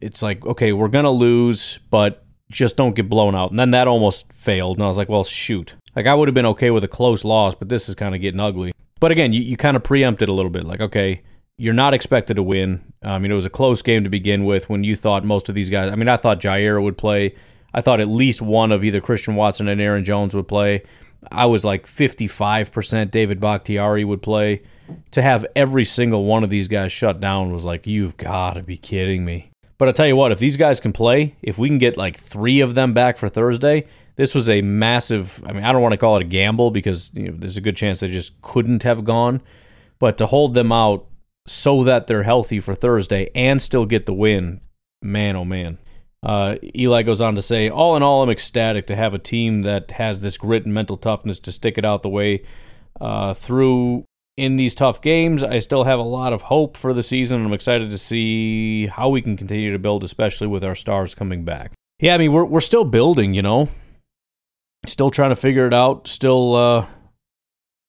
it's 0.00 0.20
like 0.20 0.44
okay, 0.44 0.72
we're 0.72 0.88
gonna 0.88 1.10
lose, 1.10 1.78
but 1.88 2.24
just 2.50 2.76
don't 2.76 2.96
get 2.96 3.08
blown 3.08 3.34
out. 3.34 3.50
And 3.50 3.58
then 3.58 3.70
that 3.70 3.88
almost 3.88 4.32
failed, 4.32 4.78
and 4.78 4.84
I 4.84 4.88
was 4.88 4.98
like, 4.98 5.08
well, 5.08 5.24
shoot. 5.24 5.74
Like 5.94 6.06
I 6.06 6.14
would 6.14 6.28
have 6.28 6.34
been 6.34 6.46
okay 6.46 6.70
with 6.70 6.84
a 6.84 6.88
close 6.88 7.24
loss, 7.24 7.54
but 7.54 7.68
this 7.68 7.88
is 7.88 7.94
kind 7.94 8.14
of 8.14 8.20
getting 8.20 8.40
ugly. 8.40 8.72
But 9.00 9.12
again, 9.12 9.32
you, 9.32 9.40
you 9.40 9.56
kind 9.56 9.76
of 9.76 9.84
preempted 9.84 10.28
a 10.28 10.32
little 10.32 10.50
bit. 10.50 10.64
Like 10.64 10.80
okay, 10.80 11.22
you're 11.58 11.74
not 11.74 11.92
expected 11.92 12.34
to 12.34 12.42
win. 12.42 12.84
Um, 13.02 13.10
I 13.10 13.18
mean, 13.18 13.30
it 13.30 13.34
was 13.34 13.44
a 13.44 13.50
close 13.50 13.82
game 13.82 14.04
to 14.04 14.10
begin 14.10 14.44
with. 14.44 14.70
When 14.70 14.84
you 14.84 14.96
thought 14.96 15.24
most 15.24 15.48
of 15.48 15.54
these 15.54 15.68
guys, 15.68 15.92
I 15.92 15.96
mean, 15.96 16.08
I 16.08 16.16
thought 16.16 16.40
Jaire 16.40 16.82
would 16.82 16.96
play. 16.96 17.34
I 17.74 17.82
thought 17.82 18.00
at 18.00 18.08
least 18.08 18.40
one 18.40 18.72
of 18.72 18.82
either 18.82 19.00
Christian 19.00 19.34
Watson 19.34 19.68
and 19.68 19.80
Aaron 19.80 20.04
Jones 20.04 20.34
would 20.34 20.48
play. 20.48 20.84
I 21.30 21.46
was 21.46 21.64
like 21.64 21.86
55% 21.86 23.10
David 23.10 23.40
Bakhtiari 23.40 24.04
would 24.04 24.22
play. 24.22 24.62
To 25.10 25.20
have 25.20 25.44
every 25.54 25.84
single 25.84 26.24
one 26.24 26.44
of 26.44 26.48
these 26.48 26.66
guys 26.66 26.92
shut 26.92 27.20
down 27.20 27.52
was 27.52 27.66
like, 27.66 27.86
you've 27.86 28.16
got 28.16 28.54
to 28.54 28.62
be 28.62 28.78
kidding 28.78 29.24
me. 29.24 29.50
But 29.76 29.88
I 29.88 29.92
tell 29.92 30.06
you 30.06 30.16
what, 30.16 30.32
if 30.32 30.38
these 30.38 30.56
guys 30.56 30.80
can 30.80 30.92
play, 30.92 31.36
if 31.42 31.58
we 31.58 31.68
can 31.68 31.78
get 31.78 31.96
like 31.96 32.18
three 32.18 32.60
of 32.60 32.74
them 32.74 32.94
back 32.94 33.18
for 33.18 33.28
Thursday, 33.28 33.86
this 34.16 34.34
was 34.34 34.48
a 34.48 34.62
massive. 34.62 35.42
I 35.46 35.52
mean, 35.52 35.62
I 35.62 35.72
don't 35.72 35.82
want 35.82 35.92
to 35.92 35.98
call 35.98 36.16
it 36.16 36.22
a 36.22 36.24
gamble 36.26 36.70
because 36.70 37.10
you 37.14 37.28
know, 37.28 37.34
there's 37.36 37.56
a 37.56 37.60
good 37.60 37.76
chance 37.76 38.00
they 38.00 38.10
just 38.10 38.40
couldn't 38.40 38.82
have 38.82 39.04
gone. 39.04 39.42
But 39.98 40.16
to 40.18 40.26
hold 40.26 40.54
them 40.54 40.72
out 40.72 41.06
so 41.48 41.82
that 41.84 42.06
they're 42.06 42.24
healthy 42.24 42.60
for 42.60 42.74
Thursday 42.74 43.30
and 43.34 43.60
still 43.60 43.86
get 43.86 44.06
the 44.06 44.14
win, 44.14 44.60
man, 45.02 45.36
oh 45.36 45.44
man. 45.44 45.78
Uh, 46.22 46.56
Eli 46.76 47.02
goes 47.02 47.20
on 47.20 47.36
to 47.36 47.42
say, 47.42 47.68
All 47.68 47.96
in 47.96 48.02
all, 48.02 48.22
I'm 48.22 48.30
ecstatic 48.30 48.86
to 48.88 48.96
have 48.96 49.14
a 49.14 49.18
team 49.18 49.62
that 49.62 49.92
has 49.92 50.20
this 50.20 50.36
grit 50.36 50.64
and 50.64 50.74
mental 50.74 50.96
toughness 50.96 51.38
to 51.40 51.52
stick 51.52 51.78
it 51.78 51.84
out 51.84 52.02
the 52.02 52.08
way 52.08 52.44
uh, 53.00 53.34
through 53.34 54.04
in 54.36 54.56
these 54.56 54.74
tough 54.74 55.00
games. 55.00 55.42
I 55.42 55.58
still 55.60 55.84
have 55.84 55.98
a 55.98 56.02
lot 56.02 56.32
of 56.32 56.42
hope 56.42 56.76
for 56.76 56.92
the 56.92 57.02
season. 57.02 57.44
I'm 57.44 57.52
excited 57.52 57.90
to 57.90 57.98
see 57.98 58.86
how 58.86 59.08
we 59.08 59.22
can 59.22 59.36
continue 59.36 59.72
to 59.72 59.78
build, 59.78 60.04
especially 60.04 60.48
with 60.48 60.64
our 60.64 60.74
stars 60.74 61.14
coming 61.14 61.44
back. 61.44 61.72
Yeah, 62.00 62.14
I 62.14 62.18
mean, 62.18 62.32
we're, 62.32 62.44
we're 62.44 62.60
still 62.60 62.84
building, 62.84 63.34
you 63.34 63.42
know, 63.42 63.68
still 64.86 65.10
trying 65.10 65.30
to 65.30 65.36
figure 65.36 65.66
it 65.66 65.74
out, 65.74 66.06
still, 66.06 66.54
uh, 66.54 66.86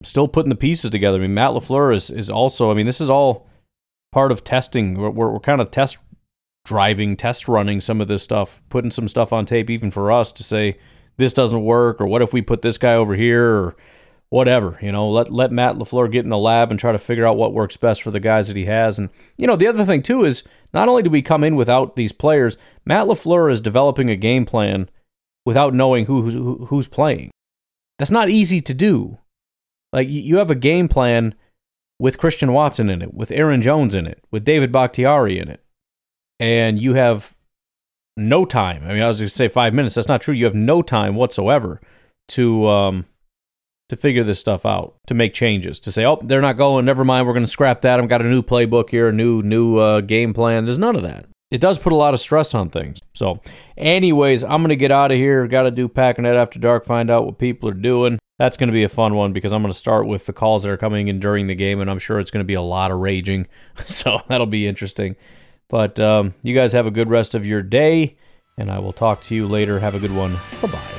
still 0.03 0.27
putting 0.27 0.49
the 0.49 0.55
pieces 0.55 0.91
together. 0.91 1.17
I 1.17 1.21
mean, 1.21 1.33
Matt 1.33 1.51
LaFleur 1.51 1.95
is, 1.95 2.09
is 2.09 2.29
also, 2.29 2.71
I 2.71 2.73
mean, 2.73 2.85
this 2.85 3.01
is 3.01 3.09
all 3.09 3.48
part 4.11 4.31
of 4.31 4.43
testing. 4.43 4.95
We're, 4.95 5.09
we're, 5.09 5.31
we're 5.31 5.39
kind 5.39 5.61
of 5.61 5.71
test 5.71 5.97
driving, 6.65 7.15
test 7.17 7.47
running 7.47 7.81
some 7.81 8.01
of 8.01 8.07
this 8.07 8.23
stuff, 8.23 8.61
putting 8.69 8.91
some 8.91 9.07
stuff 9.07 9.33
on 9.33 9.45
tape, 9.45 9.69
even 9.69 9.91
for 9.91 10.11
us 10.11 10.31
to 10.33 10.43
say 10.43 10.77
this 11.17 11.33
doesn't 11.33 11.63
work, 11.63 11.99
or 11.99 12.07
what 12.07 12.21
if 12.21 12.33
we 12.33 12.41
put 12.41 12.61
this 12.61 12.77
guy 12.77 12.93
over 12.93 13.15
here, 13.15 13.55
or 13.55 13.75
whatever. 14.29 14.77
You 14.81 14.91
know, 14.91 15.09
let 15.09 15.31
let 15.31 15.51
Matt 15.51 15.75
LaFleur 15.75 16.11
get 16.11 16.23
in 16.23 16.29
the 16.29 16.37
lab 16.37 16.71
and 16.71 16.79
try 16.79 16.91
to 16.91 16.99
figure 16.99 17.25
out 17.25 17.37
what 17.37 17.53
works 17.53 17.77
best 17.77 18.01
for 18.01 18.11
the 18.11 18.19
guys 18.19 18.47
that 18.47 18.57
he 18.57 18.65
has. 18.65 18.97
And 18.97 19.09
you 19.37 19.47
know, 19.47 19.55
the 19.55 19.67
other 19.67 19.85
thing 19.85 20.01
too 20.01 20.23
is 20.23 20.43
not 20.73 20.87
only 20.87 21.03
do 21.03 21.09
we 21.09 21.21
come 21.21 21.43
in 21.43 21.55
without 21.55 21.95
these 21.95 22.11
players, 22.11 22.57
Matt 22.85 23.07
LaFleur 23.07 23.51
is 23.51 23.61
developing 23.61 24.09
a 24.09 24.15
game 24.15 24.45
plan 24.45 24.89
without 25.45 25.73
knowing 25.73 26.05
who 26.05 26.23
who's, 26.23 26.69
who's 26.69 26.87
playing. 26.87 27.31
That's 27.97 28.11
not 28.11 28.29
easy 28.29 28.61
to 28.61 28.73
do. 28.73 29.17
Like 29.91 30.07
you 30.07 30.37
have 30.37 30.51
a 30.51 30.55
game 30.55 30.87
plan 30.87 31.35
with 31.99 32.17
Christian 32.17 32.53
Watson 32.53 32.89
in 32.89 33.01
it, 33.01 33.13
with 33.13 33.31
Aaron 33.31 33.61
Jones 33.61 33.93
in 33.93 34.07
it, 34.07 34.23
with 34.31 34.45
David 34.45 34.71
Bakhtiari 34.71 35.37
in 35.37 35.49
it 35.49 35.63
and 36.39 36.79
you 36.79 36.93
have 36.93 37.35
no 38.15 38.45
time. 38.45 38.83
I 38.85 38.93
mean, 38.93 39.03
I 39.03 39.07
was 39.07 39.19
going 39.19 39.27
to 39.27 39.35
say 39.35 39.47
five 39.47 39.73
minutes. 39.73 39.95
That's 39.95 40.07
not 40.07 40.21
true. 40.21 40.33
You 40.33 40.45
have 40.45 40.55
no 40.55 40.81
time 40.81 41.15
whatsoever 41.15 41.81
to 42.29 42.67
um, 42.67 43.05
to 43.89 43.95
figure 43.95 44.23
this 44.23 44.39
stuff 44.39 44.65
out, 44.65 44.95
to 45.07 45.13
make 45.13 45.33
changes, 45.33 45.79
to 45.81 45.91
say, 45.91 46.05
oh, 46.05 46.19
they're 46.23 46.41
not 46.41 46.57
going. 46.57 46.85
Never 46.85 47.03
mind. 47.03 47.27
We're 47.27 47.33
going 47.33 47.45
to 47.45 47.51
scrap 47.51 47.81
that. 47.81 47.99
I've 47.99 48.09
got 48.09 48.21
a 48.21 48.29
new 48.29 48.43
playbook 48.43 48.89
here, 48.89 49.09
a 49.09 49.13
new 49.13 49.41
new 49.41 49.77
uh, 49.77 50.01
game 50.01 50.33
plan. 50.33 50.65
There's 50.65 50.79
none 50.79 50.95
of 50.95 51.03
that. 51.03 51.25
It 51.51 51.61
does 51.61 51.79
put 51.79 51.91
a 51.91 51.95
lot 51.95 52.13
of 52.13 52.19
stress 52.19 52.53
on 52.53 52.69
things. 52.69 52.99
So, 53.15 53.41
anyways, 53.75 54.43
I'm 54.43 54.61
going 54.61 54.69
to 54.69 54.75
get 54.75 54.91
out 54.91 55.11
of 55.11 55.17
here. 55.17 55.47
Got 55.47 55.63
to 55.63 55.71
do 55.71 55.87
Packernet 55.87 56.35
after 56.35 56.59
dark. 56.59 56.85
Find 56.85 57.09
out 57.09 57.25
what 57.25 57.39
people 57.39 57.67
are 57.69 57.73
doing. 57.73 58.19
That's 58.39 58.55
going 58.57 58.69
to 58.69 58.73
be 58.73 58.83
a 58.83 58.89
fun 58.89 59.15
one 59.15 59.33
because 59.33 59.51
I'm 59.51 59.61
going 59.61 59.71
to 59.71 59.77
start 59.77 60.07
with 60.07 60.25
the 60.25 60.33
calls 60.33 60.63
that 60.63 60.71
are 60.71 60.77
coming 60.77 61.09
in 61.09 61.19
during 61.19 61.47
the 61.47 61.55
game, 61.55 61.81
and 61.81 61.91
I'm 61.91 61.99
sure 61.99 62.19
it's 62.19 62.31
going 62.31 62.43
to 62.43 62.47
be 62.47 62.53
a 62.55 62.61
lot 62.61 62.89
of 62.89 62.99
raging. 62.99 63.47
So 63.85 64.21
that'll 64.27 64.47
be 64.47 64.65
interesting. 64.65 65.15
But 65.67 65.99
um, 65.99 66.33
you 66.41 66.55
guys 66.55 66.71
have 66.71 66.85
a 66.85 66.91
good 66.91 67.09
rest 67.09 67.35
of 67.35 67.45
your 67.45 67.61
day, 67.61 68.17
and 68.57 68.71
I 68.71 68.79
will 68.79 68.93
talk 68.93 69.21
to 69.23 69.35
you 69.35 69.45
later. 69.45 69.79
Have 69.79 69.93
a 69.93 69.99
good 69.99 70.15
one. 70.15 70.39
Bye 70.61 70.67
bye. 70.69 70.98